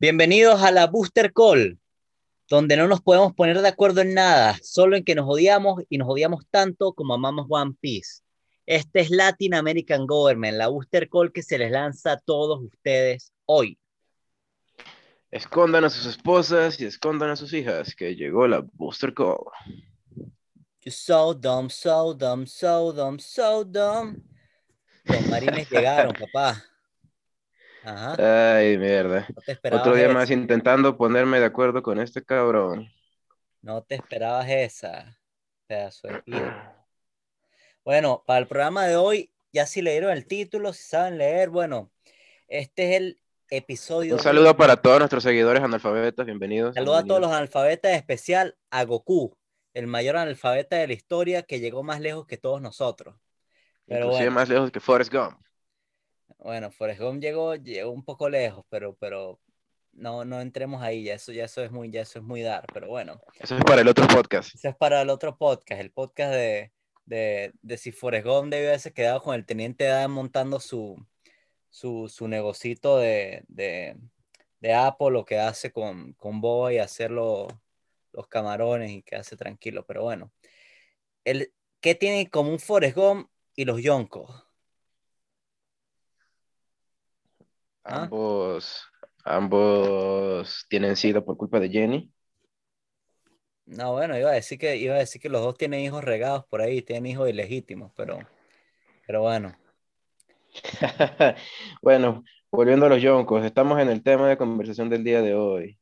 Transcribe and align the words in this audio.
Bienvenidos 0.00 0.60
a 0.60 0.72
la 0.72 0.88
Booster 0.88 1.32
Call, 1.32 1.78
donde 2.50 2.76
no 2.76 2.88
nos 2.88 3.00
podemos 3.00 3.32
poner 3.32 3.60
de 3.60 3.68
acuerdo 3.68 4.00
en 4.00 4.12
nada, 4.12 4.58
solo 4.60 4.96
en 4.96 5.04
que 5.04 5.14
nos 5.14 5.24
odiamos 5.28 5.84
y 5.88 5.98
nos 5.98 6.08
odiamos 6.08 6.44
tanto 6.50 6.94
como 6.94 7.14
amamos 7.14 7.46
One 7.48 7.76
Piece. 7.80 8.22
Este 8.66 9.00
es 9.00 9.10
Latin 9.10 9.54
American 9.54 10.08
Government, 10.08 10.58
la 10.58 10.66
Booster 10.66 11.08
Call 11.08 11.32
que 11.32 11.44
se 11.44 11.58
les 11.58 11.70
lanza 11.70 12.12
a 12.12 12.20
todos 12.20 12.60
ustedes 12.60 13.32
hoy. 13.46 13.78
Escondan 15.30 15.84
a 15.84 15.90
sus 15.90 16.06
esposas 16.06 16.80
y 16.80 16.86
escondan 16.86 17.30
a 17.30 17.36
sus 17.36 17.52
hijas, 17.52 17.94
que 17.94 18.16
llegó 18.16 18.48
la 18.48 18.66
Booster 18.72 19.14
Call. 19.14 19.38
You 20.80 20.90
so 20.90 21.32
dumb, 21.32 21.70
so 21.70 22.12
dumb, 22.12 22.46
so 22.46 22.92
dumb, 22.92 23.20
so 23.20 23.64
dumb. 23.64 24.16
Los 25.04 25.26
marines 25.28 25.70
llegaron, 25.70 26.12
papá. 26.14 26.64
Ajá. 27.84 28.56
Ay, 28.56 28.78
mierda. 28.78 29.28
No 29.70 29.76
Otro 29.76 29.94
día 29.94 30.06
esa. 30.06 30.14
más 30.14 30.30
intentando 30.30 30.96
ponerme 30.96 31.38
de 31.38 31.44
acuerdo 31.44 31.82
con 31.82 32.00
este 32.00 32.24
cabrón. 32.24 32.90
No 33.60 33.82
te 33.82 33.96
esperabas 33.96 34.48
esa, 34.48 35.18
pedazo 35.66 36.08
de 36.08 36.22
piedra. 36.22 36.86
Bueno, 37.84 38.24
para 38.26 38.38
el 38.40 38.46
programa 38.46 38.86
de 38.86 38.96
hoy, 38.96 39.30
ya 39.52 39.66
si 39.66 39.82
leyeron 39.82 40.10
el 40.12 40.26
título, 40.26 40.72
si 40.72 40.82
saben 40.82 41.18
leer, 41.18 41.50
bueno, 41.50 41.90
este 42.48 42.90
es 42.90 42.96
el 42.96 43.20
episodio. 43.50 44.14
Un 44.14 44.20
saludo 44.20 44.56
para 44.56 44.76
todos 44.76 44.98
nuestros 44.98 45.22
seguidores 45.22 45.62
analfabetas, 45.62 46.24
bienvenidos. 46.24 46.74
Saludo 46.74 46.96
a 46.96 47.04
todos 47.04 47.20
los 47.20 47.30
analfabetas, 47.30 47.92
en 47.92 47.98
especial 47.98 48.56
a 48.70 48.84
Goku, 48.84 49.36
el 49.74 49.86
mayor 49.86 50.16
analfabeta 50.16 50.76
de 50.76 50.86
la 50.86 50.94
historia 50.94 51.42
que 51.42 51.60
llegó 51.60 51.82
más 51.82 52.00
lejos 52.00 52.26
que 52.26 52.38
todos 52.38 52.62
nosotros. 52.62 53.14
Pero 53.86 54.06
Inclusive 54.06 54.24
bueno, 54.30 54.40
más 54.40 54.48
lejos 54.48 54.70
que 54.70 54.80
Forrest 54.80 55.12
Gump. 55.12 55.38
Bueno, 56.44 56.70
Forrest 56.70 57.00
Gump 57.00 57.20
llegó, 57.20 57.56
llegó 57.56 57.90
un 57.90 58.04
poco 58.04 58.28
lejos, 58.28 58.64
pero, 58.68 58.94
pero 59.00 59.40
no, 59.92 60.24
no 60.24 60.40
entremos 60.40 60.82
ahí, 60.82 61.04
ya 61.04 61.14
eso, 61.14 61.32
ya 61.32 61.44
eso 61.46 61.62
es 61.62 61.70
muy, 61.70 61.90
ya 61.90 62.02
eso 62.02 62.18
es 62.18 62.24
muy 62.24 62.42
dar, 62.42 62.64
pero 62.72 62.88
bueno. 62.88 63.20
Eso 63.40 63.56
es 63.56 63.64
para 63.64 63.80
el 63.80 63.88
otro 63.88 64.06
podcast. 64.06 64.54
Eso 64.54 64.68
es 64.68 64.76
para 64.76 65.00
el 65.02 65.10
otro 65.10 65.36
podcast, 65.36 65.80
el 65.80 65.90
podcast 65.90 66.32
de, 66.32 66.72
de, 67.06 67.52
de 67.62 67.76
si 67.78 67.92
Forrest 67.92 68.26
Gump 68.26 68.50
debió 68.52 68.68
haberse 68.68 68.92
quedado 68.92 69.22
con 69.22 69.34
el 69.34 69.46
Teniente 69.46 69.84
Dan 69.84 70.10
montando 70.10 70.60
su, 70.60 70.96
su, 71.70 72.08
su 72.08 72.28
negocito 72.28 72.98
de, 72.98 73.42
de, 73.48 73.96
de 74.60 74.74
Apple, 74.74 75.10
lo 75.10 75.24
que 75.24 75.38
hace 75.38 75.72
con, 75.72 76.12
con 76.14 76.40
Boba 76.40 76.72
y 76.72 76.78
hacer 76.78 77.10
lo- 77.10 77.48
los 78.12 78.28
camarones 78.28 78.90
y 78.90 79.02
quedarse 79.02 79.36
tranquilo. 79.36 79.84
Pero 79.86 80.02
bueno, 80.02 80.32
el, 81.24 81.52
¿qué 81.80 81.94
tiene 81.94 82.20
en 82.20 82.26
común 82.28 82.58
Forrest 82.58 82.96
Gump 82.96 83.28
y 83.56 83.64
los 83.64 83.80
Yonkos? 83.82 84.44
¿Ah? 87.84 88.10
Ambos, 88.10 88.84
ambos 89.24 90.66
tienen 90.68 90.96
SIDA 90.96 91.24
por 91.24 91.36
culpa 91.36 91.60
de 91.60 91.70
Jenny. 91.70 92.10
No, 93.66 93.92
bueno, 93.92 94.18
iba 94.18 94.30
a 94.30 94.34
decir 94.34 94.58
que, 94.58 94.76
iba 94.76 94.94
a 94.94 94.98
decir 94.98 95.20
que 95.20 95.28
los 95.28 95.42
dos 95.42 95.56
tienen 95.56 95.80
hijos 95.80 96.04
regados 96.04 96.44
por 96.46 96.60
ahí, 96.60 96.82
tienen 96.82 97.06
hijos 97.06 97.28
ilegítimos, 97.28 97.92
pero, 97.96 98.28
pero 99.06 99.22
bueno. 99.22 99.56
bueno, 101.82 102.24
volviendo 102.50 102.86
a 102.86 102.88
los 102.88 103.02
yoncos, 103.02 103.44
estamos 103.44 103.80
en 103.80 103.88
el 103.88 104.02
tema 104.02 104.28
de 104.28 104.36
conversación 104.38 104.90
del 104.90 105.04
día 105.04 105.22
de 105.22 105.34
hoy. 105.34 105.78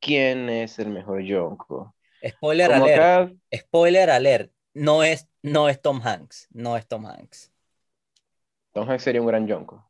¿Quién 0.00 0.48
es 0.48 0.78
el 0.78 0.90
mejor 0.90 1.22
yonko? 1.22 1.94
Spoiler 2.26 2.70
Como 2.70 2.84
alert. 2.84 3.02
acá, 3.02 3.32
Spoiler 3.54 4.10
alert, 4.10 4.52
no 4.74 5.02
es, 5.04 5.28
no 5.42 5.68
es 5.68 5.80
Tom 5.80 6.00
Hanks, 6.04 6.48
no 6.52 6.76
es 6.76 6.86
Tom 6.88 7.06
Hanks, 7.06 7.52
Tom 8.72 8.88
Hanks 8.88 9.02
sería 9.02 9.20
un 9.20 9.26
gran 9.26 9.46
yonko. 9.46 9.87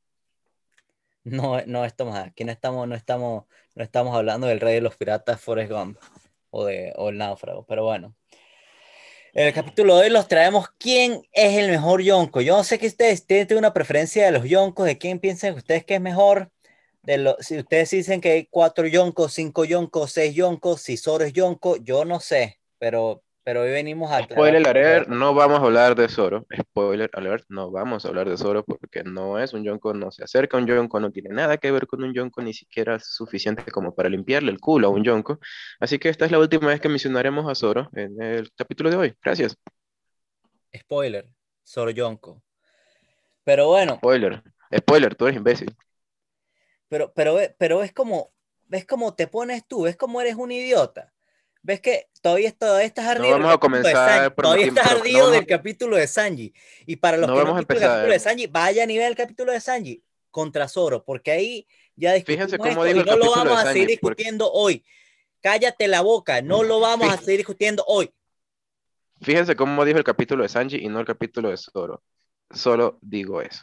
No, 1.31 1.61
no 1.67 1.85
es 1.85 1.95
Tom 1.95 2.13
Hanks. 2.13 2.31
Aquí 2.31 2.45
no 2.45 2.53
estamos, 2.53 2.89
no 2.89 2.95
estamos, 2.95 3.45
no 3.75 3.85
estamos 3.85 4.15
hablando 4.15 4.47
del 4.47 4.61
rey 4.61 4.75
de 4.75 4.81
los 4.81 4.97
piratas 4.97 5.41
Forrest 5.41 5.71
Gump 5.73 5.99
o, 6.51 6.65
de, 6.65 6.93
o 6.97 7.09
el 7.11 7.19
náufrago, 7.19 7.65
pero 7.67 7.85
bueno. 7.85 8.15
En 9.35 9.47
el 9.47 9.53
capítulo 9.53 9.97
de 9.97 10.05
hoy 10.05 10.11
los 10.11 10.27
traemos 10.27 10.69
quién 10.79 11.23
es 11.33 11.57
el 11.59 11.71
mejor 11.71 12.03
yonko. 12.03 12.41
Yo 12.41 12.57
no 12.57 12.65
sé 12.65 12.79
que 12.79 12.87
ustedes 12.87 13.27
tienen 13.27 13.59
una 13.59 13.73
preferencia 13.73 14.25
de 14.25 14.33
los 14.33 14.45
yonkos, 14.45 14.87
de 14.87 14.99
quién 14.99 15.21
piensan 15.21 15.55
ustedes 15.55 15.85
que 15.85 15.97
es 15.97 16.01
mejor. 16.01 16.51
De 17.03 17.19
lo, 17.19 17.37
si 17.41 17.59
ustedes 17.59 17.91
dicen 17.91 18.21
que 18.21 18.33
hay 18.33 18.47
cuatro 18.47 18.87
yonkos, 18.87 19.35
cinco 19.35 19.65
yonkos, 19.65 20.13
seis 20.13 20.35
yonkos, 20.35 20.83
si 20.83 20.97
Zoro 20.97 21.25
es 21.25 21.33
yonko, 21.33 21.77
yo 21.77 22.05
no 22.05 22.21
sé, 22.21 22.59
pero, 22.79 23.23
pero 23.49 23.63
hoy 23.63 23.71
venimos 23.71 24.11
a... 24.11 24.25
Spoiler 24.25 24.69
alert, 24.69 25.09
no 25.09 25.33
vamos 25.33 25.61
a 25.61 25.63
hablar 25.63 25.95
de 25.95 26.07
Zoro. 26.11 26.45
Spoiler 26.55 27.09
alert, 27.15 27.47
no 27.49 27.71
vamos 27.71 28.05
a 28.05 28.09
hablar 28.09 28.29
de 28.29 28.37
Zoro 28.37 28.63
porque 28.63 29.05
no 29.05 29.39
es 29.39 29.55
un 29.55 29.65
yonko, 29.65 29.95
no 29.95 30.11
se 30.11 30.23
acerca 30.23 30.59
a 30.59 30.61
un 30.61 30.67
yonko, 30.67 31.01
no 31.01 31.11
tiene 31.11 31.31
nada 31.31 31.57
que 31.57 31.71
ver 31.71 31.87
con 31.87 32.05
un 32.05 32.13
yonko, 32.13 32.43
ni 32.43 32.53
siquiera 32.53 32.97
es 32.97 33.07
suficiente 33.07 33.73
como 33.73 33.95
para 33.95 34.11
limpiarle 34.11 34.53
el 34.53 34.61
culo 34.61 34.89
a 34.89 34.91
un 34.91 35.03
yonko. 35.03 35.39
Así 35.81 35.99
que 35.99 36.11
esta 36.11 36.27
es 36.27 36.31
la 36.31 36.39
última 36.39 36.67
vez 36.69 36.79
que 36.79 36.91
mencionaremos 36.91 37.51
a 37.51 37.55
Zoro 37.55 37.89
en 37.95 38.21
el 38.21 38.53
capítulo 38.55 38.91
de 38.91 38.97
hoy. 38.97 39.15
Gracias. 39.25 39.57
Spoiler, 40.77 41.27
Zoro 41.67 41.91
Yonko. 41.91 42.43
Pero 43.45 43.69
bueno, 43.69 43.97
Spoiler, 43.97 44.43
spoiler, 44.77 45.15
tú 45.15 45.25
eres 45.27 45.39
imbécil. 45.39 45.75
pero, 46.91 47.15
pero, 47.15 47.39
pero 47.57 47.83
es 47.83 47.95
como, 47.95 48.31
ves 48.67 48.85
cómo 48.85 49.15
te 49.15 49.27
pones 49.27 49.67
tú, 49.67 49.85
ves 49.85 49.97
cómo 49.97 50.21
eres 50.21 50.35
un 50.35 50.53
idiota. 50.53 51.15
Ves 51.63 51.81
que 51.81 52.09
todavía, 52.23 52.53
todavía 52.53 52.87
estás 52.87 53.07
ardido. 53.07 53.33
del 53.35 53.43
vamos 53.43 53.55
a 53.55 53.59
comenzar 53.59 54.35
por 54.35 54.45
Todavía 54.45 54.67
estás 54.67 54.93
no 54.93 54.99
ardido 54.99 55.19
vamos 55.19 55.33
del 55.33 55.47
capítulo 55.47 55.97
de 55.97 56.07
Sanji. 56.07 56.55
Y 56.87 56.97
para 56.97 57.17
los 57.17 57.29
No 57.29 57.35
que 57.35 57.45
no 57.45 57.51
han 57.51 57.57
visto 57.59 57.73
el 57.75 57.81
capítulo 57.81 58.13
de. 58.13 58.19
Sanji, 58.19 58.47
vaya 58.47 58.83
a 58.83 58.87
nivel 58.87 59.07
del 59.07 59.17
capítulo 59.17 59.53
de 59.53 59.61
Sanji 59.61 60.03
contra 60.31 60.69
Zoro, 60.69 61.05
porque 61.05 61.31
ahí 61.33 61.67
ya 61.97 62.13
discutimos 62.13 62.51
Fíjense 62.51 62.59
cómo 62.59 62.85
dijo 62.85 62.97
y 62.99 63.01
el 63.01 63.07
no 63.07 63.17
lo 63.17 63.31
vamos 63.31 63.59
a 63.59 63.73
seguir 63.73 63.89
Sanji, 63.89 63.97
porque- 63.99 64.15
discutiendo 64.23 64.53
hoy. 64.53 64.85
Cállate 65.41 65.89
la 65.89 66.01
boca, 66.01 66.43
no 66.43 66.63
lo 66.63 66.81
vamos 66.81 67.13
a 67.13 67.17
seguir 67.19 67.39
discutiendo 67.39 67.85
hoy. 67.87 68.13
Fíjense 69.21 69.57
cómo 69.57 69.85
dijo 69.85 69.99
el 69.99 70.05
capítulo 70.05 70.43
de 70.45 70.49
Sanji 70.49 70.77
y 70.79 70.89
no 70.89 71.01
el 71.01 71.07
capítulo 71.07 71.51
de 71.51 71.57
Zoro. 71.57 72.03
Solo 72.51 72.99
digo 73.03 73.43
eso. 73.43 73.63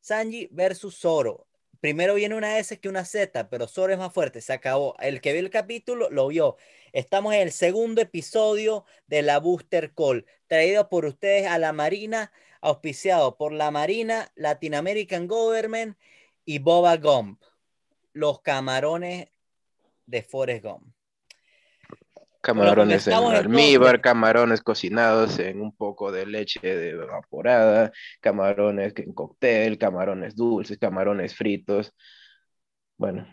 Sanji 0.00 0.48
versus 0.50 0.98
Zoro. 0.98 1.46
Primero 1.82 2.14
viene 2.14 2.36
una 2.36 2.60
S 2.60 2.78
que 2.78 2.88
una 2.88 3.04
Z, 3.04 3.50
pero 3.50 3.66
Zoro 3.66 3.92
es 3.92 3.98
más 3.98 4.12
fuerte. 4.12 4.40
Se 4.40 4.52
acabó. 4.52 4.94
El 5.00 5.20
que 5.20 5.32
vio 5.32 5.40
el 5.40 5.50
capítulo 5.50 6.10
lo 6.10 6.28
vio. 6.28 6.56
Estamos 6.92 7.34
en 7.34 7.40
el 7.40 7.50
segundo 7.50 8.00
episodio 8.00 8.84
de 9.08 9.22
la 9.22 9.40
Booster 9.40 9.92
Call, 9.92 10.24
traído 10.46 10.88
por 10.88 11.06
ustedes 11.06 11.48
a 11.48 11.58
la 11.58 11.72
Marina, 11.72 12.30
auspiciado 12.60 13.36
por 13.36 13.52
la 13.52 13.72
Marina, 13.72 14.30
Latin 14.36 14.76
American 14.76 15.26
Government 15.26 15.98
y 16.44 16.60
Boba 16.60 16.98
Gump, 16.98 17.42
los 18.12 18.42
camarones 18.42 19.30
de 20.06 20.22
Forrest 20.22 20.62
Gump. 20.62 20.94
Camarones 22.42 23.06
en 23.06 23.14
almíbar, 23.14 24.00
camarones 24.00 24.62
cocinados 24.62 25.38
en 25.38 25.60
un 25.60 25.76
poco 25.76 26.10
de 26.10 26.26
leche 26.26 26.58
evaporada, 26.90 27.92
camarones 28.20 28.92
en 28.96 29.12
cóctel, 29.12 29.78
camarones 29.78 30.34
dulces, 30.34 30.76
camarones 30.76 31.36
fritos. 31.36 31.94
Bueno, 32.96 33.24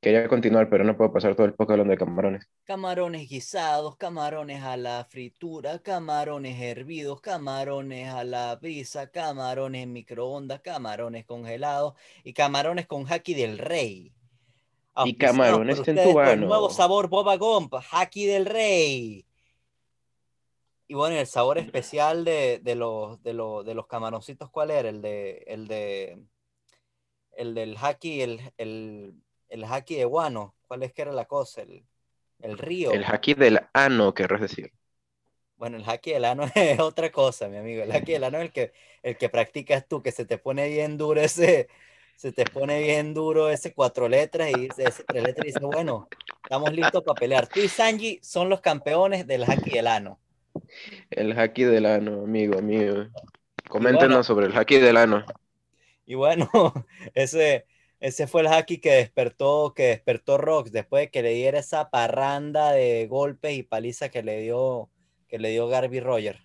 quería 0.00 0.26
continuar, 0.26 0.70
pero 0.70 0.84
no 0.84 0.96
puedo 0.96 1.12
pasar 1.12 1.36
todo 1.36 1.46
el 1.46 1.52
poco 1.52 1.72
hablando 1.72 1.90
de 1.90 1.98
camarones. 1.98 2.48
Camarones 2.64 3.28
guisados, 3.28 3.98
camarones 3.98 4.62
a 4.62 4.78
la 4.78 5.04
fritura, 5.04 5.80
camarones 5.80 6.58
hervidos, 6.58 7.20
camarones 7.20 8.08
a 8.08 8.24
la 8.24 8.56
brisa, 8.56 9.10
camarones 9.10 9.82
en 9.82 9.92
microondas, 9.92 10.62
camarones 10.62 11.26
congelados 11.26 11.92
y 12.24 12.32
camarones 12.32 12.86
con 12.86 13.04
haki 13.06 13.34
del 13.34 13.58
rey. 13.58 14.14
Y 14.96 15.00
Auspiciados 15.00 15.36
camarones 15.36 15.76
por 15.76 15.80
ustedes 15.80 16.12
por 16.12 16.22
el 16.22 16.28
centuano. 16.30 16.46
nuevo 16.46 16.70
sabor 16.70 17.08
Boba 17.08 17.36
Gump, 17.36 17.74
haki 17.90 18.26
del 18.26 18.46
rey. 18.46 19.26
Y 20.86 20.94
bueno, 20.94 21.16
y 21.16 21.18
el 21.18 21.26
sabor 21.26 21.58
especial 21.58 22.24
de, 22.24 22.60
de 22.62 22.74
los, 22.74 23.22
de, 23.22 23.32
los, 23.32 23.64
de 23.64 23.74
los 23.74 23.86
camaroncitos, 23.86 24.50
¿cuál 24.50 24.70
era? 24.70 24.88
El 24.88 25.02
de, 25.02 25.44
el 25.46 25.66
de, 25.66 26.18
el 27.32 27.54
del 27.54 27.76
haki, 27.80 28.22
el, 28.22 28.52
el, 28.58 29.14
el 29.48 29.64
haki 29.64 29.96
de 29.96 30.04
guano. 30.04 30.54
¿Cuál 30.68 30.82
es 30.84 30.92
que 30.92 31.02
era 31.02 31.12
la 31.12 31.24
cosa? 31.24 31.62
El, 31.62 31.84
el 32.40 32.58
río. 32.58 32.92
El 32.92 33.04
haki 33.04 33.34
del 33.34 33.60
ano, 33.72 34.14
querrás 34.14 34.42
decir. 34.42 34.72
Bueno, 35.56 35.78
el 35.78 35.88
haki 35.88 36.12
del 36.12 36.24
ano 36.26 36.44
es 36.54 36.78
otra 36.78 37.10
cosa, 37.10 37.48
mi 37.48 37.56
amigo. 37.56 37.82
El 37.82 37.90
haki 37.92 38.12
del 38.12 38.24
ano 38.24 38.38
es 38.38 38.44
el 38.44 38.52
que, 38.52 38.72
el 39.02 39.16
que 39.16 39.28
practicas 39.28 39.88
tú, 39.88 40.02
que 40.02 40.12
se 40.12 40.26
te 40.26 40.38
pone 40.38 40.68
bien 40.68 40.98
duro 40.98 41.20
ese, 41.20 41.68
se 42.16 42.32
te 42.32 42.44
pone 42.44 42.80
bien 42.80 43.14
duro 43.14 43.48
ese 43.50 43.72
cuatro 43.74 44.08
letras 44.08 44.50
y 44.50 44.60
dice- 44.60 44.84
ese 44.88 45.04
tres 45.04 45.22
letras 45.22 45.44
y 45.44 45.48
dice, 45.48 45.60
bueno, 45.60 46.08
estamos 46.42 46.72
listos 46.72 47.02
para 47.02 47.18
pelear. 47.18 47.46
Tú 47.46 47.60
y 47.60 47.68
Sanji 47.68 48.18
son 48.22 48.48
los 48.48 48.60
campeones 48.60 49.26
del 49.26 49.44
haki 49.44 49.70
del 49.70 49.86
ano. 49.86 50.18
El 51.10 51.38
haki 51.38 51.64
del 51.64 51.86
ano, 51.86 52.22
amigo 52.22 52.60
mío. 52.62 53.08
Coméntenos 53.68 54.08
bueno. 54.08 54.24
sobre 54.24 54.46
el 54.46 54.56
haki 54.56 54.78
del 54.78 54.96
ano. 54.96 55.24
Y 56.06 56.14
bueno, 56.14 56.48
ese, 57.14 57.66
ese 58.00 58.26
fue 58.26 58.42
el 58.42 58.46
haki 58.48 58.78
que 58.78 58.92
despertó, 58.92 59.72
que 59.74 59.88
despertó 59.88 60.38
Rox 60.38 60.70
después 60.70 61.04
de 61.06 61.10
que 61.10 61.22
le 61.22 61.30
diera 61.30 61.58
esa 61.58 61.90
parranda 61.90 62.72
de 62.72 63.06
golpes 63.08 63.54
y 63.56 63.62
paliza 63.62 64.08
que 64.10 64.22
le 64.22 64.40
dio, 64.40 64.88
que 65.28 65.38
le 65.38 65.50
dio 65.50 65.66
Garby 65.68 66.00
Roger. 66.00 66.40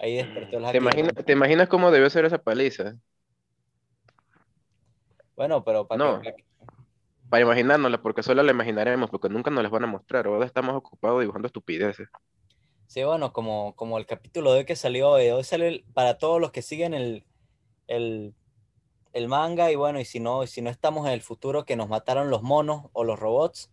Ahí 0.00 0.16
despertó 0.16 0.58
el 0.58 0.64
haki. 0.64 0.72
¿Te 0.72 0.78
imaginas. 0.78 1.12
¿Te 1.24 1.32
imaginas 1.32 1.68
cómo 1.68 1.90
debió 1.90 2.10
ser 2.10 2.24
esa 2.24 2.38
paliza? 2.38 2.96
Bueno, 5.36 5.64
pero 5.64 5.86
para 5.86 5.98
No. 6.04 6.20
que, 6.20 6.34
para 7.28 7.42
imaginárnosla, 7.42 8.02
porque 8.02 8.22
solo 8.22 8.42
la 8.42 8.52
imaginaremos, 8.52 9.10
porque 9.10 9.28
nunca 9.28 9.50
nos 9.50 9.62
las 9.62 9.72
van 9.72 9.84
a 9.84 9.86
mostrar. 9.86 10.26
Ahora 10.26 10.44
estamos 10.46 10.74
ocupados 10.74 11.20
dibujando 11.20 11.46
estupideces. 11.46 12.08
Sí, 12.86 13.02
bueno, 13.04 13.32
como, 13.32 13.74
como 13.74 13.96
el 13.98 14.06
capítulo 14.06 14.52
de 14.52 14.60
hoy 14.60 14.64
que 14.66 14.76
salió 14.76 15.10
hoy. 15.10 15.30
Hoy 15.30 15.44
sale 15.44 15.68
el- 15.68 15.84
para 15.94 16.18
todos 16.18 16.40
los 16.40 16.52
que 16.52 16.60
siguen 16.62 16.92
el, 16.94 17.24
el, 17.88 18.34
el 19.14 19.28
manga. 19.28 19.70
Y 19.72 19.76
bueno, 19.76 20.00
y 20.00 20.04
si 20.04 20.20
no, 20.20 20.46
si 20.46 20.62
no 20.62 20.70
estamos 20.70 21.06
en 21.06 21.12
el 21.12 21.22
futuro 21.22 21.64
que 21.64 21.76
nos 21.76 21.88
mataron 21.88 22.30
los 22.30 22.42
monos 22.42 22.84
o 22.92 23.04
los 23.04 23.18
robots. 23.18 23.70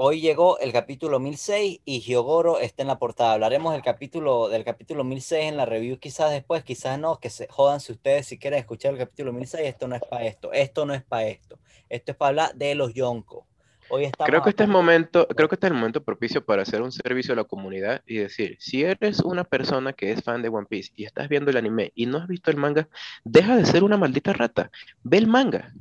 Hoy 0.00 0.20
llegó 0.20 0.60
el 0.60 0.72
capítulo 0.72 1.18
1006 1.18 1.80
y 1.84 1.98
Hyogoro 1.98 2.60
está 2.60 2.82
en 2.82 2.86
la 2.86 3.00
portada. 3.00 3.32
Hablaremos 3.32 3.72
del 3.72 3.82
capítulo, 3.82 4.48
del 4.48 4.62
capítulo 4.62 5.02
1006 5.02 5.46
en 5.46 5.56
la 5.56 5.66
review 5.66 5.98
quizás 5.98 6.30
después, 6.30 6.62
quizás 6.62 7.00
no, 7.00 7.18
que 7.18 7.30
se 7.30 7.48
jodan 7.48 7.80
si 7.80 7.90
ustedes 7.90 8.26
si 8.26 8.38
quieren 8.38 8.60
escuchar 8.60 8.92
el 8.92 8.98
capítulo 8.98 9.32
1006, 9.32 9.66
esto 9.66 9.88
no 9.88 9.96
es 9.96 10.02
para 10.08 10.24
esto, 10.24 10.52
esto 10.52 10.86
no 10.86 10.94
es 10.94 11.02
para 11.02 11.26
esto, 11.26 11.58
esto 11.88 12.12
es 12.12 12.16
para 12.16 12.28
hablar 12.28 12.54
de 12.54 12.76
los 12.76 12.94
Yonko. 12.94 13.44
Hoy 13.88 14.04
estamos 14.04 14.28
Creo 14.28 14.40
que 14.40 14.50
este 14.50 14.62
es 14.62 14.68
momento, 14.68 15.26
creo 15.26 15.48
que 15.48 15.56
este 15.56 15.66
es 15.66 15.72
el 15.72 15.76
momento 15.76 16.04
propicio 16.04 16.46
para 16.46 16.62
hacer 16.62 16.80
un 16.80 16.92
servicio 16.92 17.32
a 17.32 17.36
la 17.36 17.42
comunidad 17.42 18.02
y 18.06 18.18
decir, 18.18 18.56
si 18.60 18.84
eres 18.84 19.18
una 19.18 19.42
persona 19.42 19.92
que 19.94 20.12
es 20.12 20.22
fan 20.22 20.42
de 20.42 20.48
One 20.48 20.68
Piece 20.70 20.92
y 20.94 21.06
estás 21.06 21.28
viendo 21.28 21.50
el 21.50 21.56
anime 21.56 21.90
y 21.96 22.06
no 22.06 22.18
has 22.18 22.28
visto 22.28 22.52
el 22.52 22.56
manga, 22.56 22.86
deja 23.24 23.56
de 23.56 23.66
ser 23.66 23.82
una 23.82 23.96
maldita 23.96 24.32
rata. 24.32 24.70
Ve 25.02 25.18
el 25.18 25.26
manga. 25.26 25.74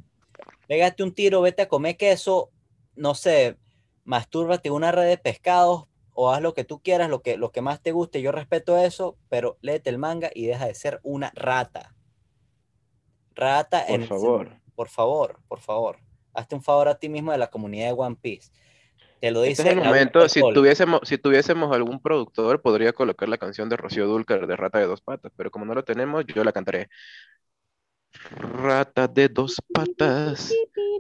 Pégate 0.68 1.04
un 1.04 1.14
tiro, 1.14 1.42
vete 1.42 1.62
a 1.62 1.68
comer 1.68 1.98
queso, 1.98 2.50
no 2.96 3.14
sé, 3.14 3.58
mastúrbate 4.08 4.72
una 4.72 4.92
red 4.92 5.08
de 5.08 5.18
pescados 5.18 5.86
o 6.14 6.32
haz 6.32 6.42
lo 6.42 6.54
que 6.54 6.64
tú 6.64 6.82
quieras, 6.82 7.10
lo 7.10 7.22
que, 7.22 7.38
lo 7.38 7.52
que 7.52 7.62
más 7.62 7.82
te 7.82 7.92
guste. 7.92 8.22
Yo 8.22 8.32
respeto 8.32 8.78
eso, 8.78 9.18
pero 9.30 9.58
léete 9.62 9.90
el 9.92 10.00
manga 10.00 10.32
y 10.34 10.48
deja 10.48 10.66
de 10.66 10.74
ser 10.74 11.00
una 11.04 11.32
rata. 11.36 11.94
Rata 13.36 13.86
Por 13.86 13.96
en 13.96 14.08
favor. 14.08 14.50
por 14.74 14.88
favor, 14.90 15.40
por 15.48 15.60
favor. 15.60 15.98
Hazte 16.34 16.56
un 16.56 16.64
favor 16.64 16.88
a 16.88 16.98
ti 16.98 17.10
mismo 17.10 17.32
de 17.32 17.38
la 17.38 17.50
comunidad 17.52 17.88
de 17.88 17.94
One 17.94 18.18
Piece. 18.20 18.52
Te 19.20 19.30
lo 19.32 19.44
Este 19.44 19.50
dice 19.50 19.62
es 19.64 19.68
el 19.70 19.76
Raúl 19.76 19.88
momento, 19.88 20.30
si 20.30 20.40
tuviésemos, 20.40 21.02
si 21.04 21.18
tuviésemos 21.18 21.76
algún 21.76 22.00
productor, 22.00 22.62
podría 22.62 22.94
colocar 22.94 23.28
la 23.28 23.38
canción 23.38 23.68
de 23.68 23.76
Rocío 23.76 24.08
Dúrcal 24.08 24.48
de 24.48 24.56
Rata 24.56 24.80
de 24.80 24.86
dos 24.86 25.02
patas, 25.02 25.32
pero 25.36 25.52
como 25.52 25.66
no 25.66 25.74
lo 25.74 25.84
tenemos, 25.84 26.26
yo 26.28 26.44
la 26.44 26.52
cantaré. 26.52 26.90
Rata 28.40 29.08
de 29.08 29.30
dos 29.30 29.56
patas, 29.74 30.54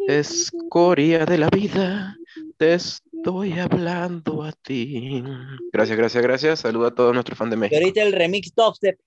escoria 0.07 1.25
de 1.25 1.37
la 1.37 1.49
vida, 1.49 2.15
te 2.57 2.73
estoy 2.75 3.59
hablando 3.59 4.43
a 4.43 4.51
ti. 4.51 5.23
Gracias, 5.71 5.97
gracias, 5.97 6.23
gracias. 6.23 6.59
Saludo 6.59 6.87
a 6.87 6.95
todos 6.95 7.13
nuestros 7.13 7.37
fans 7.37 7.51
de 7.51 7.57
Y 7.57 7.59
México. 7.59 7.77
ahorita 7.79 8.01
el 8.03 8.13
remix 8.13 8.53
dubstep. 8.55 8.99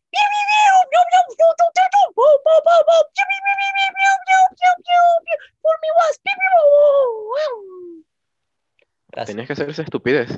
Gracias, 9.08 9.26
Tenías 9.34 9.46
que 9.46 9.52
hacer 9.54 9.70
esa 9.70 9.82
estupidez. 9.82 10.30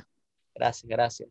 gracias, 0.55 0.89
gracias. 0.89 1.29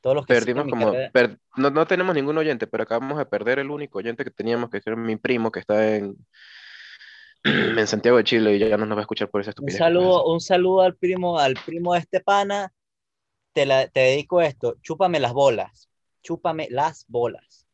Todos 0.00 0.16
los 0.16 0.26
que 0.26 0.34
Perdimos 0.34 0.66
como, 0.68 0.92
per- 1.12 1.38
no, 1.56 1.70
no 1.70 1.86
tenemos 1.86 2.14
ningún 2.14 2.38
oyente, 2.38 2.66
pero 2.66 2.82
acabamos 2.84 3.18
de 3.18 3.26
perder 3.26 3.58
el 3.58 3.70
único 3.70 3.98
oyente 3.98 4.24
que 4.24 4.30
teníamos, 4.30 4.70
que 4.70 4.80
era 4.84 4.96
mi 4.96 5.16
primo, 5.16 5.50
que 5.50 5.60
está 5.60 5.96
en, 5.96 6.16
en 7.44 7.86
Santiago 7.86 8.16
de 8.18 8.24
Chile 8.24 8.54
y 8.56 8.58
ya 8.58 8.76
no 8.76 8.86
nos 8.86 8.96
va 8.96 9.00
a 9.00 9.04
escuchar 9.04 9.30
por 9.30 9.40
esa 9.40 9.50
Un 9.50 9.52
estupidez. 9.52 9.78
saludo, 9.78 10.26
un 10.26 10.40
saludo 10.40 10.82
al 10.82 10.96
primo, 10.96 11.38
al 11.38 11.54
primo 11.64 11.94
de 11.94 12.00
este 12.00 12.20
pana. 12.20 12.72
Te, 13.52 13.64
la- 13.66 13.88
te 13.88 14.00
dedico 14.00 14.40
esto. 14.42 14.76
Chúpame 14.82 15.18
las 15.20 15.32
bolas. 15.32 15.88
Chúpame 16.22 16.68
las 16.70 17.06
bolas. 17.08 17.66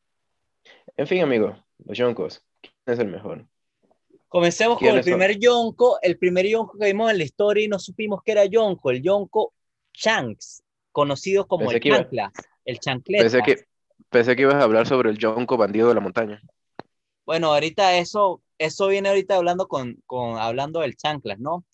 En 0.96 1.06
fin, 1.06 1.22
amigo, 1.22 1.56
los 1.84 1.96
Yonkos, 1.98 2.44
¿quién 2.60 2.74
es 2.86 2.98
el 2.98 3.08
mejor? 3.08 3.46
Comencemos 4.28 4.78
con 4.78 4.86
el 4.86 4.92
¿Quiénes 4.92 5.04
son? 5.06 5.12
primer 5.14 5.38
Yonko. 5.38 5.98
El 6.02 6.18
primer 6.18 6.46
Yonko 6.46 6.78
que 6.78 6.86
vimos 6.86 7.10
en 7.10 7.18
la 7.18 7.24
historia 7.24 7.64
y 7.64 7.68
no 7.68 7.78
supimos 7.78 8.22
que 8.22 8.32
era 8.32 8.44
Yonko. 8.44 8.90
El 8.90 9.02
Yonko 9.02 9.52
Shanks, 9.92 10.62
conocido 10.90 11.46
como 11.46 11.68
Pensé 11.68 11.76
el 11.76 11.82
Chanclas. 11.82 12.32
El. 12.64 12.78
Pensé 13.04 13.42
que, 13.42 13.66
pensé 14.10 14.36
que 14.36 14.42
ibas 14.42 14.56
a 14.56 14.64
hablar 14.64 14.86
sobre 14.86 15.10
el 15.10 15.18
Yonko 15.18 15.56
bandido 15.56 15.88
de 15.88 15.94
la 15.94 16.00
montaña. 16.00 16.40
Bueno, 17.24 17.52
ahorita 17.52 17.96
eso, 17.98 18.42
eso 18.58 18.88
viene 18.88 19.08
ahorita 19.08 19.36
hablando 19.36 19.68
con, 19.68 20.02
con 20.06 20.38
hablando 20.38 20.80
del 20.80 20.96
chanclas, 20.96 21.38
¿no? 21.38 21.64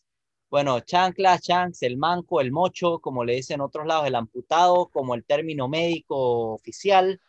Bueno, 0.51 0.81
chanclas, 0.81 1.43
chanks, 1.43 1.83
el 1.83 1.99
manco, 1.99 2.41
el 2.41 2.53
mocho, 2.53 3.01
como 3.01 3.25
le 3.25 3.35
dicen 3.35 3.57
en 3.57 3.61
otros 3.63 3.87
lados, 3.87 4.07
el 4.07 4.15
amputado, 4.15 4.89
como 4.89 5.15
el 5.15 5.25
término 5.25 5.69
médico 5.69 6.55
oficial, 6.55 7.21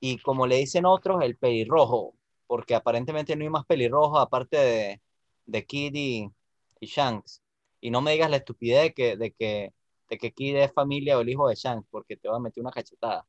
y 0.00 0.18
como 0.18 0.46
le 0.46 0.56
dicen 0.56 0.84
otros, 0.86 1.22
el 1.22 1.36
pelirrojo, 1.36 2.14
porque 2.46 2.74
aparentemente 2.74 3.36
no 3.36 3.44
hay 3.44 3.50
más 3.50 3.64
pelirrojos 3.66 4.20
aparte 4.20 4.56
de, 4.56 5.02
de 5.46 5.64
Kid 5.66 5.94
y, 5.94 6.30
y 6.80 6.86
Shanks. 6.86 7.42
Y 7.80 7.90
no 7.90 8.00
me 8.00 8.12
digas 8.12 8.30
la 8.30 8.36
estupidez 8.38 8.82
de 8.84 8.94
que, 8.94 9.16
de 9.16 9.32
que, 9.32 9.72
de 10.10 10.18
que 10.18 10.32
Kid 10.32 10.56
es 10.56 10.72
familia 10.72 11.18
o 11.18 11.20
el 11.22 11.28
hijo 11.30 11.48
de 11.48 11.54
Shanks, 11.54 11.86
porque 11.90 12.16
te 12.16 12.28
va 12.28 12.36
a 12.36 12.40
meter 12.40 12.60
una 12.62 12.72
cachetada. 12.72 13.26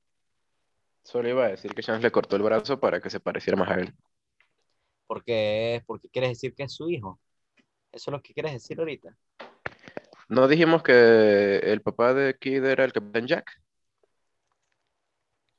Solo 1.06 1.30
iba 1.30 1.46
a 1.46 1.50
decir 1.50 1.72
que 1.76 1.84
Shanks 1.84 2.02
le 2.02 2.12
cortó 2.12 2.36
el 2.36 2.42
brazo 2.42 2.80
para 2.80 3.00
que 3.00 3.12
se 3.12 3.20
pareciera 3.20 3.56
más 3.58 3.70
a 3.70 3.76
él. 3.76 3.94
Porque, 5.06 5.84
porque 5.86 6.10
quieres 6.10 6.32
decir 6.32 6.56
que 6.56 6.64
es 6.64 6.74
su 6.74 6.90
hijo. 6.90 7.20
Eso 7.92 8.10
es 8.10 8.12
lo 8.12 8.22
que 8.24 8.34
quieres 8.34 8.54
decir 8.54 8.80
ahorita. 8.80 9.16
¿No 10.30 10.48
dijimos 10.48 10.82
que 10.82 11.60
el 11.60 11.82
papá 11.84 12.16
de 12.16 12.36
Kid 12.40 12.66
era 12.66 12.84
el 12.84 12.92
Capitán 12.92 13.28
Jack? 13.28 13.62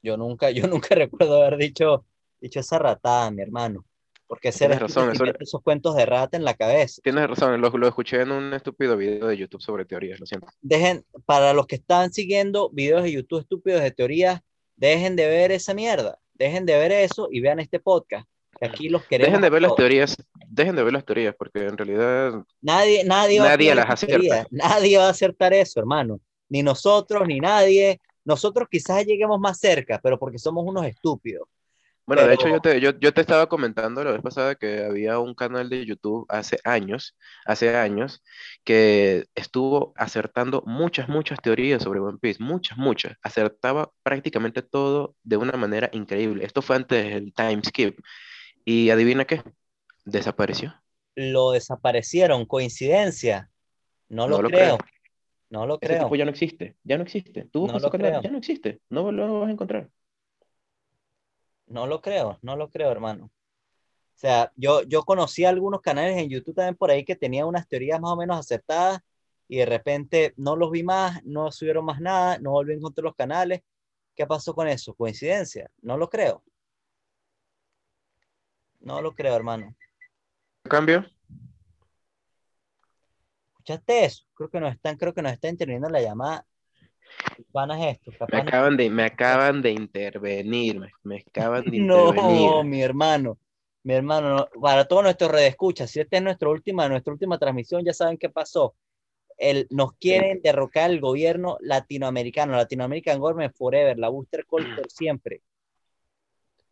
Yo 0.03 0.17
nunca, 0.17 0.51
yo 0.51 0.67
nunca 0.67 0.89
recuerdo 0.97 1.43
haber 1.43 1.59
dicho, 1.59 2.05
dicho 2.41 2.59
esa 2.59 2.81
ratada, 2.81 3.31
mi 3.31 3.43
hermano. 3.43 3.85
Porque 4.27 4.49
ese 4.49 4.67
Tienes 4.67 4.81
razón, 4.81 5.13
eso- 5.13 5.25
esos 5.39 5.63
cuentos 5.63 5.95
de 5.95 6.07
rata 6.07 6.37
en 6.37 6.45
la 6.45 6.55
cabeza. 6.55 7.01
Tienes 7.05 7.29
razón, 7.29 7.61
lo, 7.61 7.71
lo 7.71 7.87
escuché 7.87 8.23
en 8.23 8.33
un 8.33 8.53
estúpido 8.53 8.97
video 8.97 9.29
de 9.29 9.37
YouTube 9.37 9.63
sobre 9.63 9.85
teorías, 9.85 10.19
lo 10.19 10.27
siento. 10.27 10.49
Dejen, 10.61 11.05
para 11.25 11.53
los 11.53 11.69
que 11.69 11.77
están 11.77 12.13
siguiendo 12.13 12.69
videos 12.71 13.05
de 13.05 13.13
YouTube 13.13 13.41
estúpidos 13.43 13.83
de 13.83 13.93
teorías, 13.93 14.41
dejen 14.77 15.17
de 15.17 15.27
ver 15.27 15.53
esa 15.53 15.75
mierda. 15.75 16.19
Dejen 16.35 16.67
de 16.67 16.79
ver 16.79 16.93
eso 16.93 17.29
y 17.31 17.41
vean 17.41 17.61
este 17.61 17.81
podcast. 17.81 18.29
Que 18.59 18.67
aquí 18.67 18.89
los 18.89 19.05
queremos. 19.05 19.29
Dejen 19.29 19.43
de 19.43 19.51
ver 19.51 19.59
a 19.59 19.61
las 19.63 19.69
todos. 19.71 19.77
teorías, 19.79 20.17
dejen 20.49 20.77
de 20.77 20.83
ver 20.83 20.93
las 20.93 21.05
teorías, 21.05 21.35
porque 21.39 21.67
en 21.67 21.77
realidad 21.77 22.45
Nadie, 22.61 23.05
nadie, 23.05 23.39
Nadie 23.41 23.75
las 23.75 23.91
acierta. 23.91 24.47
Nadie 24.51 24.99
va 24.99 25.07
a 25.07 25.11
acertar 25.11 25.53
eso, 25.53 25.81
hermano. 25.81 26.21
Ni 26.49 26.63
nosotros, 26.63 27.27
ni 27.27 27.41
nadie. 27.41 28.01
Nosotros 28.25 28.69
quizás 28.71 29.05
lleguemos 29.05 29.39
más 29.41 29.59
cerca, 29.59 30.01
pero 30.03 30.19
porque 30.19 30.39
somos 30.39 30.65
unos 30.67 30.87
estúpidos. 30.87 31.49
Bueno, 32.07 32.23
de 32.23 32.29
Pero- 32.29 32.41
hecho 32.41 32.49
yo 32.49 32.61
te, 32.61 32.81
yo, 32.81 32.99
yo 33.01 33.13
te 33.13 33.21
estaba 33.21 33.49
comentando 33.49 34.05
la 34.05 34.13
vez 34.13 34.23
pasada 34.23 34.55
que 34.55 34.85
había 34.85 35.19
un 35.19 35.35
canal 35.35 35.69
de 35.69 35.85
YouTube 35.85 36.25
hace 36.29 36.59
años, 36.63 37.17
hace 37.45 37.75
años, 37.77 38.23
que 38.63 39.25
estuvo 39.35 39.93
acertando 39.97 40.63
muchas, 40.67 41.09
muchas 41.09 41.41
teorías 41.41 41.83
sobre 41.83 41.99
One 41.99 42.19
Piece, 42.21 42.41
muchas, 42.43 42.79
muchas. 42.79 43.17
Acertaba 43.23 43.91
prácticamente 44.05 44.63
todo 44.63 45.17
de 45.25 45.37
una 45.37 45.53
manera 45.55 45.91
increíble. 45.93 46.45
Esto 46.45 46.63
fue 46.63 46.77
antes 46.77 47.05
del 47.13 47.35
time 47.35 47.61
skip. 47.65 47.99
Y 48.65 48.91
adivina 48.91 49.25
qué, 49.25 49.43
desapareció. 50.05 50.75
Lo 51.17 51.51
desaparecieron, 51.53 52.47
coincidencia. 52.47 53.51
No 54.09 54.29
lo, 54.29 54.37
No 54.37 54.43
lo 54.43 54.49
creo. 54.51 54.79
creo. 54.79 54.91
No 55.51 55.67
lo 55.67 55.79
Ese 55.81 55.95
creo. 55.95 56.05
tipo 56.05 56.15
ya 56.17 56.25
no 56.25 56.31
existe, 56.31 56.77
ya 56.85 56.97
no 56.99 57.03
existe. 57.05 57.47
Tú 57.53 57.67
No 57.67 57.79
lo 57.81 57.91
creo. 57.91 58.21
ya 58.23 58.31
no 58.31 58.39
existe, 58.39 58.81
no 58.91 59.11
lo 59.11 59.41
vas 59.41 59.49
a 59.49 59.53
encontrar. 59.53 59.89
No 61.67 61.87
lo 61.87 62.01
creo, 62.01 62.39
no 62.43 62.57
lo 62.57 62.71
creo, 62.71 62.91
hermano. 62.91 63.27
O 63.27 64.19
sea, 64.19 64.53
yo, 64.57 64.83
yo 64.83 65.03
conocí 65.05 65.45
algunos 65.45 65.81
canales 65.81 66.17
en 66.17 66.31
YouTube 66.31 66.55
también 66.55 66.77
por 66.77 66.91
ahí 66.91 67.05
que 67.05 67.17
tenían 67.17 67.47
unas 67.47 67.69
teorías 67.69 68.01
más 68.01 68.13
o 68.13 68.17
menos 68.17 68.39
aceptadas 68.39 69.01
y 69.49 69.59
de 69.59 69.67
repente 69.67 70.33
no 70.37 70.57
los 70.57 70.71
vi 70.71 70.83
más, 70.83 71.23
no 71.25 71.53
subieron 71.53 71.85
más 71.85 72.01
nada, 72.01 72.39
no 72.39 72.53
volví 72.53 72.73
a 72.73 72.77
encontrar 72.77 73.05
los 73.05 73.15
canales. 73.15 73.63
¿Qué 74.15 74.27
pasó 74.27 74.55
con 74.55 74.69
eso? 74.69 74.95
¿Coincidencia? 74.95 75.71
No 75.83 75.99
lo 75.99 76.09
creo. 76.09 76.43
No 78.81 79.03
lo 79.03 79.15
creo, 79.15 79.35
hermano. 79.35 79.75
Cambio, 80.63 81.05
¿Escuchaste 83.67 84.05
eso? 84.05 84.25
Creo 84.35 84.49
que 84.49 84.61
nos 84.61 84.73
están, 84.73 84.97
creo 84.97 85.13
que 85.13 85.23
nos 85.23 85.33
está 85.33 85.49
interviniendo 85.49 85.89
la 85.89 86.01
llamada. 86.01 86.47
¿Qué 87.37 87.45
pana 87.53 87.79
es 87.91 87.97
esto? 87.99 88.11
me 88.13 88.17
Capaz 88.19 88.37
no- 88.43 88.49
acaban 88.49 88.77
de, 88.77 88.91
me 88.91 89.03
acaban 89.05 89.63
de 89.63 89.71
intervenir, 89.73 90.79
me, 90.81 90.91
me 91.03 91.25
acaban 91.27 91.65
de 91.65 91.77
No, 91.79 92.09
intervenir. 92.09 92.65
mi 92.65 92.83
hermano, 92.83 93.39
mi 93.83 93.95
hermano, 93.95 94.35
no. 94.37 94.49
para 94.61 94.85
todos 94.87 95.03
nuestros 95.03 95.31
redescuchas, 95.31 95.91
si 95.91 96.01
esta 96.01 96.17
es 96.17 96.23
nuestra 96.23 96.49
última, 96.49 96.89
nuestra 96.89 97.13
última 97.13 97.39
transmisión, 97.39 97.85
ya 97.85 97.93
saben 97.93 98.19
qué 98.19 98.29
pasó. 98.29 98.75
El, 99.39 99.67
nos 99.71 99.93
quieren 99.95 100.41
derrocar 100.43 100.91
el 100.91 100.99
gobierno 101.01 101.59
latinoamericano, 101.61 102.53
Latinoamerican 102.57 103.19
Government 103.21 103.55
Forever, 103.55 103.99
la 103.99 104.09
Booster 104.09 104.47
Call 104.47 104.75
por 104.75 104.91
siempre. 104.91 105.43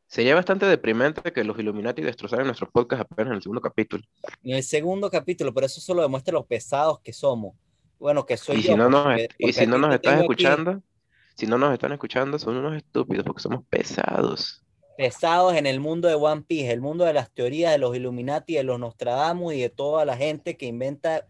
Sería 0.07 0.35
bastante 0.35 0.65
deprimente 0.67 1.33
que 1.33 1.45
los 1.45 1.59
Illuminati 1.59 2.01
destrozaran 2.01 2.47
nuestro 2.47 2.71
podcast 2.71 3.03
apenas 3.03 3.33
en 3.33 3.37
el 3.37 3.43
segundo 3.43 3.61
capítulo. 3.61 4.03
En 4.43 4.57
el 4.57 4.63
segundo 4.63 5.11
capítulo, 5.11 5.53
pero 5.53 5.67
eso 5.67 5.81
solo 5.81 6.03
demuestra 6.03 6.33
los 6.33 6.47
pesados 6.47 7.01
que 7.01 7.13
somos. 7.13 7.55
Bueno, 8.05 8.27
que 8.27 8.37
soy 8.37 8.57
Y 8.59 8.63
yo. 8.63 8.73
si 8.73 8.75
no 8.77 8.91
nos, 8.91 9.03
porque- 9.05 9.29
y 9.39 9.47
porque 9.47 9.53
si 9.55 9.67
no 9.67 9.79
nos 9.79 9.95
estás 9.95 10.13
aquí. 10.13 10.23
escuchando, 10.25 10.83
si 11.37 11.47
no 11.47 11.57
nos 11.57 11.73
están 11.73 11.93
escuchando, 11.93 12.39
son 12.39 12.57
unos 12.59 12.77
estúpidos 12.77 13.25
porque 13.25 13.41
somos 13.41 13.65
pesados. 13.71 14.63
pesados 14.99 15.55
en 15.55 15.65
el 15.67 15.81
mundo 15.81 16.07
de 16.07 16.15
One 16.15 16.43
Piece, 16.47 16.71
el 16.71 16.83
mundo 16.83 17.07
de 17.07 17.15
las 17.15 17.33
teorías 17.33 17.73
de 17.73 17.79
los 17.79 17.97
Illuminati, 17.97 18.55
de 18.57 18.63
los 18.63 18.79
Nostradamus 18.79 19.55
y 19.55 19.63
de 19.63 19.71
toda 19.71 20.05
la 20.05 20.17
gente 20.19 20.57
que 20.59 20.67
inventa 20.67 21.27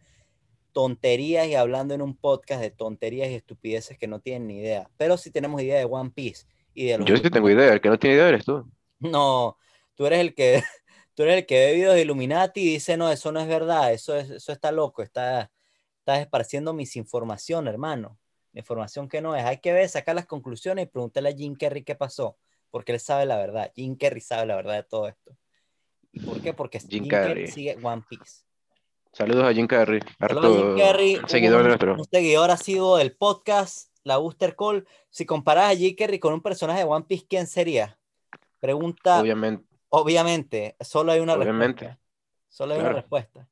tonterías 0.72 1.46
y 1.46 1.54
hablando 1.54 1.94
en 1.94 2.02
un 2.02 2.16
podcast 2.16 2.60
de 2.60 2.70
tonterías 2.72 3.28
y 3.30 3.34
estupideces 3.34 3.96
que 3.98 4.08
no 4.08 4.20
tienen 4.20 4.48
ni 4.48 4.58
idea. 4.58 4.90
Pero 4.96 5.16
sí 5.16 5.30
tenemos 5.30 5.62
idea 5.62 5.78
de 5.78 5.84
One 5.84 6.10
Piece 6.10 6.46
y 6.74 6.86
de 6.86 6.98
los 6.98 7.06
Yo 7.06 7.16
sí 7.16 7.30
tengo 7.30 7.48
idea, 7.48 7.72
el 7.72 7.80
que 7.80 7.88
no 7.88 7.98
tiene 7.98 8.16
idea 8.16 8.28
eres 8.28 8.44
tú. 8.44 8.68
No, 9.00 9.58
tú 9.94 10.06
eres 10.06 10.20
el 10.20 10.34
que 10.34 10.62
tú 11.14 11.22
eres 11.22 11.36
el 11.38 11.46
que 11.46 11.54
ve 11.66 11.74
videos 11.74 11.94
de 11.94 12.02
Illuminati 12.02 12.60
y 12.62 12.72
dice, 12.74 12.96
"No, 12.96 13.10
eso 13.10 13.32
no 13.32 13.40
es 13.40 13.48
verdad, 13.48 13.92
eso 13.92 14.16
es 14.16 14.30
eso 14.30 14.52
está 14.52 14.72
loco, 14.72 15.02
está 15.02 15.50
estás 16.04 16.20
esparciendo 16.20 16.72
misinformación, 16.74 17.66
hermano." 17.66 18.18
Información 18.52 19.08
que 19.08 19.20
no 19.20 19.34
es. 19.34 19.44
Hay 19.44 19.58
que 19.58 19.72
ver, 19.72 19.88
sacar 19.88 20.14
las 20.14 20.26
conclusiones 20.26 20.84
y 20.84 20.88
preguntarle 20.88 21.30
a 21.30 21.34
Jim 21.34 21.56
Carrey 21.56 21.82
qué 21.82 21.96
pasó, 21.96 22.36
porque 22.70 22.92
él 22.92 23.00
sabe 23.00 23.26
la 23.26 23.36
verdad. 23.36 23.72
Jim 23.74 23.96
Carrey 23.96 24.20
sabe 24.20 24.46
la 24.46 24.54
verdad 24.54 24.74
de 24.74 24.82
todo 24.84 25.08
esto. 25.08 25.36
¿Y 26.12 26.20
por 26.20 26.40
qué? 26.40 26.52
Porque 26.54 26.78
Jim 26.78 26.88
Jim, 26.90 27.08
Carrey. 27.08 27.28
Carrey. 27.28 27.46
sigue 27.48 27.76
One 27.82 28.02
Piece. 28.08 28.44
Saludos 29.12 29.44
a 29.44 29.52
Jim 29.52 29.66
Carrey, 29.66 30.00
Saludos 30.18 30.44
a 30.44 30.48
Jim 30.56 30.66
harto 30.68 30.76
Carrey, 30.76 31.18
seguidor 31.26 31.60
un, 31.62 31.66
nuestro. 31.68 31.94
un 31.94 32.04
seguidor 32.04 32.50
ha 32.52 32.56
sido 32.56 32.96
del 32.96 33.16
podcast, 33.16 33.90
la 34.04 34.16
Booster 34.18 34.54
Call. 34.54 34.86
Si 35.10 35.24
comparas 35.26 35.72
a 35.72 35.76
Jim 35.76 35.94
Carrey 35.96 36.18
con 36.20 36.32
un 36.34 36.40
personaje 36.40 36.80
de 36.80 36.84
One 36.84 37.06
Piece, 37.08 37.26
¿quién 37.28 37.46
sería? 37.48 37.98
Pregunta, 38.60 39.20
Obviamente, 39.20 39.64
obviamente, 39.88 40.76
solo 40.80 41.10
hay 41.12 41.20
una 41.20 41.34
Obviamente. 41.34 41.86
respuesta. 41.86 42.00
Solo 42.48 42.74
hay 42.74 42.78
Claro. 42.80 42.92
una 42.94 43.00
respuesta. 43.02 43.48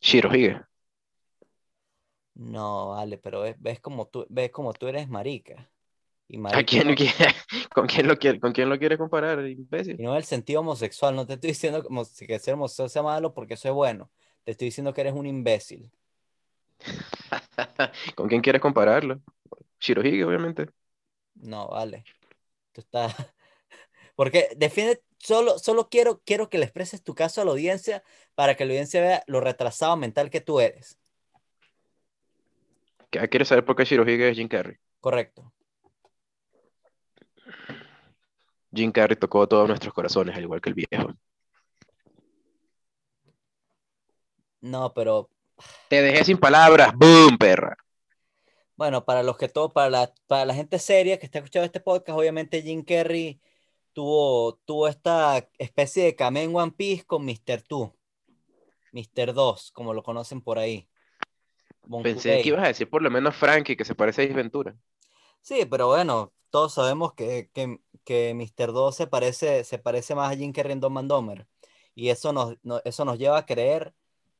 Shirohige. 0.00 0.60
No, 2.34 2.90
vale, 2.90 3.18
pero 3.18 3.42
ves, 3.42 3.56
ves 3.58 3.80
como 3.80 4.06
tú, 4.06 4.26
ves 4.28 4.50
como 4.50 4.72
tú 4.72 4.88
eres 4.88 5.08
marica. 5.08 5.70
Y 6.28 6.40
¿A 6.46 6.62
quién, 6.64 6.86
con, 7.74 7.86
quién 7.86 8.08
lo 8.08 8.16
quiere, 8.16 8.40
¿Con 8.40 8.52
quién 8.52 8.70
lo 8.70 8.78
quiere 8.78 8.96
comparar, 8.96 9.46
imbécil? 9.46 10.00
Y 10.00 10.02
no 10.02 10.16
el 10.16 10.24
sentido 10.24 10.60
homosexual, 10.60 11.14
no 11.14 11.26
te 11.26 11.34
estoy 11.34 11.50
diciendo 11.50 11.82
como 11.82 12.06
si 12.06 12.26
que 12.26 12.38
ser 12.38 12.54
homosexual 12.54 12.88
sea 12.88 13.02
malo 13.02 13.34
porque 13.34 13.54
eso 13.54 13.68
es 13.68 13.74
bueno. 13.74 14.10
Te 14.44 14.52
estoy 14.52 14.68
diciendo 14.68 14.94
que 14.94 15.02
eres 15.02 15.12
un 15.12 15.26
imbécil. 15.26 15.92
¿Con 18.16 18.28
quién 18.28 18.40
quieres 18.40 18.62
compararlo? 18.62 19.20
Shirohige, 19.78 20.24
obviamente. 20.24 20.68
No, 21.34 21.68
vale. 21.68 22.04
Tú 22.72 22.80
estás. 22.80 23.14
Porque 24.16 24.48
defiende, 24.56 25.02
solo, 25.18 25.58
solo 25.58 25.88
quiero, 25.90 26.22
quiero 26.24 26.48
que 26.48 26.58
le 26.58 26.64
expreses 26.64 27.02
tu 27.02 27.14
caso 27.14 27.42
a 27.42 27.44
la 27.44 27.50
audiencia 27.50 28.02
para 28.34 28.54
que 28.54 28.64
la 28.64 28.72
audiencia 28.72 29.02
vea 29.02 29.24
lo 29.26 29.40
retrasado 29.40 29.96
mental 29.96 30.30
que 30.30 30.40
tú 30.40 30.60
eres. 30.60 30.98
¿Qué- 33.12 33.28
¿Quieres 33.28 33.48
saber 33.48 33.64
por 33.64 33.76
qué 33.76 33.84
Shirohige 33.84 34.30
es 34.30 34.36
Jim 34.36 34.48
Carrey? 34.48 34.76
Correcto. 34.98 35.52
Jim 38.74 38.90
Carrey 38.90 39.16
tocó 39.16 39.46
todos 39.46 39.68
nuestros 39.68 39.92
corazones, 39.92 40.34
al 40.34 40.42
igual 40.42 40.60
que 40.62 40.70
el 40.70 40.74
viejo. 40.74 41.12
No, 44.60 44.94
pero 44.94 45.28
Te 45.88 46.00
dejé 46.02 46.24
sin 46.24 46.38
palabras. 46.38 46.92
¡Boom, 46.96 47.36
perra! 47.38 47.76
bueno, 48.74 49.04
para 49.04 49.22
los 49.22 49.36
que 49.36 49.48
todo, 49.48 49.72
para 49.72 49.90
la, 49.90 50.12
para 50.26 50.44
la 50.44 50.54
gente 50.54 50.78
seria 50.80 51.16
que 51.18 51.26
está 51.26 51.38
escuchando 51.38 51.66
este 51.66 51.78
podcast, 51.78 52.18
obviamente 52.18 52.62
Jim 52.62 52.82
Carrey 52.82 53.40
tuvo, 53.92 54.56
tuvo 54.64 54.88
esta 54.88 55.48
especie 55.58 56.02
de 56.04 56.16
cameo 56.16 56.42
en 56.42 56.56
One 56.56 56.72
Piece 56.72 57.04
con 57.04 57.24
Mr. 57.24 57.62
2. 57.68 57.90
Mr. 58.92 59.34
2, 59.34 59.70
como 59.70 59.94
lo 59.94 60.02
conocen 60.02 60.40
por 60.40 60.58
ahí. 60.58 60.88
Pensé 62.02 62.42
que 62.42 62.48
ibas 62.48 62.64
a 62.64 62.68
decir 62.68 62.88
por 62.88 63.02
lo 63.02 63.10
menos 63.10 63.34
Frankie, 63.34 63.76
que 63.76 63.84
se 63.84 63.94
parece 63.94 64.22
a 64.22 64.24
Ace 64.24 64.34
Ventura. 64.34 64.76
Sí, 65.40 65.66
pero 65.68 65.88
bueno, 65.88 66.32
todos 66.50 66.74
sabemos 66.74 67.14
que, 67.14 67.50
que, 67.52 67.78
que 68.04 68.34
Mr. 68.34 68.72
2 68.72 68.94
se 68.94 69.06
parece, 69.06 69.64
se 69.64 69.78
parece 69.78 70.14
más 70.14 70.32
a 70.32 70.36
Jim 70.36 70.52
Carrey 70.52 70.72
en 70.72 70.80
Dumb 70.80 70.98
and 70.98 71.10
Dumber. 71.10 71.46
Y 71.94 72.08
eso 72.10 72.32
nos, 72.32 72.56
no- 72.62 72.80
eso 72.84 73.04
nos 73.04 73.18
lleva 73.18 73.38
a 73.38 73.46
creer 73.46 73.92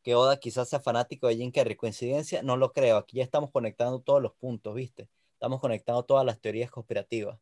que 0.03 0.15
Oda 0.15 0.39
quizás 0.39 0.69
sea 0.69 0.81
fanático 0.81 1.27
de 1.27 1.37
Jim 1.37 1.51
Carrey. 1.51 1.77
¿Coincidencia? 1.77 2.43
No 2.43 2.57
lo 2.57 2.73
creo. 2.73 2.97
Aquí 2.97 3.19
ya 3.19 3.25
estamos 3.25 3.51
conectando 3.51 4.01
todos 4.01 4.23
los 4.23 4.33
puntos, 4.33 4.75
¿viste? 4.75 5.09
Estamos 5.35 5.61
conectando 5.61 6.03
todas 6.05 6.25
las 6.25 6.41
teorías 6.41 6.71
conspirativas. 6.71 7.39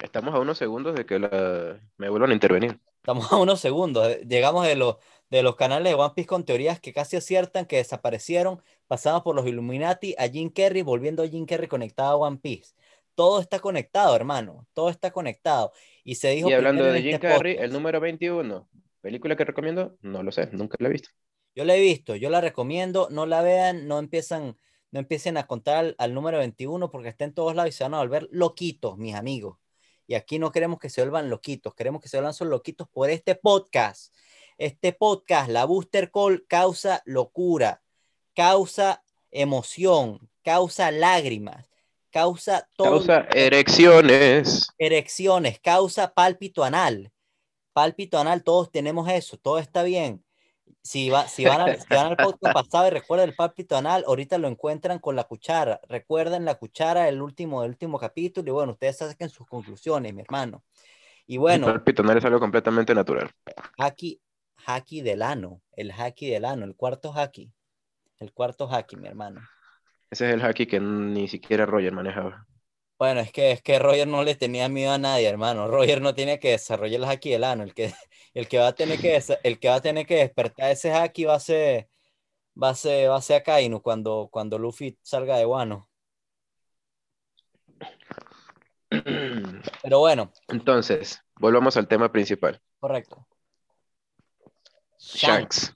Estamos 0.00 0.34
a 0.34 0.38
unos 0.38 0.58
segundos 0.58 0.94
de 0.94 1.04
que 1.06 1.18
la... 1.18 1.80
me 1.96 2.08
vuelvan 2.08 2.30
a 2.30 2.34
intervenir. 2.34 2.78
Estamos 2.96 3.32
a 3.32 3.36
unos 3.36 3.60
segundos. 3.60 4.16
Llegamos 4.20 4.66
de, 4.66 4.76
los 4.76 4.96
de 5.28 5.42
los 5.42 5.56
canales 5.56 5.92
de 5.92 5.94
One 6.00 6.12
Piece 6.14 6.28
con 6.28 6.44
teorías 6.44 6.80
que 6.80 6.92
casi 6.92 7.16
aciertan, 7.16 7.66
que 7.66 7.76
desaparecieron, 7.76 8.62
pasamos 8.86 9.22
por 9.22 9.34
los 9.36 9.46
Illuminati 9.46 10.14
a 10.18 10.28
Jim 10.28 10.50
Carrey, 10.50 10.82
volviendo 10.82 11.22
a 11.22 11.28
Jim 11.28 11.46
Carrey 11.46 11.68
conectado 11.68 12.24
a 12.24 12.28
One 12.28 12.38
Piece. 12.38 12.74
Todo 13.14 13.40
está 13.40 13.58
conectado, 13.58 14.16
hermano. 14.16 14.66
Todo 14.72 14.88
está 14.88 15.10
conectado. 15.10 15.72
Y 16.04 16.14
se 16.16 16.30
dijo 16.30 16.48
Y 16.48 16.52
hablando 16.54 16.84
de 16.84 16.96
en 16.98 17.02
Jim 17.04 17.14
este 17.14 17.28
Carrey, 17.28 17.54
podcast. 17.54 17.66
el 17.66 17.72
número 17.72 18.00
21. 18.00 18.68
¿Película 19.00 19.36
que 19.36 19.44
recomiendo? 19.44 19.96
No 20.00 20.22
lo 20.22 20.32
sé, 20.32 20.48
nunca 20.52 20.76
la 20.80 20.88
he 20.88 20.92
visto. 20.92 21.10
Yo 21.54 21.64
la 21.64 21.76
he 21.76 21.80
visto, 21.80 22.16
yo 22.16 22.30
la 22.30 22.40
recomiendo, 22.40 23.08
no 23.10 23.26
la 23.26 23.42
vean, 23.42 23.86
no 23.86 23.98
empiezan, 23.98 24.56
no 24.90 25.00
empiecen 25.00 25.36
a 25.36 25.46
contar 25.46 25.76
al, 25.76 25.94
al 25.98 26.14
número 26.14 26.38
21 26.38 26.90
porque 26.90 27.08
está 27.10 27.24
en 27.24 27.34
todos 27.34 27.54
lados 27.54 27.68
y 27.70 27.72
se 27.76 27.84
van 27.84 27.92
a 27.94 27.98
volver 27.98 28.26
loquitos, 28.30 28.96
mis 28.96 29.14
amigos. 29.14 29.58
Y 30.06 30.14
aquí 30.14 30.38
no 30.38 30.50
queremos 30.50 30.78
que 30.78 30.88
se 30.88 31.02
vuelvan 31.02 31.28
loquitos, 31.28 31.74
queremos 31.74 32.00
que 32.00 32.08
se 32.08 32.16
vuelvan 32.16 32.32
solo 32.34 32.52
loquitos 32.52 32.88
por 32.88 33.10
este 33.10 33.34
podcast. 33.34 34.14
Este 34.56 34.92
podcast, 34.92 35.50
la 35.50 35.64
Booster 35.64 36.10
Call, 36.10 36.46
causa 36.46 37.02
locura, 37.04 37.81
causa 38.34 39.02
emoción, 39.30 40.28
causa 40.42 40.90
lágrimas, 40.90 41.68
causa 42.10 42.68
todo 42.76 42.98
Causa 42.98 43.26
erecciones. 43.34 44.68
erecciones, 44.78 45.58
causa 45.60 46.12
pálpito 46.14 46.64
anal. 46.64 47.12
Pálpito 47.72 48.18
anal, 48.18 48.42
todos 48.44 48.70
tenemos 48.70 49.08
eso, 49.08 49.38
todo 49.38 49.58
está 49.58 49.82
bien. 49.82 50.22
Si, 50.82 51.10
va, 51.10 51.28
si, 51.28 51.44
van, 51.44 51.78
si 51.80 51.86
van 51.94 52.08
al 52.08 52.16
podcast 52.16 52.54
pasado 52.54 52.88
y 52.88 52.90
recuerdan 52.90 53.28
el 53.28 53.34
pálpito 53.36 53.76
anal, 53.76 54.04
ahorita 54.06 54.36
lo 54.38 54.48
encuentran 54.48 54.98
con 54.98 55.16
la 55.16 55.24
cuchara. 55.24 55.80
Recuerden 55.88 56.44
la 56.44 56.56
cuchara 56.56 57.04
del 57.04 57.22
último, 57.22 57.62
del 57.62 57.70
último 57.70 57.98
capítulo 57.98 58.48
y 58.48 58.52
bueno, 58.52 58.72
ustedes 58.72 58.98
saquen 58.98 59.30
sus 59.30 59.46
conclusiones, 59.46 60.12
mi 60.12 60.22
hermano. 60.22 60.64
Y 61.26 61.36
bueno, 61.36 61.68
El 61.70 61.82
pitonar 61.82 62.18
es 62.18 62.24
algo 62.24 62.40
completamente 62.40 62.94
natural. 62.94 63.30
haki, 63.78 64.20
haki 64.66 65.00
del 65.02 65.22
ano, 65.22 65.62
el 65.76 65.92
haki 65.92 66.28
del 66.28 66.44
ano, 66.44 66.64
el 66.64 66.74
cuarto 66.74 67.12
haki. 67.16 67.52
El 68.22 68.32
cuarto 68.32 68.68
haki, 68.72 68.96
mi 68.96 69.08
hermano. 69.08 69.40
Ese 70.08 70.28
es 70.28 70.34
el 70.34 70.44
haki 70.44 70.66
que 70.66 70.78
ni 70.78 71.26
siquiera 71.26 71.66
Roger 71.66 71.92
manejaba. 71.92 72.46
Bueno, 72.96 73.18
es 73.18 73.32
que, 73.32 73.50
es 73.50 73.62
que 73.62 73.80
Roger 73.80 74.06
no 74.06 74.22
le 74.22 74.36
tenía 74.36 74.68
miedo 74.68 74.92
a 74.92 74.98
nadie, 74.98 75.28
hermano. 75.28 75.66
Roger 75.66 76.00
no 76.00 76.14
tiene 76.14 76.38
que 76.38 76.50
desarrollar 76.50 77.00
el 77.00 77.04
haki 77.04 77.30
del 77.30 77.42
ano. 77.42 77.64
El 77.64 77.74
que, 77.74 77.92
el 78.34 78.46
que 78.46 78.58
va 78.58 78.68
a 78.68 78.74
tener 78.74 79.00
que, 79.00 79.20
el 79.42 79.58
que 79.58 79.68
va 79.68 79.74
a 79.74 79.80
tener 79.80 80.06
que 80.06 80.14
despertar 80.14 80.70
ese 80.70 80.92
haki 80.92 81.24
va 81.24 81.34
a 81.34 81.40
ser, 81.40 81.88
va 82.62 82.68
a 82.68 82.74
ser, 82.76 83.10
va 83.10 83.16
a 83.16 83.22
ser 83.22 83.40
Akainu 83.40 83.82
cuando, 83.82 84.28
cuando 84.30 84.56
Luffy 84.56 84.96
salga 85.02 85.36
de 85.36 85.46
Wano. 85.46 85.88
Pero 89.82 89.98
bueno, 89.98 90.32
Entonces, 90.46 91.20
volvamos 91.40 91.76
al 91.76 91.88
tema 91.88 92.12
principal. 92.12 92.60
correcto. 92.78 93.26
Shanks. 94.98 95.74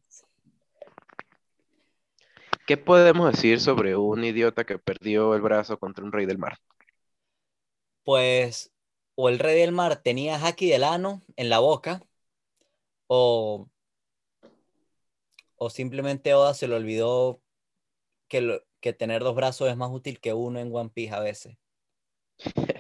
¿Qué 2.67 2.77
podemos 2.77 3.33
decir 3.33 3.61
sobre 3.61 3.97
un 3.97 4.23
idiota 4.25 4.65
que 4.65 4.79
perdió 4.79 5.35
el 5.35 5.41
brazo 5.43 5.79
contra 5.79 6.05
un 6.05 6.13
rey 6.13 6.27
del 6.27 6.39
mar? 6.39 6.59
Pues, 8.05 8.73
o 9.17 9.29
el 9.29 9.39
rey 9.39 9.61
del 9.61 9.73
mar 9.73 10.03
tenía 10.03 10.37
haki 10.47 10.69
del 10.71 10.83
ano 10.85 11.23
en 11.37 11.51
la 11.51 11.59
boca, 11.59 12.03
o, 13.09 13.69
o 15.57 15.69
simplemente 15.71 16.33
Oda 16.35 16.55
se 16.55 16.67
le 16.69 16.77
olvidó 16.77 17.43
que, 18.29 18.41
lo- 18.43 18.63
que 18.81 18.93
tener 18.95 19.23
dos 19.25 19.35
brazos 19.37 19.69
es 19.71 19.77
más 19.79 19.91
útil 19.93 20.21
que 20.21 20.35
uno 20.35 20.61
en 20.61 20.75
One 20.75 20.91
Piece 20.91 21.15
a 21.15 21.21
veces. 21.21 21.57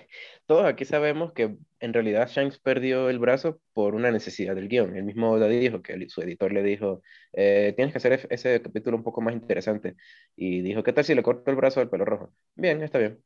Todos 0.47 0.65
aquí 0.65 0.85
sabemos 0.85 1.33
que 1.33 1.57
en 1.81 1.93
realidad 1.93 2.29
Shanks 2.29 2.59
perdió 2.61 3.11
el 3.11 3.19
brazo 3.19 3.61
por 3.73 3.97
una 3.97 4.13
necesidad 4.13 4.55
del 4.55 4.69
guion. 4.69 4.97
El 4.97 5.03
mismo 5.05 5.33
Oda 5.33 5.49
dijo 5.49 5.83
que 5.83 6.09
su 6.09 6.23
editor 6.23 6.53
le 6.53 6.63
dijo, 6.63 7.03
"Eh, 7.33 7.73
tienes 7.75 7.93
que 7.93 7.99
hacer 7.99 8.27
ese 8.31 8.63
capítulo 8.63 8.97
un 8.97 9.03
poco 9.03 9.21
más 9.21 9.35
interesante. 9.35 9.97
Y 10.37 10.61
dijo, 10.63 10.85
¿qué 10.85 10.93
tal 10.93 11.05
si 11.05 11.15
le 11.17 11.23
corto 11.25 11.51
el 11.51 11.57
brazo 11.57 11.81
al 11.81 11.91
pelo 11.91 12.05
rojo? 12.05 12.33
Bien, 12.55 12.81
está 12.83 12.99
bien. 12.99 13.19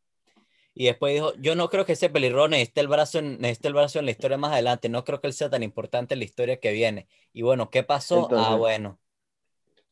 Y 0.73 0.87
después 0.87 1.13
dijo, 1.13 1.35
yo 1.39 1.55
no 1.57 1.69
creo 1.69 1.85
que 1.85 1.93
ese 1.93 2.09
pelirrojo 2.09 2.49
necesite 2.49 2.81
el 2.81 2.89
brazo 2.89 3.19
en, 3.19 3.39
necesite 3.39 3.69
el 3.69 3.75
brazo 3.75 3.99
en 3.99 4.05
la 4.07 4.13
historia 4.13 4.39
más 4.39 4.53
adelante, 4.53 4.89
no 4.89 5.05
creo 5.05 5.21
que 5.21 5.27
él 5.27 5.33
sea 5.35 5.51
tan 5.51 5.63
importante 5.63 6.15
en 6.15 6.21
la 6.21 6.25
historia 6.25 6.59
que 6.59 6.73
viene. 6.73 7.07
Y 7.33 7.43
bueno, 7.43 7.69
¿qué 7.71 7.83
pasó? 7.83 8.21
ah, 8.21 8.29
Entonces- 8.31 8.57
bueno. 8.59 8.99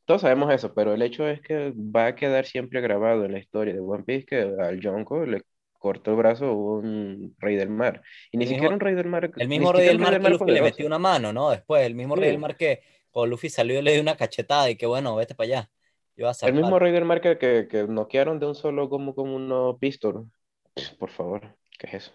Todos 0.06 0.23
sabemos 0.23 0.50
eso, 0.54 0.73
pero 0.73 0.94
el 0.94 1.02
hecho 1.02 1.28
es 1.28 1.42
que 1.42 1.75
va 1.76 2.06
a 2.06 2.14
quedar 2.14 2.47
siempre 2.47 2.80
grabado 2.80 3.26
en 3.26 3.32
la 3.32 3.38
historia 3.40 3.75
de 3.75 3.80
One 3.80 4.04
Piece 4.04 4.25
que 4.25 4.37
al 4.40 4.80
Yonko 4.80 5.26
le 5.26 5.42
cortó 5.78 6.11
el 6.11 6.16
brazo 6.16 6.52
un 6.52 7.35
rey 7.38 7.56
del 7.56 7.70
mar. 7.70 8.02
Y 8.30 8.37
ni 8.37 8.44
El 8.44 8.49
siquiera 8.50 8.68
mismo- 8.70 8.75
un 8.75 8.80
rey 8.80 8.94
del 8.94 9.06
mar. 9.06 9.30
El 9.37 9.49
mismo 9.49 9.73
rey 9.73 9.87
del 9.87 9.99
mar 9.99 10.20
que 10.20 10.28
Luffy 10.28 10.50
le 10.50 10.62
metió 10.62 10.87
una 10.87 10.99
mano, 10.99 11.32
¿no? 11.32 11.50
Después, 11.50 11.87
el 11.87 11.94
mismo 11.94 12.14
rey 12.16 12.25
Sí. 12.26 12.30
del 12.32 12.40
mar 12.40 12.56
que 12.56 12.82
cuando 13.11 13.30
Luffy 13.30 13.49
salió 13.49 13.78
y 13.78 13.82
le 13.82 13.92
dio 13.92 14.02
una 14.02 14.16
cachetada 14.16 14.68
y 14.70 14.76
que 14.76 14.87
bueno, 14.87 15.14
vete 15.16 15.35
para 15.35 15.47
allá. 15.47 15.70
Yo 16.16 16.28
a 16.28 16.32
El 16.42 16.52
mismo 16.54 16.78
rey 16.80 16.90
del 16.92 17.04
mar 17.04 17.20
que, 17.20 17.38
que, 17.38 17.68
que 17.70 17.85
noquearon 17.87 18.40
de 18.40 18.47
un 18.47 18.54
solo 18.56 18.88
como, 18.90 19.14
como 19.14 19.37
uno 19.37 19.78
pistol. 19.80 20.28
Por 20.99 21.11
favor, 21.11 21.56
¿qué 21.78 21.87
es 21.87 21.94
eso? 21.94 22.12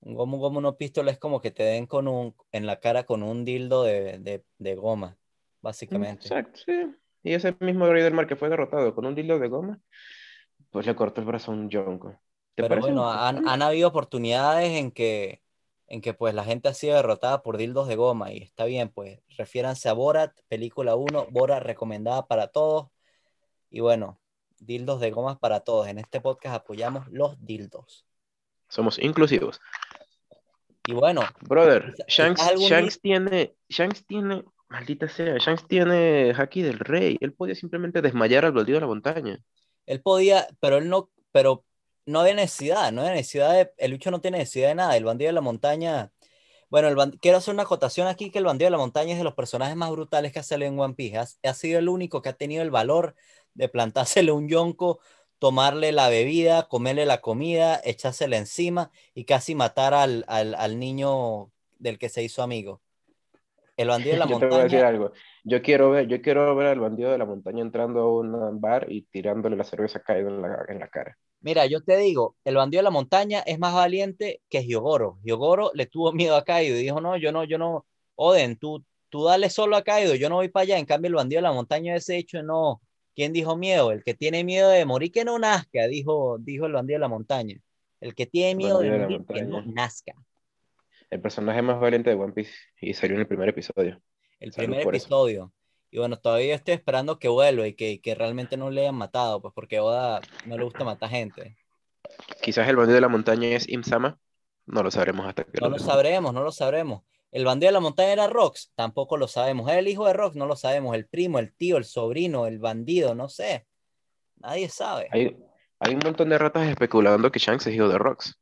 Un 0.00 0.14
gomu 0.14 0.38
gomu 0.38 0.60
no 0.60 0.76
pistol 0.76 1.08
es 1.08 1.18
como 1.18 1.40
que 1.40 1.50
te 1.50 1.62
den 1.62 1.86
con 1.86 2.06
un, 2.08 2.34
en 2.52 2.66
la 2.66 2.80
cara 2.80 3.04
con 3.04 3.22
un 3.22 3.44
dildo 3.44 3.82
de, 3.84 4.18
de, 4.18 4.44
de 4.58 4.74
goma, 4.74 5.16
básicamente. 5.60 6.22
Exacto, 6.26 6.60
sí. 6.66 6.72
Y 7.24 7.34
ese 7.34 7.54
mismo 7.60 7.86
Rey 7.86 8.02
del 8.04 8.14
Mar 8.14 8.28
que 8.28 8.36
fue 8.36 8.48
derrotado 8.48 8.94
con 8.94 9.04
un 9.06 9.14
dildo 9.16 9.38
de 9.40 9.48
goma, 9.48 9.80
pues 10.70 10.86
le 10.86 10.94
cortó 10.94 11.20
el 11.20 11.26
brazo 11.26 11.50
a 11.50 11.54
un 11.54 11.68
Yonko. 11.68 12.16
¿Te 12.58 12.68
Pero 12.68 12.80
bueno, 12.80 13.08
han, 13.08 13.48
han 13.48 13.62
habido 13.62 13.86
oportunidades 13.86 14.72
en 14.72 14.90
que, 14.90 15.40
en 15.86 16.00
que 16.00 16.12
pues 16.12 16.34
la 16.34 16.42
gente 16.42 16.68
ha 16.68 16.74
sido 16.74 16.96
derrotada 16.96 17.40
por 17.40 17.56
dildos 17.56 17.86
de 17.86 17.94
goma 17.94 18.32
y 18.32 18.38
está 18.38 18.64
bien, 18.64 18.88
pues 18.88 19.20
refiéranse 19.36 19.88
a 19.88 19.92
Borat, 19.92 20.36
película 20.48 20.96
1, 20.96 21.28
Borat 21.30 21.62
recomendada 21.62 22.26
para 22.26 22.48
todos. 22.48 22.88
Y 23.70 23.78
bueno, 23.78 24.18
dildos 24.58 24.98
de 24.98 25.12
gomas 25.12 25.38
para 25.38 25.60
todos. 25.60 25.86
En 25.86 26.00
este 26.00 26.20
podcast 26.20 26.56
apoyamos 26.56 27.06
los 27.12 27.36
dildos. 27.38 28.04
Somos 28.68 28.98
inclusivos. 28.98 29.60
Y 30.88 30.94
bueno, 30.94 31.20
Brother, 31.42 31.94
Shanks, 32.08 32.42
Shanks 32.58 33.00
tiene, 33.00 33.54
Shanks 33.68 34.04
tiene, 34.04 34.42
maldita 34.66 35.08
sea, 35.08 35.36
Shanks 35.38 35.68
tiene 35.68 36.34
Haki 36.36 36.62
del 36.62 36.80
Rey. 36.80 37.18
Él 37.20 37.34
podía 37.34 37.54
simplemente 37.54 38.02
desmayar 38.02 38.44
al 38.44 38.50
baldío 38.50 38.74
de 38.74 38.80
la 38.80 38.88
montaña. 38.88 39.38
él 39.86 40.02
podía, 40.02 40.48
pero 40.58 40.78
él 40.78 40.88
no, 40.88 41.08
pero 41.30 41.64
no 42.08 42.20
había 42.20 42.34
necesidad, 42.34 42.92
no 42.92 43.02
había 43.02 43.14
necesidad 43.14 43.52
de, 43.54 43.72
el 43.78 43.92
bicho 43.92 44.10
no 44.10 44.20
tiene 44.20 44.38
necesidad 44.38 44.68
de 44.68 44.74
nada. 44.76 44.96
El 44.96 45.04
bandido 45.04 45.28
de 45.28 45.32
la 45.34 45.40
montaña, 45.42 46.12
bueno, 46.70 46.88
el 46.88 46.96
ban- 46.96 47.18
quiero 47.20 47.38
hacer 47.38 47.54
una 47.54 47.64
acotación 47.64 48.06
aquí 48.08 48.30
que 48.30 48.38
el 48.38 48.44
bandido 48.46 48.66
de 48.66 48.72
la 48.72 48.78
montaña 48.78 49.12
es 49.12 49.18
de 49.18 49.24
los 49.24 49.34
personajes 49.34 49.76
más 49.76 49.90
brutales 49.90 50.32
que 50.32 50.40
ha 50.40 50.42
salido 50.42 50.70
en 50.72 50.78
One 50.80 50.94
Piece. 50.94 51.18
Ha, 51.18 51.50
ha 51.50 51.54
sido 51.54 51.78
el 51.78 51.88
único 51.88 52.22
que 52.22 52.30
ha 52.30 52.34
tenido 52.34 52.62
el 52.62 52.70
valor 52.70 53.14
de 53.54 53.68
plantársele 53.68 54.32
un 54.32 54.48
yonko, 54.48 55.00
tomarle 55.38 55.92
la 55.92 56.08
bebida, 56.08 56.68
comerle 56.68 57.06
la 57.06 57.20
comida, 57.20 57.80
echársela 57.84 58.36
encima 58.38 58.90
y 59.14 59.24
casi 59.24 59.54
matar 59.54 59.94
al, 59.94 60.24
al, 60.28 60.54
al 60.54 60.78
niño 60.78 61.52
del 61.78 61.98
que 61.98 62.08
se 62.08 62.22
hizo 62.22 62.42
amigo. 62.42 62.82
El 63.76 63.88
bandido 63.88 64.14
de 64.14 64.18
la 64.18 64.26
Yo 64.28 64.38
te 64.38 64.46
voy 64.46 64.58
a 64.60 64.62
decir 64.64 64.78
montaña, 64.78 64.88
algo. 64.88 65.12
Yo 65.44 65.62
quiero 65.62 65.90
ver, 65.90 66.06
yo 66.08 66.20
quiero 66.20 66.54
ver 66.56 66.66
al 66.68 66.80
bandido 66.80 67.10
de 67.12 67.18
la 67.18 67.24
montaña 67.24 67.62
entrando 67.62 68.00
a 68.00 68.12
un 68.20 68.60
bar 68.60 68.86
y 68.90 69.02
tirándole 69.02 69.56
la 69.56 69.64
cerveza 69.64 70.00
caída 70.02 70.28
en 70.28 70.42
la, 70.42 70.64
en 70.68 70.78
la 70.80 70.88
cara. 70.88 71.16
Mira, 71.40 71.66
yo 71.66 71.82
te 71.82 71.96
digo, 71.96 72.36
el 72.44 72.56
bandido 72.56 72.80
de 72.80 72.84
la 72.84 72.90
montaña 72.90 73.40
es 73.40 73.58
más 73.58 73.74
valiente 73.74 74.42
que 74.48 74.64
Hyogoro. 74.64 75.18
Hyogoro 75.22 75.70
le 75.74 75.86
tuvo 75.86 76.12
miedo 76.12 76.36
a 76.36 76.44
Kaido 76.44 76.76
y 76.76 76.82
dijo, 76.82 77.00
no, 77.00 77.16
yo 77.16 77.32
no, 77.32 77.44
yo 77.44 77.58
no, 77.58 77.86
Oden, 78.14 78.56
tú, 78.56 78.84
tú 79.08 79.24
dale 79.24 79.48
solo 79.48 79.76
a 79.76 79.84
Kaido, 79.84 80.14
yo 80.14 80.28
no 80.28 80.36
voy 80.36 80.48
para 80.48 80.62
allá. 80.64 80.78
En 80.78 80.86
cambio, 80.86 81.08
el 81.08 81.14
bandido 81.14 81.38
de 81.38 81.42
la 81.42 81.52
montaña 81.52 81.94
ese 81.94 82.16
hecho, 82.16 82.42
no. 82.42 82.80
¿Quién 83.14 83.32
dijo 83.32 83.56
miedo? 83.56 83.90
El 83.90 84.04
que 84.04 84.14
tiene 84.14 84.44
miedo 84.44 84.68
de 84.68 84.84
morir 84.84 85.10
que 85.10 85.24
no 85.24 85.38
nazca, 85.38 85.86
dijo, 85.88 86.38
dijo 86.38 86.66
el 86.66 86.72
bandido 86.72 86.96
de 86.96 87.00
la 87.00 87.08
montaña. 87.08 87.60
El 88.00 88.14
que 88.14 88.26
tiene 88.26 88.54
miedo 88.54 88.80
de 88.80 88.90
morir 88.90 89.24
que 89.26 89.42
no 89.42 89.62
nazca. 89.62 90.14
El 91.10 91.20
personaje 91.20 91.62
más 91.62 91.80
valiente 91.80 92.10
de 92.10 92.16
One 92.16 92.32
Piece 92.32 92.52
y 92.80 92.94
salió 92.94 93.16
en 93.16 93.22
el 93.22 93.26
primer 93.26 93.48
episodio. 93.48 94.00
El 94.38 94.52
Salud 94.52 94.76
primer 94.76 94.94
eso. 94.94 95.52
Y 95.90 95.98
bueno, 95.98 96.18
todavía 96.18 96.54
estoy 96.54 96.74
esperando 96.74 97.18
que 97.18 97.28
vuelva 97.28 97.66
y 97.66 97.74
que, 97.74 98.00
que 98.00 98.14
realmente 98.14 98.56
no 98.56 98.70
le 98.70 98.82
hayan 98.82 98.94
matado, 98.94 99.40
pues 99.40 99.54
porque 99.54 99.80
Oda 99.80 100.20
no 100.46 100.56
le 100.56 100.64
gusta 100.64 100.84
matar 100.84 101.08
gente. 101.10 101.56
Quizás 102.42 102.68
el 102.68 102.76
bandido 102.76 102.96
de 102.96 103.00
la 103.00 103.08
montaña 103.08 103.48
es 103.48 103.68
Imsama. 103.68 104.18
No 104.66 104.82
lo 104.82 104.90
sabremos 104.90 105.26
hasta 105.26 105.44
que 105.44 105.60
No 105.60 105.70
lo 105.70 105.78
sabremos, 105.78 106.34
no 106.34 106.42
lo 106.42 106.52
sabremos. 106.52 107.02
El 107.30 107.44
bandido 107.44 107.68
de 107.68 107.72
la 107.74 107.80
montaña 107.80 108.12
era 108.12 108.26
Rox, 108.26 108.72
tampoco 108.74 109.16
lo 109.16 109.28
sabemos. 109.28 109.70
¿Es 109.70 109.78
el 109.78 109.88
hijo 109.88 110.06
de 110.06 110.12
Rox? 110.12 110.36
No 110.36 110.46
lo 110.46 110.56
sabemos. 110.56 110.94
El 110.94 111.06
primo, 111.06 111.38
el 111.38 111.54
tío, 111.54 111.76
el 111.76 111.84
sobrino, 111.84 112.46
el 112.46 112.58
bandido, 112.58 113.14
no 113.14 113.28
sé. 113.28 113.66
Nadie 114.36 114.68
sabe. 114.68 115.08
Hay, 115.10 115.36
hay 115.80 115.94
un 115.94 116.00
montón 116.04 116.28
de 116.28 116.38
ratas 116.38 116.68
especulando 116.68 117.30
que 117.30 117.38
Shanks 117.38 117.66
es 117.66 117.74
hijo 117.74 117.88
de 117.88 117.98
Rox. 117.98 118.38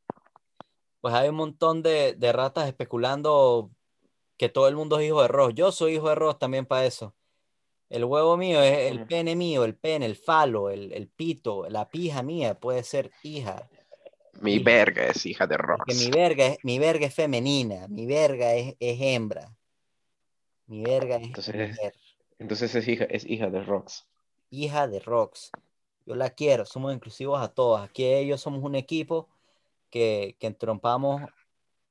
Pues 1.01 1.13
hay 1.13 1.29
un 1.29 1.35
montón 1.35 1.83
de, 1.83 2.13
de 2.17 2.31
ratas 2.31 2.67
especulando 2.67 3.71
que 4.37 4.49
todo 4.49 4.67
el 4.67 4.75
mundo 4.75 4.99
es 4.99 5.07
hijo 5.07 5.21
de 5.21 5.27
Rox. 5.27 5.53
Yo 5.55 5.71
soy 5.71 5.95
hijo 5.95 6.09
de 6.09 6.15
Rox 6.15 6.39
también 6.39 6.65
para 6.65 6.85
eso. 6.85 7.15
El 7.89 8.03
huevo 8.05 8.35
mío 8.37 8.61
es 8.61 8.91
el 8.91 9.05
pene 9.05 9.35
mío, 9.35 9.63
el 9.63 9.75
pene, 9.75 10.05
el 10.05 10.15
falo, 10.15 10.69
el, 10.69 10.91
el 10.91 11.07
pito, 11.07 11.67
la 11.69 11.87
pija 11.87 12.21
mía 12.21 12.59
puede 12.59 12.83
ser 12.83 13.11
hija. 13.23 13.67
Mi 14.41 14.55
Hija. 14.55 14.63
verga 14.65 15.07
es 15.07 15.25
hija 15.25 15.47
de 15.47 15.57
Porque 15.57 15.93
mi 15.95 16.05
Rox. 16.05 16.15
verga 16.15 16.45
es, 16.47 16.57
mi 16.63 16.79
verga 16.79 17.07
es 17.07 17.13
femenina, 17.15 17.87
mi 17.87 18.05
verga 18.05 18.53
es, 18.53 18.75
es 18.79 19.01
hembra. 19.01 19.55
Mi 20.67 20.83
verga 20.83 21.15
es 21.15 21.23
Entonces- 21.23 21.69
mujer. 21.69 21.93
Entonces 22.39 22.75
es 22.75 22.87
hija, 22.87 23.05
es 23.05 23.25
hija 23.25 23.49
de 23.49 23.63
Rox. 23.63 24.05
hija 24.51 24.87
de 24.87 24.99
Rox. 24.99 25.49
Yo 26.05 26.13
la 26.15 26.29
quiero, 26.29 26.65
somos 26.65 26.93
inclusivos 26.93 27.41
a 27.41 27.47
todos. 27.47 27.81
Aquí 27.81 28.05
ellos 28.05 28.39
somos 28.41 28.63
un 28.63 28.75
equipo 28.75 29.27
que, 29.89 30.35
que 30.39 30.47
entrompamos 30.47 31.21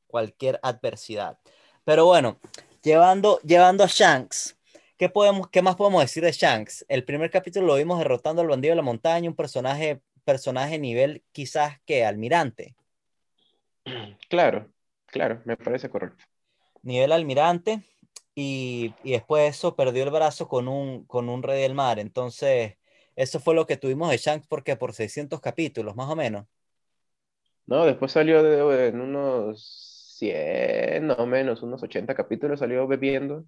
cualquier 0.06 0.60
adversidad. 0.62 1.38
Pero 1.84 2.06
bueno, 2.06 2.36
llevando, 2.82 3.40
llevando 3.40 3.82
a 3.82 3.88
Shanks, 3.88 4.55
¿qué, 4.96 5.08
podemos, 5.08 5.48
¿qué 5.50 5.62
más 5.62 5.76
podemos 5.76 6.02
decir 6.02 6.24
de 6.24 6.32
Shanks? 6.32 6.84
El 6.88 7.04
primer 7.04 7.30
capítulo 7.30 7.66
lo 7.66 7.74
vimos 7.76 7.98
derrotando 7.98 8.42
al 8.42 8.48
bandido 8.48 8.72
de 8.72 8.76
la 8.76 8.82
montaña, 8.82 9.28
un 9.28 9.36
personaje, 9.36 10.00
personaje 10.24 10.78
nivel 10.78 11.24
quizás 11.32 11.80
que 11.86 12.04
almirante. 12.04 12.74
Claro, 14.28 14.70
claro, 15.06 15.40
me 15.44 15.56
parece 15.56 15.88
correcto. 15.88 16.24
Nivel 16.82 17.12
almirante. 17.12 17.82
Y, 18.34 18.92
y 19.02 19.12
después 19.12 19.42
de 19.44 19.48
eso 19.48 19.74
perdió 19.76 20.04
el 20.04 20.10
brazo 20.10 20.46
con 20.46 20.68
un, 20.68 21.04
con 21.06 21.28
un 21.30 21.42
rey 21.42 21.62
del 21.62 21.74
mar. 21.74 21.98
Entonces, 21.98 22.76
eso 23.16 23.40
fue 23.40 23.54
lo 23.54 23.66
que 23.66 23.78
tuvimos 23.78 24.10
de 24.10 24.18
Shanks 24.18 24.46
porque 24.46 24.76
por 24.76 24.92
600 24.92 25.40
capítulos, 25.40 25.96
más 25.96 26.10
o 26.10 26.16
menos. 26.16 26.46
No, 27.66 27.84
después 27.84 28.12
salió 28.12 28.42
de- 28.42 28.88
en 28.88 29.00
unos 29.00 30.14
100, 30.18 31.06
no 31.08 31.26
menos, 31.26 31.62
unos 31.62 31.82
80 31.82 32.14
capítulos, 32.14 32.60
salió 32.60 32.86
bebiendo 32.86 33.44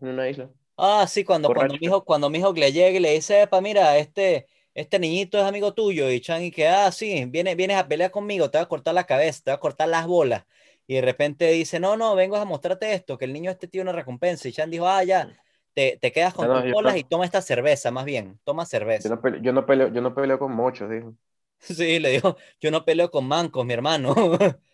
en 0.00 0.08
una 0.08 0.28
isla. 0.28 0.50
Ah, 0.82 1.06
sí, 1.06 1.24
cuando, 1.24 1.52
cuando, 1.52 1.74
mi 1.74 1.86
hijo, 1.86 2.04
cuando 2.04 2.30
mi 2.30 2.38
hijo 2.38 2.52
le 2.54 2.72
llega 2.72 2.96
y 2.96 3.00
le 3.00 3.12
dice, 3.12 3.42
epa, 3.42 3.60
mira, 3.60 3.98
este, 3.98 4.46
este 4.72 4.98
niñito 4.98 5.38
es 5.38 5.44
amigo 5.44 5.74
tuyo. 5.74 6.10
Y 6.10 6.20
Chan 6.22 6.42
y 6.42 6.50
que, 6.50 6.68
ah, 6.68 6.90
sí, 6.90 7.26
vienes, 7.26 7.54
vienes 7.56 7.76
a 7.76 7.86
pelear 7.86 8.10
conmigo, 8.10 8.50
te 8.50 8.56
voy 8.58 8.64
a 8.64 8.68
cortar 8.68 8.94
la 8.94 9.04
cabeza, 9.04 9.42
te 9.44 9.50
voy 9.50 9.56
a 9.56 9.60
cortar 9.60 9.88
las 9.88 10.06
bolas. 10.06 10.46
Y 10.86 10.94
de 10.94 11.02
repente 11.02 11.50
dice, 11.50 11.78
no, 11.80 11.96
no, 11.98 12.14
vengo 12.16 12.36
a 12.36 12.44
mostrarte 12.46 12.94
esto, 12.94 13.18
que 13.18 13.26
el 13.26 13.32
niño 13.34 13.50
este 13.50 13.68
tiene 13.68 13.82
una 13.90 13.92
recompensa. 13.98 14.48
Y 14.48 14.52
Chan 14.52 14.70
dijo, 14.70 14.88
ah, 14.88 15.04
ya, 15.04 15.28
te, 15.74 15.98
te 16.00 16.12
quedas 16.12 16.32
con 16.34 16.48
No, 16.48 16.48
tus 16.50 16.64
bolas 16.66 16.96
no. 16.96 16.96
y 16.96 17.04
toma 17.04 17.26
esta 17.26 17.42
cerveza, 17.42 17.90
más 17.90 18.06
bien, 18.06 18.40
toma 18.44 18.64
cerveza. 18.64 19.02
Yo 19.02 19.08
no 19.10 19.20
peleo, 19.20 19.40
yo 19.42 19.52
no 19.52 19.66
peleo, 19.66 19.88
yo 19.92 20.00
no 20.00 20.14
peleo 20.14 20.38
con 20.38 20.52
mochos, 20.54 20.88
dijo. 20.90 21.16
Sí, 21.58 21.98
le 22.00 22.10
dijo, 22.10 22.36
yo 22.60 22.70
no 22.70 22.84
peleo 22.84 23.10
con 23.10 23.26
mancos, 23.26 23.64
mi 23.66 23.72
hermano. 23.74 24.14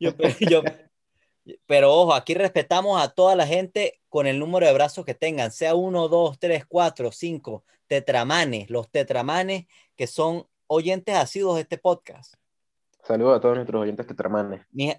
Yo, 0.00 0.16
pe- 0.16 0.36
yo- 0.40 0.64
pero 1.66 1.92
ojo, 1.92 2.14
aquí 2.14 2.34
respetamos 2.34 3.00
a 3.00 3.08
toda 3.08 3.36
la 3.36 3.46
gente 3.46 4.00
con 4.08 4.26
el 4.26 4.38
número 4.38 4.66
de 4.66 4.72
brazos 4.72 5.04
que 5.04 5.14
tengan, 5.14 5.50
sea 5.50 5.74
uno, 5.74 6.08
dos, 6.08 6.38
tres, 6.38 6.64
cuatro, 6.66 7.12
cinco, 7.12 7.64
tetramanes, 7.86 8.70
los 8.70 8.90
tetramanes 8.90 9.66
que 9.94 10.06
son 10.06 10.46
oyentes 10.66 11.14
asiduos 11.14 11.56
de 11.56 11.62
este 11.62 11.78
podcast. 11.78 12.34
Saludos 13.04 13.36
a 13.36 13.40
todos 13.40 13.54
nuestros 13.54 13.82
oyentes 13.82 14.06
tetramanes. 14.06 14.62
Mi- 14.72 14.94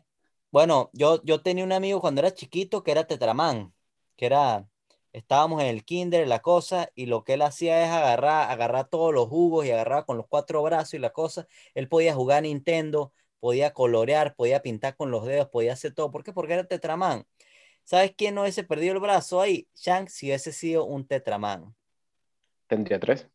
bueno, 0.49 0.89
yo, 0.93 1.21
yo 1.23 1.41
tenía 1.41 1.65
un 1.65 1.73
amigo 1.73 1.99
cuando 1.99 2.21
era 2.21 2.33
chiquito 2.33 2.81
que 2.83 2.91
era 2.91 3.05
tetramán, 3.05 3.73
que 4.15 4.27
era, 4.27 4.65
estábamos 5.12 5.62
en 5.62 5.67
el 5.67 5.83
kinder, 5.83 6.25
la 6.25 6.39
cosa, 6.39 6.89
y 6.95 7.07
lo 7.07 7.25
que 7.25 7.33
él 7.33 7.41
hacía 7.41 7.83
es 7.83 7.89
agarrar, 7.91 8.49
agarrar 8.49 8.88
todos 8.88 9.13
los 9.13 9.27
jugos 9.27 9.65
y 9.65 9.71
agarrar 9.71 10.05
con 10.05 10.15
los 10.15 10.25
cuatro 10.27 10.63
brazos 10.63 10.93
y 10.93 10.99
la 10.99 11.10
cosa. 11.10 11.47
Él 11.75 11.89
podía 11.89 12.15
jugar 12.15 12.43
Nintendo, 12.43 13.12
podía 13.39 13.73
colorear, 13.73 14.36
podía 14.36 14.62
pintar 14.62 14.95
con 14.95 15.12
los 15.12 15.26
dedos, 15.26 15.50
podía 15.50 15.73
hacer 15.73 15.93
todo. 15.93 16.12
¿Por 16.12 16.23
qué? 16.23 16.34
Porque 16.34 16.54
era 16.54 16.65
tetramán. 16.67 17.26
¿Sabes 17.84 18.13
quién 18.17 18.36
no 18.36 18.41
hubiese 18.43 18.63
perdido 18.63 18.93
el 18.95 19.00
brazo 19.02 19.41
ahí? 19.41 19.67
Shanks 19.76 20.13
si 20.13 20.28
hubiese 20.28 20.52
sido 20.54 20.86
un 20.86 21.08
tetramán. 21.08 21.76
Tendría 22.67 23.00
tres. 23.00 23.30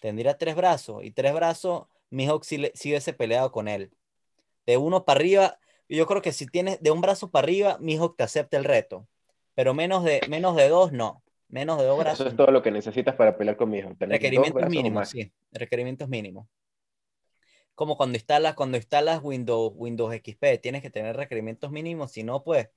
Tendría 0.00 0.38
tres 0.38 0.54
brazos 0.54 1.02
y 1.04 1.10
tres 1.10 1.34
brazos, 1.34 1.86
Mihawk 2.10 2.44
le- 2.52 2.72
sí 2.74 2.90
hubiese 2.90 3.12
peleado 3.12 3.50
con 3.50 3.66
él. 3.68 3.90
De 4.66 4.76
uno 4.76 5.04
para 5.04 5.18
arriba, 5.20 5.58
yo 5.88 6.06
creo 6.06 6.22
que 6.22 6.32
si 6.32 6.46
tienes 6.46 6.80
de 6.82 6.90
un 6.90 7.00
brazo 7.00 7.30
para 7.30 7.44
arriba, 7.44 7.78
Mihawk 7.80 8.16
te 8.16 8.24
acepta 8.24 8.56
el 8.56 8.64
reto. 8.64 9.08
Pero 9.54 9.74
menos 9.74 10.04
de, 10.04 10.20
menos 10.28 10.56
de 10.56 10.68
dos, 10.68 10.92
no. 10.92 11.22
Menos 11.48 11.78
de 11.78 11.86
dos 11.86 11.98
Eso 11.98 12.04
brazos. 12.04 12.28
es 12.28 12.36
todo 12.36 12.50
lo 12.52 12.62
que 12.62 12.70
necesitas 12.70 13.14
para 13.16 13.36
pelear 13.36 13.56
con 13.56 13.70
mi 13.70 13.78
hijo. 13.78 13.88
tener 13.96 14.10
dos 14.10 14.12
Requerimientos 14.20 14.68
mínimos, 14.68 15.08
sí. 15.08 15.32
Requerimientos 15.52 16.08
mínimos. 16.08 16.46
Como 17.78 17.96
cuando 17.96 18.16
instalas, 18.16 18.54
cuando 18.56 18.76
instalas 18.76 19.20
Windows, 19.22 19.72
Windows 19.76 20.12
XP, 20.12 20.60
tienes 20.60 20.82
que 20.82 20.90
tener 20.90 21.16
requerimientos 21.16 21.70
mínimos, 21.70 22.10
si 22.10 22.24
no, 22.24 22.42
pues, 22.42 22.70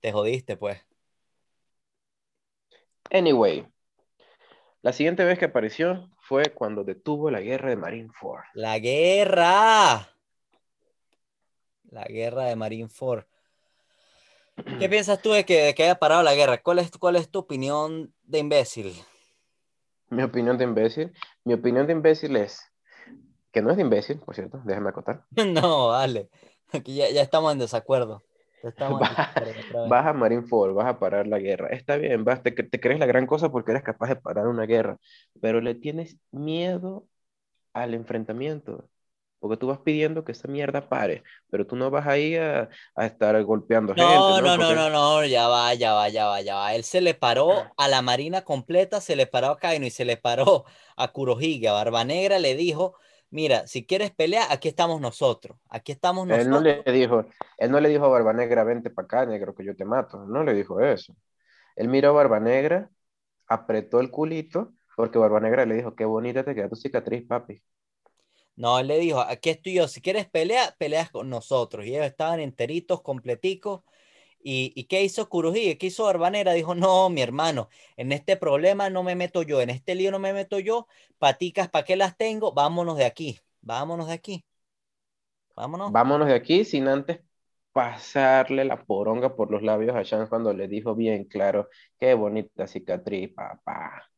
te 0.00 0.10
jodiste, 0.10 0.56
pues. 0.56 0.80
Anyway, 3.10 3.68
la 4.80 4.94
siguiente 4.94 5.26
vez 5.26 5.38
que 5.38 5.44
apareció 5.44 6.08
fue 6.18 6.44
cuando 6.44 6.82
detuvo 6.82 7.30
la 7.30 7.42
guerra 7.42 7.68
de 7.68 7.76
Marineford. 7.76 8.44
La 8.54 8.78
guerra. 8.78 10.16
La 11.90 12.04
guerra 12.04 12.44
de 12.44 12.56
Marineford. 12.56 13.26
¿Qué 14.78 14.88
piensas 14.88 15.20
tú 15.20 15.32
de 15.32 15.44
que, 15.44 15.60
de 15.60 15.74
que 15.74 15.82
haya 15.82 15.96
parado 15.96 16.22
la 16.22 16.34
guerra? 16.34 16.62
¿Cuál 16.62 16.78
es, 16.78 16.90
cuál 16.92 17.16
es 17.16 17.30
tu 17.30 17.40
opinión 17.40 18.14
de 18.22 18.38
imbécil? 18.38 18.94
Mi 20.08 20.22
opinión 20.22 20.56
de 20.56 20.64
imbécil. 20.64 21.12
Mi 21.44 21.52
opinión 21.52 21.86
de 21.86 21.92
imbécil 21.92 22.34
es 22.36 22.71
que 23.52 23.62
no 23.62 23.70
es 23.70 23.76
de 23.76 23.82
imbécil, 23.82 24.18
por 24.20 24.34
cierto, 24.34 24.60
déjame 24.64 24.90
acotar. 24.90 25.24
No, 25.46 25.88
vale. 25.88 26.30
Aquí 26.72 26.94
ya, 26.96 27.10
ya 27.10 27.22
estamos 27.22 27.52
en 27.52 27.58
desacuerdo. 27.58 28.22
Estamos 28.62 29.00
Vas, 29.00 29.28
vas 29.82 30.06
a 30.06 30.12
Marineford, 30.12 30.72
vas 30.74 30.86
a 30.86 30.98
parar 30.98 31.26
la 31.26 31.38
guerra. 31.38 31.68
Está 31.68 31.96
bien, 31.96 32.24
vas, 32.24 32.42
te, 32.42 32.52
te 32.52 32.80
crees 32.80 33.00
la 33.00 33.06
gran 33.06 33.26
cosa 33.26 33.50
porque 33.50 33.72
eres 33.72 33.82
capaz 33.82 34.08
de 34.08 34.16
parar 34.16 34.46
una 34.46 34.64
guerra, 34.66 34.98
pero 35.40 35.60
le 35.60 35.74
tienes 35.74 36.16
miedo 36.30 37.06
al 37.74 37.94
enfrentamiento. 37.94 38.88
Porque 39.40 39.56
tú 39.58 39.68
vas 39.68 39.80
pidiendo 39.80 40.24
que 40.24 40.32
esa 40.32 40.48
mierda 40.48 40.88
pare, 40.88 41.22
pero 41.50 41.66
tú 41.66 41.76
no 41.76 41.90
vas 41.90 42.06
ahí 42.06 42.36
a, 42.36 42.70
a 42.96 43.06
estar 43.06 43.42
golpeando 43.44 43.96
gente, 43.96 44.04
No, 44.04 44.34
¿no? 44.34 44.40
no, 44.40 44.56
no, 44.56 44.74
Porque 44.74 44.74
no, 44.74 44.88
no, 44.90 45.24
ya 45.26 45.48
va, 45.48 45.74
ya 45.74 45.92
va, 45.92 46.08
ya 46.08 46.26
va, 46.26 46.40
ya 46.40 46.54
va. 46.56 46.74
Él 46.74 46.82
se 46.84 47.02
le 47.02 47.12
paró 47.14 47.74
a 47.76 47.88
la 47.88 48.00
Marina 48.00 48.42
completa, 48.42 49.00
se 49.02 49.16
le 49.16 49.26
paró 49.26 49.48
a 49.48 49.58
Kaino 49.58 49.84
y 49.86 49.90
se 49.90 50.06
le 50.06 50.16
paró 50.16 50.64
a 50.96 51.08
Kurohige, 51.12 51.68
a 51.68 51.72
Barba 51.74 52.02
Negra, 52.04 52.38
le 52.38 52.54
dijo, 52.56 52.94
mira, 53.32 53.66
si 53.66 53.84
quieres 53.84 54.12
pelear, 54.12 54.46
aquí 54.50 54.68
estamos 54.68 55.00
nosotros, 55.00 55.58
aquí 55.68 55.92
estamos 55.92 56.28
él 56.28 56.48
no 56.48 56.60
nosotros. 56.60 56.82
le 56.84 56.92
dijo, 56.92 57.26
él 57.58 57.70
no 57.70 57.80
le 57.80 57.88
dijo 57.88 58.04
a 58.04 58.08
Barba 58.08 58.32
Negra, 58.32 58.64
vente 58.64 58.90
para 58.90 59.04
acá, 59.06 59.26
negro, 59.26 59.54
que 59.54 59.64
yo 59.64 59.76
te 59.76 59.84
mato. 59.84 60.24
No 60.26 60.44
le 60.44 60.54
dijo 60.54 60.80
eso. 60.80 61.14
Él 61.76 61.88
miró 61.88 62.10
a 62.10 62.12
Barba 62.12 62.40
Negra, 62.40 62.90
apretó 63.46 64.00
el 64.00 64.10
culito, 64.10 64.72
porque 64.96 65.18
Barba 65.18 65.40
Negra 65.40 65.66
le 65.66 65.74
dijo, 65.74 65.94
qué 65.94 66.04
bonita 66.04 66.44
te 66.44 66.54
queda 66.54 66.68
tu 66.68 66.76
cicatriz, 66.76 67.26
papi. 67.26 67.62
No, 68.54 68.78
él 68.78 68.88
le 68.88 68.98
dijo, 68.98 69.20
aquí 69.20 69.50
estoy 69.50 69.74
yo, 69.74 69.88
si 69.88 70.00
quieres 70.00 70.28
pelear, 70.28 70.76
peleas 70.78 71.10
con 71.10 71.28
nosotros. 71.30 71.86
Y 71.86 71.94
ellos 71.94 72.06
estaban 72.06 72.40
enteritos, 72.40 73.02
completicos. 73.02 73.82
¿Y, 74.42 74.72
y 74.74 74.84
qué 74.84 75.02
hizo 75.02 75.28
Kurohige? 75.28 75.78
¿Qué 75.78 75.86
hizo 75.86 76.04
Barba 76.04 76.30
Negra? 76.30 76.52
Dijo, 76.52 76.74
no, 76.74 77.08
mi 77.10 77.22
hermano, 77.22 77.68
en 77.96 78.12
este 78.12 78.36
problema 78.36 78.90
no 78.90 79.02
me 79.02 79.14
meto 79.14 79.42
yo, 79.42 79.60
en 79.60 79.70
este 79.70 79.94
lío 79.94 80.10
no 80.10 80.18
me 80.18 80.32
meto 80.32 80.58
yo, 80.58 80.86
paticas, 81.18 81.68
¿para 81.68 81.84
qué 81.84 81.96
las 81.96 82.16
tengo? 82.16 82.52
Vámonos 82.52 82.96
de 82.96 83.04
aquí, 83.04 83.38
vámonos 83.60 84.08
de 84.08 84.14
aquí. 84.14 84.44
Vámonos. 85.54 85.92
Vámonos 85.92 86.28
de 86.28 86.34
aquí 86.34 86.64
sin 86.64 86.88
antes 86.88 87.20
pasarle 87.72 88.64
la 88.64 88.84
poronga 88.84 89.34
por 89.34 89.50
los 89.50 89.62
labios 89.62 89.96
a 89.96 90.02
Shanks 90.02 90.28
cuando 90.28 90.52
le 90.52 90.68
dijo 90.68 90.94
bien 90.94 91.24
claro, 91.24 91.68
qué 91.98 92.14
bonita 92.14 92.66
cicatriz, 92.66 93.32
papá. 93.34 94.10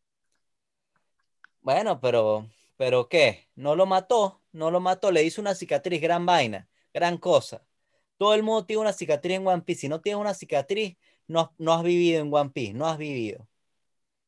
Bueno, 1.60 2.00
pero, 2.00 2.48
pero 2.76 3.08
¿qué? 3.08 3.48
No 3.54 3.74
lo 3.76 3.86
mató, 3.86 4.42
no 4.52 4.70
lo 4.70 4.80
mató, 4.80 5.10
le 5.10 5.22
hizo 5.22 5.40
una 5.40 5.54
cicatriz, 5.54 6.00
gran 6.00 6.26
vaina, 6.26 6.68
gran 6.92 7.16
cosa. 7.18 7.64
Todo 8.24 8.34
el 8.34 8.42
mundo 8.42 8.64
tiene 8.64 8.80
una 8.82 8.92
cicatriz 8.94 9.36
en 9.36 9.46
One 9.46 9.62
Piece. 9.62 9.82
Si 9.82 9.88
no 9.88 10.00
tienes 10.00 10.18
una 10.20 10.32
cicatriz, 10.34 10.96
no, 11.28 11.40
has- 11.40 11.50
no 11.58 11.74
has 11.74 11.82
vivido 11.82 12.22
en 12.22 12.32
One 12.32 12.50
Piece, 12.50 12.72
no 12.72 12.86
has 12.86 12.96
vivido. 12.98 13.46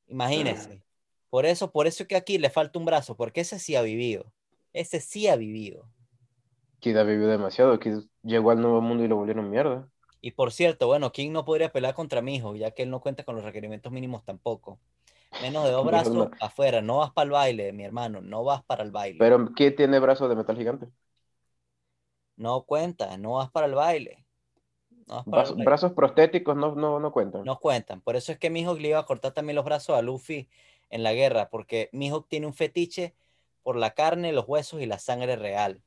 Imagínense. 0.08 0.82
Por 1.30 1.46
eso, 1.46 1.72
por 1.72 1.86
eso 1.86 2.02
es 2.04 2.08
que 2.08 2.16
aquí 2.16 2.38
le 2.38 2.50
falta 2.50 2.78
un 2.78 2.84
brazo, 2.86 3.16
porque 3.16 3.42
ese 3.42 3.58
sí 3.58 3.76
ha 3.76 3.82
vivido. 3.82 4.32
Ese 4.74 5.00
sí 5.00 5.28
ha 5.28 5.36
vivido. 5.36 5.90
Kid 6.80 6.96
ha 6.96 7.02
vivido 7.04 7.28
demasiado, 7.30 7.78
Kid 7.78 7.98
llegó 8.22 8.50
al 8.50 8.60
nuevo 8.62 8.80
mundo 8.80 9.04
y 9.04 9.08
lo 9.08 9.16
volvieron 9.16 9.50
mierda. 9.50 9.88
Y 10.20 10.32
por 10.32 10.52
cierto, 10.52 10.86
bueno, 10.88 11.12
King 11.12 11.32
no 11.32 11.44
podría 11.44 11.72
pelear 11.72 11.94
contra 11.94 12.20
mi 12.22 12.36
hijo, 12.36 12.54
ya 12.56 12.72
que 12.72 12.82
él 12.82 12.90
no 12.90 13.00
cuenta 13.00 13.24
con 13.24 13.36
los 13.36 13.44
requerimientos 13.44 13.92
mínimos 13.92 14.24
tampoco. 14.24 14.78
Menos 15.40 15.64
de 15.64 15.72
dos 15.72 15.86
brazos 15.86 16.28
afuera, 16.40 16.82
no 16.82 16.98
vas 16.98 17.12
para 17.12 17.24
el 17.26 17.30
baile, 17.32 17.72
mi 17.72 17.84
hermano, 17.84 18.20
no 18.20 18.44
vas 18.44 18.64
para 18.64 18.84
el 18.84 18.90
baile. 18.92 19.18
Pero 19.18 19.52
Kid 19.54 19.74
tiene 19.76 19.98
brazos 19.98 20.28
de 20.28 20.36
metal 20.36 20.56
gigante. 20.56 20.86
No 22.36 22.62
cuenta, 22.64 23.16
no 23.18 23.34
vas 23.34 23.50
para 23.50 23.66
el 23.66 23.74
baile. 23.74 24.24
No 25.06 25.16
vas 25.16 25.26
para 25.28 25.44
el 25.44 25.50
Brazos, 25.50 25.56
baile. 25.56 25.66
brazos 25.66 25.92
prostéticos 25.92 26.56
no, 26.56 26.74
no, 26.74 26.98
no 26.98 27.12
cuentan. 27.12 27.44
No 27.44 27.60
cuentan. 27.60 28.00
Por 28.02 28.16
eso 28.16 28.32
es 28.32 28.38
que 28.38 28.50
Mihawk 28.50 28.78
le 28.80 28.88
iba 28.88 28.98
a 28.98 29.06
cortar 29.06 29.32
también 29.32 29.56
los 29.56 29.64
brazos 29.64 29.96
a 29.96 30.02
Luffy 30.02 30.48
en 30.90 31.02
la 31.02 31.14
guerra, 31.14 31.48
porque 31.50 31.88
Mihawk 31.92 32.28
tiene 32.28 32.46
un 32.46 32.54
fetiche 32.54 33.14
por 33.62 33.76
la 33.76 33.94
carne, 33.94 34.32
los 34.32 34.46
huesos 34.48 34.80
y 34.82 34.86
la 34.86 34.98
sangre 34.98 35.36
real. 35.36 35.82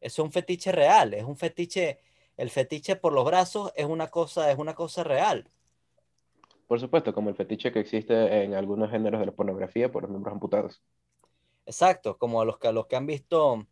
Es 0.00 0.18
un 0.18 0.30
fetiche 0.30 0.72
real, 0.72 1.14
es 1.14 1.24
un 1.24 1.36
fetiche, 1.38 2.00
el 2.36 2.50
fetiche 2.50 2.96
por 2.96 3.14
los 3.14 3.24
brazos 3.24 3.72
es 3.76 3.86
una 3.86 4.08
cosa, 4.08 4.50
es 4.50 4.58
una 4.58 4.74
cosa 4.74 5.04
real. 5.04 5.48
Por 6.66 6.80
supuesto, 6.80 7.12
como 7.12 7.28
el 7.28 7.34
fetiche 7.36 7.70
que 7.70 7.80
existe 7.80 8.42
en 8.44 8.54
algunos 8.54 8.90
géneros 8.90 9.20
de 9.20 9.26
la 9.26 9.32
pornografía 9.32 9.92
por 9.92 10.04
los 10.04 10.10
miembros 10.10 10.32
amputados. 10.32 10.82
Exacto, 11.66 12.18
como 12.18 12.40
a 12.40 12.44
los 12.44 12.58
que, 12.58 12.68
a 12.68 12.72
los 12.72 12.86
que 12.86 12.96
han 12.96 13.06
visto, 13.06 13.66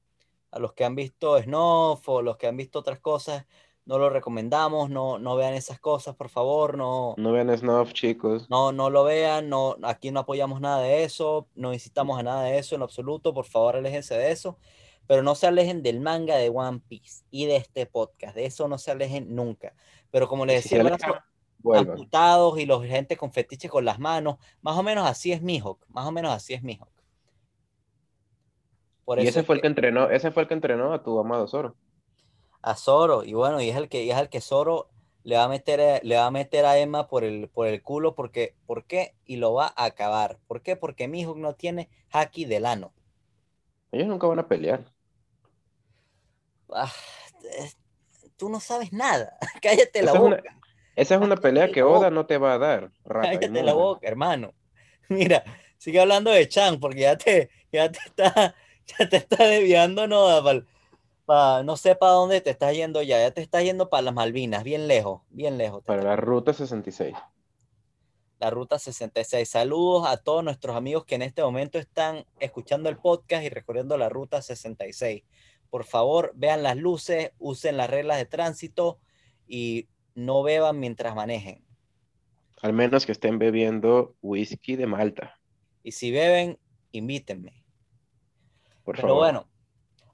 a 0.50 0.58
los 0.58 0.72
que 0.72 0.84
han 0.84 0.94
visto 0.94 1.40
Snuff 1.40 2.08
o 2.08 2.22
los 2.22 2.36
que 2.36 2.46
han 2.46 2.56
visto 2.56 2.78
otras 2.78 3.00
cosas, 3.00 3.46
no 3.88 3.98
lo 3.98 4.10
recomendamos, 4.10 4.90
no, 4.90 5.18
no 5.18 5.34
vean 5.36 5.54
esas 5.54 5.80
cosas, 5.80 6.14
por 6.14 6.28
favor, 6.28 6.76
no, 6.76 7.14
No 7.16 7.32
vean 7.32 7.56
Snuff, 7.56 7.94
chicos. 7.94 8.48
No, 8.50 8.70
no 8.70 8.90
lo 8.90 9.04
vean, 9.04 9.48
no, 9.48 9.76
aquí 9.82 10.10
no 10.10 10.20
apoyamos 10.20 10.60
nada 10.60 10.82
de 10.82 11.04
eso, 11.04 11.48
no 11.54 11.72
incitamos 11.72 12.18
a 12.18 12.22
nada 12.22 12.42
de 12.42 12.58
eso 12.58 12.74
en 12.74 12.82
absoluto, 12.82 13.32
por 13.32 13.46
favor 13.46 13.76
aléjense 13.76 14.14
de 14.14 14.30
eso, 14.30 14.58
pero 15.06 15.22
no 15.22 15.34
se 15.34 15.46
alejen 15.46 15.82
del 15.82 16.00
manga 16.00 16.36
de 16.36 16.50
One 16.50 16.82
Piece 16.86 17.24
y 17.30 17.46
de 17.46 17.56
este 17.56 17.86
podcast, 17.86 18.34
de 18.34 18.44
eso 18.44 18.68
no 18.68 18.76
se 18.76 18.90
alejen 18.90 19.34
nunca. 19.34 19.74
Pero 20.10 20.28
como 20.28 20.44
les 20.44 20.64
decía, 20.64 20.80
alejan, 20.82 20.98
brazo 20.98 21.20
vuelvan. 21.60 21.90
amputados 21.92 22.58
y 22.58 22.66
los 22.66 22.84
gente 22.84 23.16
con 23.16 23.32
fetiche 23.32 23.68
con 23.68 23.86
las 23.86 23.98
manos, 23.98 24.36
más 24.60 24.76
o 24.76 24.82
menos 24.82 25.06
así 25.06 25.32
es 25.32 25.42
Mihawk, 25.42 25.84
más 25.88 26.06
o 26.06 26.12
menos 26.12 26.32
así 26.32 26.54
es 26.54 26.62
Mihawk. 26.62 26.97
Por 29.08 29.18
Y 29.18 29.26
eso 29.26 29.28
ese 29.28 29.42
es 29.42 29.44
fue 29.44 29.56
el 29.56 29.60
que 29.60 29.66
entrenó, 29.68 30.08
ese 30.10 30.30
fue 30.30 30.42
el 30.44 30.48
que 30.48 30.54
entrenó 30.54 30.92
a 30.94 31.02
tu 31.02 31.18
amado 31.20 31.46
Zoro. 31.46 31.76
a 32.62 32.74
Zoro, 32.76 33.24
y 33.24 33.34
bueno, 33.34 33.60
y 33.60 33.68
es 33.70 33.76
el 33.76 33.88
que, 33.88 34.04
y 34.04 34.10
es 34.10 34.18
el 34.18 34.28
que 34.28 34.40
Zoro 34.40 34.88
le 35.24 35.36
va 35.36 35.44
a 35.44 35.48
meter, 35.48 35.80
a- 35.80 36.00
le 36.02 36.16
va 36.16 36.26
a 36.26 36.30
meter 36.30 36.64
a 36.66 36.78
Emma 36.78 37.08
por 37.08 37.24
el, 37.24 37.48
por 37.48 37.66
el 37.66 37.82
culo, 37.82 38.14
porque, 38.14 38.54
¿por 38.66 38.84
qué? 38.86 39.14
Y 39.24 39.36
lo 39.36 39.52
va 39.54 39.72
a 39.76 39.84
acabar. 39.86 40.38
¿Por 40.46 40.62
qué? 40.62 40.76
Porque 40.76 41.08
Mihawk 41.08 41.36
no 41.38 41.54
tiene 41.54 41.90
haki 42.12 42.44
del 42.44 42.66
ano. 42.66 42.92
Ellos 43.92 44.08
nunca 44.08 44.26
van 44.26 44.38
a 44.38 44.48
pelear. 44.48 44.94
Ah, 46.70 46.92
tú 48.36 48.48
no 48.48 48.60
sabes 48.60 48.92
nada. 48.92 49.36
Cállate 49.62 50.02
la 50.02 50.12
Esa 50.12 50.18
es 50.18 50.22
una- 50.24 50.42
boca. 50.42 50.58
Esa 50.96 51.14
es 51.16 51.20
una 51.20 51.40
Cállate 51.40 51.42
pelea 51.42 51.70
que 51.72 51.82
boca. 51.82 51.84
Oda 51.84 52.10
no 52.10 52.26
te 52.26 52.38
va 52.38 52.54
a 52.54 52.58
dar, 52.58 52.92
rata 53.04 53.40
Cállate 53.40 53.62
la 53.62 53.72
boca, 53.74 54.06
hermano. 54.08 54.54
Mira, 55.08 55.44
sigue 55.78 56.00
hablando 56.00 56.30
de 56.30 56.48
Chan, 56.48 56.80
porque 56.80 57.00
ya 57.02 57.18
te, 57.18 57.50
ya 57.72 57.90
te 57.90 57.98
está, 58.06 58.54
ya 58.98 59.08
te 59.08 59.16
está 59.18 59.44
desviando, 59.46 60.06
no, 60.06 60.26
pa- 60.42 60.64
pa- 61.26 61.62
no 61.62 61.76
sé 61.76 61.94
para 61.94 62.12
dónde 62.12 62.40
te 62.40 62.50
estás 62.50 62.74
yendo 62.74 63.02
ya. 63.02 63.18
Ya 63.20 63.30
te 63.30 63.40
estás 63.42 63.62
yendo 63.64 63.88
para 63.88 64.02
las 64.02 64.14
Malvinas, 64.14 64.64
bien 64.64 64.88
lejos, 64.88 65.22
bien 65.30 65.58
lejos. 65.58 65.84
Para 65.84 66.02
la 66.02 66.16
ruta 66.16 66.52
66. 66.52 67.14
la 68.40 68.50
ruta 68.50 68.78
66. 68.78 69.48
Saludos 69.48 70.06
a 70.06 70.16
todos 70.16 70.44
nuestros 70.44 70.76
amigos 70.76 71.04
que 71.04 71.16
en 71.16 71.22
este 71.22 71.42
momento 71.42 71.78
están 71.78 72.24
escuchando 72.38 72.88
el 72.88 72.96
podcast 72.96 73.42
y 73.44 73.48
recorriendo 73.48 73.96
la 73.98 74.08
ruta 74.08 74.40
66. 74.42 75.24
Por 75.70 75.84
favor, 75.84 76.32
vean 76.36 76.62
las 76.62 76.76
luces, 76.76 77.32
usen 77.38 77.76
las 77.76 77.90
reglas 77.90 78.16
de 78.16 78.26
tránsito 78.26 78.98
y 79.48 79.88
no 80.14 80.42
beban 80.42 80.78
mientras 80.78 81.14
manejen. 81.14 81.64
Al 82.62 82.72
menos 82.72 83.06
que 83.06 83.12
estén 83.12 83.38
bebiendo 83.38 84.14
whisky 84.22 84.76
de 84.76 84.86
Malta, 84.86 85.38
Y 85.82 85.92
si 85.92 86.10
beben, 86.10 86.58
invítenme. 86.92 87.64
Por 88.88 88.96
Pero 88.96 89.08
favor. 89.08 89.22
bueno, 89.22 89.48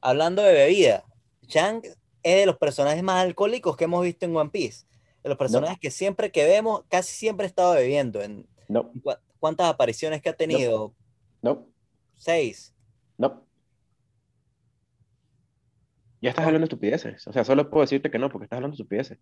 hablando 0.01 0.43
de 0.43 0.53
bebida, 0.53 1.05
Chang 1.47 1.81
es 2.25 2.37
de 2.41 2.45
los 2.45 2.57
personajes 2.59 3.05
más 3.05 3.23
alcohólicos 3.23 3.77
que 3.77 3.85
hemos 3.85 4.03
visto 4.03 4.27
en 4.27 4.35
One 4.35 4.51
Piece. 4.51 4.85
De 5.23 5.29
los 5.29 5.39
personajes 5.39 5.79
que 5.79 5.93
siempre 5.93 6.33
que 6.33 6.45
vemos, 6.45 6.83
casi 6.89 7.15
siempre 7.15 7.45
ha 7.45 7.49
estado 7.49 7.75
bebiendo. 7.75 8.21
En, 8.21 8.49
No, 8.69 8.91
¿cu- 9.01 9.15
¿Cuántas 9.39 9.69
apariciones 9.69 10.21
que 10.23 10.29
ha 10.31 10.37
tenido? 10.37 10.93
no, 11.41 11.69
Seis. 12.17 12.75
no. 13.17 13.47
Ya 16.21 16.31
estás 16.31 16.47
hablando 16.47 16.65
de 16.67 16.75
estupideces. 16.75 17.27
O 17.29 17.33
sea, 17.33 17.45
solo 17.45 17.71
puedo 17.71 17.83
decirte 17.83 18.11
que 18.11 18.19
no, 18.19 18.29
porque 18.29 18.47
estás 18.47 18.57
hablando 18.57 18.77
de 18.77 18.83
estupideces. 18.83 19.19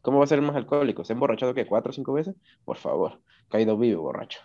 ¿Cómo 0.00 0.18
va 0.18 0.24
a 0.24 0.26
ser 0.28 0.38
el 0.38 0.44
más 0.44 0.54
alcohólico? 0.54 1.04
¿Se 1.04 1.12
ha 1.12 1.14
emborrachado 1.14 1.54
que 1.54 1.66
cuatro 1.66 1.90
o 1.90 1.92
cinco 1.92 2.12
veces? 2.12 2.36
Por 2.64 2.76
favor, 2.76 3.20
caído 3.48 3.76
vivo, 3.76 4.02
borracho. 4.02 4.38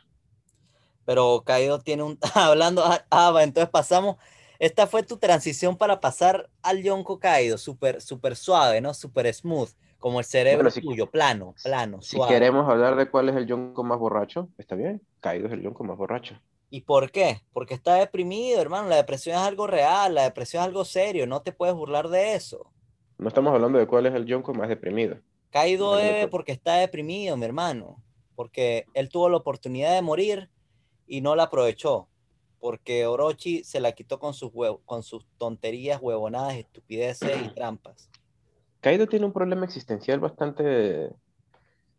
Pero 1.05 1.43
Kaido 1.45 1.79
tiene 1.79 2.03
un... 2.03 2.17
Hablando... 2.33 2.83
Ah, 2.83 3.05
ah, 3.11 3.33
entonces 3.43 3.69
pasamos... 3.69 4.17
Esta 4.59 4.87
fue 4.87 5.03
tu 5.03 5.17
transición 5.17 5.77
para 5.77 5.99
pasar 5.99 6.49
al 6.61 6.81
Yonko 6.83 7.19
Kaido, 7.19 7.57
súper 7.57 8.01
súper 8.01 8.35
suave, 8.35 8.81
¿no? 8.81 8.93
Súper 8.93 9.31
smooth, 9.33 9.69
como 9.99 10.19
el 10.19 10.25
cerebro 10.25 10.69
si- 10.69 10.81
tuyo, 10.81 11.09
plano, 11.09 11.55
plano, 11.63 12.01
Si 12.01 12.17
suave. 12.17 12.33
queremos 12.33 12.67
hablar 12.69 12.95
de 12.95 13.09
cuál 13.09 13.29
es 13.29 13.35
el 13.35 13.45
yonko 13.47 13.83
más 13.83 13.99
borracho, 13.99 14.49
está 14.57 14.75
bien. 14.75 15.01
Caído 15.19 15.47
es 15.47 15.53
el 15.53 15.61
yonko 15.61 15.83
más 15.83 15.97
borracho. 15.97 16.35
¿Y 16.69 16.81
por 16.81 17.11
qué? 17.11 17.41
Porque 17.53 17.73
está 17.73 17.95
deprimido, 17.95 18.61
hermano. 18.61 18.89
La 18.89 18.97
depresión 18.97 19.35
es 19.37 19.41
algo 19.41 19.67
real, 19.67 20.15
la 20.15 20.23
depresión 20.23 20.61
es 20.63 20.67
algo 20.67 20.85
serio, 20.85 21.25
no 21.25 21.41
te 21.41 21.51
puedes 21.51 21.75
burlar 21.75 22.09
de 22.09 22.35
eso. 22.35 22.71
No 23.17 23.29
estamos 23.29 23.53
hablando 23.53 23.79
de 23.79 23.87
cuál 23.87 24.05
es 24.05 24.13
el 24.13 24.25
yonko 24.25 24.53
más 24.53 24.69
deprimido. 24.69 25.17
Kaido 25.49 25.95
debe 25.95 26.27
porque 26.27 26.51
está 26.51 26.75
deprimido, 26.75 27.37
mi 27.37 27.45
hermano. 27.45 28.01
Porque 28.35 28.85
él 28.93 29.09
tuvo 29.09 29.29
la 29.29 29.37
oportunidad 29.37 29.93
de 29.93 30.01
morir 30.01 30.49
y 31.07 31.21
no 31.21 31.35
la 31.35 31.43
aprovechó. 31.43 32.07
Porque 32.59 33.05
Orochi 33.05 33.63
se 33.63 33.79
la 33.79 33.91
quitó 33.91 34.19
con 34.19 34.33
sus, 34.33 34.51
huev- 34.51 34.81
con 34.85 35.03
sus 35.03 35.25
tonterías, 35.37 36.01
huevonadas, 36.01 36.55
estupideces 36.55 37.37
y 37.45 37.49
trampas. 37.49 38.09
Kaido 38.81 39.07
tiene 39.07 39.25
un 39.25 39.33
problema 39.33 39.65
existencial 39.65 40.19
bastante 40.19 41.11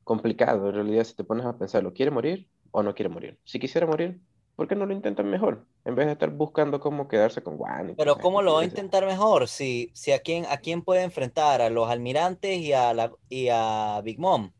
complicado, 0.05 0.68
en 0.68 0.75
realidad, 0.75 1.05
si 1.05 1.14
te 1.14 1.25
pones 1.25 1.47
a 1.47 1.57
pensarlo. 1.57 1.92
¿Quiere 1.92 2.11
morir 2.11 2.49
o 2.71 2.83
no 2.83 2.94
quiere 2.94 3.09
morir? 3.09 3.38
Si 3.44 3.59
quisiera 3.59 3.87
morir, 3.87 4.21
¿por 4.57 4.66
qué 4.66 4.75
no 4.75 4.87
lo 4.87 4.92
intentan 4.92 5.29
mejor? 5.29 5.66
en 5.85 5.94
vez 5.94 6.07
de 6.07 6.12
estar 6.12 6.31
buscando 6.31 6.81
cómo 6.81 7.09
quedarse 7.09 7.42
con 7.42 7.57
Juan. 7.57 7.94
Pero 7.97 8.18
¿cómo 8.18 8.42
lo 8.42 8.55
va 8.55 8.61
a 8.61 8.64
intentar 8.64 9.07
mejor? 9.07 9.49
Si, 9.49 9.90
si 9.94 10.12
a, 10.12 10.18
quién, 10.18 10.44
a 10.47 10.59
quién 10.59 10.83
puede 10.83 11.03
enfrentar, 11.03 11.62
a 11.62 11.71
los 11.71 11.88
almirantes 11.88 12.59
y 12.59 12.75
a, 12.75 12.92
la, 12.92 13.11
y 13.31 13.49
a 13.51 14.01
Big 14.05 14.18
Mom. 14.18 14.53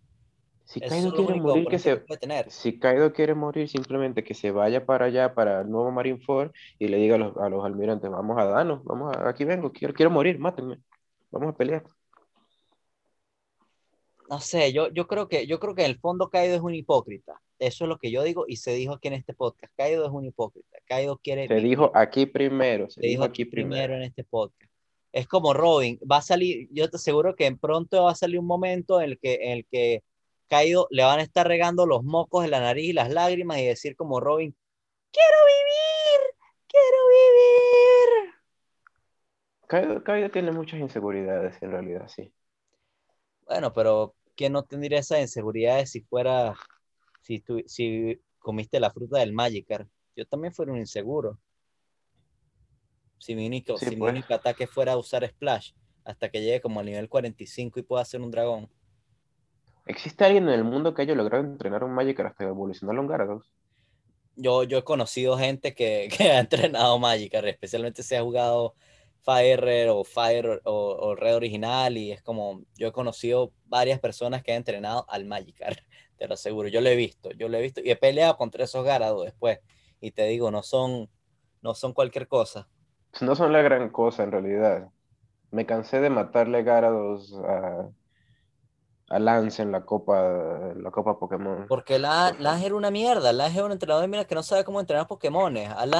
Si 0.69 0.81
Kaido 0.81 1.15
quiere 1.15 1.41
morir, 1.41 1.67
que 1.67 1.79
se... 1.79 1.97
tener. 1.97 2.51
Si 2.51 2.79
Kaido 2.79 3.11
quiere 3.15 3.35
morir, 3.35 3.71
simplemente 3.71 4.23
que 4.23 4.35
se 4.35 4.51
vaya 4.51 4.85
para 4.85 5.07
allá, 5.07 5.35
para 5.35 5.63
el 5.63 5.71
nuevo 5.71 5.91
Marineford, 5.91 6.53
y 6.79 6.89
le 6.89 6.99
diga 6.99 7.15
a 7.15 7.19
los, 7.19 7.37
a 7.39 7.49
los 7.49 7.65
almirantes, 7.65 8.11
vamos 8.11 8.37
a 8.39 8.45
darnos, 8.45 8.85
vamos 8.85 9.17
a, 9.17 9.31
aquí 9.31 9.45
vengo, 9.45 9.73
quiero, 9.73 9.95
quiero 9.95 10.11
morir, 10.11 10.39
mátenme, 10.39 10.79
vamos 11.31 11.55
a 11.55 11.57
pelear. 11.57 11.85
No 14.29 14.41
sé, 14.41 14.75
yo, 14.75 14.91
yo, 14.93 15.07
creo 15.07 15.27
que, 15.27 15.47
yo 15.47 15.59
creo 15.59 15.75
que 15.75 15.87
en 15.87 15.91
el 15.93 15.99
fondo 15.99 16.29
Kaido 16.29 16.55
es 16.57 16.61
un 16.61 16.75
hipócrita. 16.75 17.41
Eso 17.59 17.85
es 17.85 17.89
lo 17.89 17.97
que 17.97 18.11
yo 18.11 18.23
digo 18.23 18.45
y 18.47 18.57
se 18.57 18.73
dijo 18.73 18.93
aquí 18.93 19.09
en 19.09 19.15
este 19.15 19.33
podcast. 19.33 19.73
Kaido 19.75 20.05
es 20.05 20.13
un 20.13 20.27
hipócrita. 20.27 20.77
Kaido 20.85 21.17
quiere... 21.17 21.49
Se 21.49 21.55
dijo 21.55 21.91
aquí 21.95 22.27
primero. 22.27 22.91
Se, 22.91 23.01
dijo 23.01 23.25
aquí 23.25 23.47
primero 23.47 23.95
en 23.95 24.03
este 24.03 24.23
podcast 24.23 24.71
es 25.13 25.27
como 25.27 25.55
Robin, 25.55 25.99
va 26.01 26.19
a 26.19 26.23
salir, 26.23 26.69
yo 26.71 26.89
te 26.91 26.97
aseguro 26.97 27.35
que 27.35 27.51
pronto 27.57 28.05
va 28.05 28.13
a 28.13 28.15
salir 28.15 28.39
un 28.39 28.47
momento 28.47 29.01
en 29.01 29.11
el 29.11 29.19
que, 29.19 29.35
en 29.41 29.53
el 29.53 29.67
que 29.67 30.03
caído, 30.49 30.89
le 30.91 31.05
van 31.05 31.21
a 31.21 31.23
estar 31.23 31.47
regando 31.47 31.87
los 31.87 32.03
mocos 32.03 32.45
en 32.45 32.51
la 32.51 32.61
nariz 32.61 32.91
y 32.91 32.93
las 32.93 33.11
lágrimas 33.11 33.59
y 33.59 33.67
decir 33.67 33.95
como 33.97 34.21
Robin, 34.21 34.57
quiero 35.13 35.37
vivir, 35.47 36.21
quiero 36.67 36.99
vivir. 37.09 38.35
Caído, 39.67 40.03
Caído 40.03 40.31
tiene 40.31 40.51
muchas 40.51 40.81
inseguridades 40.81 41.63
en 41.63 41.71
realidad, 41.71 42.09
sí. 42.09 42.33
Bueno, 43.47 43.73
pero 43.73 44.15
¿quién 44.35 44.53
no 44.53 44.65
tendría 44.65 44.99
esas 44.99 45.21
inseguridades 45.21 45.91
si 45.91 46.01
fuera, 46.01 46.55
si, 47.21 47.41
tú, 47.41 47.63
si 47.67 48.21
comiste 48.39 48.81
la 48.81 48.91
fruta 48.91 49.19
del 49.19 49.33
Magikarp? 49.33 49.89
Yo 50.17 50.27
también 50.27 50.53
fuera 50.53 50.73
un 50.73 50.79
inseguro. 50.79 51.39
Si 53.19 53.35
mi 53.35 53.47
único, 53.47 53.77
si 53.77 53.91
mi 53.91 53.97
pues. 53.97 54.13
único 54.13 54.35
ataque 54.35 54.67
fuera 54.67 54.97
usar 54.97 55.29
Splash 55.29 55.73
hasta 56.05 56.31
que 56.31 56.41
llegue 56.41 56.61
como 56.61 56.81
al 56.81 56.87
nivel 56.87 57.09
45 57.09 57.81
y 57.81 57.83
pueda 57.83 58.03
hacer 58.03 58.21
un 58.21 58.31
dragón. 58.31 58.71
¿Existe 59.89 60.23
alguien 60.27 60.45
en 60.49 60.55
el 60.55 60.65
mundo 60.65 60.93
que 60.93 61.01
haya 61.01 61.15
logrado 61.15 61.43
entrenar 61.43 61.83
un 61.83 61.95
Magikarp 61.95 62.33
hasta 62.33 62.45
evolucionar 62.45 62.99
un 62.99 63.09
Gyarados? 63.09 63.51
Yo, 64.37 64.63
yo 64.63 64.79
he 64.79 64.85
conocido 64.85 65.39
gente 65.39 65.75
que, 65.75 66.09
que 66.17 66.31
ha 66.31 66.41
entrenado 66.41 66.99
Magikarp, 66.99 67.47
especialmente 67.47 68.03
si 68.03 68.15
ha 68.15 68.23
jugado 68.23 68.75
Fire 69.23 69.89
o 69.89 70.05
Fire 70.05 70.61
o, 70.65 71.15
Red 71.15 71.37
original 71.37 71.97
y 71.97 72.13
es 72.13 72.23
como, 72.23 72.61
yo 72.77 72.89
he 72.89 72.93
conocido 72.93 73.53
varias 73.65 73.99
personas 73.99 74.43
que 74.43 74.53
han 74.53 74.59
entrenado 74.59 75.07
al 75.09 75.25
Magikarp, 75.25 75.79
te 76.19 76.29
lo 76.29 76.35
aseguro, 76.35 76.69
yo 76.69 76.83
lo 76.83 76.91
he 76.91 76.97
visto, 76.97 77.31
yo 77.33 77.49
lo 77.49 77.57
he 77.57 77.63
visto 77.63 77.81
y 77.83 77.91
he 77.91 77.97
peleado 77.97 78.37
contra 78.37 78.65
esos 78.65 78.85
Gyarados 78.85 79.25
después 79.25 79.59
y 80.03 80.11
te 80.11 80.27
digo, 80.27 80.51
no 80.51 80.63
son, 80.63 81.09
no 81.63 81.75
son 81.75 81.95
cualquier 81.95 82.29
cosa. 82.29 82.69
No 83.23 83.35
son 83.35 83.55
la 83.55 83.63
gran 83.63 83.89
cosa 83.89 84.23
en 84.23 84.33
realidad. 84.33 84.91
Me 85.51 85.65
cansé 85.65 86.01
de 86.01 86.11
matarle 86.11 86.63
Gyarados 86.63 87.33
a 87.43 87.89
a 89.11 89.19
Lance 89.19 89.63
en 89.63 89.73
la 89.73 89.85
Copa, 89.85 90.73
la 90.77 90.91
Copa 90.91 91.19
Pokémon. 91.19 91.67
Porque 91.67 91.99
la, 91.99 92.35
Lance 92.39 92.67
era 92.67 92.75
una 92.75 92.91
mierda. 92.91 93.33
Lance 93.33 93.59
es 93.59 93.65
un 93.65 93.73
entrenador 93.73 94.07
mira, 94.09 94.27
que 94.27 94.35
no 94.35 94.43
sabe 94.43 94.65
cómo 94.65 94.81
entrenar 94.81 95.07
Pokémon. 95.07 95.57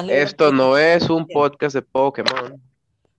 Esto 0.09 0.51
no 0.51 0.77
es 0.77 1.09
un 1.09 1.25
podcast 1.27 1.75
de 1.75 1.81
Pokémon. 1.81 2.61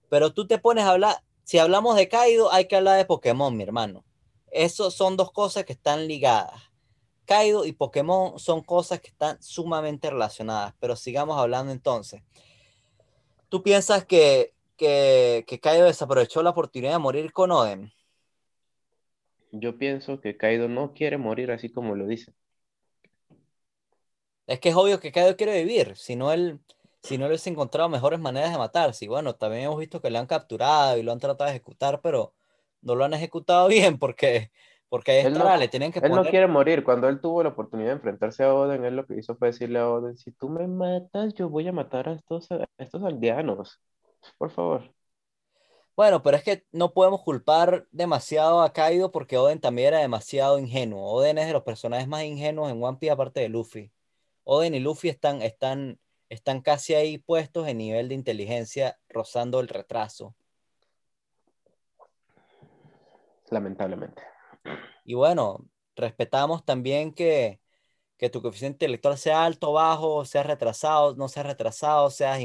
Pero 0.08 0.32
tú 0.32 0.46
te 0.46 0.58
pones 0.58 0.84
a 0.84 0.90
hablar, 0.90 1.16
si 1.42 1.58
hablamos 1.58 1.96
de 1.96 2.08
Kaido, 2.08 2.52
hay 2.52 2.66
que 2.66 2.76
hablar 2.76 2.98
de 2.98 3.04
Pokémon, 3.04 3.56
mi 3.56 3.64
hermano. 3.64 4.04
Eso 4.50 4.90
son 4.90 5.16
dos 5.16 5.32
cosas 5.32 5.64
que 5.64 5.72
están 5.72 6.06
ligadas. 6.06 6.70
Kaido 7.24 7.64
y 7.64 7.72
Pokémon 7.72 8.38
son 8.38 8.62
cosas 8.62 9.00
que 9.00 9.08
están 9.08 9.42
sumamente 9.42 10.10
relacionadas. 10.10 10.74
Pero 10.78 10.94
sigamos 10.94 11.38
hablando 11.38 11.72
entonces. 11.72 12.22
¿Tú 13.48 13.64
piensas 13.64 14.04
que, 14.04 14.54
que, 14.76 15.44
que 15.48 15.58
Kaido 15.58 15.86
desaprovechó 15.86 16.42
la 16.44 16.50
oportunidad 16.50 16.92
de 16.92 16.98
morir 16.98 17.32
con 17.32 17.50
Oden? 17.50 17.92
Yo 19.52 19.76
pienso 19.78 20.20
que 20.20 20.36
Kaido 20.36 20.68
no 20.68 20.92
quiere 20.94 21.18
morir 21.18 21.50
así 21.50 21.70
como 21.70 21.94
lo 21.94 22.06
dice. 22.06 22.32
Es 24.46 24.60
que 24.60 24.70
es 24.70 24.74
obvio 24.74 25.00
que 25.00 25.12
Kaido 25.12 25.36
quiere 25.36 25.62
vivir, 25.62 25.96
si 25.96 26.16
no 26.16 26.32
él, 26.32 26.58
si 27.02 27.18
no 27.18 27.28
les 27.28 27.46
ha 27.46 27.50
encontrado 27.50 27.88
mejores 27.88 28.20
maneras 28.20 28.52
de 28.52 28.58
matarse. 28.58 29.04
Y 29.04 29.08
bueno, 29.08 29.34
también 29.34 29.64
hemos 29.64 29.78
visto 29.78 30.00
que 30.00 30.10
le 30.10 30.18
han 30.18 30.26
capturado 30.26 30.96
y 30.96 31.02
lo 31.02 31.12
han 31.12 31.18
tratado 31.18 31.48
de 31.48 31.56
ejecutar, 31.56 32.00
pero 32.00 32.34
no 32.82 32.94
lo 32.94 33.04
han 33.04 33.14
ejecutado 33.14 33.68
bien 33.68 33.98
porque, 33.98 34.50
porque 34.88 35.12
ahí 35.12 35.18
está, 35.18 35.56
le 35.56 35.68
tienen 35.68 35.92
que 35.92 36.00
Él 36.00 36.12
no 36.12 36.24
quiere 36.24 36.46
morir. 36.46 36.84
Cuando 36.84 37.08
él 37.08 37.20
tuvo 37.20 37.42
la 37.42 37.50
oportunidad 37.50 37.88
de 37.88 37.94
enfrentarse 37.94 38.44
a 38.44 38.54
Oden, 38.54 38.84
él 38.84 38.96
lo 38.96 39.06
que 39.06 39.18
hizo 39.18 39.36
fue 39.36 39.48
decirle 39.48 39.78
a 39.78 39.88
Oden, 39.88 40.16
si 40.16 40.32
tú 40.32 40.48
me 40.48 40.66
matas, 40.66 41.34
yo 41.34 41.48
voy 41.48 41.68
a 41.68 41.72
matar 41.72 42.08
a 42.08 42.12
estos, 42.12 42.50
a 42.50 42.66
estos 42.78 43.02
aldeanos. 43.04 43.80
Por 44.38 44.50
favor. 44.50 44.92
Bueno, 45.96 46.22
pero 46.22 46.36
es 46.36 46.42
que 46.42 46.64
no 46.72 46.92
podemos 46.94 47.22
culpar 47.22 47.86
demasiado 47.90 48.62
a 48.62 48.72
Kaido 48.72 49.10
porque 49.10 49.36
Oden 49.36 49.60
también 49.60 49.88
era 49.88 49.98
demasiado 49.98 50.58
ingenuo. 50.58 51.12
Oden 51.12 51.38
es 51.38 51.46
de 51.46 51.52
los 51.52 51.62
personajes 51.62 52.08
más 52.08 52.22
ingenuos 52.22 52.70
en 52.70 52.82
One 52.82 52.98
Piece 52.98 53.12
aparte 53.12 53.40
de 53.40 53.48
Luffy. 53.48 53.92
Oden 54.44 54.74
y 54.74 54.80
Luffy 54.80 55.08
están, 55.08 55.42
están, 55.42 55.98
están 56.28 56.62
casi 56.62 56.94
ahí 56.94 57.18
puestos 57.18 57.68
en 57.68 57.78
nivel 57.78 58.08
de 58.08 58.14
inteligencia, 58.14 58.98
rozando 59.08 59.60
el 59.60 59.68
retraso. 59.68 60.34
Lamentablemente. 63.50 64.22
Y 65.04 65.14
bueno, 65.14 65.66
respetamos 65.96 66.64
también 66.64 67.12
que, 67.12 67.60
que 68.16 68.30
tu 68.30 68.40
coeficiente 68.40 68.76
intelectual 68.86 69.18
sea 69.18 69.44
alto, 69.44 69.72
bajo, 69.72 70.24
sea 70.24 70.44
retrasado, 70.44 71.14
no 71.16 71.28
sea 71.28 71.42
retrasado, 71.42 72.08
seas, 72.10 72.40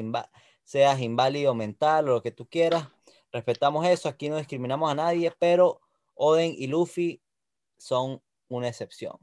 seas 0.63 0.99
inválido 0.99 1.53
mental 1.53 2.09
o 2.09 2.13
lo 2.15 2.21
que 2.21 2.31
tú 2.31 2.47
quieras 2.49 2.94
respetamos 3.35 3.85
eso, 3.85 4.07
aquí 4.07 4.29
no 4.29 4.37
discriminamos 4.37 4.89
a 4.89 4.95
nadie, 4.95 5.29
pero 5.37 5.81
Oden 6.13 6.53
y 6.57 6.67
Luffy 6.67 7.21
son 7.77 8.21
una 8.47 8.69
excepción. 8.69 9.17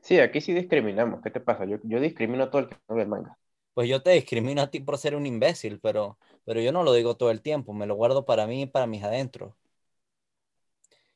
Sí, 0.00 0.18
aquí 0.18 0.40
sí 0.40 0.54
discriminamos. 0.54 1.20
¿Qué 1.22 1.30
te 1.30 1.40
pasa? 1.40 1.66
Yo, 1.66 1.76
yo 1.82 2.00
discrimino 2.00 2.44
a 2.44 2.50
todo 2.50 2.62
el 2.62 2.68
que 2.68 2.76
no 2.88 2.94
ve 2.94 3.04
manga. 3.04 3.36
Pues 3.74 3.88
yo 3.88 4.02
te 4.02 4.10
discrimino 4.12 4.62
a 4.62 4.70
ti 4.70 4.80
por 4.80 4.96
ser 4.96 5.14
un 5.14 5.26
imbécil, 5.26 5.78
pero, 5.78 6.18
pero 6.46 6.60
yo 6.62 6.72
no 6.72 6.82
lo 6.82 6.94
digo 6.94 7.16
todo 7.16 7.30
el 7.30 7.42
tiempo, 7.42 7.74
me 7.74 7.86
lo 7.86 7.96
guardo 7.96 8.24
para 8.24 8.46
mí 8.46 8.62
y 8.62 8.66
para 8.66 8.86
mis 8.86 9.04
adentros. 9.04 9.54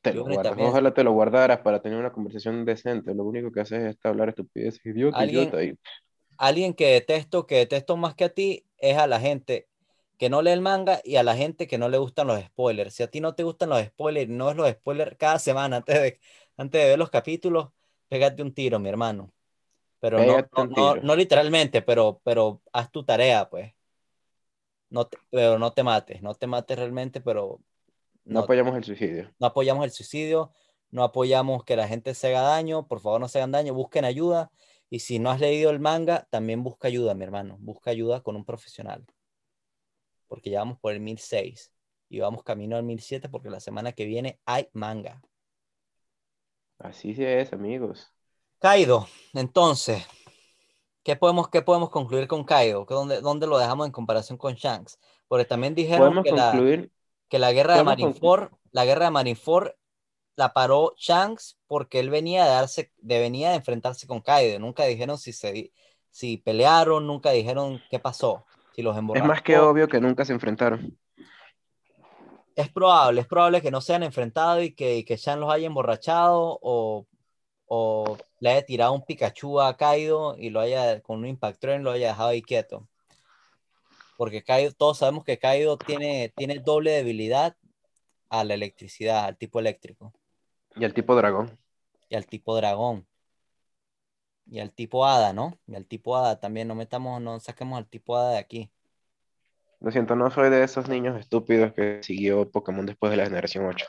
Te 0.01 0.13
lo 0.13 0.23
guardas. 0.23 0.55
Ojalá 0.59 0.93
te 0.93 1.03
lo 1.03 1.13
guardaras 1.13 1.59
para 1.61 1.81
tener 1.81 1.97
una 1.97 2.11
conversación 2.11 2.63
decente. 2.63 3.15
Lo 3.15 3.23
único 3.23 3.51
que 3.51 3.61
haces 3.61 3.95
es 3.95 4.05
hablar 4.05 4.29
estupidez, 4.29 4.79
idiota, 4.85 5.17
¿Alguien, 5.17 5.49
idiota. 5.49 5.79
Alguien 6.37 6.73
que 6.75 6.87
detesto, 6.91 7.47
que 7.47 7.55
detesto 7.55 7.97
más 7.97 8.13
que 8.13 8.25
a 8.25 8.29
ti, 8.29 8.65
es 8.77 8.97
a 8.97 9.07
la 9.07 9.19
gente 9.19 9.67
que 10.17 10.29
no 10.29 10.41
lee 10.41 10.51
el 10.51 10.61
manga 10.61 11.01
y 11.03 11.15
a 11.15 11.23
la 11.23 11.35
gente 11.35 11.67
que 11.67 11.77
no 11.77 11.89
le 11.89 11.97
gustan 11.97 12.27
los 12.27 12.39
spoilers. 12.41 12.93
Si 12.93 13.03
a 13.03 13.07
ti 13.07 13.19
no 13.19 13.35
te 13.35 13.43
gustan 13.43 13.69
los 13.69 13.83
spoilers, 13.83 14.29
no 14.29 14.49
es 14.49 14.55
los 14.55 14.69
spoilers 14.69 15.15
cada 15.17 15.39
semana 15.39 15.77
antes 15.77 16.01
de, 16.01 16.19
antes 16.57 16.81
de 16.81 16.89
ver 16.89 16.99
los 16.99 17.09
capítulos, 17.09 17.69
pégate 18.07 18.41
un 18.41 18.53
tiro, 18.53 18.79
mi 18.79 18.89
hermano. 18.89 19.33
Pero 19.99 20.19
no, 20.19 20.95
no, 21.01 21.15
literalmente, 21.15 21.81
pero, 21.81 22.19
pero 22.23 22.61
haz 22.73 22.91
tu 22.91 23.05
tarea, 23.05 23.49
pues. 23.49 23.73
No 24.89 25.09
pero 25.31 25.57
no 25.57 25.71
te 25.71 25.81
mates, 25.81 26.21
no 26.21 26.35
te 26.35 26.45
mates 26.45 26.77
realmente, 26.77 27.21
pero... 27.21 27.61
No, 28.25 28.41
apoyamos 28.41 28.75
el 28.75 28.83
suicidio. 28.83 29.33
No 29.39 29.47
apoyamos 29.47 29.85
el 29.85 29.91
suicidio, 29.91 30.51
no 30.91 31.03
apoyamos 31.03 31.63
que 31.63 31.77
la 31.77 31.87
gente 31.87 32.13
se 32.13 32.27
haga 32.27 32.41
daño, 32.41 32.85
por 32.85 32.99
favor 32.99 33.21
no 33.21 33.27
se 33.27 33.39
hagan 33.39 33.53
daño, 33.53 33.73
busquen 33.73 34.05
ayuda. 34.05 34.51
Y 34.89 34.99
si 34.99 35.19
no 35.19 35.31
has 35.31 35.39
leído 35.39 35.71
el 35.71 35.79
manga, 35.79 36.27
también 36.29 36.63
busca 36.63 36.89
ayuda, 36.89 37.15
mi 37.15 37.23
hermano. 37.23 37.57
Busca 37.59 37.89
ayuda 37.89 38.21
con 38.21 38.35
un 38.35 38.45
profesional 38.45 39.05
porque 40.27 40.49
ya 40.49 40.59
vamos 40.59 40.79
por 40.79 40.93
el 40.93 40.99
1006 40.99 41.71
y 42.09 42.19
vamos 42.19 42.43
camino 42.43 42.75
al 42.75 42.83
1007 42.83 43.29
porque 43.29 43.49
la 43.49 43.59
semana 43.59 43.91
que 43.91 44.05
viene 44.05 44.39
hay 44.45 44.67
manga. 44.73 45.21
Así 46.77 47.15
es, 47.17 47.53
amigos. 47.53 48.11
Kaido, 48.59 49.07
entonces, 49.33 50.05
¿qué 51.01 51.15
podemos, 51.15 51.49
qué 51.49 51.61
podemos 51.61 51.89
concluir 51.89 52.27
con 52.27 52.43
Kaido? 52.43 52.85
¿Dónde, 52.87 53.21
¿Dónde 53.21 53.47
lo 53.47 53.57
dejamos 53.57 53.87
en 53.87 53.91
comparación 53.91 54.37
con 54.37 54.53
Shanks? 54.53 54.99
Porque 55.27 55.45
también 55.45 55.75
dijeron 55.75 56.23
que 56.23 56.31
la, 56.31 56.53
que 57.29 57.39
la 57.39 57.51
guerra 57.51 57.77
de 57.77 57.83
Marineford, 57.83 58.51
la 58.71 58.85
guerra 58.85 59.05
de 59.05 59.11
Marineford 59.11 59.71
la 60.35 60.53
paró 60.53 60.93
Shanks 60.97 61.57
porque 61.67 61.99
él 61.99 62.09
venía 62.09 62.43
de 62.45 62.51
darse, 62.51 62.91
de 62.97 63.19
venía 63.19 63.49
de 63.49 63.55
enfrentarse 63.55 64.07
con 64.07 64.21
Kaido. 64.21 64.59
Nunca 64.59 64.85
dijeron 64.85 65.17
si 65.17 65.33
se 65.33 65.71
si 66.09 66.37
pelearon, 66.37 67.07
nunca 67.07 67.31
dijeron 67.31 67.81
qué 67.89 67.97
pasó 67.97 68.45
es 68.75 69.23
más 69.23 69.41
que 69.41 69.57
obvio 69.57 69.87
que 69.87 70.01
nunca 70.01 70.25
se 70.25 70.33
enfrentaron. 70.33 70.97
Es 72.55 72.69
probable, 72.69 73.21
es 73.21 73.27
probable 73.27 73.61
que 73.61 73.71
no 73.71 73.81
se 73.81 73.93
hayan 73.93 74.03
enfrentado 74.03 74.61
y 74.61 74.73
que, 74.73 75.05
que 75.05 75.17
Shan 75.17 75.39
los 75.39 75.51
haya 75.51 75.65
emborrachado 75.65 76.59
o, 76.61 77.07
o, 77.65 78.17
le 78.39 78.49
haya 78.51 78.65
tirado 78.65 78.93
un 78.93 79.03
Pikachu 79.03 79.59
a 79.59 79.75
Kaido 79.75 80.35
y 80.37 80.49
lo 80.49 80.59
haya, 80.59 81.01
con 81.01 81.19
un 81.19 81.27
Impactron 81.27 81.83
lo 81.83 81.91
haya 81.91 82.09
dejado 82.09 82.29
ahí 82.29 82.41
quieto. 82.41 82.87
Porque 84.17 84.43
Kaido, 84.43 84.71
todos 84.71 84.99
sabemos 84.99 85.23
que 85.23 85.39
Kaido 85.39 85.77
tiene, 85.77 86.31
tiene 86.35 86.59
doble 86.59 86.91
debilidad 86.91 87.55
a 88.29 88.43
la 88.43 88.53
electricidad, 88.53 89.25
al 89.25 89.37
tipo 89.37 89.59
eléctrico. 89.59 90.13
Y 90.75 90.85
al 90.85 90.93
tipo 90.93 91.15
dragón. 91.15 91.57
Y 92.09 92.15
al 92.15 92.25
tipo 92.27 92.55
dragón. 92.55 93.07
Y 94.45 94.59
al 94.59 94.71
tipo 94.71 95.05
Hada, 95.05 95.33
¿no? 95.33 95.57
Y 95.67 95.75
al 95.75 95.85
tipo 95.85 96.15
Hada 96.15 96.39
también, 96.39 96.67
no 96.67 96.75
metamos, 96.75 97.21
no 97.21 97.39
saquemos 97.39 97.77
al 97.77 97.87
tipo 97.87 98.17
Hada 98.17 98.31
de 98.31 98.37
aquí. 98.37 98.71
Lo 99.79 99.91
siento, 99.91 100.15
no 100.15 100.31
soy 100.31 100.49
de 100.49 100.63
esos 100.63 100.87
niños 100.87 101.19
estúpidos 101.19 101.73
que 101.73 102.01
siguió 102.03 102.49
Pokémon 102.49 102.85
después 102.85 103.11
de 103.11 103.17
la 103.17 103.25
generación 103.25 103.65
8. 103.65 103.85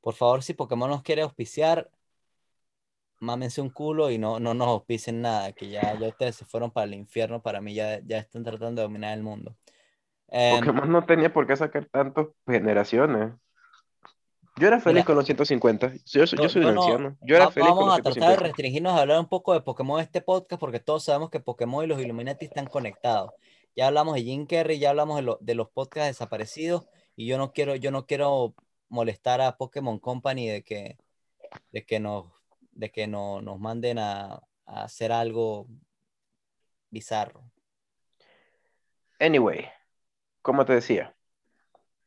Por 0.00 0.14
favor, 0.14 0.42
si 0.42 0.54
Pokémon 0.54 0.90
nos 0.90 1.02
quiere 1.02 1.22
auspiciar, 1.22 1.90
mámense 3.20 3.60
un 3.60 3.70
culo 3.70 4.10
y 4.10 4.18
no, 4.18 4.40
no 4.40 4.54
nos 4.54 4.68
auspicien 4.68 5.20
nada, 5.20 5.52
que 5.52 5.68
ya, 5.68 5.96
ya 5.98 6.08
ustedes 6.08 6.36
se 6.36 6.44
fueron 6.44 6.70
para 6.70 6.86
el 6.86 6.94
infierno, 6.94 7.42
para 7.42 7.60
mí 7.60 7.74
ya, 7.74 8.00
ya 8.04 8.18
están 8.18 8.42
tratando 8.42 8.80
de 8.80 8.88
dominar 8.88 9.16
el 9.16 9.22
mundo. 9.22 9.56
Em, 10.28 10.58
Pokémon 10.58 10.90
no 10.90 11.04
tenía 11.04 11.32
por 11.32 11.46
qué 11.46 11.56
sacar 11.56 11.86
tantas 11.86 12.26
generaciones. 12.46 13.32
Yo 14.58 14.66
era 14.68 14.80
feliz 14.80 14.94
Mira, 14.96 15.04
con 15.06 15.16
los 15.16 15.24
150. 15.26 15.92
Yo, 16.06 16.26
soy- 16.26 16.36
yo 16.38 16.42
no- 16.44 16.48
soy 16.48 16.64
un 16.64 16.74
no, 16.74 16.82
anciano. 16.82 17.16
Yo 17.22 17.36
era 17.36 17.46
va- 17.46 17.50
feliz 17.52 17.68
con 17.68 17.76
vamos 17.78 17.88
los 17.90 17.98
a 17.98 18.02
tratar 18.02 18.14
de 18.14 18.20
150. 18.20 18.42
restringirnos 18.48 18.92
a 18.94 19.00
hablar 19.02 19.20
un 19.20 19.28
poco 19.28 19.52
de 19.54 19.60
Pokémon 19.60 19.98
en 20.00 20.04
este 20.04 20.20
podcast 20.20 20.60
porque 20.60 20.80
todos 20.80 21.04
sabemos 21.04 21.30
que 21.30 21.40
Pokémon 21.40 21.84
y 21.84 21.86
los 21.88 22.00
Illuminati 22.00 22.46
están 22.46 22.66
conectados. 22.66 23.32
Ya 23.76 23.86
hablamos 23.86 24.14
de 24.16 24.22
Jim 24.22 24.46
Carrey, 24.46 24.78
ya 24.78 24.90
hablamos 24.90 25.16
de, 25.16 25.22
lo- 25.22 25.38
de 25.40 25.54
los 25.54 25.68
podcasts 25.70 26.08
desaparecidos 26.08 26.88
y 27.16 27.26
yo 27.26 27.38
no 27.38 27.52
quiero, 27.52 27.76
yo 27.76 27.90
no 27.90 28.06
quiero 28.06 28.54
molestar 28.88 29.40
a 29.40 29.56
Pokémon 29.56 29.98
Company 29.98 30.48
de 30.48 30.62
que, 30.64 30.98
de 31.70 31.84
que 31.86 32.00
nos, 32.00 32.26
de 32.72 32.90
que 32.90 33.06
no, 33.06 33.40
nos 33.42 33.58
manden 33.60 33.98
a, 33.98 34.40
a 34.66 34.82
hacer 34.84 35.12
algo 35.12 35.66
bizarro. 36.90 37.44
Anyway, 39.20 39.68
como 40.42 40.64
te 40.64 40.72
decía, 40.74 41.14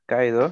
Kaido 0.05 0.49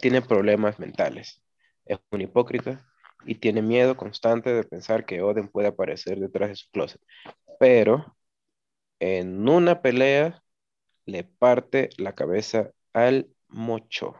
tiene 0.00 0.22
problemas 0.22 0.78
mentales. 0.78 1.42
Es 1.84 1.98
un 2.10 2.20
hipócrita 2.20 2.86
y 3.24 3.36
tiene 3.36 3.62
miedo 3.62 3.96
constante 3.96 4.52
de 4.52 4.64
pensar 4.64 5.04
que 5.04 5.22
Oden 5.22 5.48
puede 5.48 5.68
aparecer 5.68 6.18
detrás 6.18 6.50
de 6.50 6.56
su 6.56 6.70
closet. 6.70 7.00
Pero 7.58 8.16
en 9.00 9.48
una 9.48 9.82
pelea 9.82 10.42
le 11.04 11.24
parte 11.24 11.90
la 11.98 12.14
cabeza 12.14 12.70
al 12.92 13.28
mocho. 13.48 14.14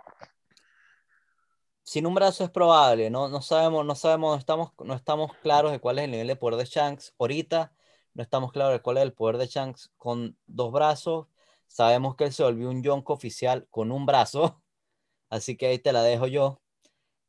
Sin 1.83 2.07
un 2.07 2.15
brazo 2.15 2.43
es 2.43 2.51
probable, 2.51 3.11
no, 3.11 3.29
no 3.29 3.41
sabemos, 3.43 3.87
no 3.87 3.95
sabemos, 3.95 4.33
no 4.33 4.39
estamos, 4.39 4.73
no 4.85 4.95
estamos 4.95 5.37
claros 5.37 5.71
de 5.71 5.79
cuál 5.79 5.99
es 5.99 6.07
el 6.07 6.11
nivel 6.11 6.27
de 6.27 6.37
poder 6.37 6.59
de 6.59 6.65
Shanks. 6.65 7.15
Ahorita 7.19 7.73
no 8.15 8.23
estamos 8.23 8.51
claros 8.51 8.73
de 8.73 8.83
cuál 8.83 8.97
es 8.97 9.05
el 9.05 9.13
poder 9.13 9.37
de 9.37 9.47
Shanks 9.47 9.93
con 9.97 10.37
dos 10.47 10.73
brazos. 10.73 11.29
Sabemos 11.69 12.17
que 12.17 12.25
él 12.25 12.33
se 12.33 12.43
volvió 12.43 12.71
un 12.71 12.83
Yonko 12.83 13.13
oficial 13.13 13.69
con 13.71 13.93
un 13.93 14.05
brazo, 14.05 14.63
así 15.31 15.57
que 15.57 15.67
ahí 15.67 15.79
te 15.79 15.93
la 15.93 16.03
dejo 16.03 16.27
yo. 16.27 16.61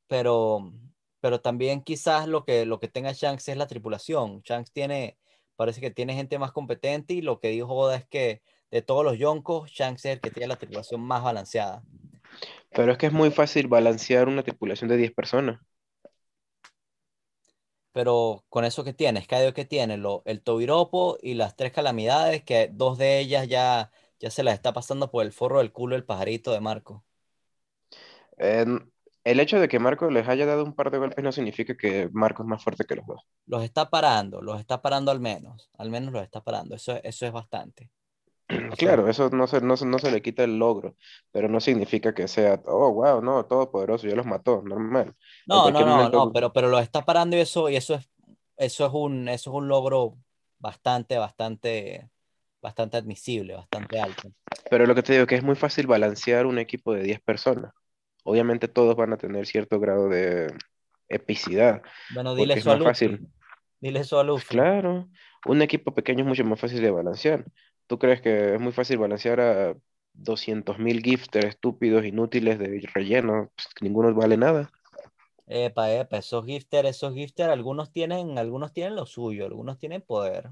Pero, 0.07 0.71
pero 1.19 1.41
también 1.41 1.81
quizás 1.81 2.27
lo 2.27 2.45
que, 2.45 2.65
lo 2.65 2.79
que 2.79 2.87
tenga 2.87 3.11
Shanks 3.13 3.49
es 3.49 3.57
la 3.57 3.67
tripulación. 3.67 4.41
Shanks 4.41 4.71
tiene, 4.71 5.17
parece 5.55 5.81
que 5.81 5.91
tiene 5.91 6.15
gente 6.15 6.39
más 6.39 6.51
competente 6.51 7.13
y 7.13 7.21
lo 7.21 7.39
que 7.39 7.49
dijo 7.49 7.73
Oda 7.73 7.97
es 7.97 8.05
que 8.05 8.41
de 8.71 8.81
todos 8.81 9.03
los 9.03 9.17
Yonkos, 9.17 9.69
Shanks 9.71 10.05
es 10.05 10.13
el 10.13 10.21
que 10.21 10.31
tiene 10.31 10.47
la 10.47 10.57
tripulación 10.57 11.01
más 11.01 11.23
balanceada. 11.23 11.83
Pero 12.71 12.91
es 12.91 12.97
que 12.97 13.07
es 13.07 13.13
muy 13.13 13.31
fácil 13.31 13.67
balancear 13.67 14.27
una 14.27 14.43
tripulación 14.43 14.89
de 14.89 14.97
10 14.97 15.13
personas. 15.13 15.59
Pero 17.91 18.45
con 18.49 18.63
eso 18.63 18.83
que 18.83 18.93
tienes, 18.93 19.27
Cadio 19.27 19.53
que 19.55 19.65
tiene, 19.65 19.97
lo, 19.97 20.21
el 20.25 20.43
Tobiropo 20.43 21.17
y 21.21 21.33
las 21.33 21.55
tres 21.55 21.71
calamidades, 21.71 22.43
que 22.43 22.69
dos 22.71 22.99
de 22.99 23.19
ellas 23.19 23.47
ya, 23.47 23.91
ya 24.19 24.29
se 24.29 24.43
las 24.43 24.53
está 24.53 24.71
pasando 24.71 25.09
por 25.09 25.25
el 25.25 25.31
forro 25.31 25.59
del 25.59 25.71
culo 25.71 25.95
el 25.95 26.05
pajarito 26.05 26.51
de 26.51 26.59
Marco. 26.61 27.03
El 28.37 29.41
hecho 29.41 29.59
de 29.59 29.67
que 29.67 29.79
Marco 29.79 30.09
les 30.09 30.27
haya 30.27 30.45
dado 30.45 30.63
un 30.63 30.73
par 30.73 30.89
de 30.89 30.99
golpes 30.99 31.23
no 31.23 31.31
significa 31.33 31.75
que 31.75 32.09
Marco 32.13 32.43
es 32.43 32.47
más 32.47 32.63
fuerte 32.63 32.85
que 32.85 32.95
los 32.95 33.05
dos. 33.05 33.21
Los 33.45 33.63
está 33.63 33.89
parando, 33.89 34.41
los 34.41 34.59
está 34.59 34.81
parando 34.81 35.11
al 35.11 35.19
menos. 35.19 35.69
Al 35.77 35.89
menos 35.89 36.13
los 36.13 36.23
está 36.23 36.41
parando. 36.41 36.75
Eso, 36.75 36.95
eso 37.03 37.25
es 37.25 37.31
bastante. 37.31 37.89
Claro, 38.77 39.09
eso 39.09 39.29
no 39.29 39.45
se, 39.47 39.59
no, 39.59 39.75
no 39.75 39.99
se 39.99 40.11
le 40.11 40.21
quita 40.21 40.43
el 40.45 40.57
logro, 40.57 40.95
pero 41.31 41.49
no 41.49 41.59
significa 41.59 42.13
que 42.13 42.29
sea, 42.29 42.61
oh, 42.65 42.93
wow, 42.93 43.21
no, 43.21 43.45
todopoderoso, 43.45 44.07
ya 44.07 44.15
los 44.15 44.25
mató, 44.25 44.61
normal. 44.63 45.13
No, 45.45 45.69
no, 45.69 45.81
no, 45.81 45.97
momento- 45.97 46.17
no, 46.27 46.31
pero, 46.31 46.53
pero 46.53 46.69
los 46.69 46.81
está 46.81 47.03
parando 47.03 47.35
y 47.35 47.41
eso, 47.41 47.69
y 47.69 47.75
eso 47.75 47.95
es, 47.95 48.09
eso 48.55 48.85
es 48.85 48.91
un, 48.93 49.27
eso 49.27 49.49
es 49.49 49.53
un 49.53 49.67
logro 49.67 50.17
bastante, 50.59 51.17
bastante, 51.17 52.09
bastante 52.61 52.95
admisible, 52.95 53.55
bastante 53.55 53.99
alto. 53.99 54.31
Pero 54.69 54.85
lo 54.85 54.95
que 54.95 55.03
te 55.03 55.11
digo 55.13 55.23
es 55.23 55.27
que 55.29 55.35
es 55.35 55.43
muy 55.43 55.55
fácil 55.55 55.87
balancear 55.87 56.45
un 56.45 56.57
equipo 56.57 56.93
de 56.93 57.03
10 57.03 57.19
personas. 57.19 57.73
Obviamente 58.29 58.67
todos 58.67 58.97
van 58.97 59.13
a 59.13 59.17
tener 59.17 59.47
cierto 59.47 59.79
grado 59.79 60.09
de 60.09 60.53
epicidad, 61.07 61.81
Bueno, 62.13 62.35
dile 62.35 62.55
es 62.55 62.59
eso 62.59 62.71
a 62.71 62.73
más 62.73 62.79
Luffy. 62.79 62.89
fácil. 62.89 63.27
Dile 63.79 63.99
eso 64.01 64.19
a 64.19 64.23
Pues 64.23 64.43
Luffy. 64.43 64.47
claro, 64.49 65.07
un 65.45 65.61
equipo 65.61 65.93
pequeño 65.93 66.23
es 66.23 66.27
mucho 66.27 66.43
más 66.43 66.59
fácil 66.59 66.81
de 66.81 66.91
balancear. 66.91 67.45
¿Tú 67.87 67.97
crees 67.97 68.19
que 68.19 68.55
es 68.55 68.59
muy 68.59 68.73
fácil 68.73 68.97
balancear 68.97 69.39
a 69.39 69.75
200.000 70.13 71.01
gifters 71.01 71.47
estúpidos, 71.47 72.03
inútiles 72.03 72.59
de 72.59 72.85
relleno? 72.93 73.49
Pues, 73.55 73.69
ninguno 73.79 74.13
vale 74.13 74.35
nada. 74.35 74.69
Epa, 75.47 75.89
epa, 75.93 76.17
esos 76.17 76.45
gifter, 76.45 76.85
esos 76.85 77.13
gifter, 77.13 77.49
algunos 77.49 77.93
tienen, 77.93 78.37
algunos 78.37 78.73
tienen 78.73 78.97
lo 78.97 79.05
suyo, 79.05 79.45
algunos 79.45 79.79
tienen 79.79 80.01
poder. 80.01 80.49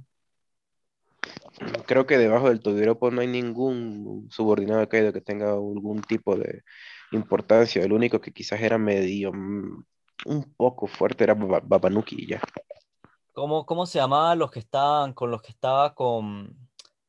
Creo 1.87 2.05
que 2.05 2.17
debajo 2.17 2.47
del 2.47 2.61
Todiropo 2.61 3.11
no 3.11 3.19
hay 3.19 3.27
ningún 3.27 4.27
subordinado 4.31 4.79
de 4.79 4.87
Kaido 4.87 5.11
que 5.11 5.19
tenga 5.19 5.51
algún 5.51 6.01
tipo 6.01 6.37
de 6.37 6.63
importancia. 7.11 7.83
El 7.83 7.93
único 7.93 8.19
que 8.21 8.31
quizás 8.31 8.61
era 8.61 8.77
medio, 8.77 9.31
mm, 9.33 9.83
un 10.25 10.53
poco 10.55 10.87
fuerte 10.87 11.23
era 11.23 11.33
Baba- 11.33 11.61
Babanuki 11.63 12.25
ya. 12.27 12.41
¿Cómo, 13.33 13.65
cómo 13.65 13.85
se 13.85 13.99
llamaban 13.99 14.39
los 14.39 14.49
que 14.51 14.59
estaban 14.59 15.13
con 15.13 15.29
los 15.29 15.41
que 15.41 15.51
estaba 15.51 15.93
con, 15.93 16.55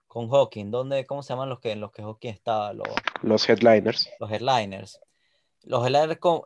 con 0.09 0.29
Hawking? 0.29 0.71
¿Dónde, 0.71 1.07
cómo 1.07 1.23
se 1.23 1.33
llaman 1.33 1.49
los 1.49 1.61
que 1.61 1.71
en 1.73 1.81
los 1.81 1.93
que 1.93 2.03
Hawking 2.03 2.31
estaba? 2.31 2.73
Los, 2.73 2.89
Los 3.23 3.49
headliners. 3.49 4.09
los 4.19 4.31
headliners. 4.31 5.01
Los 5.63 5.85
headliners, 5.87 6.19
con- 6.19 6.43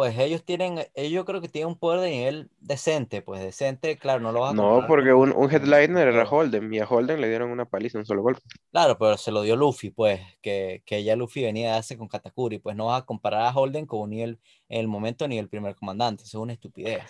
pues 0.00 0.18
ellos 0.18 0.44
tienen, 0.44 0.80
ellos 0.94 1.24
creo 1.26 1.40
que 1.42 1.48
tienen 1.48 1.68
un 1.68 1.78
poder 1.78 2.00
de 2.00 2.10
nivel 2.10 2.50
decente, 2.60 3.20
pues 3.22 3.42
decente, 3.42 3.98
claro, 3.98 4.20
no 4.20 4.32
lo 4.32 4.40
vas 4.40 4.52
a 4.52 4.54
No, 4.56 4.84
porque 4.86 5.12
un, 5.14 5.32
un 5.32 5.50
headliner 5.50 6.08
era. 6.08 6.24
Holden 6.28 6.72
y 6.74 6.78
a 6.80 6.86
Holden 6.86 7.20
le 7.22 7.28
dieron 7.28 7.50
una 7.50 7.64
paliza 7.64 7.96
en 7.98 8.00
un 8.00 8.06
solo 8.06 8.22
golpe. 8.22 8.42
Claro, 8.72 8.96
pero 8.98 9.16
se 9.16 9.32
lo 9.32 9.42
dio 9.42 9.56
Luffy, 9.56 9.90
pues, 9.90 10.20
que, 10.40 10.82
que 10.86 11.02
ya 11.02 11.16
Luffy 11.16 11.42
venía 11.42 11.72
de 11.72 11.78
hace 11.78 11.98
con 11.98 12.06
Katakuri, 12.08 12.58
pues 12.60 12.76
no 12.76 12.86
vas 12.86 13.02
a 13.02 13.06
comparar 13.06 13.42
a 13.42 13.52
Holden 13.52 13.84
con 13.86 14.10
ni 14.10 14.22
el, 14.22 14.38
en 14.68 14.80
el 14.80 14.86
momento 14.88 15.26
ni 15.26 15.38
el 15.38 15.48
primer 15.48 15.74
comandante, 15.74 16.22
eso 16.24 16.38
es 16.38 16.42
una 16.42 16.52
estupidez. 16.52 17.02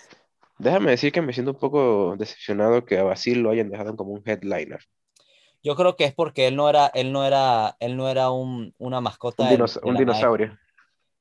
Déjame 0.59 0.91
decir 0.91 1.11
que 1.11 1.21
me 1.21 1.33
siento 1.33 1.51
un 1.51 1.59
poco 1.59 2.15
decepcionado 2.17 2.85
que 2.85 2.97
a 2.97 3.03
Basil 3.03 3.39
lo 3.41 3.49
hayan 3.51 3.69
dejado 3.69 3.97
como 3.97 4.11
un 4.13 4.23
headliner. 4.25 4.79
Yo 5.63 5.75
creo 5.75 5.95
que 5.95 6.05
es 6.05 6.13
porque 6.13 6.47
él 6.47 6.55
no 6.55 6.69
era, 6.69 6.87
él 6.87 7.11
no 7.11 7.23
era, 7.25 7.77
él 7.79 7.95
no 7.97 8.09
era 8.09 8.31
un, 8.31 8.73
una 8.77 9.01
mascota 9.01 9.45
Un, 9.45 9.49
dinos- 9.49 9.79
de 9.83 9.91
un 9.91 9.97
dinosaurio. 9.97 10.47
maestra. 10.47 10.59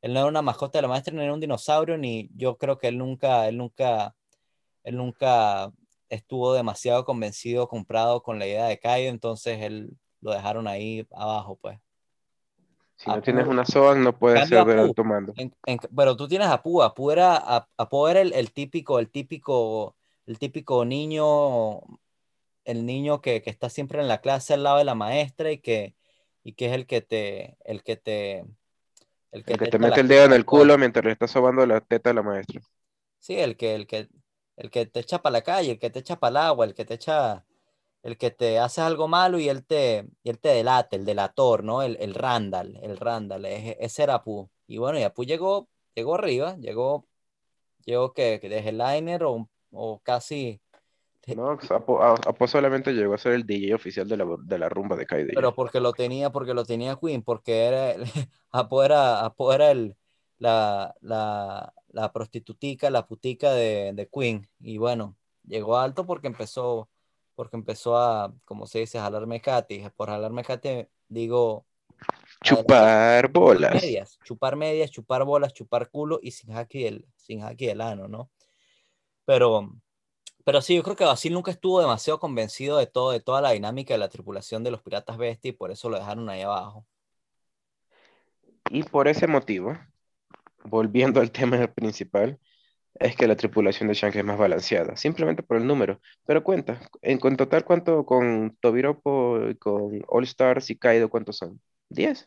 Él 0.03 0.13
no 0.15 0.21
era 0.21 0.29
una 0.29 0.43
mascota 0.43 0.79
de 0.79 0.83
la 0.83 0.89
maestra, 0.89 1.15
ni 1.15 1.23
era 1.23 1.35
un 1.35 1.41
dinosaurio, 1.41 1.99
ni 1.99 2.31
yo 2.37 2.57
creo 2.59 2.79
que 2.79 2.89
él 2.89 2.99
nunca, 2.99 3.49
él 3.49 3.57
nunca, 3.59 4.15
él 4.85 4.97
nunca 4.97 5.73
estuvo 6.09 6.55
demasiado 6.55 7.05
convencido, 7.05 7.69
comprado 7.69 8.23
con 8.23 8.39
la 8.39 8.47
idea 8.47 8.67
de 8.67 8.79
Kaido, 8.79 9.11
entonces 9.11 9.61
él 9.63 9.97
lo 10.21 10.33
dejaron 10.33 10.67
ahí 10.69 11.07
abajo, 11.13 11.57
pues. 11.57 11.79
Si 12.97 13.09
no 13.09 13.15
Apu- 13.17 13.23
tienes 13.23 13.47
una 13.49 13.65
Zoan, 13.65 14.05
no 14.05 14.17
puedes 14.17 14.49
ser 14.49 14.65
de 14.65 14.73
Apu. 14.75 14.81
alto 14.83 15.05
mando. 15.05 15.35
En- 15.37 15.55
en- 15.67 15.79
pero 15.97 16.17
tú 16.17 16.29
tienes 16.29 16.49
a 16.49 16.55
Apu, 16.55 16.83
Apu 16.83 17.11
era, 17.11 17.37
A- 17.37 17.69
Apu 17.79 18.07
era 18.09 18.21
el, 18.21 18.33
el 18.35 18.53
típico, 18.53 18.99
el 18.99 19.11
típico, 19.11 19.97
el 20.27 20.39
típico 20.39 20.85
niño, 20.85 21.81
el 22.65 22.87
niño 22.87 23.21
que, 23.21 23.43
que 23.43 23.51
está 23.51 23.71
siempre 23.71 24.01
en 24.01 24.09
la 24.09 24.21
clase 24.21 24.55
al 24.55 24.63
lado 24.65 24.79
de 24.79 24.85
la 24.85 24.95
maestra 24.95 25.51
y 25.53 25.59
que, 25.61 25.95
y 26.45 26.55
que 26.55 26.67
es 26.67 26.73
el 26.73 26.87
que 26.87 27.01
te, 27.03 27.57
el 27.65 27.83
que 27.83 27.97
te, 27.97 28.45
el 29.33 29.45
El 29.47 29.59
que 29.59 29.69
te 29.69 29.79
mete 29.79 30.01
el 30.01 30.09
dedo 30.09 30.25
en 30.25 30.33
el 30.33 30.47
culo 30.47 30.79
mientras 30.79 31.05
le 31.05 31.13
estás 31.13 31.31
sobando 31.33 31.67
la 31.67 31.81
teta 31.83 32.11
a 32.11 32.15
la 32.15 32.23
maestra. 32.23 32.63
Sí, 33.19 33.35
el 33.39 33.57
que, 33.57 33.75
el 33.75 33.87
que, 33.87 34.09
el 34.57 34.71
que 34.71 34.87
te 34.87 35.01
echa 35.01 35.21
para 35.23 35.33
la 35.35 35.43
calle, 35.43 35.73
el 35.73 35.79
que 35.79 35.91
te 35.91 35.99
echa 36.01 36.17
para 36.19 36.31
el 36.31 36.37
agua, 36.39 36.65
el 36.67 36.75
que 36.75 36.85
te 36.85 36.95
echa, 36.95 37.45
el 38.03 38.17
que 38.19 38.31
te 38.31 38.59
hace 38.59 38.81
algo 38.81 39.09
malo 39.09 39.39
y 39.39 39.49
él 39.49 39.65
te, 39.67 40.09
y 40.23 40.31
él 40.31 40.39
te 40.41 40.51
delata, 40.51 40.97
el 40.97 41.05
delator, 41.05 41.65
¿no? 41.65 41.83
El, 41.83 41.97
el 42.01 42.15
Randall, 42.15 42.79
el 42.83 42.97
Randall, 42.99 43.45
es- 43.47 43.77
ese 43.81 44.03
era 44.05 44.15
Apu. 44.17 44.51
Y 44.67 44.79
bueno, 44.79 44.99
y 44.99 45.03
Apu 45.05 45.25
llegó, 45.25 45.69
llegó 45.95 46.15
arriba, 46.17 46.57
llegó, 46.59 47.07
llegó 47.87 48.13
que, 48.15 48.41
que 48.41 48.49
de 48.49 48.59
headliner 48.61 49.25
o, 49.25 49.49
o 49.73 50.01
casi, 50.03 50.61
No, 51.27 51.51
Apo, 51.51 52.03
a- 52.03 52.15
Apo 52.15 52.47
solamente 52.49 52.93
llegó 52.93 53.15
a 53.15 53.19
ser 53.19 53.33
el 53.33 53.47
DJ 53.47 53.75
oficial 53.75 54.09
de 54.09 54.17
la, 54.17 54.27
de 54.43 54.59
la 54.59 54.69
rumba 54.69 54.97
de 54.97 55.07
ya. 55.07 55.17
pero 55.35 55.55
porque 55.55 55.81
lo 55.81 55.93
tenía, 55.93 56.31
porque 56.31 56.55
lo 56.55 56.65
tenía 56.65 56.97
Queen, 56.97 57.23
porque 57.23 57.65
era, 57.65 57.93
el- 57.93 58.05
Apu 58.51 58.83
era, 58.83 59.71
el, 59.71 59.97
la, 60.39 60.95
la, 61.01 61.73
la 61.93 62.13
prostitutica, 62.13 62.91
la 62.91 63.07
putica 63.07 63.53
de, 63.53 63.93
de 63.95 64.09
Queen. 64.09 64.49
Y 64.61 64.79
bueno, 64.79 65.17
llegó 65.47 65.77
alto 65.79 66.07
porque 66.07 66.27
empezó, 66.27 66.89
porque 67.37 67.57
empezó 67.57 67.97
a, 67.97 68.35
como 68.45 68.67
se 68.67 68.81
dice, 68.81 68.99
a 68.99 69.03
jalar 69.03 69.27
mecate. 69.27 69.91
Por 69.97 70.09
jalar 70.09 70.33
mecate 70.33 70.89
digo 71.09 71.67
Chupar 72.43 73.31
bolas. 73.31 73.73
medias, 73.83 74.19
chupar 74.25 74.57
medias, 74.57 74.91
chupar 74.91 75.25
bolas, 75.25 75.53
chupar 75.53 75.91
culo 75.91 76.19
y 76.23 76.31
sin 76.31 76.57
haki 76.57 76.85
del, 76.85 77.07
sin 77.17 77.43
haki 77.43 77.67
del 77.67 77.81
ano, 77.83 78.09
¿no? 78.09 78.31
Pero, 79.27 79.71
Pero 80.51 80.63
sí, 80.63 80.75
yo 80.75 80.83
creo 80.83 80.97
que 80.97 81.05
Basil 81.05 81.33
nunca 81.33 81.53
estuvo 81.53 81.81
demasiado 81.81 82.19
convencido 82.19 82.77
de 82.79 82.89
todo, 82.89 83.13
de 83.13 83.21
toda 83.21 83.41
la 83.41 83.53
dinámica 83.53 83.95
de 83.95 83.99
la 83.99 84.09
tripulación 84.09 84.65
de 84.65 84.73
los 84.73 84.83
Piratas 84.83 85.17
Bestia 85.17 85.51
y 85.51 85.53
por 85.53 85.71
eso 85.71 85.89
lo 85.89 85.97
dejaron 85.97 86.29
ahí 86.29 86.43
abajo. 86.43 86.85
Y 88.69 88.83
por 88.83 89.07
ese 89.07 89.29
motivo, 89.29 89.79
volviendo 90.65 91.21
al 91.21 91.31
tema 91.31 91.65
principal, 91.69 92.41
es 92.95 93.15
que 93.15 93.29
la 93.29 93.37
tripulación 93.37 93.89
de 93.91 93.95
Shanks 93.95 94.17
es 94.17 94.25
más 94.25 94.39
balanceada, 94.39 94.97
simplemente 94.97 95.45
por 95.45 95.57
el 95.57 95.65
número. 95.69 96.01
Pero 96.27 96.43
cuenta, 96.43 96.81
en 97.01 97.21
con 97.21 97.37
total, 97.37 97.65
¿cuánto 97.65 98.05
con 98.05 98.57
Tobiropo, 98.61 99.39
con 99.61 100.03
All 100.09 100.25
Stars 100.25 100.69
y 100.71 100.77
Kaido, 100.77 101.09
cuántos 101.11 101.37
son? 101.37 101.61
¿10? 101.91 102.27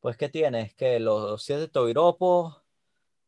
Pues, 0.00 0.16
¿qué 0.16 0.28
tienes? 0.28 0.74
Que 0.74 0.98
los 0.98 1.44
siete 1.44 1.68
Tobiropo, 1.68 2.60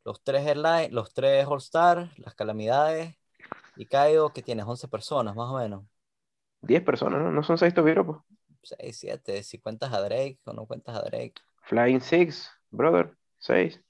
los 0.03 0.25
tres 0.25 0.45
Airline, 0.45 0.93
los 0.93 1.15
tres 1.15 1.47
All 1.47 1.59
Star, 1.59 2.11
las 2.17 2.35
Calamidades 2.35 3.15
y 3.77 3.87
Kaido, 3.87 4.33
que 4.33 4.43
tienes 4.43 4.65
11 4.67 4.89
personas, 4.89 5.35
más 5.35 5.51
o 5.51 5.59
menos. 5.59 5.85
10 6.63 6.83
personas, 6.83 7.21
¿no? 7.21 7.31
¿No 7.31 7.43
son 7.43 7.59
6 7.59 7.75
Tobiropos? 7.75 8.23
6, 8.63 8.97
7, 8.97 9.43
si 9.43 9.59
cuentas 9.59 9.93
a 9.93 10.01
Drake 10.01 10.39
o 10.45 10.53
no 10.53 10.67
cuentas 10.67 10.97
a 10.97 11.03
Drake. 11.03 11.35
Flying 11.63 12.01
Six, 12.01 12.51
brother, 12.71 13.15
6. 13.39 13.81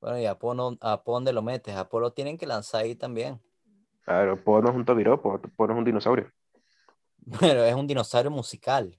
Bueno, 0.00 0.18
y 0.18 0.26
a 0.26 0.38
Pono, 0.38 0.76
a 0.80 1.02
Po, 1.02 1.14
¿dónde 1.14 1.32
lo 1.32 1.42
metes? 1.42 1.74
A 1.76 1.88
Po 1.88 2.00
lo 2.00 2.12
tienen 2.12 2.38
que 2.38 2.46
lanzar 2.46 2.82
ahí 2.82 2.94
también. 2.94 3.40
Claro, 4.04 4.42
Po 4.42 4.60
no 4.62 4.70
es 4.70 4.76
un 4.76 4.84
Tobiropo, 4.84 5.40
Po 5.56 5.66
no 5.66 5.74
es 5.74 5.78
un 5.78 5.84
dinosaurio. 5.84 6.32
Pero 7.40 7.64
es 7.64 7.74
un 7.74 7.86
dinosaurio 7.86 8.30
musical. 8.30 8.98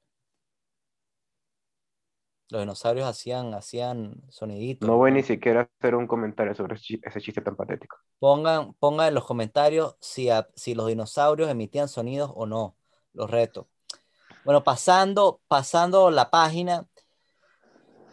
Los 2.49 2.61
dinosaurios 2.61 3.07
hacían, 3.07 3.53
hacían 3.53 4.23
soniditos. 4.29 4.87
No 4.87 4.97
voy 4.97 5.11
ni 5.11 5.21
siquiera 5.21 5.61
a 5.61 5.69
hacer 5.79 5.93
un 5.95 6.07
comentario 6.07 6.55
sobre 6.55 6.75
ese 6.75 6.83
chi- 6.83 7.01
ese 7.03 7.21
chiste 7.21 7.41
tan 7.41 7.55
patético. 7.55 7.97
Pongan, 8.17 8.73
pongan 8.73 9.09
en 9.09 9.13
los 9.13 9.25
comentarios 9.25 9.95
si, 9.99 10.29
a- 10.29 10.47
si 10.55 10.73
los 10.73 10.87
dinosaurios 10.87 11.49
emitían 11.49 11.87
sonidos 11.87 12.31
o 12.33 12.45
no. 12.47 12.75
Los 13.13 13.29
reto. 13.29 13.67
Bueno, 14.45 14.63
pasando, 14.63 15.41
pasando 15.47 16.09
la 16.09 16.29
página. 16.31 16.87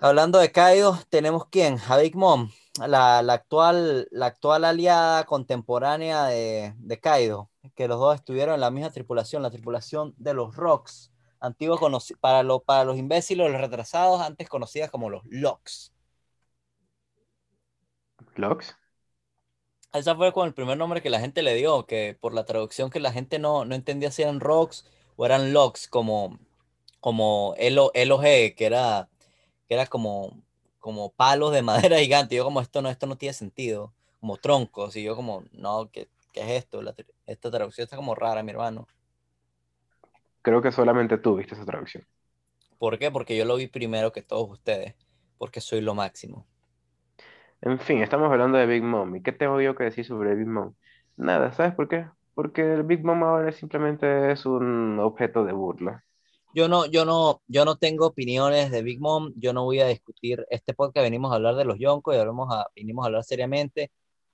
Hablando 0.00 0.38
de 0.38 0.52
Kaido, 0.52 0.98
tenemos 1.08 1.46
quién? 1.48 1.78
Big 2.02 2.14
Mom, 2.14 2.50
la, 2.86 3.22
la 3.22 3.32
actual, 3.32 4.06
la 4.10 4.26
actual 4.26 4.64
aliada 4.66 5.24
contemporánea 5.24 6.24
de, 6.26 6.74
de 6.76 7.00
Kaido, 7.00 7.50
que 7.74 7.88
los 7.88 7.98
dos 7.98 8.14
estuvieron 8.16 8.54
en 8.56 8.60
la 8.60 8.70
misma 8.70 8.90
tripulación, 8.90 9.42
la 9.42 9.50
tripulación 9.50 10.14
de 10.18 10.34
los 10.34 10.54
Rocks, 10.54 11.10
antiguos 11.46 11.80
para, 12.20 12.42
lo- 12.42 12.60
para 12.62 12.84
los 12.84 12.98
imbéciles, 12.98 13.50
los 13.50 13.60
retrasados, 13.60 14.20
antes 14.22 14.48
conocidas 14.48 14.90
como 14.90 15.10
los 15.10 15.22
Locks. 15.26 15.92
¿Locks? 18.36 18.76
Ese 19.92 20.14
fue 20.14 20.32
con 20.32 20.46
el 20.46 20.54
primer 20.54 20.76
nombre 20.76 21.02
que 21.02 21.10
la 21.10 21.20
gente 21.20 21.42
le 21.42 21.54
dio, 21.54 21.86
que 21.86 22.16
por 22.20 22.34
la 22.34 22.44
traducción 22.44 22.90
que 22.90 23.00
la 23.00 23.12
gente 23.12 23.38
no, 23.38 23.64
no 23.64 23.74
entendía 23.74 24.10
si 24.10 24.22
eran 24.22 24.40
rocks 24.40 24.84
o 25.16 25.24
eran 25.26 25.52
locks, 25.52 25.88
como, 25.88 26.38
como 27.00 27.54
LO, 27.58 27.90
LOG, 27.94 28.54
que 28.56 28.66
era, 28.66 29.08
que 29.68 29.74
era 29.74 29.86
como, 29.86 30.42
como 30.80 31.10
palos 31.12 31.52
de 31.52 31.62
madera 31.64 31.98
gigante. 32.00 32.34
Y 32.34 32.38
yo 32.38 32.44
como 32.44 32.60
esto 32.60 32.82
no, 32.82 32.90
esto 32.90 33.06
no 33.06 33.16
tiene 33.18 33.34
sentido, 33.34 33.94
como 34.20 34.36
troncos. 34.38 34.96
Y 34.96 35.02
yo 35.04 35.16
como, 35.16 35.44
no, 35.52 35.90
¿qué, 35.92 36.08
qué 36.32 36.40
es 36.42 36.50
esto? 36.64 36.82
La 36.82 36.94
esta 37.26 37.50
traducción 37.50 37.84
está 37.84 37.96
como 37.96 38.14
rara, 38.14 38.42
mi 38.42 38.52
hermano. 38.52 38.88
Creo 40.46 40.62
que 40.62 40.70
solamente 40.70 41.18
tú 41.18 41.34
viste 41.34 41.56
esa 41.56 41.64
traducción. 41.64 42.06
¿Por 42.78 43.00
qué? 43.00 43.10
Porque 43.10 43.36
yo 43.36 43.44
lo 43.44 43.56
vi 43.56 43.66
primero 43.66 44.12
que 44.12 44.22
todos 44.22 44.48
ustedes, 44.48 44.94
porque 45.38 45.60
soy 45.60 45.80
lo 45.80 45.96
máximo. 45.96 46.46
En 47.60 47.80
fin, 47.80 48.00
estamos 48.00 48.30
hablando 48.30 48.56
de 48.56 48.66
Big 48.66 48.84
Mom. 48.84 49.16
¿Y 49.16 49.24
qué 49.24 49.32
tengo 49.32 49.60
yo 49.60 49.74
que 49.74 49.82
decir 49.82 50.04
sobre 50.04 50.36
Big 50.36 50.46
Mom? 50.46 50.74
Nada, 51.16 51.50
¿sabes 51.50 51.74
por 51.74 51.88
qué? 51.88 52.06
Porque 52.34 52.62
el 52.74 52.84
Big 52.84 53.04
Mom 53.04 53.24
ahora 53.24 53.50
simplemente 53.50 54.30
es 54.30 54.46
un 54.46 55.00
objeto 55.00 55.44
de 55.44 55.52
burla. 55.52 56.04
Yo 56.54 56.68
no, 56.68 56.86
yo 56.86 57.04
no, 57.04 57.42
yo 57.48 57.64
no 57.64 57.74
tengo 57.74 58.06
opiniones 58.06 58.70
de 58.70 58.82
Big 58.82 59.00
Mom, 59.00 59.32
yo 59.34 59.52
no 59.52 59.64
voy 59.64 59.80
a 59.80 59.88
discutir 59.88 60.46
este 60.50 60.74
podcast, 60.74 61.02
venimos 61.02 61.32
a 61.32 61.34
hablar 61.34 61.56
de 61.56 61.64
los 61.64 61.80
yoncos 61.80 62.14
y 62.14 62.18
hablamos 62.18 62.54
a, 62.54 62.68
vinimos 62.72 63.04
a 63.04 63.06
hablar 63.06 63.24
seriamente 63.24 63.90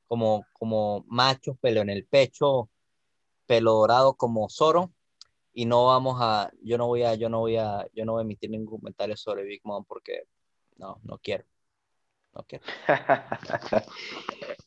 como, 0.07 0.45
como 0.53 1.07
machos, 1.09 1.57
pelo 1.59 1.81
en 1.81 1.89
el 1.89 2.05
pecho, 2.05 2.69
pelo 3.47 3.73
dorado 3.73 4.13
como 4.13 4.51
Zoro, 4.51 4.93
y 5.53 5.67
no 5.67 5.87
vamos 5.87 6.19
a, 6.21 6.51
yo 6.63 6.79
no 6.79 6.87
voy 6.87 7.03
a, 7.03 7.15
yo 7.15 7.29
no 7.29 7.41
voy 7.41 7.57
a, 7.57 7.87
yo 7.95 8.05
no 8.05 8.13
voy 8.13 8.21
a 8.21 8.25
emitir 8.25 8.51
ningún 8.51 8.79
comentario 8.79 9.17
sobre 9.17 9.45
Big 9.45 9.61
Mom 9.65 9.85
porque 9.87 10.25
no, 10.77 11.01
no 11.05 11.19
quiero. 11.19 11.45
No 12.35 12.45
quiero. 12.47 12.65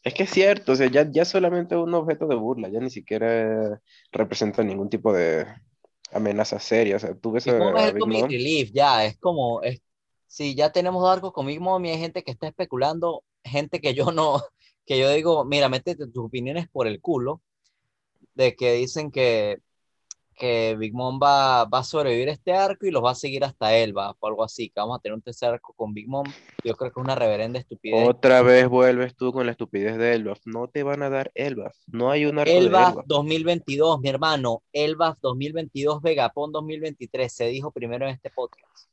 Es 0.03 0.13
que 0.13 0.21
es 0.21 0.29
cierto, 0.29 0.73
o 0.73 0.75
sea, 0.75 0.85
ya, 0.85 1.09
ya 1.09 1.25
solamente 1.25 1.75
un 1.75 1.91
objeto 1.95 2.27
de 2.27 2.35
burla, 2.35 2.69
ya 2.69 2.79
ni 2.79 2.91
siquiera 2.91 3.81
representa 4.11 4.63
ningún 4.63 4.87
tipo 4.87 5.11
de 5.11 5.47
amenaza 6.11 6.59
seria. 6.59 6.97
O 6.97 6.99
sea, 6.99 7.15
tú 7.15 7.31
ves 7.31 7.47
a 7.47 7.57
el 7.87 7.93
Big 7.93 8.05
Mom, 8.05 8.29
relief, 8.29 8.69
ya, 8.71 9.03
es 9.03 9.17
como, 9.17 9.63
es, 9.63 9.81
si 10.27 10.53
ya 10.53 10.71
tenemos 10.71 11.09
arcos 11.09 11.33
con 11.33 11.47
Big 11.47 11.59
Mom 11.59 11.83
y 11.83 11.89
hay 11.89 11.97
gente 11.97 12.23
que 12.23 12.29
está 12.29 12.47
especulando, 12.47 13.23
gente 13.43 13.81
que 13.81 13.95
yo 13.95 14.11
no, 14.11 14.43
que 14.85 14.99
yo 14.99 15.09
digo, 15.09 15.43
mira, 15.43 15.69
métete 15.69 16.05
tus 16.05 16.25
opiniones 16.25 16.69
por 16.69 16.85
el 16.85 17.01
culo, 17.01 17.41
de 18.35 18.55
que 18.55 18.73
dicen 18.73 19.09
que, 19.09 19.59
que 20.35 20.75
Big 20.77 20.93
Mom 20.93 21.19
va, 21.21 21.65
va 21.65 21.79
a 21.79 21.83
sobrevivir 21.83 22.29
este 22.29 22.53
arco 22.53 22.85
y 22.85 22.91
los 22.91 23.03
va 23.03 23.11
a 23.11 23.15
seguir 23.15 23.43
hasta 23.43 23.75
Elba, 23.75 24.15
o 24.19 24.27
algo 24.27 24.43
así, 24.43 24.69
que 24.69 24.79
vamos 24.79 24.97
a 24.97 25.01
tener 25.01 25.15
un 25.15 25.21
tercer 25.21 25.53
arco 25.53 25.73
con 25.73 25.93
Big 25.93 26.07
Mom, 26.07 26.25
yo 26.63 26.75
creo 26.75 26.91
que 26.91 26.99
es 26.99 27.03
una 27.03 27.15
reverenda 27.15 27.59
estupidez. 27.59 28.07
otra 28.07 28.41
vez 28.41 28.67
vuelves 28.67 29.15
tú 29.15 29.31
con 29.31 29.45
la 29.45 29.51
estupidez 29.53 29.97
de 29.97 30.13
Elbaf. 30.13 30.39
No 30.45 30.67
te 30.67 30.83
van 30.83 31.01
a 31.01 31.09
dar 31.09 31.31
Elbaf. 31.35 31.75
No 31.87 32.11
hay 32.11 32.25
un 32.25 32.39
arco 32.39 32.51
de 32.51 32.57
Elbaf 32.57 32.91
Elbaf. 32.91 33.05
2022, 33.07 33.99
mi 34.01 34.09
hermano, 34.09 34.63
Elbaf 34.73 35.17
2022, 35.21 36.01
Vegapón 36.01 36.51
2023, 36.51 37.31
se 37.31 37.47
dijo 37.47 37.71
primero 37.71 38.05
en 38.05 38.11
este 38.11 38.29
podcast. 38.29 38.89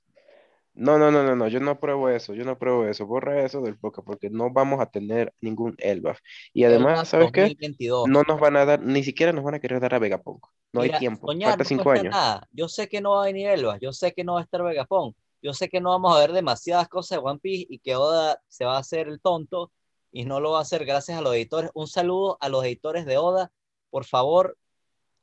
No, 0.74 0.98
no, 0.98 1.10
no, 1.10 1.22
no, 1.22 1.36
no, 1.36 1.48
yo 1.48 1.60
no 1.60 1.72
apruebo 1.72 2.08
eso, 2.08 2.34
yo 2.34 2.44
no 2.44 2.52
apruebo 2.52 2.86
eso. 2.86 3.06
Borra 3.06 3.44
eso 3.44 3.60
del 3.60 3.78
podcast 3.78 4.06
porque 4.06 4.30
no 4.30 4.50
vamos 4.50 4.80
a 4.80 4.86
tener 4.86 5.34
ningún 5.40 5.74
Elbaf. 5.78 6.18
Y 6.54 6.64
además, 6.64 6.92
Elbaf 6.92 7.08
¿sabes 7.08 7.32
qué? 7.32 7.40
2022. 7.42 8.08
No 8.08 8.22
nos 8.22 8.40
van 8.40 8.56
a 8.56 8.64
dar, 8.64 8.80
ni 8.80 9.04
siquiera 9.04 9.32
nos 9.32 9.44
van 9.44 9.54
a 9.54 9.60
querer 9.60 9.80
dar 9.80 9.94
a 9.94 9.98
Vegapunk. 9.98 10.46
No 10.72 10.80
Mira, 10.80 10.94
hay 10.94 11.00
tiempo. 11.00 11.26
soñar 11.26 11.50
Falta 11.50 11.64
no 11.64 11.68
cinco 11.68 11.90
años. 11.90 12.10
nada. 12.10 12.48
Yo 12.52 12.68
sé 12.68 12.88
que 12.88 13.02
no 13.02 13.12
va 13.12 13.22
a 13.22 13.26
venir 13.26 13.48
Elba, 13.48 13.78
yo 13.78 13.92
sé 13.92 14.12
que 14.14 14.24
no 14.24 14.34
va 14.34 14.40
a 14.40 14.44
estar 14.44 14.62
Vegapón, 14.62 15.14
yo 15.42 15.52
sé 15.52 15.68
que 15.68 15.80
no 15.80 15.90
vamos 15.90 16.16
a 16.16 16.20
ver 16.20 16.32
demasiadas 16.32 16.88
cosas 16.88 17.18
de 17.18 17.24
One 17.24 17.40
Piece 17.40 17.66
y 17.68 17.78
que 17.78 17.96
Oda 17.96 18.40
se 18.48 18.64
va 18.64 18.76
a 18.76 18.80
hacer 18.80 19.08
el 19.08 19.20
tonto 19.20 19.70
y 20.10 20.24
no 20.24 20.40
lo 20.40 20.52
va 20.52 20.58
a 20.58 20.62
hacer 20.62 20.86
gracias 20.86 21.18
a 21.18 21.20
los 21.20 21.34
editores. 21.34 21.70
Un 21.74 21.86
saludo 21.86 22.38
a 22.40 22.48
los 22.48 22.64
editores 22.64 23.04
de 23.04 23.18
Oda. 23.18 23.50
Por 23.90 24.04
favor, 24.04 24.56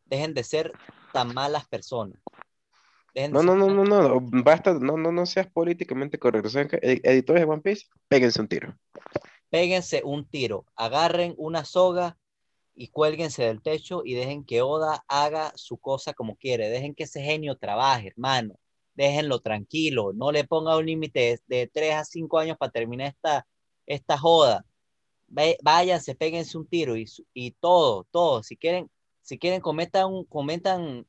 dejen 0.06 0.34
de 0.34 0.44
ser 0.44 0.74
tan 1.14 1.34
malas 1.34 1.68
personas. 1.68 2.20
No, 3.16 3.44
no, 3.44 3.56
no, 3.56 3.68
no, 3.70 3.84
no, 3.84 4.20
basta, 4.44 4.74
no, 4.74 4.98
no, 4.98 5.12
no 5.12 5.26
seas 5.26 5.48
políticamente 5.48 6.18
correcto. 6.20 6.50
Editores 6.82 7.42
de 7.44 7.50
One 7.50 7.62
Piece, 7.62 7.86
péguense 8.08 8.42
un 8.42 8.48
tiro. 8.48 8.78
Péguense 9.50 10.02
un 10.04 10.26
tiro, 10.28 10.66
agarren 10.76 11.34
una 11.38 11.66
soga 11.66 12.18
y 12.76 12.90
cuélguense 12.90 13.44
del 13.44 13.62
techo 13.62 14.04
y 14.06 14.14
dejen 14.14 14.46
que 14.46 14.62
Oda 14.62 15.04
haga 15.08 15.52
su 15.56 15.78
cosa 15.78 16.14
como 16.14 16.36
quiere. 16.38 16.70
Dejen 16.70 16.96
que 16.96 17.04
ese 17.04 17.22
genio 17.22 17.58
trabaje, 17.58 18.10
hermano. 18.10 18.56
Déjenlo 18.94 19.40
tranquilo. 19.40 20.14
No 20.14 20.32
le 20.32 20.44
ponga 20.46 20.78
un 20.78 20.86
límite 20.86 21.42
de, 21.48 21.58
de 21.58 21.68
3 21.68 21.96
a 21.96 22.06
5 22.06 22.40
años 22.40 22.58
para 22.58 22.72
terminar 22.72 23.08
esta, 23.10 23.48
esta 23.86 24.18
joda. 24.18 24.66
Váyanse, 25.64 26.16
péguense 26.16 26.58
un 26.58 26.68
tiro 26.68 26.98
y, 26.98 27.06
y 27.34 27.52
todo, 27.52 28.06
todo. 28.12 28.44
Si 28.44 28.58
quieren, 28.58 28.90
si 29.22 29.38
quieren, 29.38 29.62
cometan, 29.62 30.08
un- 30.12 30.26
comentan, 30.26 31.06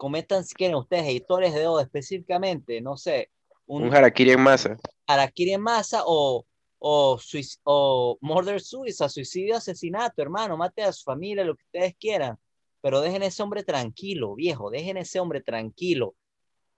comentan 0.00 0.46
si 0.46 0.54
quieren 0.54 0.76
ustedes, 0.76 1.04
editores 1.04 1.52
de 1.52 1.66
Oda 1.66 1.82
específicamente, 1.82 2.80
no 2.80 2.96
sé, 2.96 3.30
un, 3.66 3.82
Un 3.82 3.94
harakiri 3.94 4.30
en 4.30 4.40
masa. 4.40 4.78
Harakiri 5.06 5.52
en 5.52 5.60
masa 5.60 6.04
o, 6.06 6.46
o, 6.78 7.20
o 7.64 8.18
murder 8.22 8.62
suicide, 8.62 9.10
suicidio, 9.10 9.56
asesinato, 9.56 10.22
hermano, 10.22 10.56
mate 10.56 10.82
a 10.82 10.92
su 10.92 11.04
familia, 11.04 11.44
lo 11.44 11.54
que 11.54 11.64
ustedes 11.64 11.94
quieran, 12.00 12.38
pero 12.80 13.02
dejen 13.02 13.22
ese 13.22 13.42
hombre 13.42 13.62
tranquilo, 13.62 14.34
viejo, 14.34 14.70
dejen 14.70 14.96
ese 14.96 15.20
hombre 15.20 15.42
tranquilo, 15.42 16.14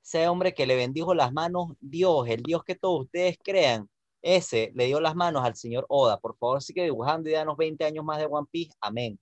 ese 0.03 0.27
hombre 0.27 0.53
que 0.53 0.67
le 0.67 0.75
bendijo 0.75 1.15
las 1.15 1.33
manos 1.33 1.75
Dios, 1.79 2.29
el 2.29 2.43
Dios 2.43 2.65
que 2.65 2.75
todos 2.75 3.03
ustedes 3.03 3.39
crean, 3.41 3.89
ese 4.21 4.73
le 4.75 4.87
dio 4.87 5.01
las 5.01 5.15
manos 5.15 5.45
al 5.45 5.55
señor 5.55 5.87
Oda, 5.89 6.19
por 6.19 6.37
favor 6.37 6.61
sigue 6.61 6.83
dibujando 6.83 7.31
y 7.31 7.35
danos 7.35 7.57
20 7.57 7.85
años 7.85 8.05
más 8.05 8.19
de 8.19 8.27
One 8.27 8.49
Piece, 8.51 8.73
amén. 8.81 9.17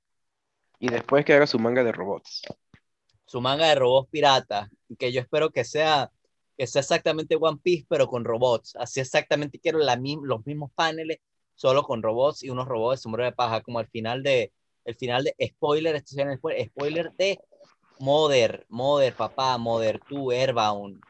Y 0.78 0.88
después 0.88 1.26
que 1.26 1.34
haga 1.34 1.46
su 1.46 1.59
manga 1.59 1.84
de 1.84 1.92
robots. 1.92 2.40
Su 3.31 3.41
manga 3.41 3.68
de 3.68 3.76
robots 3.76 4.09
piratas, 4.11 4.68
que 4.99 5.12
yo 5.12 5.20
espero 5.20 5.51
que 5.51 5.62
sea 5.62 6.11
que 6.59 6.66
sea 6.66 6.81
exactamente 6.81 7.39
One 7.41 7.61
Piece, 7.62 7.87
pero 7.89 8.09
con 8.09 8.24
robots. 8.24 8.74
Así 8.74 8.99
exactamente 8.99 9.61
quiero 9.61 9.78
la, 9.78 9.97
los 10.24 10.45
mismos 10.45 10.72
paneles, 10.74 11.18
solo 11.55 11.85
con 11.85 12.03
robots 12.03 12.43
y 12.43 12.51
unos 12.51 12.66
robots 12.66 12.99
de 12.99 13.03
sombrero 13.05 13.31
de 13.31 13.37
paja, 13.37 13.61
como 13.61 13.78
al 13.78 13.87
final 13.87 14.24
de, 14.24 14.53
el 14.85 14.97
final 14.97 15.22
de 15.22 15.37
spoiler, 15.47 15.95
esto 15.95 16.16
spoiler, 16.35 16.68
spoiler 16.70 17.12
de 17.12 17.39
Mother, 18.01 18.66
Mother, 18.68 19.14
papá, 19.14 19.57
Mother, 19.59 20.01
tú, 20.09 20.33
Airbound. 20.33 21.01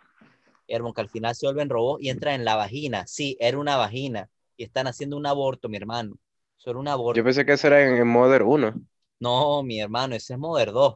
Airbound, 0.68 0.95
que 0.95 1.01
al 1.01 1.09
final 1.09 1.35
se 1.35 1.47
vuelven 1.47 1.71
robots 1.71 2.05
y 2.05 2.11
entran 2.11 2.35
en 2.35 2.45
la 2.45 2.57
vagina. 2.57 3.07
Sí, 3.07 3.39
era 3.41 3.57
una 3.59 3.79
vagina. 3.79 4.29
Y 4.59 4.64
están 4.64 4.89
haciendo 4.89 5.16
un 5.16 5.25
aborto, 5.25 5.71
mi 5.71 5.79
hermano. 5.79 6.16
Eso 6.59 6.68
era 6.68 6.81
un 6.81 6.89
aborto. 6.89 7.16
Yo 7.16 7.25
pensé 7.25 7.47
que 7.47 7.55
eso 7.55 7.68
era 7.68 7.83
en, 7.83 7.97
en 7.97 8.07
Mother 8.07 8.43
1. 8.43 8.75
No, 9.21 9.62
mi 9.62 9.81
hermano, 9.81 10.14
ese 10.14 10.35
es 10.35 10.39
Modern 10.39 10.75
2. 10.75 10.95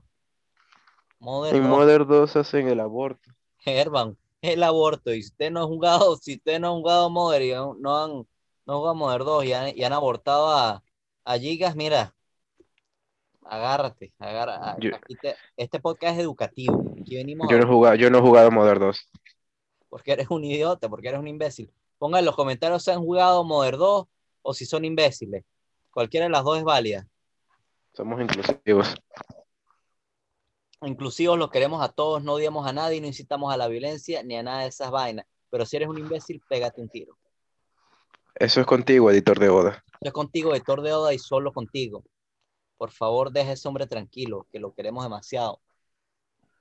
Modern 1.21 1.57
En 1.57 1.63
2, 1.63 1.71
Modern 1.71 2.07
2 2.09 2.37
hacen 2.37 2.69
el 2.69 2.81
aborto. 2.81 3.31
Herman, 3.65 4.17
el 4.43 4.63
aborto. 4.63 5.13
Y 5.15 5.23
si 5.23 5.31
usted 5.31 5.51
no 5.51 5.63
ha 5.63 5.67
jugado, 5.67 6.17
si 6.17 6.35
usted 6.37 6.61
no 6.61 6.69
ha 6.69 6.71
jugado 6.73 7.11
Modern 7.11 7.45
y 7.45 7.53
no 7.81 7.97
han, 8.05 8.27
no 8.67 8.79
jugado 8.79 8.95
Modern 8.95 9.25
2 9.25 9.45
y 9.45 9.53
han, 9.53 9.77
y 9.79 9.83
han 9.85 9.93
abortado 9.93 10.49
a, 10.51 10.83
a 11.25 11.39
Gigas, 11.39 11.75
mira, 11.77 12.15
agárrate, 13.45 14.13
agarra, 14.19 14.73
a- 14.73 14.79
Yo- 14.79 14.95
aquí 14.95 15.15
te- 15.17 15.37
este 15.57 15.81
podcast 15.81 16.15
es 16.17 16.23
educativo. 16.23 16.95
Aquí 17.01 17.17
venimos 17.17 17.49
Yo 17.51 17.59
no 17.59 17.65
he 17.65 17.67
jugado, 17.69 17.95
yo 17.97 18.11
no 18.11 18.19
he 18.19 18.21
jugado 18.23 18.51
Modern 18.51 18.81
2. 18.81 19.09
porque 19.89 20.13
eres 20.13 20.29
un 20.31 20.45
idiota, 20.45 20.89
porque 20.89 21.09
eres 21.09 21.21
un 21.21 21.29
imbécil. 21.29 21.71
Pongan 21.99 22.19
en 22.21 22.25
los 22.27 22.35
comentarios 22.37 22.83
si 22.83 22.91
han 22.91 23.01
jugado 23.01 23.45
Modern 23.45 23.79
2 23.79 24.07
o 24.43 24.55
si 24.55 24.67
son 24.67 24.85
imbéciles. 24.85 25.45
Cualquiera 25.91 26.25
de 26.27 26.31
las 26.31 26.43
dos 26.43 26.59
es 26.59 26.65
válida. 26.65 27.07
Somos 27.93 28.21
inclusivos. 28.21 28.95
Inclusivos 30.83 31.39
los 31.39 31.51
queremos 31.51 31.83
a 31.83 31.89
todos, 31.89 32.23
no 32.23 32.35
odiamos 32.35 32.67
a 32.67 32.73
nadie, 32.73 33.01
no 33.01 33.07
incitamos 33.07 33.53
a 33.53 33.57
la 33.57 33.69
violencia 33.69 34.23
ni 34.23 34.37
a 34.37 34.43
nada 34.43 34.63
de 34.63 34.69
esas 34.69 34.91
vainas. 34.91 35.27
Pero 35.51 35.65
si 35.65 35.77
eres 35.77 35.89
un 35.89 35.99
imbécil, 35.99 36.43
pégate 36.49 36.81
un 36.81 36.89
tiro. 36.89 37.17
Eso 38.35 38.61
es 38.61 38.67
contigo, 38.67 39.11
editor 39.11 39.39
de 39.39 39.49
Oda. 39.49 39.85
Yo 40.01 40.13
contigo, 40.13 40.53
de 40.53 40.61
de 40.61 40.93
Oda, 40.93 41.15
y 41.15 41.19
solo 41.19 41.53
contigo. 41.53 42.05
Por 42.77 42.91
favor, 42.91 43.31
deja 43.31 43.51
a 43.51 43.53
ese 43.53 43.69
hombre 43.69 43.87
tranquilo, 43.87 44.47
que 44.53 44.59
lo 44.59 44.75
queremos 44.75 45.05
demasiado. 45.05 45.61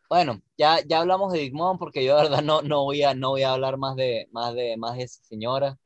Bueno, 0.07 0.41
ya, 0.57 0.79
ya 0.85 0.99
hablamos 0.99 1.33
de 1.33 1.39
Big 1.39 1.53
Mom, 1.53 1.79
porque 1.79 2.05
yo 2.05 2.15
de 2.15 2.23
verdad 2.23 2.43
no, 2.43 2.61
no, 2.61 2.83
voy, 2.83 3.01
a, 3.01 3.15
no 3.15 3.31
voy 3.31 3.43
a 3.43 3.53
hablar 3.53 3.77
más 3.77 3.95
de, 3.95 4.29
más 4.31 4.53
de, 4.53 4.77
más 4.77 4.95
de 4.95 5.03
esa 5.03 5.23
señora. 5.23 5.77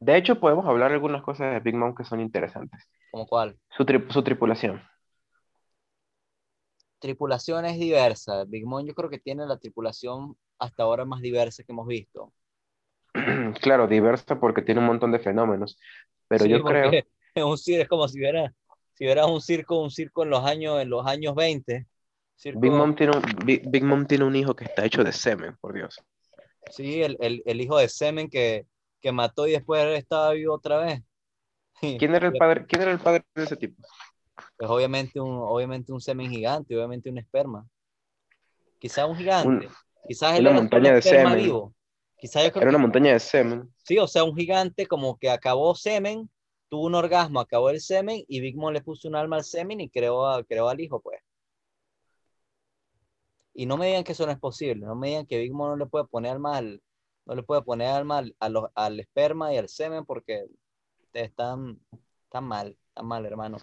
De 0.00 0.16
hecho, 0.16 0.40
podemos 0.40 0.66
hablar 0.66 0.90
algunas 0.92 1.22
cosas 1.22 1.52
de 1.54 1.60
Big 1.60 1.76
Mom 1.76 1.94
que 1.94 2.04
son 2.04 2.20
interesantes. 2.20 2.88
¿Como 3.12 3.26
cuál? 3.26 3.56
Su, 3.70 3.84
tri- 3.84 4.10
su 4.12 4.22
tripulación. 4.22 4.82
Tripulación 6.98 7.64
es 7.64 7.78
diversa. 7.78 8.44
Big 8.44 8.66
Mom 8.66 8.84
yo 8.84 8.94
creo 8.94 9.10
que 9.10 9.18
tiene 9.18 9.46
la 9.46 9.58
tripulación 9.58 10.36
hasta 10.58 10.82
ahora 10.82 11.04
más 11.04 11.20
diversa 11.20 11.62
que 11.62 11.72
hemos 11.72 11.86
visto. 11.86 12.32
Claro, 13.60 13.86
diversa 13.86 14.38
porque 14.38 14.62
tiene 14.62 14.80
un 14.80 14.86
montón 14.86 15.12
de 15.12 15.18
fenómenos. 15.18 15.78
Pero 16.28 16.44
Sí, 16.44 16.50
yo 16.50 16.62
creo, 16.62 16.90
Es 17.34 17.44
un 17.44 17.56
circo, 17.58 17.82
es 17.82 17.88
como 17.88 18.08
si 18.08 18.18
hubiera, 18.18 18.52
si 18.94 19.04
hubiera 19.04 19.26
un 19.26 19.40
circo, 19.40 19.80
un 19.80 19.90
circo 19.90 20.24
en 20.24 20.30
los 20.30 20.44
años, 20.44 20.80
en 20.80 20.90
los 20.90 21.06
años 21.06 21.34
20. 21.34 21.86
Circo, 22.34 22.60
Big 22.60 22.72
Mom 22.72 22.94
tiene 22.94 23.16
un, 23.16 23.22
Big, 23.44 23.68
Big 23.68 23.84
Mom 23.84 24.06
tiene 24.06 24.24
un 24.24 24.36
hijo 24.36 24.54
que 24.54 24.64
está 24.64 24.84
hecho 24.84 25.04
de 25.04 25.12
semen, 25.12 25.56
por 25.60 25.74
Dios. 25.74 26.00
Sí, 26.70 27.02
el, 27.02 27.16
el, 27.20 27.42
el 27.46 27.60
hijo 27.60 27.78
de 27.78 27.88
Semen 27.88 28.28
que, 28.28 28.66
que 29.00 29.12
mató 29.12 29.46
y 29.46 29.52
después 29.52 29.84
estaba 29.98 30.32
vivo 30.32 30.54
otra 30.54 30.78
vez. 30.78 31.02
¿Quién 31.98 32.14
era 32.14 32.28
el 32.28 32.34
padre, 32.34 32.66
quién 32.66 32.82
era 32.82 32.90
el 32.90 32.98
padre 32.98 33.24
de 33.34 33.44
ese 33.44 33.56
tipo? 33.56 33.82
Pues 34.56 34.70
obviamente 34.70 35.20
un, 35.20 35.38
obviamente 35.42 35.92
un 35.92 36.00
semen 36.00 36.30
gigante, 36.30 36.74
obviamente 36.76 37.10
un 37.10 37.18
esperma. 37.18 37.66
Quizás 38.78 39.08
un 39.08 39.16
gigante. 39.16 39.68
Quizás 40.06 40.34
él 40.38 40.42
una 40.42 40.50
era 40.50 40.58
montaña 40.60 40.88
un 40.90 40.94
de 40.94 41.02
semen. 41.02 41.36
vivo. 41.36 41.74
Quizás 42.18 42.44
yo 42.44 42.50
creo 42.52 42.62
Era 42.62 42.70
una 42.70 42.78
que 42.78 42.82
montaña 42.82 43.12
de 43.12 43.20
semen. 43.20 43.74
sí, 43.84 43.98
o 43.98 44.06
sea, 44.06 44.24
un 44.24 44.36
gigante 44.36 44.86
como 44.86 45.16
que 45.18 45.30
acabó 45.30 45.74
semen, 45.74 46.28
tuvo 46.68 46.86
un 46.86 46.94
orgasmo, 46.94 47.40
acabó 47.40 47.70
el 47.70 47.80
semen 47.80 48.24
y 48.28 48.40
Big 48.40 48.56
Mom 48.56 48.72
le 48.72 48.80
puso 48.82 49.08
un 49.08 49.16
alma 49.16 49.36
al 49.36 49.44
semen 49.44 49.80
y 49.80 49.88
creó, 49.88 50.44
creó 50.46 50.68
al 50.68 50.80
hijo, 50.80 51.00
pues. 51.00 51.20
Y 53.54 53.66
no 53.66 53.76
me 53.76 53.86
digan 53.88 54.04
que 54.04 54.12
eso 54.12 54.24
no 54.26 54.32
es 54.32 54.38
posible, 54.38 54.86
no 54.86 54.94
me 54.94 55.08
digan 55.08 55.26
que 55.26 55.38
Big 55.38 55.52
Mom 55.52 55.70
no 55.70 55.76
le 55.76 55.86
puede 55.86 56.06
poner 56.06 56.32
alma 56.32 56.56
al, 56.58 56.80
no 57.26 57.34
le 57.34 57.42
puede 57.42 57.62
poner 57.62 57.88
alma 57.88 58.18
al, 58.18 58.36
a 58.38 58.48
los- 58.48 58.70
al 58.74 59.00
esperma 59.00 59.52
y 59.52 59.56
al 59.58 59.68
semen 59.68 60.04
porque 60.04 60.46
están, 61.12 61.80
están 62.24 62.44
mal, 62.44 62.76
están 62.88 63.06
mal, 63.06 63.26
hermano. 63.26 63.58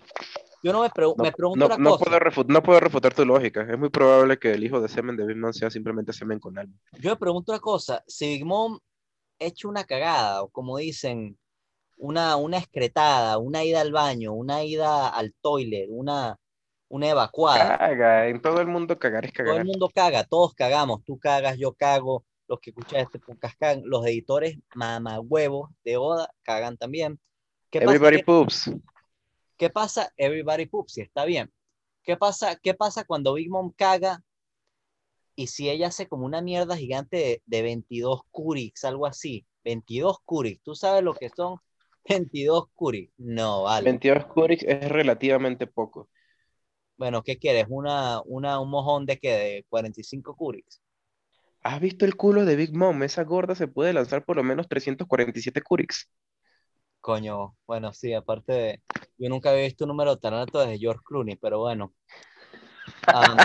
Yo 0.66 0.74
no 0.74 0.82
me, 0.82 0.90
pregu- 0.90 1.14
No, 1.16 1.24
me 1.24 1.32
pregunto 1.32 1.60
no, 1.60 1.66
una 1.68 1.78
no 1.78 1.90
cosa. 1.92 2.06
puedo 2.06 2.20
refu- 2.20 2.46
no 2.48 2.64
puedo 2.64 2.80
refutar 2.80 3.14
tu 3.14 3.24
lógica. 3.24 3.62
Es 3.72 3.78
muy 3.78 3.90
probable 3.90 4.40
que 4.40 4.52
el 4.52 4.64
hijo 4.64 4.82
de 4.82 4.88
semen 4.90 5.16
de 5.16 5.24
Big 5.28 5.38
Mom 5.38 5.54
sea 5.54 5.70
simplemente 5.70 6.12
semen 6.12 6.40
con 6.40 6.58
alma. 6.58 6.74
Yo 7.00 7.12
me 7.12 7.18
pregunto 7.18 7.52
una 7.52 7.60
cosa, 7.62 8.04
si 8.08 8.26
Big 8.30 8.46
Mom 8.46 8.80
echa 9.38 9.68
una 9.68 9.84
cagada, 9.84 10.42
o 10.42 10.50
como 10.50 10.78
dicen, 10.78 11.38
una, 11.98 12.36
una 12.38 12.58
excretada, 12.58 13.38
una 13.38 13.64
ida 13.64 13.82
al 13.82 13.92
baño, 13.92 14.34
una 14.34 14.64
ida 14.64 15.08
al 15.08 15.36
toilet, 15.40 15.86
una, 15.92 16.36
una 16.88 17.10
evacuada, 17.10 17.78
Caga, 17.78 18.28
en 18.28 18.42
todo 18.42 18.60
el 18.60 18.66
mundo 18.68 18.98
cagar 18.98 19.26
es 19.26 19.34
todo 19.34 19.46
cagar. 19.46 19.62
el 19.62 19.68
mundo 19.68 19.88
caga, 19.94 20.24
todos 20.24 20.56
cagamos, 20.56 21.04
tú 21.04 21.20
cagas, 21.20 21.58
yo 21.60 21.74
cago, 21.74 22.26
los 22.48 22.60
que 22.60 22.72
escuchan 22.72 23.02
este 23.02 23.20
podcast 23.20 23.56
cagan, 23.60 23.82
los 23.86 24.04
editores 24.08 24.58
mamagüevos 24.74 25.70
de 25.84 25.98
Oda 25.98 26.28
cagan 26.42 26.76
también. 26.76 27.20
¿Qué 27.70 27.82
pasa 27.82 27.92
Everybody 27.96 28.24
poops. 28.24 28.72
¿Qué 29.58 29.70
pasa? 29.70 30.12
Everybody 30.18 30.66
poops, 30.66 30.94
sí, 30.94 31.02
está 31.02 31.26
bien. 31.26 31.52
¿Qué 32.04 32.18
pasa, 32.18 32.56
¿Qué 32.58 32.74
pasa 32.74 33.04
cuando 33.06 33.34
Big 33.34 33.50
Mom 33.50 33.72
caga 33.76 34.24
y 35.36 35.48
si 35.48 35.70
ella 35.70 35.88
hace 35.88 36.08
como 36.08 36.26
una 36.26 36.42
mierda 36.42 36.78
gigante 36.78 37.18
de, 37.18 37.42
de 37.46 37.62
22 37.62 38.22
Curix, 38.32 38.84
algo 38.86 39.06
así? 39.06 39.46
22 39.64 40.18
Curix, 40.24 40.62
¿tú 40.62 40.76
sabes 40.76 41.04
lo 41.04 41.14
que 41.14 41.30
son 41.30 41.58
22 42.10 42.66
Curix? 42.74 43.12
No, 43.18 43.64
vale. 43.64 43.86
22 43.86 44.26
Curix 44.28 44.64
es 44.64 44.90
relativamente 44.90 45.68
poco. 45.68 46.10
Bueno, 46.98 47.24
¿qué 47.24 47.38
quieres? 47.38 47.66
¿Una, 47.70 48.22
una, 48.26 48.60
un 48.60 48.70
mojón 48.70 49.06
de 49.06 49.18
qué? 49.18 49.32
¿De 49.32 49.66
45 49.70 50.36
Curix? 50.36 50.82
¿Has 51.62 51.82
visto 51.82 52.06
el 52.06 52.16
culo 52.16 52.46
de 52.46 52.56
Big 52.56 52.76
Mom? 52.76 53.02
Esa 53.04 53.24
gorda 53.24 53.56
se 53.56 53.68
puede 53.68 53.92
lanzar 53.92 54.24
por 54.24 54.36
lo 54.36 54.44
menos 54.44 54.68
347 54.70 55.62
Curix. 55.62 56.10
Coño, 57.02 57.56
bueno, 57.68 57.92
sí, 57.92 58.14
aparte 58.14 58.54
de... 58.54 58.84
Yo 59.18 59.30
nunca 59.30 59.52
había 59.52 59.64
visto 59.64 59.86
un 59.86 59.90
número 59.90 60.18
tan 60.18 60.34
alto 60.34 60.60
desde 60.60 60.78
George 60.80 61.02
Clooney, 61.06 61.36
pero 61.38 61.60
bueno. 61.60 61.94
Am, 63.08 63.38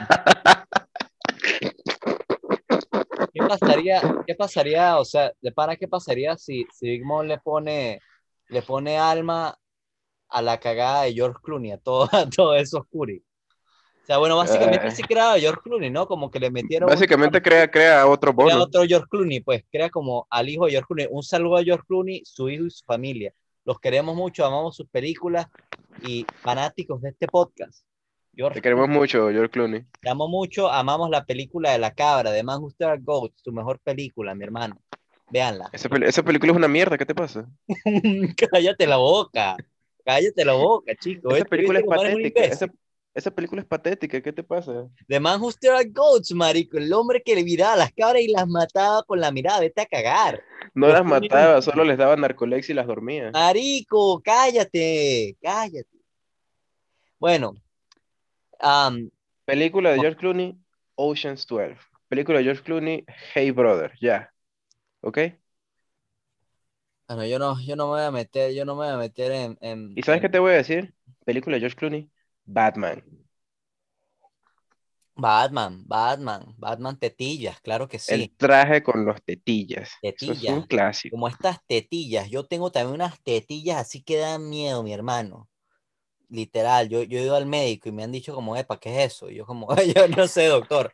¿Qué 3.33 3.41
pasaría, 3.47 4.03
qué 4.27 4.35
pasaría, 4.35 4.99
o 4.99 5.05
sea, 5.05 5.33
de 5.41 5.53
pana, 5.53 5.77
qué 5.77 5.87
pasaría 5.87 6.37
si, 6.37 6.67
si 6.73 6.89
Big 6.89 7.05
Mom 7.05 7.27
le 7.27 7.39
pone, 7.39 8.01
le 8.49 8.63
pone 8.63 8.99
alma 8.99 9.57
a 10.29 10.43
la 10.43 10.59
cagada 10.59 11.03
de 11.03 11.13
George 11.15 11.39
Clooney, 11.43 11.73
a 11.73 11.79
todo, 11.79 12.09
a 12.13 12.29
todo 12.29 12.55
eso 12.55 12.87
Curry? 12.91 13.23
O 14.03 14.07
sea, 14.07 14.19
bueno, 14.19 14.37
básicamente 14.37 14.89
Eh. 14.89 14.91
sí 14.91 15.03
creaba 15.05 15.35
a 15.35 15.39
George 15.39 15.61
Clooney, 15.63 15.91
¿no? 15.91 16.07
Como 16.09 16.31
que 16.31 16.41
le 16.41 16.51
metieron 16.51 16.89
un- 16.89 16.95
Básicamente 16.95 17.41
crea, 17.41 17.71
crea 17.71 18.07
otro 18.09 18.35
crea 18.35 18.55
bono. 18.57 18.65
otro 18.65 18.83
George 18.85 19.07
Clooney, 19.09 19.41
pues 19.41 19.63
crea 19.71 19.89
como 19.91 20.27
al 20.31 20.49
hijo 20.49 20.65
de 20.65 20.73
George 20.73 20.87
Clooney. 20.89 21.07
Un 21.11 21.23
saludo 21.23 21.59
a 21.59 21.63
George 21.63 21.85
Clooney, 21.87 22.23
su 22.25 22.49
hijo 22.49 22.65
y 22.65 22.71
su 22.71 22.85
familia. 22.85 23.33
Los 23.71 23.79
queremos 23.79 24.17
mucho, 24.17 24.45
amamos 24.45 24.75
sus 24.75 24.89
películas 24.89 25.47
y 26.05 26.27
fanáticos 26.43 27.01
de 27.03 27.11
este 27.11 27.29
podcast. 27.29 27.85
George 28.35 28.57
Te 28.57 28.63
queremos 28.63 28.89
mucho, 28.89 29.31
George 29.31 29.49
Clooney. 29.49 29.85
te 30.01 30.11
amo 30.11 30.27
mucho, 30.27 30.69
amamos 30.69 31.09
la 31.09 31.25
película 31.25 31.71
de 31.71 31.79
la 31.79 31.95
cabra, 31.95 32.33
de 32.33 32.43
Manchester 32.43 32.99
Goat, 33.01 33.31
su 33.37 33.53
mejor 33.53 33.79
película, 33.79 34.35
mi 34.35 34.43
hermano. 34.43 34.77
Véanla. 35.31 35.71
Esa, 35.73 35.89
pel- 35.89 36.05
esa 36.05 36.25
película 36.25 36.51
es 36.51 36.59
una 36.59 36.67
mierda, 36.67 36.99
¿qué 36.99 37.07
te 37.07 37.15
pasa? 37.15 37.49
cállate 38.51 38.89
la 38.89 38.97
boca, 38.97 39.55
cállate 40.05 40.45
la 40.45 40.55
boca, 40.55 40.93
chico. 40.97 41.33
Esa 41.33 41.45
película 41.45 41.79
es 41.79 41.87
patética. 41.87 42.43
Esa, 42.43 42.67
esa 43.15 43.31
película 43.31 43.61
es 43.61 43.67
patética, 43.67 44.21
¿qué 44.21 44.33
te 44.33 44.43
pasa? 44.43 44.89
De 45.09 45.21
Manchester 45.21 45.91
Goats, 45.91 46.33
marico, 46.33 46.79
el 46.79 46.93
hombre 46.93 47.23
que 47.23 47.35
le 47.35 47.45
miraba 47.45 47.73
a 47.75 47.77
las 47.77 47.93
cabras 47.93 48.23
y 48.23 48.29
las 48.29 48.47
mataba 48.47 49.03
con 49.03 49.21
la 49.21 49.31
mirada, 49.33 49.61
vete 49.61 49.81
a 49.83 49.87
cagar. 49.87 50.43
No 50.75 50.87
Los 50.87 50.95
las 50.95 51.05
mataba, 51.05 51.63
solo 51.63 51.85
les 51.85 51.99
daba 51.99 52.17
narcolex 52.17 52.71
y 52.71 52.75
las 52.75 52.87
dormía. 52.87 53.31
Marico, 53.33 54.21
cállate, 54.23 55.37
cállate. 55.43 55.89
Bueno, 57.19 57.55
am, 58.61 59.11
Película 59.45 59.91
de. 59.91 60.01
George 60.01 60.17
Clooney, 60.19 60.57
Ocean's 60.95 61.47
12. 61.47 61.77
Película 62.09 62.39
de 62.39 62.45
George 62.45 62.63
Clooney, 62.63 63.05
Hey 63.35 63.51
Brother, 63.51 63.93
ya. 64.01 64.33
¿Ok? 65.01 65.19
bueno, 67.09 67.27
yo 67.27 67.39
no, 67.41 67.61
yo 67.61 67.75
no 67.75 67.87
me 67.87 67.91
voy 67.95 68.03
a 68.03 68.11
meter, 68.13 68.55
yo 68.55 68.65
no 68.65 68.77
me 68.77 68.85
voy 68.85 68.95
a 68.95 68.97
meter 68.97 69.33
en, 69.33 69.59
en- 69.61 69.93
¿Y 69.97 70.03
sabes 70.03 70.19
en- 70.19 70.23
qué 70.23 70.29
te 70.29 70.39
voy 70.39 70.53
a 70.53 70.57
decir? 70.57 70.95
Película 71.25 71.57
de 71.57 71.61
George 71.61 71.77
Clooney, 71.77 72.09
Batman. 72.53 73.03
Batman, 75.15 75.85
Batman, 75.87 76.55
Batman 76.57 76.99
tetillas, 76.99 77.61
claro 77.61 77.89
que 77.89 77.99
sí. 77.99 78.15
El 78.15 78.31
traje 78.37 78.83
con 78.83 79.05
los 79.05 79.23
tetillas. 79.23 79.91
Eso 80.01 80.33
es 80.33 80.49
un 80.49 80.63
Tetillas. 80.63 80.67
clásico. 80.67 81.15
como 81.15 81.29
estas 81.29 81.59
tetillas. 81.67 82.31
Yo 82.31 82.47
tengo 82.47 82.73
también 82.73 82.95
unas 82.95 83.21
tetillas 83.23 83.77
así 83.79 84.03
que 84.03 84.17
dan 84.17 84.49
miedo, 84.49 84.83
mi 84.83 84.93
hermano. 84.95 85.49
Literal, 86.31 86.89
yo, 86.89 87.03
yo 87.03 87.19
he 87.19 87.23
ido 87.23 87.37
al 87.37 87.45
médico 87.47 87.89
y 87.89 87.93
me 87.93 88.05
han 88.05 88.13
dicho 88.13 88.35
como, 88.35 88.57
epa, 88.57 88.79
¿qué 88.79 88.91
es 89.05 89.13
eso? 89.15 89.29
Y 89.31 89.37
yo 89.37 89.45
como, 89.47 89.69
yo 89.95 90.09
no 90.09 90.27
sé, 90.29 90.47
doctor. 90.47 90.93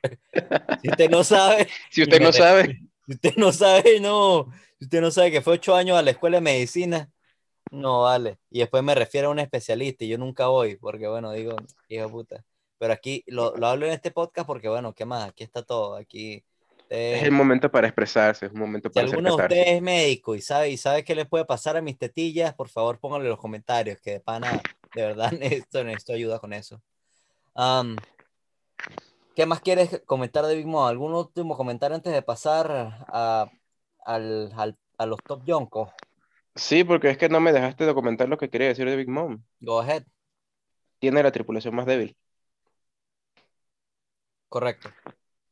Si 0.82 0.88
usted 0.88 1.10
no 1.10 1.22
sabe, 1.22 1.68
Si 1.90 2.02
usted 2.02 2.20
no 2.20 2.32
sabe, 2.32 2.80
si 3.06 3.12
usted 3.14 3.34
no 3.36 3.52
sabe, 3.52 4.00
no. 4.00 4.48
Si 4.78 4.86
usted 4.86 5.00
no 5.00 5.10
sabe 5.10 5.30
que 5.30 5.42
fue 5.42 5.54
ocho 5.54 5.74
años 5.76 5.96
a 5.96 6.02
la 6.02 6.10
escuela 6.10 6.38
de 6.38 6.40
medicina, 6.42 7.10
no 7.70 8.02
vale. 8.02 8.38
Y 8.50 8.60
después 8.60 8.82
me 8.82 8.94
refiero 8.94 9.28
a 9.28 9.30
un 9.32 9.38
especialista 9.38 10.04
y 10.04 10.08
yo 10.08 10.18
nunca 10.18 10.46
voy, 10.48 10.76
porque 10.76 11.08
bueno, 11.08 11.32
digo, 11.32 11.56
hijo 11.88 12.04
de 12.06 12.08
puta. 12.10 12.44
Pero 12.78 12.92
aquí 12.92 13.24
lo, 13.26 13.56
lo 13.56 13.66
hablo 13.68 13.86
en 13.86 13.92
este 13.92 14.10
podcast 14.10 14.46
porque 14.46 14.68
bueno, 14.68 14.92
¿qué 14.92 15.04
más? 15.04 15.28
Aquí 15.30 15.44
está 15.44 15.62
todo. 15.62 15.96
Aquí. 15.96 16.44
es 16.90 17.22
el 17.22 17.32
momento 17.32 17.70
para 17.70 17.86
expresarse, 17.88 18.46
es 18.46 18.52
un 18.52 18.60
momento 18.60 18.88
Si 18.88 18.94
para 18.94 19.06
hacer 19.06 19.18
alguno 19.18 19.36
de 19.36 19.42
ustedes 19.42 19.68
es 19.68 19.82
médico 19.82 20.34
y 20.34 20.42
sabe, 20.42 20.70
y 20.70 20.76
sabe 20.76 21.04
qué 21.04 21.14
les 21.14 21.26
puede 21.26 21.44
pasar 21.44 21.76
a 21.76 21.82
mis 21.82 21.98
tetillas, 21.98 22.54
por 22.54 22.68
favor 22.68 22.98
pónganlo 22.98 23.24
en 23.26 23.30
los 23.30 23.40
comentarios, 23.40 23.98
que 24.00 24.12
de 24.12 24.20
pana 24.20 24.60
De 24.94 25.02
verdad, 25.02 25.32
necesito, 25.38 25.82
necesito 25.84 26.12
ayuda 26.12 26.38
con 26.38 26.52
eso. 26.52 26.80
¿qué 29.34 29.46
más 29.46 29.60
quieres 29.60 30.02
comentar 30.06 30.44
de 30.46 30.54
Big 30.54 30.66
Mom? 30.66 30.86
¿Algún 30.86 31.14
último 31.14 31.56
comentario 31.56 31.94
antes 31.96 32.12
de 32.12 32.22
pasar 32.22 32.70
a, 33.08 33.50
al, 34.04 34.52
al- 34.54 34.78
a 34.98 35.06
los 35.06 35.18
top 35.26 35.42
yonkos? 35.44 35.90
Sí, 36.56 36.84
porque 36.84 37.10
es 37.10 37.18
que 37.18 37.28
no 37.28 37.40
me 37.40 37.52
dejaste 37.52 37.84
documentar 37.84 38.28
lo 38.28 38.38
que 38.38 38.50
quería 38.50 38.68
decir 38.68 38.88
de 38.88 38.96
Big 38.96 39.08
Mom. 39.08 39.44
Go 39.60 39.80
ahead. 39.80 40.04
Tiene 40.98 41.22
la 41.22 41.30
tripulación 41.30 41.74
más 41.74 41.86
débil. 41.86 42.16
Correcto. 44.48 44.90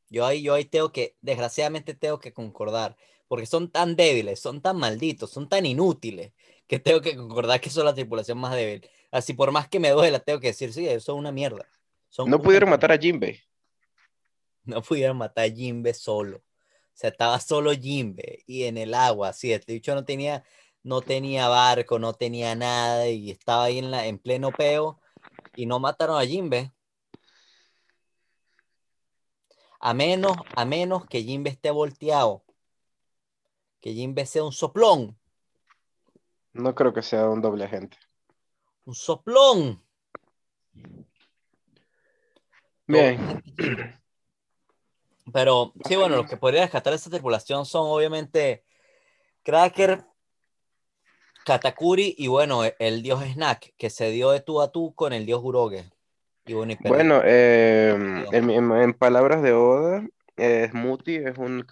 Yo 0.08 0.24
ahí, 0.24 0.42
yo 0.42 0.54
ahí 0.54 0.64
tengo 0.64 0.92
que, 0.92 1.16
desgraciadamente 1.20 1.94
tengo 1.94 2.18
que 2.18 2.32
concordar, 2.32 2.96
porque 3.28 3.46
son 3.46 3.70
tan 3.70 3.96
débiles, 3.96 4.40
son 4.40 4.62
tan 4.62 4.76
malditos, 4.78 5.30
son 5.30 5.48
tan 5.48 5.66
inútiles, 5.66 6.32
que 6.66 6.78
tengo 6.78 7.00
que 7.00 7.16
concordar 7.16 7.60
que 7.60 7.70
son 7.70 7.84
la 7.84 7.94
tripulación 7.94 8.38
más 8.38 8.54
débil. 8.54 8.88
Así 9.10 9.34
por 9.34 9.52
más 9.52 9.68
que 9.68 9.80
me 9.80 9.90
duela, 9.90 10.20
tengo 10.20 10.40
que 10.40 10.48
decir, 10.48 10.72
sí, 10.72 10.86
eso 10.88 11.12
es 11.12 11.18
una 11.18 11.32
mierda. 11.32 11.66
Son 12.08 12.30
No 12.30 12.40
pudieron 12.40 12.70
matar 12.70 12.92
a 12.92 12.98
Jinbei. 12.98 13.40
No 14.64 14.80
pudieron 14.82 15.18
matar 15.18 15.44
a 15.44 15.50
Jimbe 15.50 15.92
solo. 15.92 16.38
O 16.38 16.96
sea, 16.96 17.10
estaba 17.10 17.38
solo 17.40 17.72
Jimbe 17.72 18.44
y 18.46 18.64
en 18.64 18.78
el 18.78 18.94
agua, 18.94 19.30
así, 19.30 19.52
este 19.52 19.72
dicho 19.72 19.94
no 19.94 20.04
tenía, 20.04 20.44
no 20.84 21.00
tenía 21.00 21.48
barco, 21.48 21.98
no 21.98 22.12
tenía 22.12 22.54
nada 22.54 23.08
y 23.08 23.30
estaba 23.30 23.64
ahí 23.64 23.78
en, 23.78 23.90
la, 23.90 24.06
en 24.06 24.18
pleno 24.18 24.52
peo 24.52 25.00
y 25.56 25.66
no 25.66 25.80
mataron 25.80 26.18
a 26.18 26.26
Jimbe. 26.26 26.72
A 29.80 29.94
menos, 29.94 30.36
a 30.54 30.64
menos 30.64 31.06
que 31.06 31.22
Jimbe 31.22 31.50
esté 31.50 31.70
volteado. 31.70 32.44
Que 33.80 33.92
Jimbe 33.92 34.24
sea 34.26 34.44
un 34.44 34.52
soplón. 34.52 35.18
No 36.52 36.74
creo 36.74 36.92
que 36.92 37.02
sea 37.02 37.28
un 37.28 37.42
doble 37.42 37.64
agente. 37.64 37.98
Un 38.84 38.94
soplón. 38.94 39.82
Bien. 42.86 43.42
Pero 45.32 45.72
sí, 45.86 45.96
bueno, 45.96 46.16
los 46.16 46.28
que 46.28 46.36
podría 46.36 46.62
rescatar 46.62 46.92
esta 46.92 47.10
tripulación 47.10 47.64
son 47.64 47.86
obviamente 47.86 48.64
Cracker, 49.42 50.06
Katakuri 51.44 52.14
y 52.16 52.28
bueno, 52.28 52.62
el 52.78 53.02
dios 53.02 53.22
Snack, 53.24 53.74
que 53.76 53.90
se 53.90 54.10
dio 54.10 54.30
de 54.30 54.40
tú 54.40 54.60
a 54.62 54.72
tú 54.72 54.94
con 54.94 55.12
el 55.12 55.26
dios 55.26 55.40
Uroge. 55.42 55.84
Y 56.46 56.54
bueno, 56.54 56.72
y 56.72 56.76
perdió. 56.76 56.96
Bueno, 56.96 57.20
eh, 57.24 57.94
Perdón. 57.96 58.34
en, 58.34 58.50
en- 58.50 58.72
en 58.72 58.94
palabras 58.94 59.42
de 59.42 59.52
Oda, 59.52 60.06
eh, 60.36 60.68
Smoothy 60.70 61.16
es 61.16 61.38
un, 61.38 61.66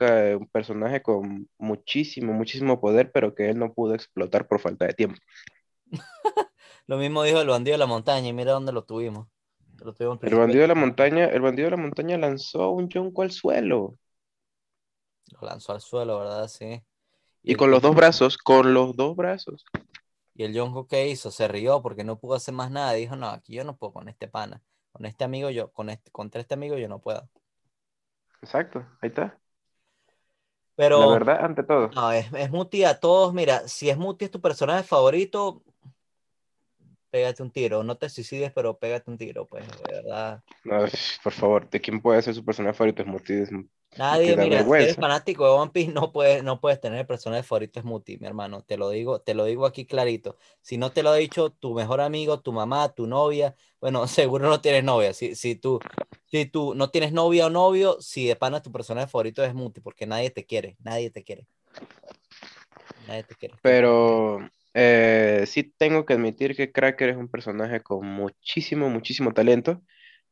personaje 0.52 1.02
con 1.02 1.48
muchísimo, 1.58 2.32
muchísimo 2.32 2.80
poder, 2.80 3.10
pero 3.12 3.34
que 3.34 3.50
él 3.50 3.58
no 3.58 3.72
pudo 3.72 3.94
explotar 3.94 4.46
por 4.46 4.60
falta 4.60 4.86
de 4.86 4.94
tiempo. 4.94 5.18
Lo 6.86 6.96
mismo 6.96 7.22
dijo 7.22 7.40
el 7.40 7.48
bandido 7.48 7.74
de 7.74 7.78
la 7.78 7.86
montaña 7.86 8.28
y 8.28 8.32
mira 8.32 8.52
dónde 8.52 8.72
lo 8.72 8.84
tuvimos. 8.84 9.28
Lo 9.78 9.92
tuvimos 9.92 10.18
al 10.22 10.28
El 10.28 10.36
bandido 10.38 10.62
de 10.62 10.68
la 10.68 10.74
montaña, 10.74 11.26
el 11.26 11.40
bandido 11.40 11.66
de 11.66 11.76
la 11.76 11.82
montaña 11.82 12.16
lanzó 12.18 12.70
un 12.70 12.88
yonko 12.88 13.22
al 13.22 13.30
suelo. 13.32 13.96
Lo 15.32 15.46
lanzó 15.48 15.72
al 15.72 15.80
suelo, 15.80 16.18
¿verdad? 16.20 16.46
Sí. 16.48 16.82
Y 17.42 17.54
con 17.56 17.70
los 17.70 17.82
dos 17.82 17.94
brazos, 17.94 18.38
con 18.38 18.72
los 18.74 18.96
dos 18.96 19.16
brazos. 19.16 19.64
Y 20.34 20.44
el 20.44 20.54
Yonko 20.54 20.86
que 20.86 21.08
hizo, 21.08 21.30
se 21.30 21.48
rió 21.48 21.82
porque 21.82 22.04
no 22.04 22.18
pudo 22.18 22.34
hacer 22.34 22.54
más 22.54 22.70
nada. 22.70 22.92
Dijo, 22.94 23.16
no, 23.16 23.28
aquí 23.28 23.54
yo 23.54 23.64
no 23.64 23.76
puedo 23.76 23.92
con 23.92 24.08
este 24.08 24.28
pana. 24.28 24.62
Con 24.92 25.06
este 25.06 25.24
amigo 25.24 25.50
yo, 25.50 25.72
con 25.72 25.90
este, 25.90 26.10
contra 26.10 26.40
este 26.40 26.54
amigo 26.54 26.76
yo 26.78 26.88
no 26.88 27.00
puedo. 27.00 27.28
Exacto, 28.42 28.86
ahí 29.00 29.08
está. 29.08 29.38
Pero 30.74 31.00
La 31.00 31.06
verdad 31.06 31.44
ante 31.44 31.62
todo. 31.62 31.90
no, 31.94 32.12
es, 32.12 32.32
es 32.32 32.50
Muti 32.50 32.84
a 32.84 32.98
todos. 32.98 33.34
Mira, 33.34 33.68
si 33.68 33.90
es 33.90 33.96
Muti 33.98 34.24
es 34.26 34.30
tu 34.30 34.40
personaje 34.40 34.82
favorito, 34.84 35.62
pégate 37.12 37.42
un 37.44 37.52
tiro. 37.52 37.84
No 37.84 37.96
te 37.96 38.08
suicides, 38.08 38.52
pero 38.52 38.78
pégate 38.78 39.10
un 39.10 39.18
tiro, 39.18 39.46
pues, 39.46 39.64
de 39.68 39.94
verdad. 39.94 40.42
No, 40.64 40.84
por 41.22 41.32
favor, 41.32 41.70
¿de 41.70 41.80
quién 41.80 42.00
puede 42.00 42.22
ser 42.22 42.34
su 42.34 42.44
personaje 42.44 42.74
favorito? 42.76 43.02
Es- 43.02 43.50
Nadie, 43.94 44.24
que 44.24 44.36
da 44.36 44.44
mira, 44.44 44.64
si 44.64 44.82
eres 44.84 44.96
fanático 44.96 45.44
de 45.44 45.50
One 45.50 45.70
Piece, 45.70 45.92
no 45.92 46.12
puedes, 46.12 46.42
no 46.42 46.60
puedes 46.62 46.80
tener 46.80 47.00
el 47.00 47.06
personaje 47.06 47.42
favorito 47.42 47.78
es 47.78 47.84
Muti, 47.84 48.16
mi 48.16 48.26
hermano. 48.26 48.62
Te 48.64 48.78
lo 48.78 48.88
digo, 48.88 49.20
te 49.20 49.34
lo 49.34 49.44
digo 49.44 49.66
aquí 49.66 49.84
clarito. 49.84 50.38
Si 50.62 50.78
no 50.78 50.92
te 50.92 51.02
lo 51.02 51.10
ha 51.10 51.16
dicho 51.16 51.50
tu 51.52 51.74
mejor 51.74 52.00
amigo, 52.00 52.40
tu 52.40 52.52
mamá, 52.54 52.88
tu 52.94 53.06
novia, 53.06 53.54
bueno, 53.82 54.06
seguro 54.08 54.48
no 54.48 54.62
tienes 54.62 54.82
novia. 54.82 55.12
Si, 55.12 55.34
si 55.34 55.56
tú, 55.56 55.78
si 56.24 56.46
tú 56.46 56.74
no 56.74 56.88
tienes 56.90 57.12
novia 57.12 57.46
o 57.46 57.50
novio, 57.50 58.00
si 58.00 58.26
de 58.26 58.34
pana 58.36 58.62
tu 58.62 58.72
personaje 58.72 59.08
favorito 59.08 59.44
es 59.44 59.52
Muti, 59.54 59.82
porque 59.82 60.06
nadie 60.06 60.30
te 60.30 60.46
quiere, 60.46 60.76
nadie 60.82 61.10
te 61.10 61.22
quiere. 61.22 61.46
Nadie 63.06 63.24
te 63.24 63.34
quiere. 63.34 63.54
Pero 63.62 64.38
eh, 64.74 65.44
sí 65.46 65.64
tengo 65.64 66.04
que 66.06 66.14
admitir 66.14 66.56
que 66.56 66.72
Cracker 66.72 67.10
es 67.10 67.16
un 67.16 67.28
personaje 67.28 67.82
con 67.82 68.06
muchísimo, 68.06 68.88
muchísimo 68.90 69.32
talento, 69.34 69.82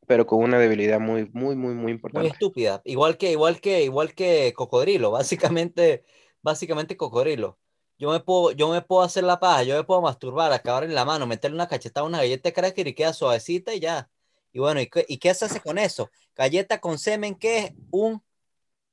pero 0.07 0.27
con 0.27 0.43
una 0.43 0.59
debilidad 0.59 1.01
muy, 1.01 1.29
muy, 1.33 1.57
muy, 1.57 1.75
muy 1.75 1.93
Muy 2.11 2.27
importante. 2.27 2.27
estúpida. 2.27 2.83
Igual 2.85 3.17
que, 3.19 3.31
igual 3.33 3.61
que, 3.61 3.83
igual 3.85 4.15
que 4.15 4.53
Cocodrilo, 4.55 5.11
básicamente, 5.13 6.05
básicamente 6.43 6.97
Cocodrilo. 6.97 7.59
Yo 7.99 8.11
me 8.11 8.21
puedo, 8.21 8.51
yo 8.53 8.69
me 8.71 8.83
puedo 8.83 9.03
hacer 9.03 9.25
la 9.25 9.39
paja, 9.39 9.63
yo 9.63 9.77
me 9.77 9.85
puedo 9.85 10.01
masturbar, 10.03 10.53
acabar 10.53 10.85
en 10.85 10.95
la 10.95 11.05
mano, 11.05 11.27
meterle 11.27 11.55
una 11.57 11.69
cachetada 11.69 12.05
a 12.05 12.09
una 12.09 12.19
galleta 12.19 12.49
de 12.49 12.53
cracker 12.55 12.89
y 12.89 12.95
queda 12.95 13.13
suavecita 13.13 13.75
y 13.75 13.81
ya. 13.81 14.11
Y 14.53 14.59
bueno, 14.59 14.81
¿y 14.81 14.89
qué, 14.89 15.05
y 15.09 15.19
qué 15.19 15.33
se 15.35 15.45
hace 15.45 15.61
con 15.61 15.79
eso? 15.79 16.11
Galleta 16.35 16.81
con 16.81 16.99
semen, 16.99 17.35
¿qué 17.37 17.59
es? 17.59 17.73
Un, 17.91 18.23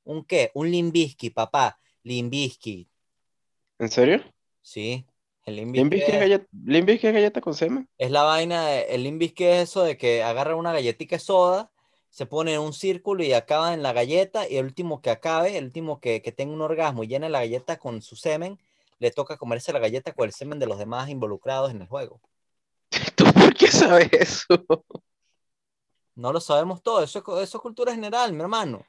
¿un 0.04 0.24
qué? 0.24 0.50
Un 0.54 0.70
limbisky, 0.70 1.30
papá. 1.30 1.80
Limbisky. 2.04 2.88
¿En 3.78 3.88
serio? 3.90 4.22
Sí, 4.62 5.06
el 5.48 5.56
¿Limbisky 5.56 5.96
es 6.00 6.08
es, 6.08 6.20
galleta, 6.20 6.46
Limbisky 6.64 7.06
es 7.08 7.12
galleta 7.14 7.40
con 7.40 7.54
semen? 7.54 7.88
es 7.98 8.10
la 8.10 8.22
vaina, 8.22 8.66
de- 8.66 8.94
el 8.94 9.02
limbisky 9.04 9.44
es 9.44 9.68
eso 9.68 9.82
de 9.82 9.96
que 9.96 10.22
agarra 10.22 10.54
una 10.56 10.72
galletita 10.72 11.16
de 11.16 11.20
soda, 11.20 11.70
se 12.10 12.26
pone 12.26 12.54
en 12.54 12.60
un 12.60 12.72
círculo 12.72 13.22
y 13.22 13.32
acaba 13.32 13.74
en 13.74 13.82
la 13.82 13.92
galleta 13.92 14.48
y 14.48 14.56
el 14.56 14.64
último 14.64 15.00
que 15.02 15.10
acabe, 15.10 15.56
el 15.58 15.64
último 15.64 16.00
que, 16.00 16.22
que 16.22 16.32
tenga 16.32 16.54
un 16.54 16.62
orgasmo 16.62 17.04
y 17.04 17.08
llene 17.08 17.28
la 17.28 17.40
galleta 17.40 17.78
con 17.78 18.02
su 18.02 18.16
semen, 18.16 18.58
le 18.98 19.10
toca 19.10 19.36
comerse 19.36 19.72
la 19.72 19.78
galleta 19.78 20.12
con 20.12 20.26
el 20.26 20.32
semen 20.32 20.58
de 20.58 20.66
los 20.66 20.78
demás 20.78 21.08
involucrados 21.08 21.70
en 21.70 21.82
el 21.82 21.86
juego. 21.88 22.20
¿Tú 23.16 23.24
por 23.32 23.54
qué 23.54 23.68
sabes 23.68 24.08
eso? 24.12 24.64
No 26.16 26.32
lo 26.32 26.40
sabemos 26.40 26.82
todo, 26.82 27.02
eso 27.02 27.20
eso 27.40 27.58
es 27.58 27.62
cultura 27.62 27.94
general, 27.94 28.32
mi 28.32 28.40
hermano. 28.40 28.84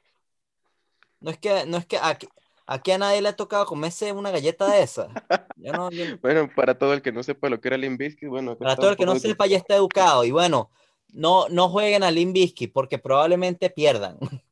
No 1.20 1.30
es 1.30 1.38
que, 1.38 1.64
no 1.66 1.76
es 1.76 1.86
que 1.86 1.98
aquí, 2.02 2.26
aquí 2.70 2.92
a 2.92 2.98
nadie 2.98 3.20
le 3.20 3.28
ha 3.28 3.36
tocado 3.36 3.66
comerse 3.66 4.12
una 4.12 4.30
galleta 4.30 4.70
de 4.70 4.82
esa. 4.82 5.08
Yo 5.56 5.72
no, 5.72 5.90
yo- 5.90 6.16
Bueno, 6.22 6.48
para 6.54 6.78
todo 6.78 6.94
el 6.94 7.02
que 7.02 7.12
no 7.12 7.22
sepa 7.22 7.48
lo 7.50 7.60
que 7.60 7.68
era 7.68 7.76
Limbisky, 7.76 8.26
bueno, 8.26 8.56
para 8.56 8.76
todo 8.76 8.90
el 8.90 8.96
que 8.96 9.04
no 9.04 9.14
de 9.14 9.20
sepa 9.20 9.46
ya 9.46 9.56
está 9.56 9.74
educado. 9.74 10.24
Y 10.24 10.30
bueno, 10.30 10.70
no, 11.12 11.48
no 11.48 11.68
jueguen 11.68 12.02
a 12.04 12.10
Limbisky 12.10 12.68
porque 12.68 12.98
probablemente 12.98 13.68
pierdan. 13.70 14.18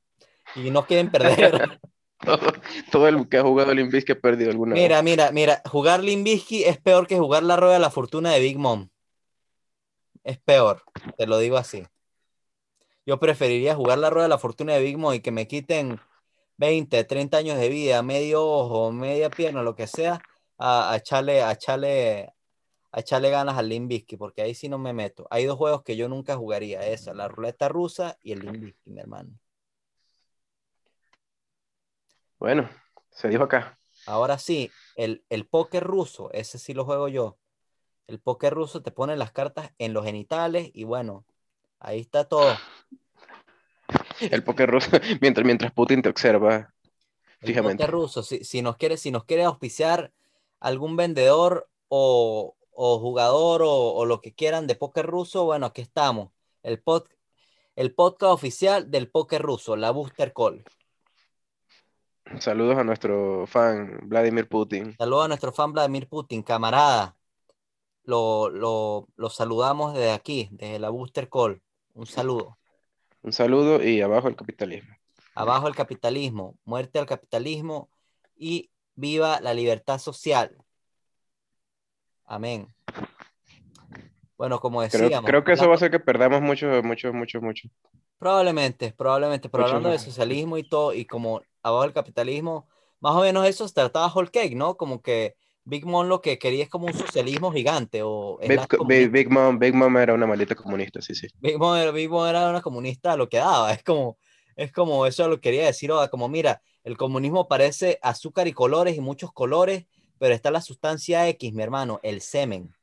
Y 0.56 0.70
no 0.70 0.86
quieren 0.86 1.10
perder. 1.10 1.78
todo, 2.24 2.52
todo 2.90 3.06
el 3.06 3.28
que 3.28 3.36
ha 3.36 3.42
jugado 3.42 3.72
Limbisky 3.74 4.12
ha 4.12 4.18
perdido 4.18 4.50
alguna 4.50 4.74
vez. 4.74 4.82
Mira, 4.82 5.02
mira, 5.02 5.30
mira, 5.30 5.62
jugar 5.70 6.02
Limbisky 6.02 6.64
es 6.64 6.78
peor 6.78 7.06
que 7.06 7.18
jugar 7.18 7.42
la 7.42 7.56
rueda 7.56 7.74
de 7.74 7.80
la 7.80 7.90
fortuna 7.90 8.32
de 8.32 8.40
Big 8.40 8.58
Mom. 8.58 8.88
Es 10.24 10.38
peor, 10.38 10.82
te 11.16 11.26
lo 11.26 11.38
digo 11.38 11.58
así. 11.58 11.84
Yo 13.06 13.18
preferiría 13.20 13.74
jugar 13.74 13.98
la 13.98 14.10
rueda 14.10 14.24
de 14.24 14.30
la 14.30 14.38
fortuna 14.38 14.72
de 14.74 14.82
Big 14.82 14.98
Mom 14.98 15.14
y 15.14 15.20
que 15.20 15.30
me 15.30 15.46
quiten 15.46 16.00
20, 16.58 17.04
30 17.04 17.38
años 17.38 17.58
de 17.58 17.68
vida, 17.68 18.02
medio 18.02 18.44
ojo, 18.44 18.92
media 18.92 19.30
pierna, 19.30 19.62
lo 19.62 19.74
que 19.74 19.86
sea, 19.86 20.20
a, 20.58 20.92
a 20.92 20.96
echarle, 20.96 21.42
a 21.42 21.52
echarle, 21.52 22.34
a 22.92 23.00
echarle 23.00 23.30
ganas 23.30 23.56
al 23.56 23.68
Limbisky, 23.68 24.16
porque 24.16 24.42
ahí 24.42 24.54
sí 24.54 24.68
no 24.68 24.76
me 24.78 24.92
meto. 24.92 25.26
Hay 25.30 25.46
dos 25.46 25.56
juegos 25.56 25.82
que 25.84 25.96
yo 25.96 26.08
nunca 26.08 26.36
jugaría, 26.36 26.86
esa, 26.86 27.14
la 27.14 27.28
ruleta 27.28 27.68
rusa 27.68 28.18
y 28.22 28.32
el 28.32 28.40
Limbisky, 28.40 28.90
mi 28.90 29.00
hermano. 29.00 29.30
Bueno, 32.38 32.68
se 33.10 33.28
dijo 33.28 33.44
acá. 33.44 33.78
Ahora 34.06 34.38
sí, 34.38 34.70
el, 34.96 35.24
el 35.28 35.46
póker 35.46 35.84
ruso, 35.84 36.30
ese 36.32 36.58
sí 36.58 36.74
lo 36.74 36.84
juego 36.84 37.08
yo. 37.08 37.38
El 38.08 38.20
póker 38.20 38.54
ruso 38.54 38.82
te 38.82 38.90
pone 38.90 39.16
las 39.16 39.32
cartas 39.32 39.72
en 39.78 39.92
los 39.92 40.04
genitales 40.04 40.70
y 40.72 40.84
bueno, 40.84 41.24
ahí 41.78 42.00
está 42.00 42.24
todo. 42.24 42.56
El 44.20 44.42
póker 44.44 44.70
ruso, 44.70 44.90
mientras, 45.20 45.44
mientras 45.46 45.72
Putin 45.72 46.02
te 46.02 46.08
observa 46.08 46.74
El 47.40 47.48
fijamente. 47.48 47.84
póker 47.84 47.90
ruso, 47.90 48.22
si, 48.22 48.44
si 48.44 48.62
nos 48.62 48.76
quiere, 48.76 48.96
si 48.96 49.10
nos 49.10 49.24
quiere 49.24 49.44
auspiciar 49.44 50.12
algún 50.60 50.96
vendedor 50.96 51.68
o, 51.88 52.56
o 52.70 52.98
jugador 53.00 53.62
o, 53.62 53.70
o 53.94 54.06
lo 54.06 54.20
que 54.20 54.34
quieran 54.34 54.66
de 54.66 54.74
póker 54.76 55.06
ruso, 55.06 55.44
bueno, 55.44 55.66
aquí 55.66 55.80
estamos. 55.82 56.30
El, 56.62 56.80
pod, 56.82 57.04
el 57.76 57.94
podcast 57.94 58.32
oficial 58.34 58.90
del 58.90 59.10
póker 59.10 59.42
ruso, 59.42 59.76
la 59.76 59.90
Booster 59.90 60.32
Call. 60.32 60.64
Saludos 62.40 62.78
a 62.78 62.84
nuestro 62.84 63.46
fan 63.46 64.00
Vladimir 64.02 64.48
Putin. 64.48 64.98
Saludos 64.98 65.24
a 65.24 65.28
nuestro 65.28 65.52
fan 65.52 65.72
Vladimir 65.72 66.08
Putin, 66.08 66.42
camarada. 66.42 67.16
Lo, 68.04 68.48
lo, 68.50 69.08
lo 69.16 69.30
saludamos 69.30 69.94
desde 69.94 70.12
aquí, 70.12 70.48
desde 70.52 70.78
la 70.78 70.90
Booster 70.90 71.28
Call. 71.28 71.62
Un 71.94 72.06
saludo. 72.06 72.57
Un 73.22 73.32
saludo 73.32 73.82
y 73.82 74.00
abajo 74.00 74.28
el 74.28 74.36
capitalismo. 74.36 74.94
Abajo 75.34 75.68
el 75.68 75.74
capitalismo, 75.74 76.56
muerte 76.64 76.98
al 76.98 77.06
capitalismo 77.06 77.88
y 78.36 78.70
viva 78.94 79.40
la 79.40 79.54
libertad 79.54 79.98
social. 79.98 80.56
Amén. 82.24 82.68
Bueno, 84.36 84.60
como 84.60 84.82
decíamos, 84.82 85.28
creo 85.28 85.42
que 85.42 85.52
eso 85.52 85.66
va 85.66 85.72
a 85.72 85.74
hacer 85.76 85.90
que 85.90 85.98
perdamos 85.98 86.40
mucho, 86.40 86.82
mucho, 86.82 87.12
mucho, 87.12 87.40
mucho. 87.40 87.68
probablemente, 88.18 88.92
probablemente, 88.96 89.48
pero 89.48 89.64
Mucho 89.64 89.76
hablando 89.76 89.90
de 89.90 89.98
socialismo 89.98 90.58
y 90.58 90.68
todo, 90.68 90.94
y 90.94 91.06
como 91.06 91.42
abajo 91.62 91.82
del 91.82 91.92
capitalismo, 91.92 92.68
más 93.00 93.14
o 93.14 93.22
menos 93.22 93.46
eso 93.46 93.66
se 93.66 93.74
trataba 93.74 94.12
Whole 94.12 94.30
Cake, 94.30 94.54
¿no? 94.54 94.76
Como 94.76 95.02
que 95.02 95.34
Big 95.68 95.84
Mom 95.84 96.08
lo 96.08 96.22
que 96.22 96.38
quería 96.38 96.64
es 96.64 96.70
como 96.70 96.86
un 96.86 96.94
socialismo 96.94 97.52
gigante 97.52 98.00
o 98.02 98.38
Big, 98.86 99.10
Big, 99.10 99.30
Mom, 99.30 99.58
Big 99.58 99.74
Mom 99.74 99.94
era 99.98 100.14
una 100.14 100.26
maldita 100.26 100.54
comunista, 100.54 101.02
sí, 101.02 101.14
sí. 101.14 101.28
Big 101.40 101.58
Mom, 101.58 101.76
era- 101.76 101.90
Big 101.90 102.08
Mom 102.08 102.26
era 102.26 102.48
una 102.48 102.62
comunista 102.62 103.16
lo 103.18 103.28
que 103.28 103.36
daba, 103.36 103.72
es 103.74 103.82
como, 103.82 104.16
es 104.56 104.72
como 104.72 105.04
eso 105.04 105.28
lo 105.28 105.42
quería 105.42 105.66
decir, 105.66 105.92
Oda, 105.92 106.08
como 106.08 106.26
mira, 106.28 106.62
el 106.84 106.96
comunismo 106.96 107.48
parece 107.48 107.98
azúcar 108.00 108.48
y 108.48 108.54
colores 108.54 108.96
y 108.96 109.00
muchos 109.00 109.30
colores, 109.30 109.84
pero 110.18 110.34
está 110.34 110.50
la 110.50 110.62
sustancia 110.62 111.28
X, 111.28 111.52
mi 111.52 111.62
hermano, 111.62 112.00
el 112.02 112.22
semen. 112.22 112.74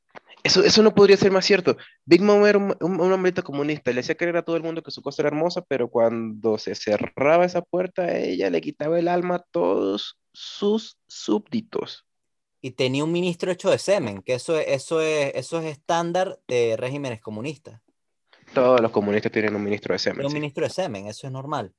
Eso, 0.44 0.64
eso 0.64 0.84
no 0.84 0.94
podría 0.94 1.18
ser 1.18 1.32
más 1.32 1.44
cierto. 1.44 1.76
Big 2.06 2.22
Mom 2.22 2.46
era 2.46 2.60
un, 2.60 2.76
un, 2.80 3.02
una 3.02 3.18
maldita 3.18 3.42
comunista. 3.42 3.92
Le 3.92 4.02
hacía 4.02 4.14
creer 4.14 4.38
a 4.38 4.44
todo 4.44 4.58
el 4.58 4.62
mundo 4.62 4.84
que 4.84 4.92
su 4.92 5.02
cosa 5.02 5.24
era 5.24 5.30
hermosa, 5.30 5.62
pero 5.68 5.90
cuando 5.90 6.60
se 6.60 6.76
cerraba 6.76 7.46
esa 7.46 7.64
puerta, 7.64 8.16
ella 8.16 8.52
le 8.52 8.62
quitaba 8.62 9.00
el 9.00 9.08
alma 9.08 9.36
a 9.38 9.46
todos 9.50 10.20
sus 10.34 11.00
súbditos. 11.08 12.06
Y 12.66 12.72
tenía 12.72 13.03
un 13.03 13.11
ministro 13.11 13.51
hecho 13.51 13.70
de 13.70 13.78
semen, 13.78 14.24
que 14.24 14.34
eso 14.34 14.57
es, 14.57 14.66
eso 14.70 14.99
es, 14.99 15.36
eso 15.36 15.59
es 15.59 15.66
estándar 15.66 16.39
de 16.47 16.76
regímenes 16.76 17.22
comunistas. 17.22 17.80
Todos 18.55 18.82
los 18.82 18.89
comunistas 18.89 19.32
tienen 19.32 19.55
un 19.55 19.63
ministro 19.63 19.93
de 19.93 19.99
semen. 19.99 20.26
un 20.26 20.32
sí. 20.32 20.36
ministro 20.36 20.63
de 20.63 20.72
semen, 20.72 21.05
eso 21.05 21.28
es 21.28 21.32
normal. 21.32 21.76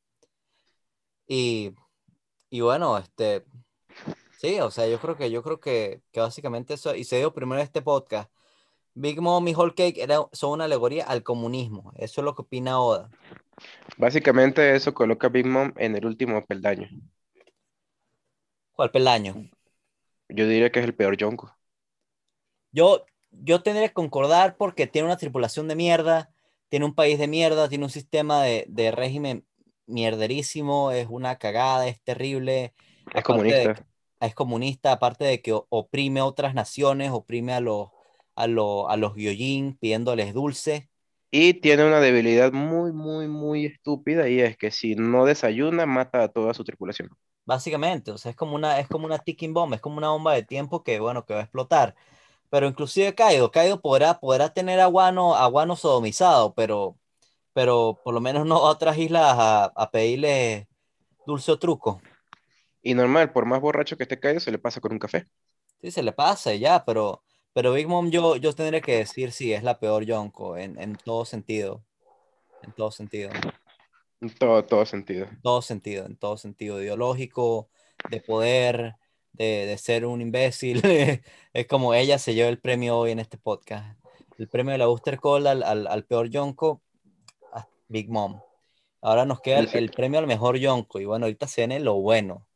Y, 1.27 1.75
y 2.51 2.61
bueno, 2.61 2.97
este, 2.99 3.45
sí, 4.39 4.61
o 4.61 4.71
sea, 4.71 4.87
yo 4.87 5.01
creo 5.01 5.17
que, 5.17 5.29
yo 5.29 5.43
creo 5.43 5.59
que, 5.59 6.03
que 6.13 6.21
básicamente 6.21 6.75
eso, 6.75 6.95
y 6.95 7.03
se 7.03 7.17
dio 7.19 7.35
primero 7.35 7.61
este 7.61 7.83
podcast, 7.83 8.31
Big 8.95 9.21
Mom 9.21 9.49
y 9.49 9.57
Whole 9.57 9.75
Cake 9.75 10.01
era, 10.01 10.21
son 10.31 10.53
una 10.53 10.67
alegoría 10.67 11.07
al 11.07 11.25
comunismo, 11.25 11.95
eso 11.97 12.21
es 12.21 12.25
lo 12.25 12.37
que 12.37 12.43
opina 12.43 12.79
Oda. 12.79 13.11
Básicamente 13.97 14.77
eso 14.77 14.95
coloca 14.95 15.27
a 15.27 15.31
Big 15.31 15.47
Mom 15.47 15.73
en 15.79 15.97
el 15.97 16.07
último 16.07 16.45
peldaño. 16.47 16.89
¿Cuál 18.71 18.93
peldaño? 18.93 19.51
Yo 20.29 20.47
diría 20.49 20.71
que 20.71 20.79
es 20.81 20.85
el 20.87 20.95
peor 20.95 21.17
Yonko. 21.17 21.53
Yo, 22.73 23.05
yo 23.31 23.63
tendría 23.63 23.89
que 23.89 23.95
concordar 23.95 24.57
porque 24.57 24.87
tiene 24.87 25.07
una 25.07 25.17
tripulación 25.17 25.69
de 25.69 25.77
mierda, 25.77 26.31
tiene 26.69 26.85
un 26.87 26.95
país 26.95 27.19
de 27.19 27.29
mierda, 27.29 27.69
tiene 27.69 27.85
un 27.85 27.91
sistema 27.91 28.43
de, 28.43 28.67
de 28.69 28.91
régimen 28.91 29.47
mierderísimo, 29.87 30.91
es 30.93 31.07
una 31.11 31.37
cagada, 31.39 31.89
es 31.89 32.01
terrible. 32.03 32.75
Es 33.15 33.25
de 33.25 33.25
comunista. 33.25 33.85
es 34.21 34.35
comunista, 34.35 34.93
aparte 34.93 35.25
de 35.25 35.43
que 35.43 35.53
oprime 35.71 36.21
a 36.21 36.27
otras 36.27 36.55
naciones, 36.55 37.11
oprime 37.13 37.55
a 37.55 37.61
los, 37.61 37.91
a 38.37 38.47
los, 38.49 38.87
a 38.91 38.97
los 38.97 39.15
Gyojin 39.17 39.77
pidiéndoles 39.79 40.35
dulce. 40.35 40.91
Y 41.31 41.55
tiene 41.55 41.87
una 41.87 42.01
debilidad 42.01 42.53
muy, 42.53 42.93
muy, 42.93 43.29
muy 43.29 43.67
estúpida 43.67 44.29
y 44.29 44.41
es 44.41 44.57
que 44.57 44.71
si 44.73 44.95
no 44.97 45.25
desayuna, 45.25 45.87
mata 45.87 46.23
a 46.25 46.29
toda 46.29 46.55
su 46.55 46.65
tripulación. 46.65 47.11
Básicamente, 47.47 48.11
o 48.11 48.19
sea, 48.19 48.31
es 48.33 48.37
como 48.37 48.57
una, 48.57 48.81
es 48.81 48.89
como 48.89 49.07
una 49.07 49.19
ticking 49.19 49.55
bomb, 49.55 49.75
es 49.75 49.81
como 49.81 49.99
una 49.99 50.11
bomba 50.11 50.35
de 50.35 50.43
tiempo 50.43 50.83
que, 50.83 51.01
bueno, 51.01 51.25
que 51.25 51.35
va 51.35 51.41
a 51.41 51.43
explotar. 51.45 51.95
Pero 52.51 52.67
inclusive 52.69 53.15
Kaido, 53.15 53.51
Kaido 53.53 53.81
podrá, 53.81 54.21
podrá 54.21 54.53
tener 54.53 54.81
a 54.81 54.89
Wano, 54.89 55.35
a 55.37 55.49
Wano 55.49 55.77
sodomizado, 55.77 56.55
pero, 56.55 56.97
pero 57.55 58.01
por 58.05 58.15
lo 58.15 58.21
menos 58.21 58.47
no 58.47 58.57
a 58.57 58.71
otras 58.71 58.99
islas 58.99 59.37
a, 59.39 59.65
a 59.67 59.91
pedirle 59.91 60.69
dulce 61.27 61.53
o 61.53 61.59
truco. 61.59 62.03
Y 62.83 62.95
normal, 62.95 63.33
por 63.33 63.47
más 63.47 63.61
borracho 63.61 63.97
que 63.97 64.05
esté 64.05 64.19
caído, 64.21 64.41
se 64.41 64.53
le 64.53 64.59
pasa 64.59 64.81
con 64.81 64.93
un 64.93 64.99
café. 64.99 65.29
Sí, 65.81 65.91
se 65.91 66.03
le 66.03 66.13
pasa 66.13 66.55
y 66.55 66.61
ya, 66.61 66.85
pero, 66.85 67.23
pero 67.53 67.73
Big 67.73 67.89
Mom 67.89 68.11
yo, 68.11 68.37
yo 68.37 68.55
tendré 68.55 68.81
que 68.81 68.99
decir 68.99 69.33
sí, 69.33 69.53
es 69.53 69.63
la 69.63 69.79
peor 69.79 70.05
Yonko 70.05 70.57
en, 70.57 70.81
en 70.81 70.97
todo 70.97 71.25
sentido. 71.25 71.85
En 72.63 72.73
todo 72.73 72.91
sentido. 72.91 73.31
En 74.21 74.31
todo, 74.35 74.65
todo 74.65 74.87
sentido. 74.87 75.29
En 75.31 75.41
todo 75.43 75.63
sentido, 75.63 76.07
en 76.07 76.17
todo 76.17 76.37
sentido 76.37 76.83
ideológico, 76.83 77.71
de 78.11 78.21
poder, 78.21 78.97
de, 79.33 79.67
de 79.67 79.79
ser 79.79 80.07
un 80.07 80.21
imbécil. 80.21 80.83
es 81.53 81.67
como 81.67 81.95
ella 81.95 82.19
se 82.19 82.35
lleva 82.35 82.49
el 82.49 82.61
premio 82.61 82.99
hoy 82.99 83.13
en 83.13 83.19
este 83.21 83.39
podcast. 83.39 83.99
El 84.39 84.49
premio 84.49 84.73
de 84.73 84.79
la 84.79 84.87
Booster 84.87 85.19
Call 85.21 85.47
al, 85.47 85.63
al, 85.63 85.87
al 85.87 86.05
peor 86.07 86.29
Yonko, 86.31 86.83
a 87.53 87.69
Big 87.89 88.11
Mom. 88.11 88.43
Ahora 89.03 89.25
nos 89.25 89.41
queda 89.41 89.61
el, 89.61 89.71
el 89.73 89.93
premio 89.93 90.19
al 90.19 90.27
mejor 90.27 90.57
Yonko. 90.59 91.01
Y 91.01 91.05
bueno, 91.07 91.27
ahorita 91.27 91.47
se 91.49 91.63
viene 91.63 91.81
lo 91.81 91.95
bueno. 91.97 92.47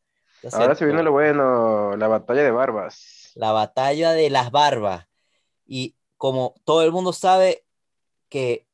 Ahorita 0.42 0.62
Ahora 0.62 0.74
se 0.74 0.84
viene 0.86 1.02
lo 1.02 1.12
bueno, 1.12 1.96
la 1.96 2.08
batalla 2.08 2.42
de 2.42 2.50
barbas. 2.50 3.32
la 3.34 3.52
batalla 3.52 4.12
de 4.12 4.30
las 4.30 4.50
barbas. 4.50 5.06
Y 5.66 5.96
como 6.16 6.54
todo 6.64 6.82
el 6.82 6.92
mundo 6.92 7.12
sabe 7.12 7.64
que, 8.28 8.66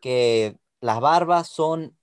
que 0.00 0.56
las 0.80 1.00
barbas 1.00 1.48
son 1.48 1.96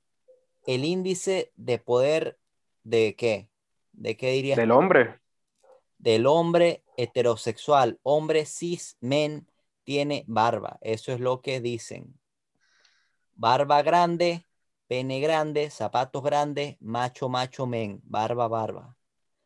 el 0.65 0.86
índice 0.86 1.51
de 1.55 1.80
poder 1.80 2.39
de 2.84 3.15
qué? 3.15 3.49
¿De 3.91 4.17
qué 4.17 4.32
dirías? 4.32 4.57
Del 4.57 4.71
hombre. 4.71 5.19
Del 5.97 6.26
hombre 6.28 6.84
heterosexual. 6.97 7.99
Hombre 8.03 8.45
cis 8.45 8.97
men 8.99 9.47
tiene 9.84 10.23
barba. 10.28 10.78
Eso 10.82 11.11
es 11.13 11.19
lo 11.19 11.41
que 11.41 11.61
dicen. 11.61 12.19
Barba 13.34 13.82
grande, 13.82 14.45
pene 14.88 15.19
grande, 15.19 15.69
zapatos 15.69 16.23
grandes, 16.23 16.78
macho, 16.80 17.30
macho, 17.30 17.65
men. 17.67 18.01
Barba, 18.03 18.47
barba. 18.47 18.97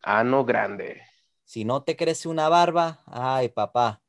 Ano 0.01 0.45
grande. 0.45 1.01
Si 1.43 1.65
no 1.65 1.83
te 1.83 1.95
crece 1.95 2.29
una 2.29 2.47
barba, 2.47 3.01
ay 3.07 3.49
papá, 3.49 4.01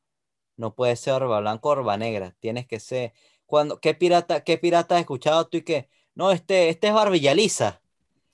no 0.55 0.75
puede 0.75 0.95
ser 0.95 1.13
barba 1.13 1.39
blanca 1.39 1.69
o 1.69 1.75
barba 1.75 1.97
negra. 1.97 2.35
Tienes 2.39 2.67
que 2.67 2.79
ser. 2.79 3.13
Cuando, 3.51 3.81
¿qué 3.81 3.93
pirata, 3.93 4.45
qué 4.45 4.57
pirata 4.57 4.95
has 4.95 5.01
escuchado 5.01 5.45
tú 5.49 5.57
y 5.57 5.63
que? 5.63 5.89
No, 6.15 6.31
este, 6.31 6.69
este 6.69 6.87
es 6.87 6.93
Barbilla 6.93 7.35
Lisa. 7.35 7.81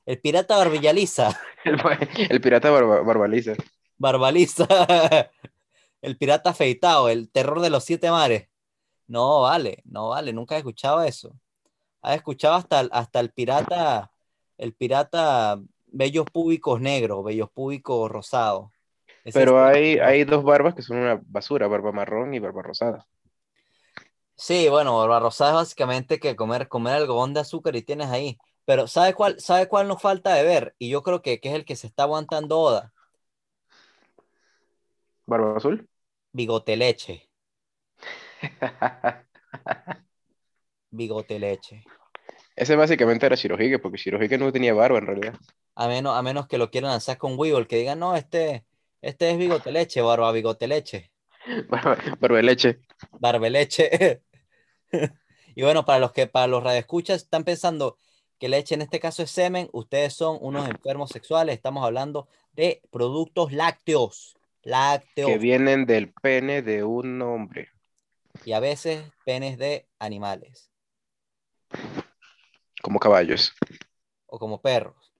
El 0.06 0.22
pirata 0.22 0.56
Barbilla 0.58 0.94
Lisa. 0.94 1.36
El, 1.66 1.82
el 2.30 2.40
pirata 2.40 2.70
barba- 2.70 3.02
barbaliza. 3.02 3.54
Barbaliza. 3.98 4.68
El 6.04 6.18
pirata 6.20 6.52
afeitado, 6.52 7.10
el 7.10 7.32
terror 7.32 7.62
de 7.62 7.72
los 7.72 7.84
siete 7.84 8.12
mares. 8.12 8.48
No 9.08 9.42
vale, 9.42 9.82
no 9.86 10.10
vale, 10.10 10.34
nunca 10.34 10.54
he 10.54 10.60
escuchado 10.60 11.02
eso. 11.02 11.34
Has 12.04 12.16
escuchado 12.18 12.54
hasta, 12.54 12.82
el- 12.82 12.90
hasta 12.94 13.20
el 13.20 13.32
pirata, 13.32 14.12
el 14.60 14.74
pirata 14.76 15.60
bellos 15.88 16.26
públicos 16.32 16.80
negros, 16.80 17.26
bellos 17.26 17.50
públicos 17.50 18.12
rosados. 18.12 18.70
Pero 19.34 19.66
hay, 19.66 19.98
hay 19.98 20.26
dos 20.26 20.44
barbas 20.44 20.76
que 20.76 20.84
son 20.84 20.98
una 20.98 21.20
basura, 21.26 21.68
barba 21.68 21.92
marrón 21.92 22.36
y 22.36 22.40
barba 22.40 22.62
rosada. 22.62 23.08
Sí, 24.38 24.70
bueno, 24.70 25.20
rosada 25.20 25.52
es 25.52 25.56
básicamente 25.56 26.20
que 26.20 26.36
comer, 26.36 26.68
comer 26.68 26.94
algodón 26.96 27.34
de 27.34 27.40
azúcar 27.42 27.76
y 27.76 27.82
tienes 27.82 28.08
ahí. 28.10 28.38
Pero 28.66 28.88
¿sabe 28.88 29.14
cuál, 29.14 29.40
sabe 29.40 29.68
cuál 29.68 29.88
nos 29.88 30.02
falta 30.02 30.34
de 30.36 30.44
ver? 30.44 30.76
Y 30.80 30.90
yo 30.90 31.02
creo 31.04 31.22
que, 31.22 31.40
que 31.40 31.50
es 31.50 31.56
el 31.56 31.66
que 31.66 31.76
se 31.76 31.88
está 31.88 32.04
aguantando 32.04 32.60
Oda. 32.60 32.94
Barba 35.26 35.56
azul. 35.58 35.88
Bigote 36.32 36.78
leche. 36.78 37.28
Bigote 40.92 41.40
leche. 41.40 41.86
Ese 42.58 42.76
básicamente 42.76 43.26
era 43.26 43.36
Shirohige, 43.38 43.80
porque 43.80 43.98
Shirohige 43.98 44.38
no 44.38 44.52
tenía 44.52 44.74
barba 44.74 44.98
en 45.00 45.06
realidad. 45.08 45.36
A 45.76 45.88
menos, 45.88 46.16
a 46.18 46.22
menos 46.24 46.48
que 46.48 46.58
lo 46.58 46.70
quieran 46.72 46.92
lanzar 46.92 47.18
con 47.18 47.38
Weevil, 47.40 47.68
que 47.68 47.78
digan, 47.78 48.00
no, 48.00 48.16
este, 48.16 48.66
este 49.02 49.30
es 49.32 49.38
bigote 49.38 49.72
leche, 49.72 50.02
barba 50.02 50.32
bigote 50.32 50.68
leche, 50.68 51.12
Barba, 51.70 51.98
barba 52.20 52.38
de 52.38 52.44
leche. 52.44 52.80
barbe 53.20 53.50
leche. 53.50 54.22
y 55.56 55.62
bueno, 55.64 55.86
para 55.86 56.00
los 56.00 56.12
que, 56.12 56.28
para 56.28 56.48
los 56.48 56.64
radioescuchas 56.64 57.24
están 57.24 57.44
pensando 57.44 57.98
que 58.40 58.50
leche 58.50 58.76
en 58.76 58.82
este 58.84 59.00
caso 59.00 59.24
es 59.24 59.32
semen, 59.32 59.70
ustedes 59.74 60.14
son 60.14 60.38
unos 60.42 60.70
enfermos 60.70 61.10
sexuales, 61.10 61.56
estamos 61.56 61.84
hablando 61.84 62.28
de 62.54 62.82
productos 62.92 63.52
lácteos, 63.52 64.36
lácteos, 64.62 65.30
Que 65.32 65.38
vienen 65.38 65.86
del 65.86 66.14
pene 66.14 66.62
de 66.62 66.84
un 66.84 67.22
hombre. 67.22 67.70
y 68.46 68.52
a 68.52 68.60
veces 68.60 69.04
penes 69.26 69.58
de 69.58 69.88
animales 69.98 70.72
Como 72.82 73.00
caballos. 73.00 73.54
o 74.28 74.38
como 74.38 74.62
perros. 74.62 75.14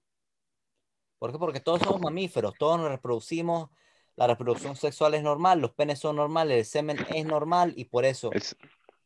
¿Por 1.18 1.32
qué? 1.32 1.38
Porque 1.38 1.60
todos 1.60 1.80
somos 1.82 2.00
mamíferos, 2.00 2.54
todos 2.56 2.78
nos 2.78 2.90
reproducimos, 2.90 3.70
la 4.14 4.28
reproducción 4.28 4.76
sexual 4.76 5.14
es 5.14 5.22
normal, 5.22 5.60
los 5.60 5.72
penes 5.72 5.98
son 5.98 6.16
normales, 6.16 6.58
el 6.58 6.64
semen 6.64 6.98
es 7.12 7.24
normal 7.24 7.72
y 7.76 7.86
por 7.86 8.04
eso 8.04 8.30
El, 8.30 8.42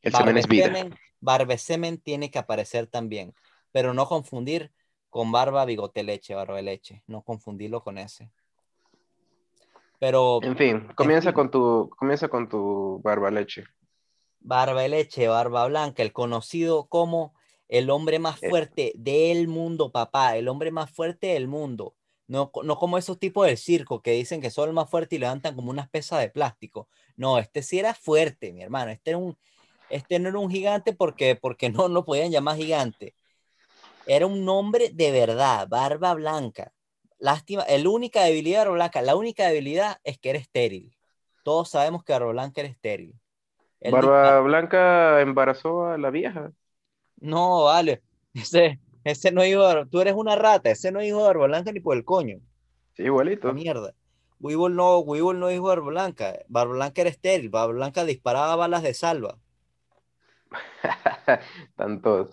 el 0.02 0.14
semen 0.14 0.36
es 0.38 0.48
vida. 0.48 0.70
barbesemen, 0.70 0.98
barbesemen 1.20 1.98
tiene 1.98 2.30
que 2.30 2.38
aparecer 2.38 2.86
también, 2.86 3.34
pero 3.72 3.94
no 3.94 4.06
confundir 4.06 4.72
con 5.10 5.32
barba, 5.32 5.64
bigote, 5.64 6.02
leche, 6.04 6.34
barba 6.34 6.56
de 6.56 6.62
leche, 6.62 7.02
no 7.06 7.22
confundirlo 7.22 7.82
con 7.82 7.98
ese. 7.98 8.30
Pero 9.98 10.40
En 10.40 10.56
fin, 10.56 10.88
comienza 10.94 11.30
fin. 11.30 11.34
con 11.34 11.50
tu, 11.50 11.90
comienza 11.96 12.28
con 12.28 12.48
tu 12.48 13.00
barba 13.02 13.30
leche. 13.30 13.64
barba 14.40 14.82
de 14.82 14.88
leche, 14.88 15.28
barba 15.28 15.66
blanca, 15.66 16.02
el 16.02 16.12
conocido 16.12 16.86
como 16.88 17.34
el 17.68 17.90
hombre 17.90 18.18
más 18.18 18.40
fuerte 18.40 18.92
del 18.96 19.48
mundo, 19.48 19.92
papá, 19.92 20.36
el 20.36 20.48
hombre 20.48 20.70
más 20.70 20.90
fuerte 20.90 21.28
del 21.28 21.48
mundo. 21.48 21.94
No, 22.26 22.50
no 22.64 22.76
como 22.78 22.98
esos 22.98 23.18
tipos 23.18 23.46
del 23.46 23.58
circo 23.58 24.00
que 24.02 24.12
dicen 24.12 24.40
que 24.40 24.50
son 24.50 24.68
el 24.68 24.74
más 24.74 24.88
fuerte 24.90 25.16
y 25.16 25.18
levantan 25.18 25.54
como 25.54 25.70
unas 25.70 25.88
pesas 25.90 26.20
de 26.20 26.30
plástico. 26.30 26.88
No, 27.16 27.38
este 27.38 27.62
sí 27.62 27.78
era 27.78 27.94
fuerte, 27.94 28.52
mi 28.52 28.62
hermano. 28.62 28.90
Este, 28.90 29.10
era 29.10 29.18
un, 29.18 29.36
este 29.92 30.18
no 30.18 30.28
era 30.28 30.38
un 30.38 30.50
gigante 30.50 30.92
porque, 30.92 31.36
porque 31.36 31.70
no 31.70 31.88
lo 31.88 32.04
podían 32.04 32.30
llamar 32.30 32.56
gigante. 32.56 33.14
Era 34.06 34.26
un 34.26 34.48
hombre 34.48 34.90
de 34.92 35.12
verdad, 35.12 35.68
barba 35.68 36.14
blanca. 36.14 36.72
Lástima, 37.22 37.64
la 37.68 37.88
única 37.88 38.24
debilidad 38.24 38.58
de 38.58 38.64
Barba 38.64 38.74
Blanca, 38.74 39.00
la 39.00 39.14
única 39.14 39.46
debilidad 39.46 39.98
es 40.02 40.18
que 40.18 40.30
era 40.30 40.40
estéril. 40.40 40.92
Todos 41.44 41.70
sabemos 41.70 42.02
que 42.02 42.12
Barba 42.12 42.32
Blanca 42.32 42.62
era 42.62 42.68
estéril. 42.68 43.14
Él 43.78 43.92
Barba 43.92 44.40
Blanca 44.40 45.20
embarazó 45.20 45.86
a 45.86 45.96
la 45.98 46.10
vieja. 46.10 46.50
No, 47.20 47.62
vale. 47.62 48.02
Ese, 48.34 48.80
ese 49.04 49.30
no 49.30 49.44
hijo 49.44 49.64
de 49.68 49.86
Tú 49.86 50.00
eres 50.00 50.14
una 50.14 50.34
rata. 50.34 50.70
Ese 50.70 50.90
no 50.90 51.00
hijo 51.00 51.18
de 51.18 51.24
Barba 51.24 51.46
Blanca 51.46 51.70
ni 51.70 51.78
por 51.78 51.96
el 51.96 52.04
coño. 52.04 52.40
Sí, 52.96 53.04
igualito. 53.04 53.46
La 53.46 53.54
mierda. 53.54 53.94
Weevil 54.40 54.74
no, 54.74 54.98
Weevil 54.98 55.38
no 55.38 55.48
hijo 55.48 55.70
de 55.70 55.76
Barba 55.76 55.90
Blanca. 55.90 56.38
Barba 56.48 56.74
Blanca 56.74 57.02
era 57.02 57.10
estéril. 57.10 57.50
Barba 57.50 57.72
Blanca 57.72 58.04
disparaba 58.04 58.56
balas 58.56 58.82
de 58.82 58.94
salva. 58.94 59.38
tanto, 61.76 62.30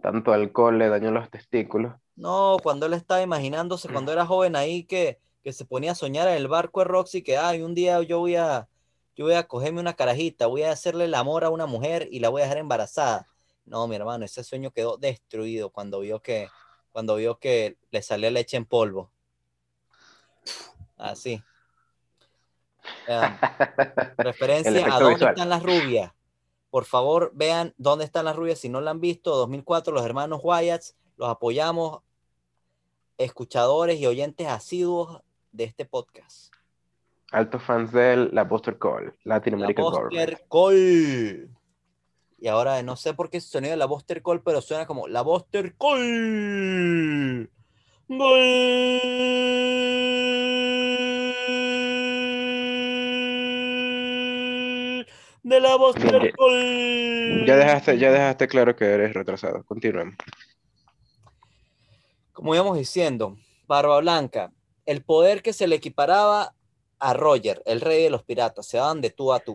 tanto 0.00 0.32
alcohol 0.32 0.78
le 0.78 0.88
dañó 0.88 1.10
los 1.10 1.30
testículos. 1.30 1.94
No, 2.16 2.56
cuando 2.62 2.86
él 2.86 2.94
estaba 2.94 3.22
imaginándose, 3.22 3.88
cuando 3.88 4.12
era 4.12 4.26
joven 4.26 4.56
ahí, 4.56 4.84
que, 4.84 5.20
que 5.42 5.52
se 5.52 5.64
ponía 5.64 5.92
a 5.92 5.94
soñar 5.94 6.28
en 6.28 6.34
el 6.34 6.48
barco 6.48 6.80
de 6.80 6.86
Roxy, 6.86 7.22
que 7.22 7.38
ay, 7.38 7.62
un 7.62 7.74
día 7.74 8.02
yo 8.02 8.18
voy 8.18 8.36
a, 8.36 8.68
yo 9.16 9.24
voy 9.24 9.34
a 9.34 9.46
cogerme 9.46 9.80
una 9.80 9.94
carajita, 9.94 10.46
voy 10.46 10.62
a 10.62 10.72
hacerle 10.72 11.04
el 11.04 11.14
amor 11.14 11.44
a 11.44 11.50
una 11.50 11.66
mujer 11.66 12.08
y 12.10 12.20
la 12.20 12.28
voy 12.28 12.42
a 12.42 12.44
dejar 12.44 12.58
embarazada. 12.58 13.26
No, 13.64 13.86
mi 13.86 13.96
hermano, 13.96 14.24
ese 14.24 14.42
sueño 14.42 14.70
quedó 14.70 14.96
destruido 14.96 15.70
cuando 15.70 16.00
vio 16.00 16.20
que, 16.20 16.48
cuando 16.90 17.16
vio 17.16 17.38
que 17.38 17.76
le 17.90 18.02
salía 18.02 18.30
leche 18.30 18.56
en 18.56 18.64
polvo. 18.64 19.12
Así. 20.96 21.42
Referencia 24.16 24.86
a 24.86 24.98
dónde 24.98 25.14
visual. 25.14 25.34
están 25.34 25.48
las 25.48 25.62
rubias. 25.62 26.12
Por 26.70 26.84
favor, 26.84 27.32
vean 27.34 27.74
dónde 27.78 28.04
están 28.04 28.24
las 28.24 28.36
rubias. 28.36 28.58
Si 28.58 28.68
no 28.68 28.80
la 28.80 28.90
han 28.90 29.00
visto, 29.00 29.34
2004, 29.36 29.92
los 29.92 30.04
hermanos 30.04 30.40
Wyatts, 30.42 30.96
los 31.16 31.28
apoyamos, 31.28 32.02
escuchadores 33.16 33.98
y 33.98 34.06
oyentes 34.06 34.46
asiduos 34.46 35.22
de 35.52 35.64
este 35.64 35.84
podcast. 35.84 36.52
Altos 37.32 37.62
fans 37.62 37.92
de 37.92 38.28
la 38.32 38.44
Buster 38.44 38.78
Call, 38.78 39.14
Latin 39.24 39.52
La 39.52 39.64
American 39.64 39.84
Government. 39.84 40.30
Buster 40.30 40.46
Call. 40.50 41.50
Y 42.40 42.46
ahora 42.46 42.82
no 42.82 42.96
sé 42.96 43.14
por 43.14 43.30
qué 43.30 43.40
sonido 43.40 43.72
de 43.72 43.76
la 43.76 43.86
Buster 43.86 44.22
Call, 44.22 44.42
pero 44.42 44.60
suena 44.60 44.86
como 44.86 45.08
la 45.08 45.22
Buster 45.22 45.74
Call. 45.76 47.50
Gol. 48.08 48.58
De 55.48 55.60
la 55.60 55.76
Buster 55.76 56.34
ya- 57.46 57.56
dejaste, 57.56 57.98
ya 57.98 58.12
dejaste 58.12 58.48
claro 58.48 58.76
que 58.76 58.84
eres 58.84 59.14
retrasado. 59.14 59.64
Continuemos. 59.64 60.14
como 62.32 62.54
íbamos 62.54 62.76
diciendo, 62.78 63.36
Barba 63.66 63.98
Blanca, 63.98 64.52
el 64.86 65.02
poder 65.02 65.42
que 65.42 65.52
se 65.52 65.66
le 65.66 65.74
equiparaba 65.76 66.54
a 67.00 67.12
Roger, 67.12 67.60
el 67.66 67.80
rey 67.80 68.04
de 68.04 68.10
los 68.10 68.22
piratas, 68.22 68.64
se 68.66 68.76
daban 68.76 69.00
de 69.00 69.10
tú 69.10 69.32
a 69.32 69.40
tú. 69.40 69.54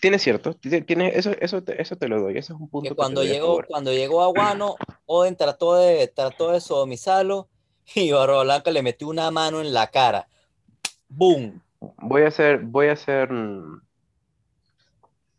Tiene 0.00 0.18
cierto, 0.18 0.52
ti- 0.52 0.82
tiene, 0.82 1.12
eso, 1.14 1.30
eso, 1.40 1.62
te, 1.62 1.80
eso 1.80 1.96
te 1.96 2.08
lo 2.08 2.20
doy, 2.20 2.36
eso 2.36 2.52
es 2.54 2.60
un 2.60 2.68
punto 2.68 2.90
Que 2.90 2.94
cuando 2.94 3.24
llegó, 3.24 3.62
cuando 3.66 3.92
llegó 3.92 4.22
a 4.22 4.26
Guano, 4.26 4.76
Oden 5.06 5.36
trató 5.36 5.76
de, 5.76 6.06
trató 6.08 6.50
de 6.50 6.60
sodomizarlo 6.60 7.48
y 7.94 8.10
Barba 8.12 8.42
Blanca 8.42 8.70
le 8.70 8.82
metió 8.82 9.08
una 9.08 9.30
mano 9.30 9.60
en 9.62 9.72
la 9.72 9.86
cara. 9.86 10.28
¡Boom! 11.08 11.62
Voy 11.80 12.22
a 12.22 12.28
hacer, 12.28 12.58
voy 12.58 12.88
a 12.88 12.92
hacer, 12.92 13.32
mm, 13.32 13.80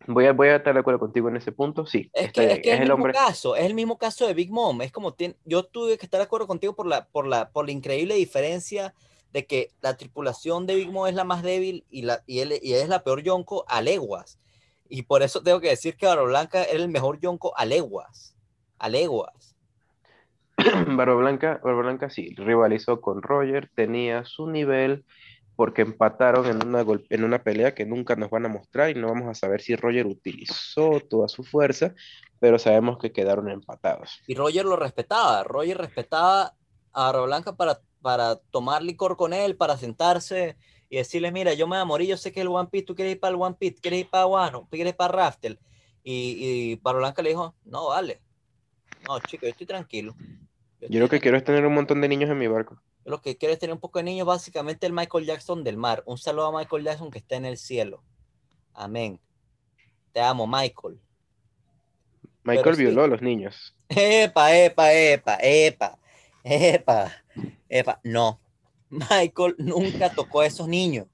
voy 0.08 0.26
a, 0.28 0.34
voy 0.34 0.50
a 0.50 0.58
estar 0.58 0.74
de 0.74 0.80
acuerdo 0.82 1.00
contigo 1.00 1.30
en 1.30 1.38
ese 1.38 1.52
punto, 1.52 1.86
sí, 1.86 2.10
Es 2.14 2.32
que, 2.32 2.44
es 2.54 2.60
que 2.62 2.74
es 2.74 2.76
es 2.76 2.82
el 2.82 2.90
mismo 2.90 2.94
hombre, 2.96 3.14
caso, 3.14 3.56
es 3.56 3.66
el 3.66 3.74
mismo 3.74 3.98
caso 3.98 4.28
de 4.28 4.34
Big 4.34 4.52
Mom. 4.52 4.82
Es 4.82 4.92
como, 4.92 5.16
tien- 5.16 5.36
yo 5.46 5.64
tuve 5.64 5.98
que 5.98 6.06
estar 6.06 6.20
de 6.20 6.26
acuerdo 6.26 6.48
contigo 6.48 6.76
por 6.76 6.88
la, 6.88 7.06
por 7.08 7.28
la, 7.28 7.50
por 7.52 7.66
la 7.66 7.72
increíble 7.72 8.16
diferencia 8.16 8.94
de 9.32 9.46
que 9.48 9.72
la 9.82 9.98
tripulación 9.98 10.68
de 10.68 10.76
Big 10.76 10.92
Mom 10.92 11.08
es 11.08 11.16
la 11.16 11.24
más 11.24 11.42
débil 11.44 11.86
y, 11.90 12.04
la, 12.04 12.24
y, 12.28 12.40
él, 12.40 12.60
y 12.62 12.74
es 12.74 12.88
la 12.90 13.04
peor 13.04 13.24
Yonko 13.24 13.66
a 13.68 13.82
leguas. 13.82 14.40
Y 14.90 15.04
por 15.04 15.24
eso 15.24 15.42
tengo 15.42 15.60
que 15.60 15.70
decir 15.70 15.96
que 15.98 16.06
Barba 16.06 16.24
Blanca 16.24 16.64
era 16.64 16.74
el 16.84 16.90
mejor 16.90 17.20
Yonko 17.20 17.58
a 17.58 17.66
leguas. 17.66 18.36
A 18.78 18.90
leguas. 18.90 19.56
Barba 20.88 21.16
Blanca, 21.16 21.60
Barba 21.64 21.82
Blanca 21.82 22.10
sí, 22.10 22.36
rivalizó 22.36 23.02
con 23.02 23.22
Roger, 23.24 23.72
tenía 23.74 24.24
su 24.26 24.48
nivel, 24.48 25.04
porque 25.56 25.84
empataron 25.84 26.46
en 26.48 26.68
una, 26.68 26.86
en 27.10 27.24
una 27.24 27.44
pelea 27.44 27.76
que 27.76 27.86
nunca 27.86 28.16
nos 28.16 28.30
van 28.30 28.46
a 28.46 28.50
mostrar 28.50 28.90
y 28.90 28.96
no 28.96 29.08
vamos 29.08 29.28
a 29.28 29.36
saber 29.36 29.62
si 29.62 29.76
Roger 29.76 30.08
utilizó 30.08 31.00
toda 31.02 31.28
su 31.28 31.44
fuerza, 31.44 31.94
pero 32.40 32.58
sabemos 32.58 32.98
que 32.98 33.12
quedaron 33.12 33.50
empatados. 33.50 34.22
Y 34.28 34.36
Roger 34.36 34.66
lo 34.66 34.76
respetaba. 34.76 35.44
Roger 35.44 35.78
respetaba 35.78 36.56
a 36.92 37.12
Blanca 37.12 37.56
para, 37.56 37.80
para 38.02 38.36
tomar 38.36 38.84
licor 38.84 39.16
con 39.16 39.34
él, 39.34 39.56
para 39.56 39.78
sentarse 39.78 40.58
y 40.90 40.98
decirle, 40.98 41.32
mira, 41.32 41.54
yo 41.54 41.68
me 41.68 41.78
voy 41.78 41.82
a 41.82 41.86
morir, 41.86 42.10
yo 42.10 42.18
sé 42.18 42.32
que 42.32 42.42
el 42.42 42.48
One 42.48 42.70
Piece, 42.72 42.86
tú 42.86 42.96
quieres 42.96 43.14
ir 43.14 43.20
para 43.20 43.34
el 43.36 43.42
One 43.42 43.56
Piece, 43.60 43.78
quieres 43.82 44.02
ir 44.02 44.10
para 44.10 44.28
Wano, 44.28 44.62
tú 44.62 44.72
quieres 44.72 44.92
ir 44.92 44.98
para 44.98 45.14
Raftel. 45.14 45.60
Y, 46.04 46.74
y 46.74 46.76
Blanca 46.76 47.22
le 47.22 47.30
dijo, 47.30 47.56
no, 47.64 47.88
vale. 47.88 48.22
No, 49.08 49.20
chico, 49.20 49.46
yo 49.46 49.50
estoy 49.50 49.68
tranquilo. 49.68 50.16
Yo, 50.82 50.88
Yo 50.90 51.00
lo 51.00 51.10
que 51.10 51.20
quiero 51.20 51.38
es 51.38 51.44
tener 51.44 51.66
un 51.66 51.74
montón 51.74 52.02
de 52.02 52.08
niños 52.08 52.30
en 52.30 52.38
mi 52.38 52.48
barco. 52.48 52.80
Lo 53.06 53.22
que 53.22 53.38
quiero 53.38 53.54
es 53.54 53.60
tener 53.60 53.74
un 53.74 53.80
poco 53.80 54.00
de 54.00 54.04
niños, 54.04 54.26
básicamente 54.26 54.86
el 54.86 54.94
Michael 54.94 55.26
Jackson 55.26 55.64
del 55.64 55.78
mar. 55.78 56.04
Un 56.06 56.18
saludo 56.18 56.48
a 56.48 56.58
Michael 56.58 56.84
Jackson 56.84 57.12
que 57.12 57.20
está 57.20 57.36
en 57.36 57.46
el 57.46 57.58
cielo. 57.58 58.04
Amén. 58.74 59.20
Te 60.12 60.22
amo, 60.22 60.48
Michael. 60.48 61.00
Michael 62.44 62.76
violó 62.76 63.04
a 63.04 63.08
los 63.08 63.22
niños. 63.22 63.76
Epa, 63.90 64.56
epa, 64.56 64.94
epa, 64.94 65.38
epa, 65.42 66.00
epa, 66.44 67.12
epa. 67.70 68.00
No, 68.04 68.40
Michael 68.90 69.56
nunca 69.58 70.14
tocó 70.14 70.42
a 70.42 70.46
esos 70.46 70.68
niños. 70.68 71.08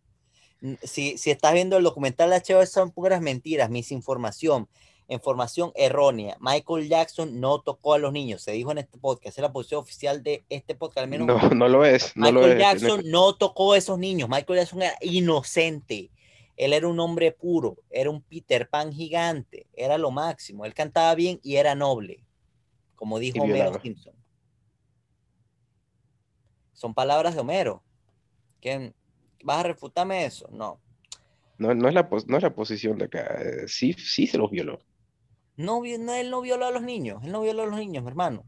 Si, 0.84 1.18
si 1.18 1.32
estás 1.32 1.54
viendo 1.54 1.78
el 1.78 1.84
documental 1.84 2.30
de 2.30 2.38
HBO, 2.38 2.66
son 2.66 2.92
puras 2.92 3.22
mentiras, 3.22 3.70
misinformación, 3.70 4.68
información 5.16 5.72
errónea. 5.76 6.38
Michael 6.40 6.88
Jackson 6.88 7.40
no 7.40 7.62
tocó 7.62 7.94
a 7.96 7.98
los 7.98 8.14
niños, 8.14 8.42
se 8.44 8.52
dijo 8.52 8.72
en 8.72 8.78
este 8.78 8.98
podcast, 8.98 9.38
es 9.38 9.42
la 9.42 9.52
posición 9.52 9.82
oficial 9.82 10.22
de 10.24 10.44
este 10.50 10.76
podcast, 10.76 11.04
al 11.06 11.10
menos 11.10 11.28
No, 11.28 11.50
no 11.50 11.68
lo 11.68 11.84
es, 11.84 12.16
no 12.16 12.32
Michael 12.32 12.58
Jackson 12.60 13.02
no 13.06 13.36
tocó 13.36 13.74
a 13.74 13.78
esos 13.78 13.98
niños. 13.98 14.30
Michael 14.30 14.60
Jackson 14.60 14.82
era 14.84 14.96
inocente. 15.02 16.12
Él 16.56 16.74
era 16.74 16.88
un 16.90 17.00
hombre 17.00 17.32
puro. 17.32 17.78
Era 17.90 18.10
un 18.10 18.22
Peter 18.22 18.70
Pan 18.70 18.92
gigante. 18.92 19.68
Era 19.74 19.98
lo 19.98 20.12
máximo. 20.12 20.66
Él 20.66 20.74
cantaba 20.74 21.16
bien 21.16 21.40
y 21.42 21.56
era 21.56 21.74
noble. 21.74 22.26
Como 22.96 23.18
dijo 23.18 23.42
Homero. 23.42 23.80
Simpson. 23.82 24.14
Son 26.74 26.94
palabras 26.94 27.34
de 27.34 27.42
Homero. 27.42 27.82
¿Quién? 28.62 28.94
¿Vas 29.44 29.60
a 29.60 29.64
refutarme 29.64 30.26
eso? 30.26 30.50
No. 30.52 30.82
No, 31.58 31.74
no 31.74 31.88
es 31.88 31.94
la, 31.94 32.10
no 32.28 32.38
es 32.38 32.44
la 32.44 32.54
posición 32.54 32.98
de 32.98 33.06
acá. 33.06 33.42
eh, 33.42 33.68
Sí, 33.68 33.94
sí 33.94 34.28
se 34.28 34.38
los 34.38 34.50
violó. 34.52 34.80
No, 35.60 35.82
no, 35.82 36.14
él 36.14 36.30
no 36.30 36.40
violó 36.40 36.68
a 36.68 36.72
los 36.72 36.84
niños. 36.84 37.22
Él 37.22 37.34
no 37.34 37.42
violó 37.42 37.64
a 37.64 37.66
los 37.66 37.78
niños, 37.78 38.02
mi 38.02 38.10
hermano. 38.10 38.46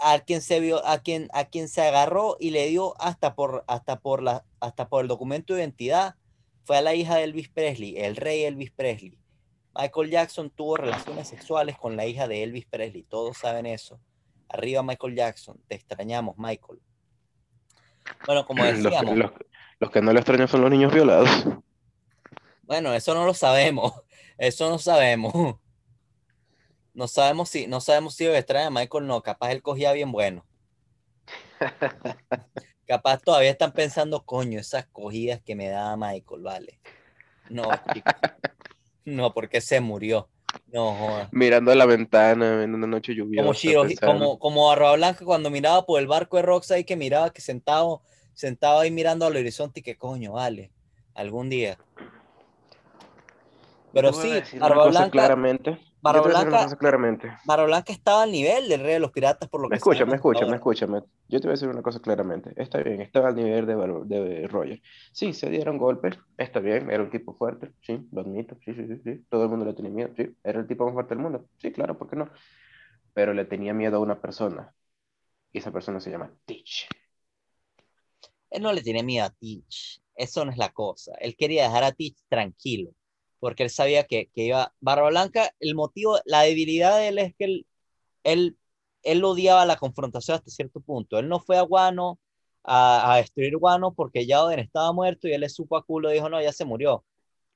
A 0.00 0.18
quien 0.20 0.40
se 0.40 0.58
vio, 0.58 0.84
a 0.86 1.00
quien, 1.00 1.28
a 1.34 1.44
quien 1.44 1.68
se 1.68 1.82
agarró 1.82 2.38
y 2.40 2.50
le 2.52 2.66
dio 2.68 2.98
hasta 3.02 3.34
por, 3.34 3.64
hasta 3.68 4.00
por 4.00 4.22
la, 4.22 4.46
hasta 4.60 4.88
por 4.88 5.02
el 5.02 5.08
documento 5.08 5.52
de 5.52 5.60
identidad 5.60 6.14
fue 6.64 6.78
a 6.78 6.80
la 6.80 6.94
hija 6.94 7.16
de 7.16 7.24
Elvis 7.24 7.50
Presley, 7.50 7.98
el 7.98 8.16
rey 8.16 8.44
Elvis 8.44 8.70
Presley. 8.70 9.18
Michael 9.76 10.10
Jackson 10.10 10.48
tuvo 10.48 10.78
relaciones 10.78 11.28
sexuales 11.28 11.76
con 11.76 11.98
la 11.98 12.06
hija 12.06 12.26
de 12.28 12.42
Elvis 12.42 12.64
Presley. 12.64 13.02
Todos 13.02 13.36
saben 13.36 13.66
eso. 13.66 14.00
Arriba 14.48 14.82
Michael 14.82 15.14
Jackson. 15.14 15.60
Te 15.68 15.74
extrañamos, 15.74 16.38
Michael. 16.38 16.80
Bueno, 18.24 18.46
como 18.46 18.64
Los, 18.64 18.82
decíamos, 18.82 19.18
los, 19.18 19.32
los 19.80 19.90
que 19.90 20.00
no 20.00 20.14
le 20.14 20.20
extrañan 20.20 20.48
son 20.48 20.62
los 20.62 20.70
niños 20.70 20.94
violados. 20.94 21.28
Bueno, 22.62 22.94
eso 22.94 23.12
no 23.12 23.26
lo 23.26 23.34
sabemos. 23.34 23.92
Eso 24.36 24.68
no 24.68 24.78
sabemos. 24.78 25.60
No 26.94 27.08
sabemos 27.08 27.48
si, 27.48 27.66
no 27.66 27.80
sabemos 27.80 28.14
si 28.14 28.24
extraña 28.26 28.68
a 28.68 28.70
Michael 28.70 29.06
no. 29.06 29.20
Capaz 29.20 29.50
él 29.50 29.62
cogía 29.62 29.92
bien 29.92 30.12
bueno. 30.12 30.46
Capaz 32.86 33.18
todavía 33.22 33.50
están 33.50 33.72
pensando, 33.72 34.24
coño, 34.24 34.60
esas 34.60 34.86
cogidas 34.86 35.40
que 35.42 35.56
me 35.56 35.68
daba 35.68 35.96
Michael, 35.96 36.42
vale. 36.42 36.78
No, 37.50 37.64
chico. 37.92 38.10
No, 39.06 39.34
porque 39.34 39.60
se 39.60 39.82
murió. 39.82 40.30
No, 40.72 40.94
joda. 40.94 41.28
Mirando 41.30 41.70
a 41.70 41.74
la 41.74 41.84
ventana 41.84 42.62
en 42.62 42.74
una 42.74 42.86
noche 42.86 43.14
lluviosa. 43.14 43.42
Como 43.42 43.52
Shiro, 43.52 43.84
como, 44.00 44.38
como 44.38 44.66
Barba 44.66 44.96
Blanca 44.96 45.26
cuando 45.26 45.50
miraba 45.50 45.84
por 45.84 46.00
el 46.00 46.06
barco 46.06 46.38
de 46.38 46.42
Roxy 46.42 46.84
que 46.84 46.96
miraba 46.96 47.28
que 47.30 47.42
sentado, 47.42 48.00
sentado 48.32 48.80
ahí 48.80 48.90
mirando 48.90 49.26
al 49.26 49.36
horizonte 49.36 49.80
y 49.80 49.82
que 49.82 49.98
coño, 49.98 50.32
vale. 50.32 50.70
Algún 51.14 51.50
día. 51.50 51.76
Pero 53.92 54.14
sí, 54.14 54.30
cosa 54.58 54.88
Blanca. 54.88 55.10
claramente. 55.10 55.78
Una 56.04 56.20
Blanca, 56.20 56.76
claramente. 56.76 57.32
Estaba 57.86 58.22
al 58.24 58.32
nivel 58.32 58.68
del 58.68 58.80
rey 58.80 58.94
de 58.94 59.00
los 59.00 59.10
piratas 59.12 59.48
por 59.48 59.60
lo 59.62 59.68
Me 59.68 59.74
que 59.74 59.78
escucha, 59.78 60.04
me 60.04 60.16
escucha, 60.16 60.46
me 60.46 60.56
escucha. 60.56 60.86
me- 60.86 61.02
Yo 61.28 61.40
te 61.40 61.46
voy 61.46 61.50
a 61.52 61.52
decir 61.52 61.68
una 61.68 61.82
cosa 61.82 62.00
claramente. 62.00 62.52
Está 62.56 62.78
bien, 62.82 63.00
estaba 63.00 63.28
al 63.28 63.34
nivel 63.36 63.66
de, 63.66 63.74
de 64.06 64.48
Roger. 64.48 64.80
Sí, 65.12 65.32
se 65.32 65.48
dieron 65.50 65.78
golpes. 65.78 66.18
Está 66.36 66.60
bien, 66.60 66.90
era 66.90 67.02
un 67.02 67.10
tipo 67.10 67.34
fuerte. 67.34 67.72
Sí, 67.80 68.06
lo 68.12 68.20
admito. 68.20 68.56
Sí, 68.64 68.74
sí, 68.74 68.86
sí, 68.86 69.00
sí. 69.04 69.24
Todo 69.30 69.44
el 69.44 69.48
mundo 69.50 69.64
le 69.64 69.74
tenía 69.74 69.90
miedo. 69.90 70.10
Sí, 70.16 70.36
era 70.44 70.60
el 70.60 70.66
tipo 70.66 70.84
más 70.84 70.94
fuerte 70.94 71.14
del 71.14 71.22
mundo. 71.22 71.48
Sí, 71.58 71.72
claro, 71.72 71.96
¿por 71.98 72.08
qué 72.10 72.16
no? 72.16 72.28
Pero 73.14 73.34
le 73.34 73.44
tenía 73.46 73.74
miedo 73.74 73.96
a 73.96 74.00
una 74.00 74.20
persona. 74.20 74.74
Y 75.52 75.58
esa 75.58 75.72
persona 75.72 76.00
se 76.00 76.10
llama 76.10 76.32
Teach. 76.46 76.88
Él 78.50 78.62
no 78.62 78.72
le 78.72 78.82
tiene 78.82 79.02
miedo 79.02 79.26
a 79.26 79.30
Teach. 79.30 80.00
Eso 80.14 80.44
no 80.44 80.50
es 80.52 80.58
la 80.58 80.70
cosa. 80.70 81.12
Él 81.20 81.36
quería 81.36 81.64
dejar 81.64 81.84
a 81.84 81.92
Teach 81.92 82.16
tranquilo. 82.28 82.90
Porque 83.44 83.62
él 83.64 83.68
sabía 83.70 84.04
que, 84.04 84.30
que 84.34 84.44
iba. 84.44 84.72
Barba 84.80 85.10
Blanca, 85.10 85.50
el 85.60 85.74
motivo, 85.74 86.18
la 86.24 86.40
debilidad 86.42 86.96
de 86.96 87.08
él 87.08 87.18
es 87.18 87.34
que 87.36 87.44
él, 87.44 87.66
él, 88.22 88.56
él 89.02 89.22
odiaba 89.22 89.66
la 89.66 89.76
confrontación 89.76 90.36
hasta 90.36 90.50
cierto 90.50 90.80
punto. 90.80 91.18
Él 91.18 91.28
no 91.28 91.40
fue 91.40 91.58
a 91.58 91.62
Guano 91.62 92.18
a, 92.62 93.12
a 93.12 93.16
destruir 93.18 93.58
Guano 93.58 93.92
porque 93.92 94.24
ya 94.24 94.42
Oden 94.42 94.60
estaba 94.60 94.92
muerto 94.94 95.28
y 95.28 95.32
él 95.34 95.42
le 95.42 95.50
supo 95.50 95.76
a 95.76 95.84
culo 95.84 96.08
dijo, 96.08 96.30
no, 96.30 96.40
ya 96.40 96.52
se 96.54 96.64
murió. 96.64 97.04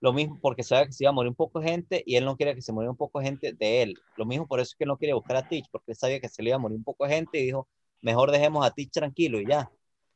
Lo 0.01 0.13
mismo 0.13 0.39
porque 0.43 0.63
sabía 0.63 0.85
que 0.85 0.93
se 0.93 1.05
iba 1.05 1.11
a 1.11 1.13
morir 1.15 1.31
un 1.31 1.35
poco 1.35 1.59
de 1.61 1.71
gente 1.71 2.03
y 2.05 2.17
él 2.17 2.27
no 2.27 2.37
quería 2.37 2.55
que 2.55 2.61
se 2.61 2.71
muriera 2.71 2.91
un 2.91 2.97
poco 2.99 3.19
de 3.21 3.25
gente 3.25 3.55
de 3.55 3.83
él. 3.83 3.95
Lo 4.19 4.27
mismo 4.27 4.47
por 4.47 4.61
eso 4.61 4.73
es 4.73 4.77
que 4.77 4.85
él 4.85 4.89
no 4.89 4.99
quería 4.99 5.15
buscar 5.15 5.37
a 5.39 5.49
Teach, 5.49 5.69
porque 5.73 5.93
él 5.93 5.97
sabía 5.97 6.21
que 6.21 6.29
se 6.29 6.43
le 6.43 6.51
iba 6.51 6.57
a 6.57 6.59
morir 6.59 6.77
un 6.77 6.85
poco 6.85 7.07
de 7.07 7.15
gente 7.15 7.39
y 7.41 7.47
dijo, 7.47 7.67
mejor 8.03 8.31
dejemos 8.31 8.67
a 8.67 8.71
Teach 8.73 8.91
tranquilo 8.91 9.41
y 9.41 9.47
ya. 9.47 9.71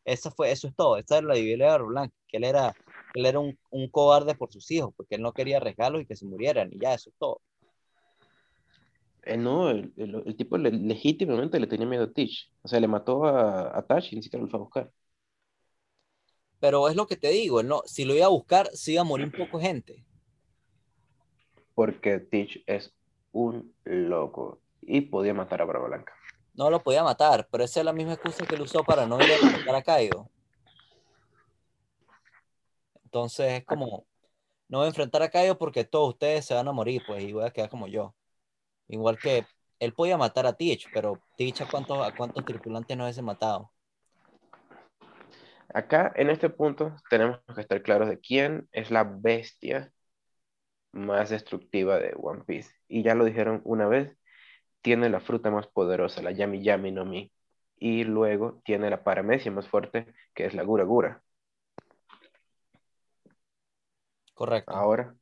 Eso 0.04 0.30
fue, 0.30 0.50
eso 0.52 0.68
es 0.68 0.74
todo. 0.76 0.98
Esa 0.98 1.18
era 1.18 1.28
la 1.28 1.34
debilidad 1.34 1.78
de 1.78 1.84
Blanca, 1.84 2.14
que 2.28 2.36
él 2.36 2.44
era, 2.44 2.74
él 3.14 3.26
era 3.26 3.40
un, 3.40 3.58
un 3.70 3.88
cobarde 3.90 4.34
por 4.34 4.52
sus 4.52 4.70
hijos, 4.70 4.92
porque 4.96 5.16
él 5.16 5.22
no 5.22 5.32
quería 5.32 5.58
arriesgarlos 5.58 6.02
y 6.02 6.06
que 6.06 6.16
se 6.16 6.26
murieran 6.26 6.72
y 6.72 6.78
ya, 6.80 6.94
eso 6.94 7.10
es 7.10 7.16
todo. 7.18 7.40
Eh, 9.24 9.36
no, 9.36 9.70
el, 9.70 9.92
el- 9.96 10.22
el 10.26 10.36
tipo 10.36 10.58
le- 10.58 10.70
legítimamente 10.72 11.60
le 11.60 11.66
tenía 11.68 11.86
miedo 11.86 12.04
a 12.04 12.12
Teach. 12.12 12.52
O 12.62 12.68
sea, 12.68 12.80
le 12.80 12.88
mató 12.88 13.24
a, 13.24 13.76
a 13.78 13.86
Tash 13.86 14.12
y 14.12 14.16
ni 14.16 14.22
siquiera 14.22 14.44
lo 14.44 14.50
fue 14.50 14.58
a 14.58 14.62
buscar. 14.62 14.92
Pero 16.60 16.88
es 16.88 16.96
lo 16.96 17.06
que 17.06 17.18
te 17.18 17.28
digo, 17.28 17.60
él 17.60 17.68
no, 17.68 17.82
si 17.84 18.06
lo 18.06 18.14
iba 18.14 18.24
a 18.24 18.30
buscar, 18.30 18.70
se 18.72 18.92
iba 18.92 19.02
a 19.02 19.04
morir 19.04 19.26
un 19.26 19.34
poco 19.34 19.60
gente. 19.60 20.06
Porque 21.74 22.18
Teach 22.18 22.62
es 22.66 22.94
un 23.32 23.74
loco. 23.84 24.62
Y 24.80 25.02
podía 25.02 25.34
matar 25.34 25.60
a 25.62 25.64
Barba 25.66 25.86
Blanca. 25.88 26.14
No 26.54 26.70
lo 26.70 26.82
podía 26.82 27.04
matar, 27.04 27.46
pero 27.50 27.62
esa 27.64 27.80
es 27.80 27.84
la 27.86 27.92
misma 27.92 28.14
excusa 28.14 28.46
que 28.46 28.54
él 28.54 28.62
usó 28.62 28.84
para 28.86 29.06
no 29.06 29.20
ir 29.22 29.32
a 29.32 29.36
enfrentar 29.36 29.74
a 29.74 29.82
Kaido. 29.82 30.30
Entonces 33.12 33.52
es 33.52 33.64
como, 33.66 34.06
no 34.68 34.78
voy 34.78 34.86
a 34.86 34.88
enfrentar 34.88 35.22
a 35.22 35.28
Kaido 35.28 35.58
porque 35.58 35.84
todos 35.84 36.14
ustedes 36.14 36.46
se 36.46 36.54
van 36.54 36.66
a 36.66 36.72
morir, 36.72 37.02
pues, 37.06 37.22
y 37.22 37.34
voy 37.34 37.44
a 37.44 37.50
quedar 37.50 37.68
como 37.68 37.86
yo. 37.86 38.14
Igual 38.88 39.18
que 39.18 39.44
él 39.78 39.92
podía 39.92 40.16
matar 40.16 40.46
a 40.46 40.54
Teach, 40.54 40.86
pero 40.94 41.20
Teach 41.36 41.60
a 41.60 41.68
cuántos, 41.68 41.98
a 42.06 42.16
cuántos 42.16 42.42
tripulantes 42.42 42.96
no 42.96 43.04
hubiese 43.04 43.20
matado. 43.20 43.70
Acá, 45.74 46.10
en 46.16 46.30
este 46.30 46.48
punto, 46.48 46.96
tenemos 47.10 47.38
que 47.54 47.60
estar 47.60 47.82
claros 47.82 48.08
de 48.08 48.18
quién 48.18 48.66
es 48.72 48.90
la 48.90 49.04
bestia 49.04 49.92
más 50.92 51.28
destructiva 51.28 51.98
de 51.98 52.14
One 52.16 52.44
Piece. 52.46 52.72
Y 52.88 53.02
ya 53.02 53.14
lo 53.14 53.26
dijeron 53.26 53.60
una 53.64 53.88
vez, 53.88 54.16
tiene 54.80 55.10
la 55.10 55.20
fruta 55.20 55.50
más 55.50 55.66
poderosa, 55.66 56.22
la 56.22 56.32
Yami 56.32 56.62
Yami 56.62 56.92
no 56.92 57.04
Mi. 57.04 57.30
Y 57.76 58.04
luego 58.04 58.62
tiene 58.64 58.88
la 58.88 59.04
paramecia 59.04 59.52
más 59.52 59.68
fuerte, 59.68 60.14
que 60.32 60.46
es 60.46 60.54
la 60.54 60.62
Gura 60.62 60.84
Gura. 60.84 61.21
Correcto. 64.42 64.72
Ahora, 64.72 65.14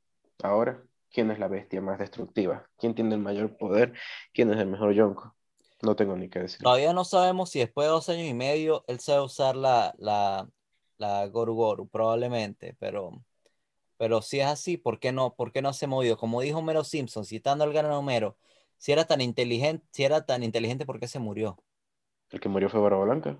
ahora, 0.42 0.82
¿quién 1.12 1.30
es 1.30 1.38
la 1.38 1.46
bestia 1.46 1.82
más 1.82 1.98
destructiva? 1.98 2.66
¿Quién 2.78 2.94
tiene 2.94 3.16
el 3.16 3.20
mayor 3.20 3.54
poder? 3.58 3.92
¿Quién 4.32 4.50
es 4.50 4.58
el 4.58 4.68
mejor 4.68 4.94
Yonko? 4.94 5.36
No 5.82 5.94
tengo 5.94 6.16
ni 6.16 6.30
que 6.30 6.38
decir. 6.38 6.60
Todavía 6.62 6.94
no 6.94 7.04
sabemos 7.04 7.50
si 7.50 7.58
después 7.58 7.86
de 7.86 7.90
dos 7.90 8.08
años 8.08 8.26
y 8.26 8.32
medio 8.32 8.82
él 8.88 8.98
sabe 8.98 9.20
usar 9.20 9.56
la, 9.56 9.94
la, 9.98 10.48
la 10.96 11.26
Goru 11.26 11.54
Goru, 11.54 11.86
probablemente, 11.86 12.74
pero, 12.78 13.22
pero 13.98 14.22
si 14.22 14.40
es 14.40 14.46
así, 14.46 14.78
¿por 14.78 14.98
qué 14.98 15.12
no, 15.12 15.34
por 15.34 15.52
qué 15.52 15.60
no 15.60 15.74
se 15.74 15.86
movió? 15.86 16.16
Como 16.16 16.40
dijo 16.40 16.60
Homero 16.60 16.82
Simpson, 16.82 17.26
citando 17.26 17.64
al 17.64 17.74
gran 17.74 17.92
Homero, 17.92 18.38
si 18.78 18.92
era 18.92 19.04
tan 19.04 19.20
inteligente, 19.20 19.86
si 19.90 20.02
era 20.02 20.24
tan 20.24 20.42
inteligente, 20.42 20.86
¿por 20.86 20.98
qué 20.98 21.08
se 21.08 21.18
murió? 21.18 21.62
El 22.30 22.40
que 22.40 22.48
murió 22.48 22.70
fue 22.70 22.80
Barba 22.80 23.04
Blanca. 23.04 23.38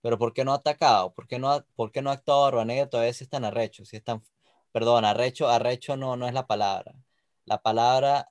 Pero 0.00 0.18
¿por 0.18 0.32
qué 0.32 0.44
no 0.44 0.50
ha 0.50 0.56
atacado? 0.56 1.14
¿Por 1.14 1.28
qué 1.28 1.38
no 1.38 1.52
ha, 1.52 1.64
por 1.76 1.92
qué 1.92 2.02
no 2.02 2.10
ha 2.10 2.14
actuado 2.14 2.42
Barba 2.42 2.64
Negra 2.64 2.90
todavía 2.90 3.12
si 3.12 3.22
es 3.22 3.30
tan 3.30 3.44
arrecho? 3.44 3.84
Si 3.84 3.96
es 3.96 4.02
tan, 4.02 4.24
perdón, 4.74 5.06
arrecho, 5.06 5.48
arrecho 5.48 5.96
no, 5.96 6.16
no 6.16 6.26
es 6.28 6.34
la 6.34 6.48
palabra. 6.48 6.94
La 7.46 7.62
palabra, 7.62 8.28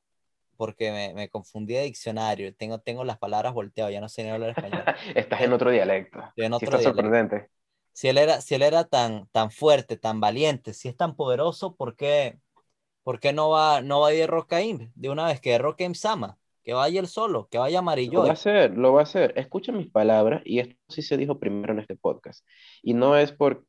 porque 0.57 0.91
me, 0.91 1.13
me 1.15 1.29
confundí 1.29 1.75
de 1.75 1.83
diccionario, 1.83 2.53
tengo, 2.55 2.79
tengo 2.81 3.05
las 3.05 3.17
palabras 3.19 3.53
volteadas, 3.53 3.93
ya 3.93 4.01
no 4.01 4.09
sé 4.09 4.23
ni 4.25 4.31
hablar 4.31 4.51
español. 4.51 4.91
Estás 5.15 5.41
en 5.41 5.53
otro 5.53 5.71
dialecto. 5.71 6.19
Estoy 6.21 6.45
en 6.45 6.53
Sí 6.59 6.65
está 6.65 6.77
dialecto. 6.79 7.01
sorprendente. 7.01 7.49
Si 7.93 8.07
él 8.09 8.17
era, 8.17 8.41
si 8.41 8.55
él 8.55 8.63
era 8.63 8.85
tan, 8.85 9.27
tan 9.29 9.51
fuerte, 9.51 9.97
tan 9.97 10.19
valiente, 10.19 10.73
si 10.73 10.89
es 10.89 10.97
tan 10.97 11.15
poderoso, 11.15 11.75
¿por 11.75 11.95
qué, 11.95 12.39
por 13.03 13.19
qué 13.19 13.33
no 13.33 13.49
va, 13.51 13.81
no 13.81 14.01
va 14.01 14.09
a 14.09 14.13
ir 14.13 14.27
Rocaim 14.29 14.91
de 14.95 15.09
una 15.09 15.27
vez? 15.27 15.41
Que 15.41 15.57
Rocaim 15.59 15.95
Sama, 15.95 16.39
que 16.63 16.73
vaya 16.73 16.99
él 16.99 17.07
solo, 17.07 17.47
que 17.49 17.59
vaya 17.59 17.81
Lo 18.11 18.23
va 18.23 18.29
a 18.29 18.31
Amarillo. 18.31 18.31
hacer, 18.31 18.77
lo 18.77 18.93
va 18.93 19.01
a 19.01 19.03
hacer. 19.03 19.33
Escucha 19.37 19.71
mis 19.71 19.89
palabras 19.91 20.41
y 20.45 20.59
esto 20.59 20.75
sí 20.89 21.01
se 21.03 21.17
dijo 21.17 21.39
primero 21.39 21.73
en 21.73 21.79
este 21.79 21.95
podcast. 21.95 22.45
Y 22.81 22.93
no 22.95 23.17
es 23.17 23.31
por, 23.33 23.65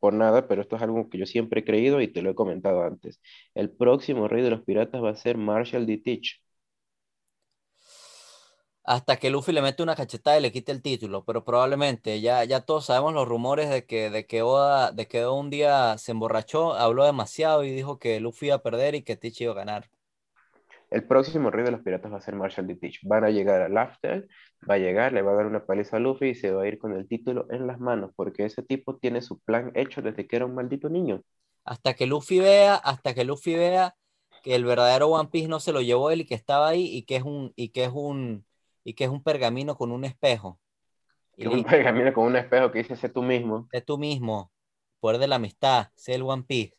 por 0.00 0.14
nada, 0.14 0.48
pero 0.48 0.62
esto 0.62 0.76
es 0.76 0.82
algo 0.82 1.08
que 1.08 1.18
yo 1.18 1.26
siempre 1.26 1.60
he 1.60 1.64
creído 1.64 2.00
y 2.00 2.08
te 2.12 2.22
lo 2.22 2.30
he 2.30 2.34
comentado 2.34 2.82
antes. 2.82 3.20
El 3.54 3.70
próximo 3.70 4.28
rey 4.28 4.42
de 4.42 4.50
los 4.50 4.62
piratas 4.62 5.02
va 5.02 5.10
a 5.10 5.16
ser 5.16 5.36
Marshall 5.38 5.86
D. 5.86 5.98
Teach. 5.98 6.40
Hasta 8.84 9.18
que 9.18 9.30
Luffy 9.30 9.52
le 9.52 9.62
mete 9.62 9.82
una 9.82 9.94
cachetada 9.94 10.38
y 10.38 10.42
le 10.42 10.50
quite 10.50 10.72
el 10.72 10.82
título, 10.82 11.24
pero 11.24 11.44
probablemente 11.44 12.20
ya, 12.22 12.42
ya 12.44 12.60
todos 12.62 12.86
sabemos 12.86 13.12
los 13.14 13.28
rumores 13.28 13.68
de 13.70 13.84
que, 13.86 14.10
de 14.10 14.26
que 14.26 14.42
Oda, 14.42 14.92
de 14.92 15.06
que 15.06 15.24
Oda 15.24 15.32
un 15.38 15.50
día 15.50 15.96
se 15.98 16.12
emborrachó, 16.12 16.72
habló 16.74 17.04
demasiado 17.04 17.64
y 17.64 17.70
dijo 17.70 17.98
que 17.98 18.18
Luffy 18.20 18.46
iba 18.46 18.56
a 18.56 18.62
perder 18.62 18.94
y 18.94 19.02
que 19.02 19.16
Teach 19.16 19.42
iba 19.42 19.52
a 19.52 19.56
ganar. 19.56 19.90
El 20.90 21.04
próximo 21.06 21.50
rey 21.50 21.64
de 21.64 21.70
los 21.70 21.80
piratas 21.82 22.12
va 22.12 22.18
a 22.18 22.20
ser 22.20 22.34
Marshall 22.36 22.66
D. 22.66 22.76
Teach. 22.76 23.00
Van 23.04 23.24
a 23.24 23.30
llegar 23.30 23.62
a 23.62 23.68
Laftel, 23.68 24.28
va 24.68 24.74
a 24.74 24.78
llegar, 24.78 25.12
le 25.12 25.22
va 25.22 25.32
a 25.32 25.34
dar 25.34 25.46
una 25.46 25.64
paliza 25.66 25.96
a 25.96 26.00
Luffy 26.00 26.28
y 26.30 26.34
se 26.34 26.50
va 26.52 26.62
a 26.62 26.68
ir 26.68 26.78
con 26.78 26.92
el 26.94 27.08
título 27.08 27.46
en 27.50 27.66
las 27.66 27.80
manos, 27.80 28.12
porque 28.16 28.44
ese 28.44 28.62
tipo 28.62 28.96
tiene 28.96 29.22
su 29.22 29.38
plan 29.40 29.72
hecho 29.74 30.02
desde 30.02 30.26
que 30.26 30.36
era 30.36 30.46
un 30.46 30.54
maldito 30.54 30.88
niño. 30.88 31.22
Hasta 31.64 31.94
que 31.94 32.06
Luffy 32.06 32.40
vea, 32.40 32.74
hasta 32.76 33.14
que 33.14 33.24
Luffy 33.24 33.54
vea 33.54 33.96
que 34.42 34.54
el 34.54 34.64
verdadero 34.64 35.08
One 35.08 35.28
Piece 35.30 35.48
no 35.48 35.60
se 35.60 35.72
lo 35.72 35.82
llevó 35.82 36.10
él 36.10 36.22
y 36.22 36.26
que 36.26 36.34
estaba 36.34 36.68
ahí 36.68 36.86
y 36.96 37.02
que 37.04 37.16
es 37.16 37.22
un, 37.24 37.52
y 37.56 37.70
que 37.70 37.84
es 37.84 37.90
un, 37.92 38.46
y 38.84 38.94
que 38.94 39.04
es 39.04 39.10
un 39.10 39.22
pergamino 39.22 39.76
con 39.76 39.92
un 39.92 40.04
espejo. 40.04 40.60
Y 41.38 41.44
Que 41.44 41.48
un 41.48 41.64
pergamino 41.64 42.12
con 42.12 42.26
un 42.26 42.36
espejo 42.36 42.70
que 42.70 42.80
dice 42.80 42.94
sé 42.96 43.08
tú 43.08 43.22
mismo. 43.22 43.70
Sé 43.72 43.80
tú 43.82 43.96
mismo, 43.98 44.52
poder 45.00 45.18
de 45.18 45.28
la 45.28 45.36
amistad, 45.36 45.88
sé 45.96 46.14
el 46.14 46.22
One 46.22 46.44
Piece. 46.44 46.76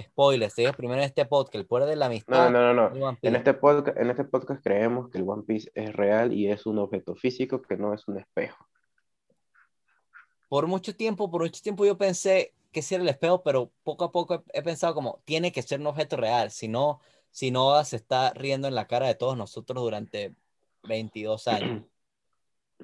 Spoiler, 0.00 0.50
digo 0.56 0.72
primero 0.72 1.00
en 1.00 1.06
este 1.06 1.24
podcast, 1.24 1.54
el 1.54 1.66
poder 1.66 1.88
de 1.88 1.96
la 1.96 2.06
No, 2.06 2.10
amistad. 2.10 2.50
no, 2.50 2.74
no, 2.74 2.90
no. 2.90 3.06
One 3.06 3.18
En 3.22 3.36
este 3.36 3.54
podcast, 3.54 3.96
en 3.96 4.10
este 4.10 4.24
podcast 4.24 4.62
creemos 4.62 5.08
que 5.08 5.18
el 5.18 5.24
One 5.28 5.44
Piece 5.44 5.70
es 5.74 5.92
real 5.92 6.32
y 6.32 6.50
es 6.50 6.66
un 6.66 6.78
objeto 6.78 7.14
físico 7.14 7.62
que 7.62 7.76
no 7.76 7.94
es 7.94 8.08
un 8.08 8.18
espejo. 8.18 8.66
Por 10.48 10.66
mucho 10.66 10.96
tiempo, 10.96 11.30
por 11.30 11.42
mucho 11.42 11.62
tiempo 11.62 11.84
yo 11.86 11.96
pensé 11.96 12.54
que 12.72 12.82
sí 12.82 12.94
era 12.96 13.02
el 13.02 13.08
espejo, 13.08 13.42
pero 13.42 13.70
poco 13.84 14.04
a 14.04 14.10
poco 14.12 14.34
he, 14.34 14.58
he 14.58 14.62
pensado 14.62 14.94
como, 14.94 15.20
tiene 15.24 15.52
que 15.52 15.62
ser 15.62 15.78
un 15.80 15.86
objeto 15.86 16.16
real, 16.16 16.50
si 16.50 16.66
no, 16.66 17.00
si 17.30 17.52
no 17.52 17.82
se 17.84 17.96
está 17.96 18.32
riendo 18.34 18.66
en 18.66 18.74
la 18.74 18.86
cara 18.86 19.06
de 19.06 19.14
todos 19.14 19.36
nosotros 19.36 19.80
durante 19.80 20.34
22 20.82 21.46
años. 21.48 21.82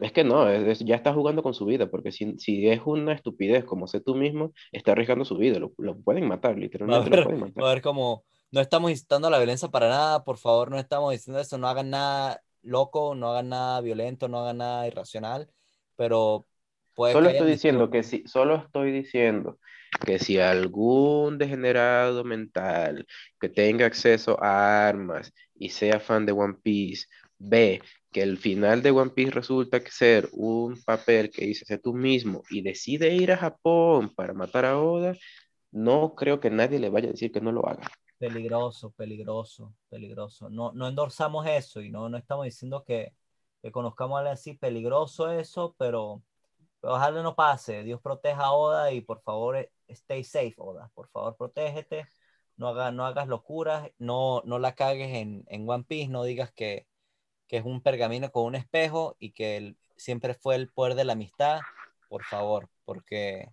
Es 0.00 0.12
que 0.12 0.24
no, 0.24 0.48
es- 0.48 0.66
es- 0.80 0.86
ya 0.86 0.96
está 0.96 1.12
jugando 1.14 1.42
con 1.42 1.54
su 1.54 1.64
vida, 1.66 1.90
porque 1.90 2.12
si, 2.12 2.38
si 2.38 2.68
es 2.68 2.80
una 2.84 3.12
estupidez 3.12 3.64
como 3.64 3.86
sé 3.86 4.00
tú 4.00 4.14
mismo, 4.14 4.52
está 4.72 4.92
arriesgando 4.92 5.24
su 5.24 5.36
vida, 5.36 5.58
lo, 5.58 5.72
lo 5.78 5.98
pueden 6.00 6.26
matar, 6.28 6.56
a 6.86 6.98
literalmente 6.98 7.10
lo 7.10 7.20
ver, 7.20 7.20
pueden 7.20 7.40
va 7.60 7.70
a 7.70 7.74
ver 7.74 7.82
como, 7.82 8.24
no 8.50 8.60
estamos 8.60 8.90
incitando 8.90 9.28
a 9.28 9.30
la 9.30 9.38
violencia 9.38 9.68
para 9.68 9.88
nada, 9.88 10.24
por 10.24 10.38
favor, 10.38 10.70
no 10.70 10.78
estamos 10.78 11.12
diciendo 11.12 11.40
eso, 11.40 11.58
no 11.58 11.68
hagan 11.68 11.90
nada 11.90 12.42
loco, 12.62 13.14
no 13.14 13.30
hagan 13.30 13.48
nada 13.50 13.80
violento, 13.80 14.28
no 14.28 14.40
hagan 14.40 14.58
nada 14.58 14.86
irracional, 14.86 15.50
pero 15.96 16.46
puede 16.94 17.12
Solo 17.12 17.28
estoy 17.30 17.50
diciendo 17.50 17.90
que 17.90 18.02
si, 18.02 18.22
solo 18.26 18.56
estoy 18.56 18.92
diciendo 18.92 19.58
que 20.06 20.18
si 20.18 20.38
algún 20.38 21.38
degenerado 21.38 22.22
mental 22.24 23.06
que 23.40 23.48
tenga 23.48 23.86
acceso 23.86 24.40
a 24.42 24.88
armas 24.88 25.32
y 25.54 25.70
sea 25.70 25.98
fan 26.00 26.24
de 26.26 26.32
One 26.32 26.54
Piece 26.62 27.06
ve 27.38 27.82
que 28.10 28.22
el 28.22 28.38
final 28.38 28.82
de 28.82 28.90
One 28.90 29.10
Piece 29.10 29.30
resulta 29.30 29.80
que 29.80 29.90
ser 29.90 30.28
un 30.32 30.82
papel 30.82 31.30
que 31.30 31.46
dice 31.46 31.64
sé 31.64 31.78
tú 31.78 31.94
mismo 31.94 32.42
y 32.50 32.62
decide 32.62 33.14
ir 33.14 33.32
a 33.32 33.36
Japón 33.36 34.12
para 34.14 34.34
matar 34.34 34.64
a 34.64 34.78
Oda, 34.78 35.16
no 35.70 36.14
creo 36.14 36.40
que 36.40 36.50
nadie 36.50 36.78
le 36.80 36.90
vaya 36.90 37.08
a 37.08 37.12
decir 37.12 37.32
que 37.32 37.40
no 37.40 37.52
lo 37.52 37.66
haga. 37.66 37.88
Peligroso, 38.18 38.90
peligroso, 38.90 39.74
peligroso. 39.88 40.50
No, 40.50 40.72
no 40.72 40.88
endorsamos 40.88 41.46
eso 41.46 41.80
y 41.80 41.90
no, 41.90 42.08
no 42.08 42.18
estamos 42.18 42.44
diciendo 42.44 42.84
que, 42.84 43.14
que 43.62 43.70
conozcamos 43.72 44.20
a 44.20 44.32
así, 44.32 44.54
peligroso 44.54 45.30
eso, 45.30 45.74
pero, 45.78 46.22
pero 46.80 46.94
ojalá 46.94 47.22
no 47.22 47.34
pase. 47.36 47.84
Dios 47.84 48.00
proteja 48.00 48.44
a 48.44 48.52
Oda 48.52 48.92
y 48.92 49.00
por 49.00 49.22
favor, 49.22 49.56
eh, 49.56 49.70
stay 49.88 50.24
safe, 50.24 50.54
Oda. 50.58 50.90
Por 50.94 51.08
favor, 51.08 51.36
protégete. 51.36 52.06
no, 52.56 52.68
hagas, 52.68 52.92
no 52.92 53.06
hagas 53.06 53.28
locuras, 53.28 53.90
no, 53.98 54.42
no 54.44 54.58
la 54.58 54.74
cagues 54.74 55.14
en, 55.14 55.44
en 55.48 55.68
One 55.68 55.84
Piece, 55.84 56.08
no 56.08 56.24
digas 56.24 56.52
que, 56.52 56.86
que 57.50 57.56
es 57.56 57.64
un 57.64 57.80
pergamino 57.80 58.30
con 58.30 58.44
un 58.44 58.54
espejo 58.54 59.16
y 59.18 59.32
que 59.32 59.56
el- 59.56 59.76
siempre 59.96 60.34
fue 60.34 60.54
el 60.54 60.68
poder 60.68 60.94
de 60.94 61.04
la 61.04 61.14
amistad, 61.14 61.60
por 62.08 62.22
favor, 62.22 62.68
porque, 62.84 63.50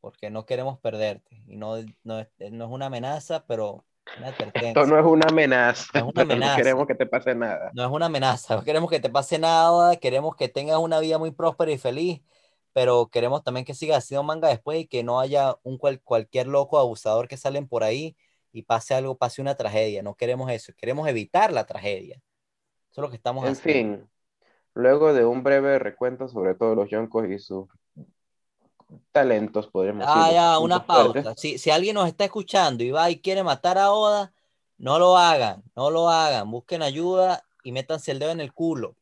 porque 0.00 0.30
no 0.30 0.44
queremos 0.46 0.80
perderte. 0.80 1.40
Y 1.46 1.56
no, 1.56 1.76
no, 2.02 2.18
es, 2.18 2.28
no 2.50 2.64
es 2.64 2.70
una 2.72 2.86
amenaza, 2.86 3.44
pero 3.46 3.84
una. 4.18 4.30
Esto 4.30 4.84
no 4.86 4.98
es 4.98 5.06
una 5.06 5.26
amenaza, 5.28 5.90
Es 5.94 6.02
una 6.02 6.22
amenaza. 6.22 6.50
no 6.50 6.56
queremos 6.56 6.86
que 6.88 6.94
te 6.96 7.06
pase 7.06 7.34
nada. 7.36 7.70
No 7.72 7.84
es 7.84 7.88
una 7.90 8.06
amenaza, 8.06 8.56
no 8.56 8.64
queremos 8.64 8.90
que 8.90 8.98
te 8.98 9.08
pase 9.10 9.38
nada, 9.38 9.94
queremos 9.96 10.34
que 10.34 10.48
tengas 10.48 10.78
una 10.78 10.98
vida 10.98 11.16
muy 11.18 11.30
próspera 11.30 11.70
y 11.70 11.78
feliz, 11.78 12.20
pero 12.72 13.06
queremos 13.06 13.44
también 13.44 13.64
que 13.64 13.74
sigas 13.74 13.98
haciendo 13.98 14.24
manga 14.24 14.48
después 14.48 14.80
y 14.80 14.86
que 14.88 15.04
no 15.04 15.20
haya 15.20 15.56
un 15.62 15.78
cual- 15.78 16.00
cualquier 16.02 16.48
loco 16.48 16.80
abusador 16.80 17.28
que 17.28 17.36
salen 17.36 17.68
por 17.68 17.84
ahí 17.84 18.16
y 18.52 18.62
pase 18.62 18.92
algo, 18.94 19.16
pase 19.16 19.40
una 19.40 19.54
tragedia. 19.54 20.02
No 20.02 20.16
queremos 20.16 20.50
eso, 20.50 20.72
queremos 20.76 21.06
evitar 21.06 21.52
la 21.52 21.64
tragedia. 21.64 22.20
Eso 22.94 23.00
es 23.00 23.02
lo 23.06 23.10
que 23.10 23.16
estamos 23.16 23.44
En 23.44 23.52
haciendo. 23.52 23.96
fin, 23.98 24.10
luego 24.74 25.12
de 25.12 25.24
un 25.24 25.42
breve 25.42 25.80
recuento 25.80 26.28
sobre 26.28 26.54
todos 26.54 26.76
los 26.76 26.88
yonkos 26.88 27.28
y 27.28 27.40
sus 27.40 27.66
talentos, 29.10 29.66
podríamos 29.66 30.04
Ah, 30.08 30.18
decir. 30.20 30.34
ya, 30.34 30.58
una 30.60 30.80
fuertes, 30.80 31.24
pausa. 31.24 31.40
Si, 31.40 31.58
si 31.58 31.70
alguien 31.70 31.94
nos 31.96 32.06
está 32.06 32.24
escuchando 32.24 32.84
y 32.84 32.92
va 32.92 33.10
y 33.10 33.20
quiere 33.20 33.42
matar 33.42 33.78
a 33.78 33.90
Oda, 33.92 34.32
no 34.78 35.00
lo 35.00 35.16
hagan, 35.16 35.64
no 35.74 35.90
lo 35.90 36.08
hagan. 36.08 36.48
Busquen 36.52 36.82
ayuda 36.82 37.42
y 37.64 37.72
métanse 37.72 38.12
el 38.12 38.20
dedo 38.20 38.30
en 38.30 38.40
el 38.40 38.52
culo. 38.52 38.94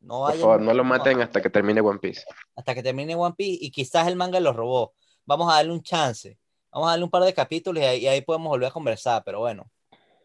No 0.00 0.20
Por 0.20 0.22
vayan 0.22 0.40
favor, 0.40 0.60
no 0.62 0.72
lo 0.72 0.84
maten 0.84 1.20
hasta 1.20 1.42
que 1.42 1.50
termine 1.50 1.82
One 1.82 1.98
Piece. 1.98 2.22
hasta 2.56 2.74
que 2.74 2.82
termine 2.82 3.14
One 3.14 3.34
Piece 3.36 3.62
y 3.62 3.70
quizás 3.70 4.06
el 4.06 4.16
manga 4.16 4.40
los 4.40 4.56
robó. 4.56 4.94
Vamos 5.26 5.52
a 5.52 5.56
darle 5.56 5.72
un 5.72 5.82
chance. 5.82 6.38
Vamos 6.72 6.88
a 6.88 6.92
darle 6.92 7.04
un 7.04 7.10
par 7.10 7.22
de 7.24 7.34
capítulos 7.34 7.82
y 7.82 7.86
ahí, 7.86 7.98
y 8.00 8.06
ahí 8.06 8.20
podemos 8.22 8.48
volver 8.48 8.68
a 8.68 8.72
conversar, 8.72 9.22
pero 9.22 9.40
bueno, 9.40 9.70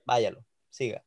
váyalo, 0.05 0.43
siga. 0.69 1.03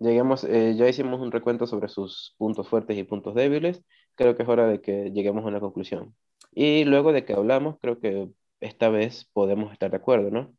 Lleguemos, 0.00 0.44
eh, 0.44 0.74
ya 0.76 0.88
hicimos 0.88 1.20
un 1.20 1.32
recuento 1.32 1.66
sobre 1.66 1.88
sus 1.88 2.34
puntos 2.38 2.68
fuertes 2.68 2.96
y 2.96 3.02
puntos 3.04 3.34
débiles. 3.34 3.82
Creo 4.14 4.36
que 4.36 4.42
es 4.44 4.48
hora 4.48 4.66
de 4.68 4.80
que 4.80 5.10
lleguemos 5.12 5.44
a 5.44 5.48
una 5.48 5.60
conclusión. 5.60 6.14
Y 6.52 6.84
luego 6.84 7.12
de 7.12 7.24
que 7.24 7.32
hablamos, 7.34 7.76
creo 7.80 7.98
que 8.00 8.30
esta 8.60 8.88
vez 8.90 9.28
podemos 9.32 9.72
estar 9.72 9.90
de 9.90 9.96
acuerdo, 9.96 10.30
¿no? 10.30 10.54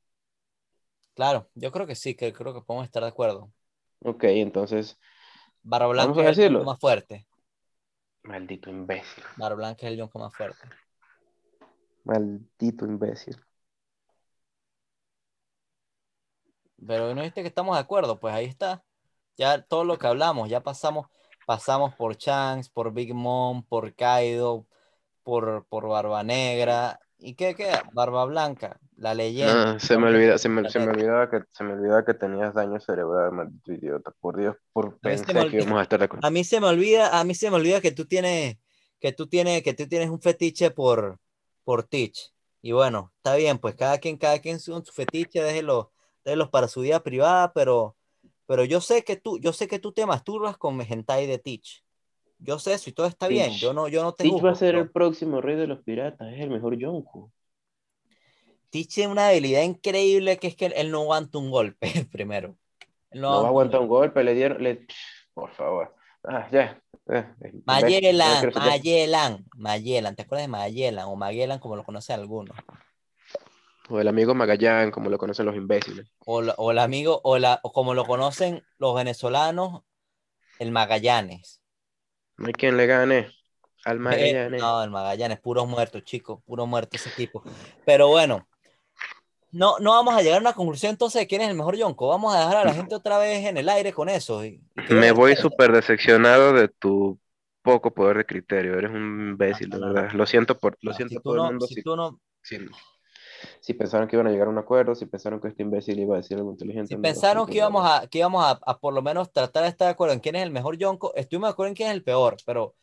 Claro, 1.14 1.50
yo 1.54 1.72
creo 1.72 1.86
que 1.86 1.94
sí, 1.96 2.16
que 2.16 2.34
creo 2.34 2.52
que 2.54 2.62
podemos 2.64 2.86
estar 2.88 3.04
de 3.04 3.10
acuerdo. 3.10 3.52
Ok, 4.00 4.24
entonces, 4.26 4.98
Barra 5.64 5.88
Vamos 5.96 6.18
Blanca 6.18 6.20
a 6.20 6.24
es 6.24 6.28
el 6.28 6.36
decirlo. 6.36 6.62
yonko 6.62 6.64
más 6.66 6.78
fuerte. 6.80 7.26
maldito 8.30 8.70
imbécil, 8.70 9.26
Barra 9.38 9.56
Blanca 9.56 9.88
es 9.88 9.94
el 9.94 9.98
yonko 9.98 10.20
más 10.20 10.36
fuerte. 10.36 10.68
maldito 12.08 12.86
imbécil. 12.86 13.38
Pero 16.88 17.14
no 17.16 17.22
viste 17.22 17.42
que 17.42 17.48
estamos 17.50 17.76
de 17.76 17.82
acuerdo, 17.82 18.20
pues 18.20 18.34
ahí 18.34 18.46
está. 18.46 18.84
Ya 19.40 19.62
todo 19.62 19.86
lo 19.86 19.98
que 19.98 20.06
hablamos, 20.06 20.50
ya 20.50 20.60
pasamos, 20.62 21.08
pasamos 21.46 21.96
por 21.96 22.18
Shanks, 22.18 22.68
por 22.70 22.92
Big 22.92 23.14
Mom, 23.14 23.64
por 23.64 23.96
Kaido, 23.96 24.68
por, 25.24 25.66
por 25.70 25.88
Barba 25.88 26.24
Negra. 26.24 27.00
¿Y 27.18 27.36
qué 27.36 27.56
queda? 27.56 27.84
Barba 27.94 28.26
Blanca, 28.26 28.78
la 28.98 29.14
leyenda. 29.14 29.74
No, 29.76 29.80
se 29.80 29.98
me 29.98 30.08
olvida, 30.10 30.38
se 30.38 30.50
me, 30.50 30.70
se 30.70 30.80
me 30.80 30.88
olvidaba 30.92 31.30
que, 31.30 31.42
se 31.54 31.64
me 31.64 31.72
olvidaba 31.72 32.04
que 32.04 32.14
tenías 32.16 32.54
daño 32.54 32.82
cerebral, 32.82 33.32
maldito 33.32 33.72
idiota. 33.72 34.12
Por 34.20 34.36
Dios, 34.38 34.58
por 34.74 34.88
A 34.88 34.90
mí 34.90 35.18
se 35.18 35.24
pensé 35.24 35.34
me 35.34 35.40
que 35.40 35.46
olvida- 35.46 35.62
íbamos 35.64 35.80
a 35.80 35.84
estar 35.84 36.00
de 36.00 36.06
acuerdo. 36.06 36.28
A 36.28 36.32
mí 36.32 36.44
se 36.44 36.60
me 36.60 36.68
olvida, 36.68 37.18
a 37.18 37.24
mí 37.24 37.34
se 37.34 37.50
me 37.50 37.56
olvida 37.56 37.80
que 37.80 37.94
tú 37.94 38.06
tienes, 38.06 38.58
que 39.00 39.14
tú 39.14 39.28
tienes, 39.28 39.64
que 39.64 39.74
tú 39.74 39.88
tienes 39.88 40.10
un 40.10 40.20
fetiche 40.22 40.70
por, 40.72 41.18
por 41.64 41.84
Teach. 41.84 42.34
Y 42.62 42.74
bueno, 42.74 43.14
está 43.16 43.36
bien, 43.38 43.58
pues 43.58 43.76
cada 43.76 44.00
quien, 44.00 44.18
cada 44.18 44.40
quien 44.40 44.60
su, 44.60 44.74
su 44.84 44.92
fetiche, 44.92 45.42
déjelo, 45.42 45.94
déjelos 46.26 46.50
para 46.50 46.68
su 46.68 46.82
vida 46.82 47.02
privada, 47.02 47.54
pero, 47.54 47.96
pero 48.50 48.66
yo 48.66 48.82
sé 48.82 49.04
que 49.04 49.16
tú, 49.16 49.38
yo 49.39 49.54
sé 49.54 49.68
que 49.68 49.78
tú 49.78 49.91
te 49.93 50.08
masturbas 50.08 50.58
con 50.58 50.82
hentai 50.82 51.28
de 51.28 51.38
Teach. 51.38 51.84
Yo 52.39 52.58
sé 52.58 52.74
eso 52.74 52.89
y 52.89 52.93
todo 52.93 53.06
está 53.06 53.28
bien. 53.28 53.52
Teach- 53.52 53.60
Yo 53.60 53.74
no, 53.74 53.88
yo 53.88 54.02
no 54.02 54.14
te 54.14 54.24
Teach 54.24 54.43
va 54.43 54.50
a 54.52 54.56
ser 54.56 54.72
pero 54.74 54.82
el 54.86 54.89
próximo 54.89 55.39
rey 55.39 55.56
de 55.56 55.68
los 55.68 55.84
piratas, 55.84 56.34
es 56.34 56.39
el 56.39 56.50
mejor 56.50 56.76
Yonko. 56.76 57.32
Teach 58.72 58.88
tiene 58.95 59.12
una 59.12 59.28
habilidad 59.30 59.62
increíble 59.62 60.38
que 60.38 60.47
es 60.47 60.56
que 60.56 60.66
él 60.66 60.89
no 60.89 61.02
aguanta 61.02 61.38
un 61.38 61.52
golpe 61.52 61.91
primero. 62.12 62.58
Él 63.12 63.22
No 63.22 63.39
a 63.41 63.47
aguanta 63.47 63.80
un 63.80 63.88
golpe. 63.88 64.24
le 64.24 64.34
dieron, 64.34 64.64
le... 64.64 64.88
por 65.36 65.52
favor. 65.52 65.95
Ah, 66.24 66.47
ya. 66.52 66.82
no 67.06 67.26
Magellan, 67.66 68.41
ser- 68.41 68.56
Magellan, 68.56 69.45
Magellan, 69.56 70.16
¿te 70.16 70.24
acuerdas 70.24 70.45
de 70.45 70.52
Magellan 70.52 71.06
o 71.08 71.16
Magellan 71.16 71.60
como 71.60 71.76
lo 71.76 71.84
conocen 71.84 72.20
algunos? 72.20 72.58
O 73.90 74.00
el 74.00 74.08
amigo 74.08 74.36
Magallán, 74.36 74.92
como 74.92 75.10
lo 75.10 75.18
conocen 75.18 75.46
los 75.46 75.56
imbéciles. 75.56 76.08
O, 76.26 76.42
la- 76.42 76.54
o 76.58 76.72
el 76.72 76.80
amigo, 76.80 77.20
o, 77.24 77.38
la, 77.38 77.60
o 77.64 77.72
como 77.74 77.94
lo 77.94 78.06
conocen 78.06 78.64
los 78.78 78.96
venezolanos, 78.96 79.82
el 80.60 80.72
Magallanes. 80.72 81.62
No 82.38 82.48
hay 82.48 82.54
quien 82.54 82.76
le 82.78 82.88
gane 82.88 83.30
al 83.86 83.98
Eh, 83.98 84.00
Magallanes. 84.04 84.62
no, 84.62 84.84
el 84.84 84.90
Magallanes, 84.90 85.40
puros 85.40 85.68
muertos, 85.68 86.04
chicos, 86.04 86.42
puros 86.46 86.68
muertos 86.68 87.00
ese 87.02 87.10
equipo. 87.10 87.44
Pero 87.86 88.08
bueno, 88.10 88.48
no, 89.52 89.80
no 89.80 89.92
vamos 89.92 90.16
a 90.16 90.22
llegar 90.22 90.38
a 90.38 90.42
una 90.42 90.54
conclusión 90.54 90.92
entonces 90.92 91.22
de 91.22 91.28
quién 91.28 91.42
es 91.42 91.50
el 91.50 91.56
mejor 91.56 91.76
Yonko. 91.76 92.08
Vamos 92.08 92.36
a 92.36 92.40
dejar 92.40 92.58
a 92.58 92.66
la 92.66 92.74
gente 92.74 92.96
otra 92.96 93.18
vez 93.18 93.46
en 93.46 93.58
el 93.58 93.70
aire 93.70 93.94
con 93.94 94.10
eso. 94.10 94.46
y- 94.46 94.62
y 94.76 94.84
que 94.84 94.94
Me 94.94 95.12
voy 95.12 95.36
súper 95.36 95.72
decepcionado 95.72 96.54
de 96.54 96.68
tu 96.68 97.20
poco 97.62 97.94
poder 97.94 98.18
de 98.18 98.26
criterio. 98.26 98.78
Eres 98.78 98.92
un 98.92 99.30
imbécil, 99.32 99.70
de 99.70 99.78
no, 99.80 99.94
verdad. 99.94 100.12
Lo 100.14 100.26
siento 100.26 100.58
por, 100.58 100.78
lo 100.82 100.94
siento 100.94 101.16
si 101.16 101.20
por 101.22 101.38
el 101.38 101.44
mundo. 101.44 101.68
si 101.68 101.76
Si, 101.76 101.82
tú 101.84 101.96
no, 101.96 102.20
si- 103.60 103.74
pensaron 103.74 104.08
que 104.08 104.16
iban 104.16 104.28
a 104.28 104.32
llegar 104.32 104.48
a 104.48 104.52
un 104.52 104.58
acuerdo, 104.58 104.96
si 104.96 105.06
pensaron 105.06 105.40
que 105.40 105.48
este 105.50 105.64
imbécil 105.64 106.00
iba 106.00 106.16
a 106.16 106.18
decir 106.18 106.38
algo 106.38 106.52
inteligente. 106.52 106.88
si 106.90 106.96
no, 106.96 107.02
pensaron 107.02 107.46
que 107.48 107.58
íbamos 107.58 107.86
a, 107.86 108.08
que 108.08 108.18
íbamos 108.20 108.44
a, 108.46 108.60
a 108.66 108.80
por 108.80 108.94
lo 108.94 109.02
menos 109.02 109.32
tratar 109.32 109.64
de 109.64 109.70
estar 109.70 109.86
de 109.88 109.92
acuerdo 109.92 110.14
en 110.14 110.20
quién 110.20 110.36
es 110.36 110.44
el 110.44 110.52
mejor 110.52 110.78
Yonko, 110.78 111.14
estuvimos 111.16 111.48
de 111.50 111.52
acuerdo 111.52 111.70
en 111.70 111.76
quién 111.76 111.90
es 111.90 111.96
el 111.96 112.04
peor, 112.04 112.38
pero 112.46 112.76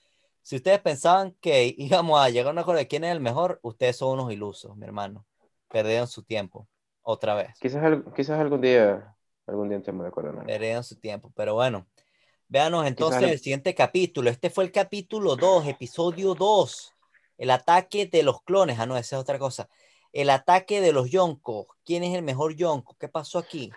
si 0.42 0.56
ustedes 0.56 0.80
pensaban 0.80 1.32
que 1.40 1.74
íbamos 1.76 2.20
a 2.20 2.28
llegar 2.30 2.48
a 2.48 2.52
un 2.52 2.58
acuerdo 2.58 2.78
de 2.78 2.86
quién 2.88 3.04
es 3.04 3.12
el 3.12 3.20
mejor, 3.20 3.58
ustedes 3.62 3.96
son 3.96 4.18
unos 4.20 4.32
ilusos, 4.32 4.76
mi 4.76 4.84
hermano. 4.84 5.26
Perdieron 5.68 6.06
su 6.06 6.22
tiempo, 6.22 6.68
otra 7.02 7.34
vez. 7.34 7.58
Quizás, 7.60 7.82
quizás 8.14 8.38
algún 8.38 8.60
día, 8.60 9.14
algún 9.46 9.68
día 9.68 9.78
estemos 9.78 10.04
de 10.04 10.08
acuerdo 10.08 10.30
algo. 10.30 10.44
Perdieron 10.44 10.84
su 10.84 10.96
tiempo, 11.00 11.32
pero 11.34 11.54
bueno. 11.54 11.86
Véanos 12.48 12.86
entonces 12.86 13.16
el- 13.22 13.30
el 13.32 13.38
siguiente 13.40 13.74
capítulo. 13.74 14.30
Este 14.30 14.50
fue 14.50 14.62
el 14.62 14.70
capítulo 14.70 15.34
2, 15.34 15.66
episodio 15.66 16.34
2. 16.36 16.92
El 17.38 17.50
ataque 17.50 18.06
de 18.06 18.22
los 18.22 18.40
clones. 18.42 18.78
Ah, 18.78 18.86
no, 18.86 18.96
esa 18.96 19.16
es 19.16 19.20
otra 19.22 19.38
cosa. 19.38 19.68
El 20.16 20.30
ataque 20.30 20.80
de 20.80 20.94
los 20.94 21.10
Yonkos. 21.10 21.66
¿Quién 21.84 22.02
es 22.02 22.14
el 22.14 22.22
mejor 22.22 22.56
Yonko? 22.56 22.96
¿Qué 22.98 23.06
pasó 23.06 23.38
aquí? 23.38 23.70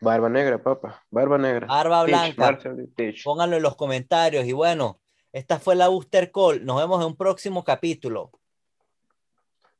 Barba 0.00 0.28
negra, 0.28 0.62
papá. 0.62 1.04
Barba 1.10 1.38
negra. 1.38 1.66
Barba 1.66 2.04
blanca. 2.04 2.56
Teach. 2.94 3.24
Pónganlo 3.24 3.56
en 3.56 3.62
los 3.64 3.74
comentarios. 3.74 4.46
Y 4.46 4.52
bueno, 4.52 5.00
esta 5.32 5.58
fue 5.58 5.74
la 5.74 5.88
Booster 5.88 6.30
Call. 6.30 6.64
Nos 6.64 6.76
vemos 6.76 7.00
en 7.00 7.08
un 7.08 7.16
próximo 7.16 7.64
capítulo. 7.64 8.30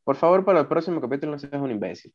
Por 0.03 0.17
favor, 0.17 0.45
para 0.45 0.59
el 0.59 0.67
próximo 0.67 1.01
capítulo 1.01 1.31
no 1.31 1.39
seas 1.39 1.63
un 1.63 1.71
imbécil. 1.71 2.13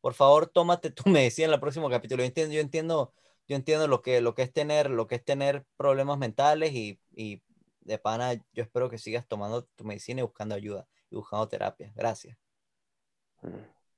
Por 0.00 0.14
favor, 0.14 0.46
tómate 0.46 0.90
tu 0.90 1.02
medicina 1.10 1.48
en 1.48 1.52
el 1.52 1.60
próximo 1.60 1.90
capítulo. 1.90 2.22
Yo 2.22 2.28
entiendo, 2.28 2.54
yo 2.54 2.60
entiendo, 2.62 3.12
yo 3.46 3.56
entiendo 3.56 3.88
lo 3.88 4.00
que, 4.00 4.22
lo 4.22 4.34
que 4.34 4.40
es 4.40 4.54
tener, 4.54 4.88
lo 4.88 5.06
que 5.06 5.16
es 5.16 5.24
tener 5.26 5.66
problemas 5.76 6.16
mentales 6.16 6.72
y, 6.72 6.98
y 7.14 7.42
de 7.82 7.98
pana, 7.98 8.36
yo 8.54 8.62
espero 8.62 8.88
que 8.88 8.96
sigas 8.96 9.28
tomando 9.28 9.64
tu 9.76 9.84
medicina 9.84 10.20
y 10.20 10.22
buscando 10.22 10.54
ayuda 10.54 10.88
y 11.10 11.16
buscando 11.16 11.46
terapia. 11.46 11.92
Gracias. 11.94 12.38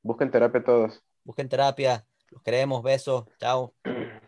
Busquen 0.02 0.30
terapia 0.30 0.64
todos. 0.64 1.02
Busquen 1.24 1.48
terapia. 1.48 2.06
Los 2.30 2.42
queremos. 2.42 2.82
Besos. 2.82 3.24
Chao. 3.38 3.74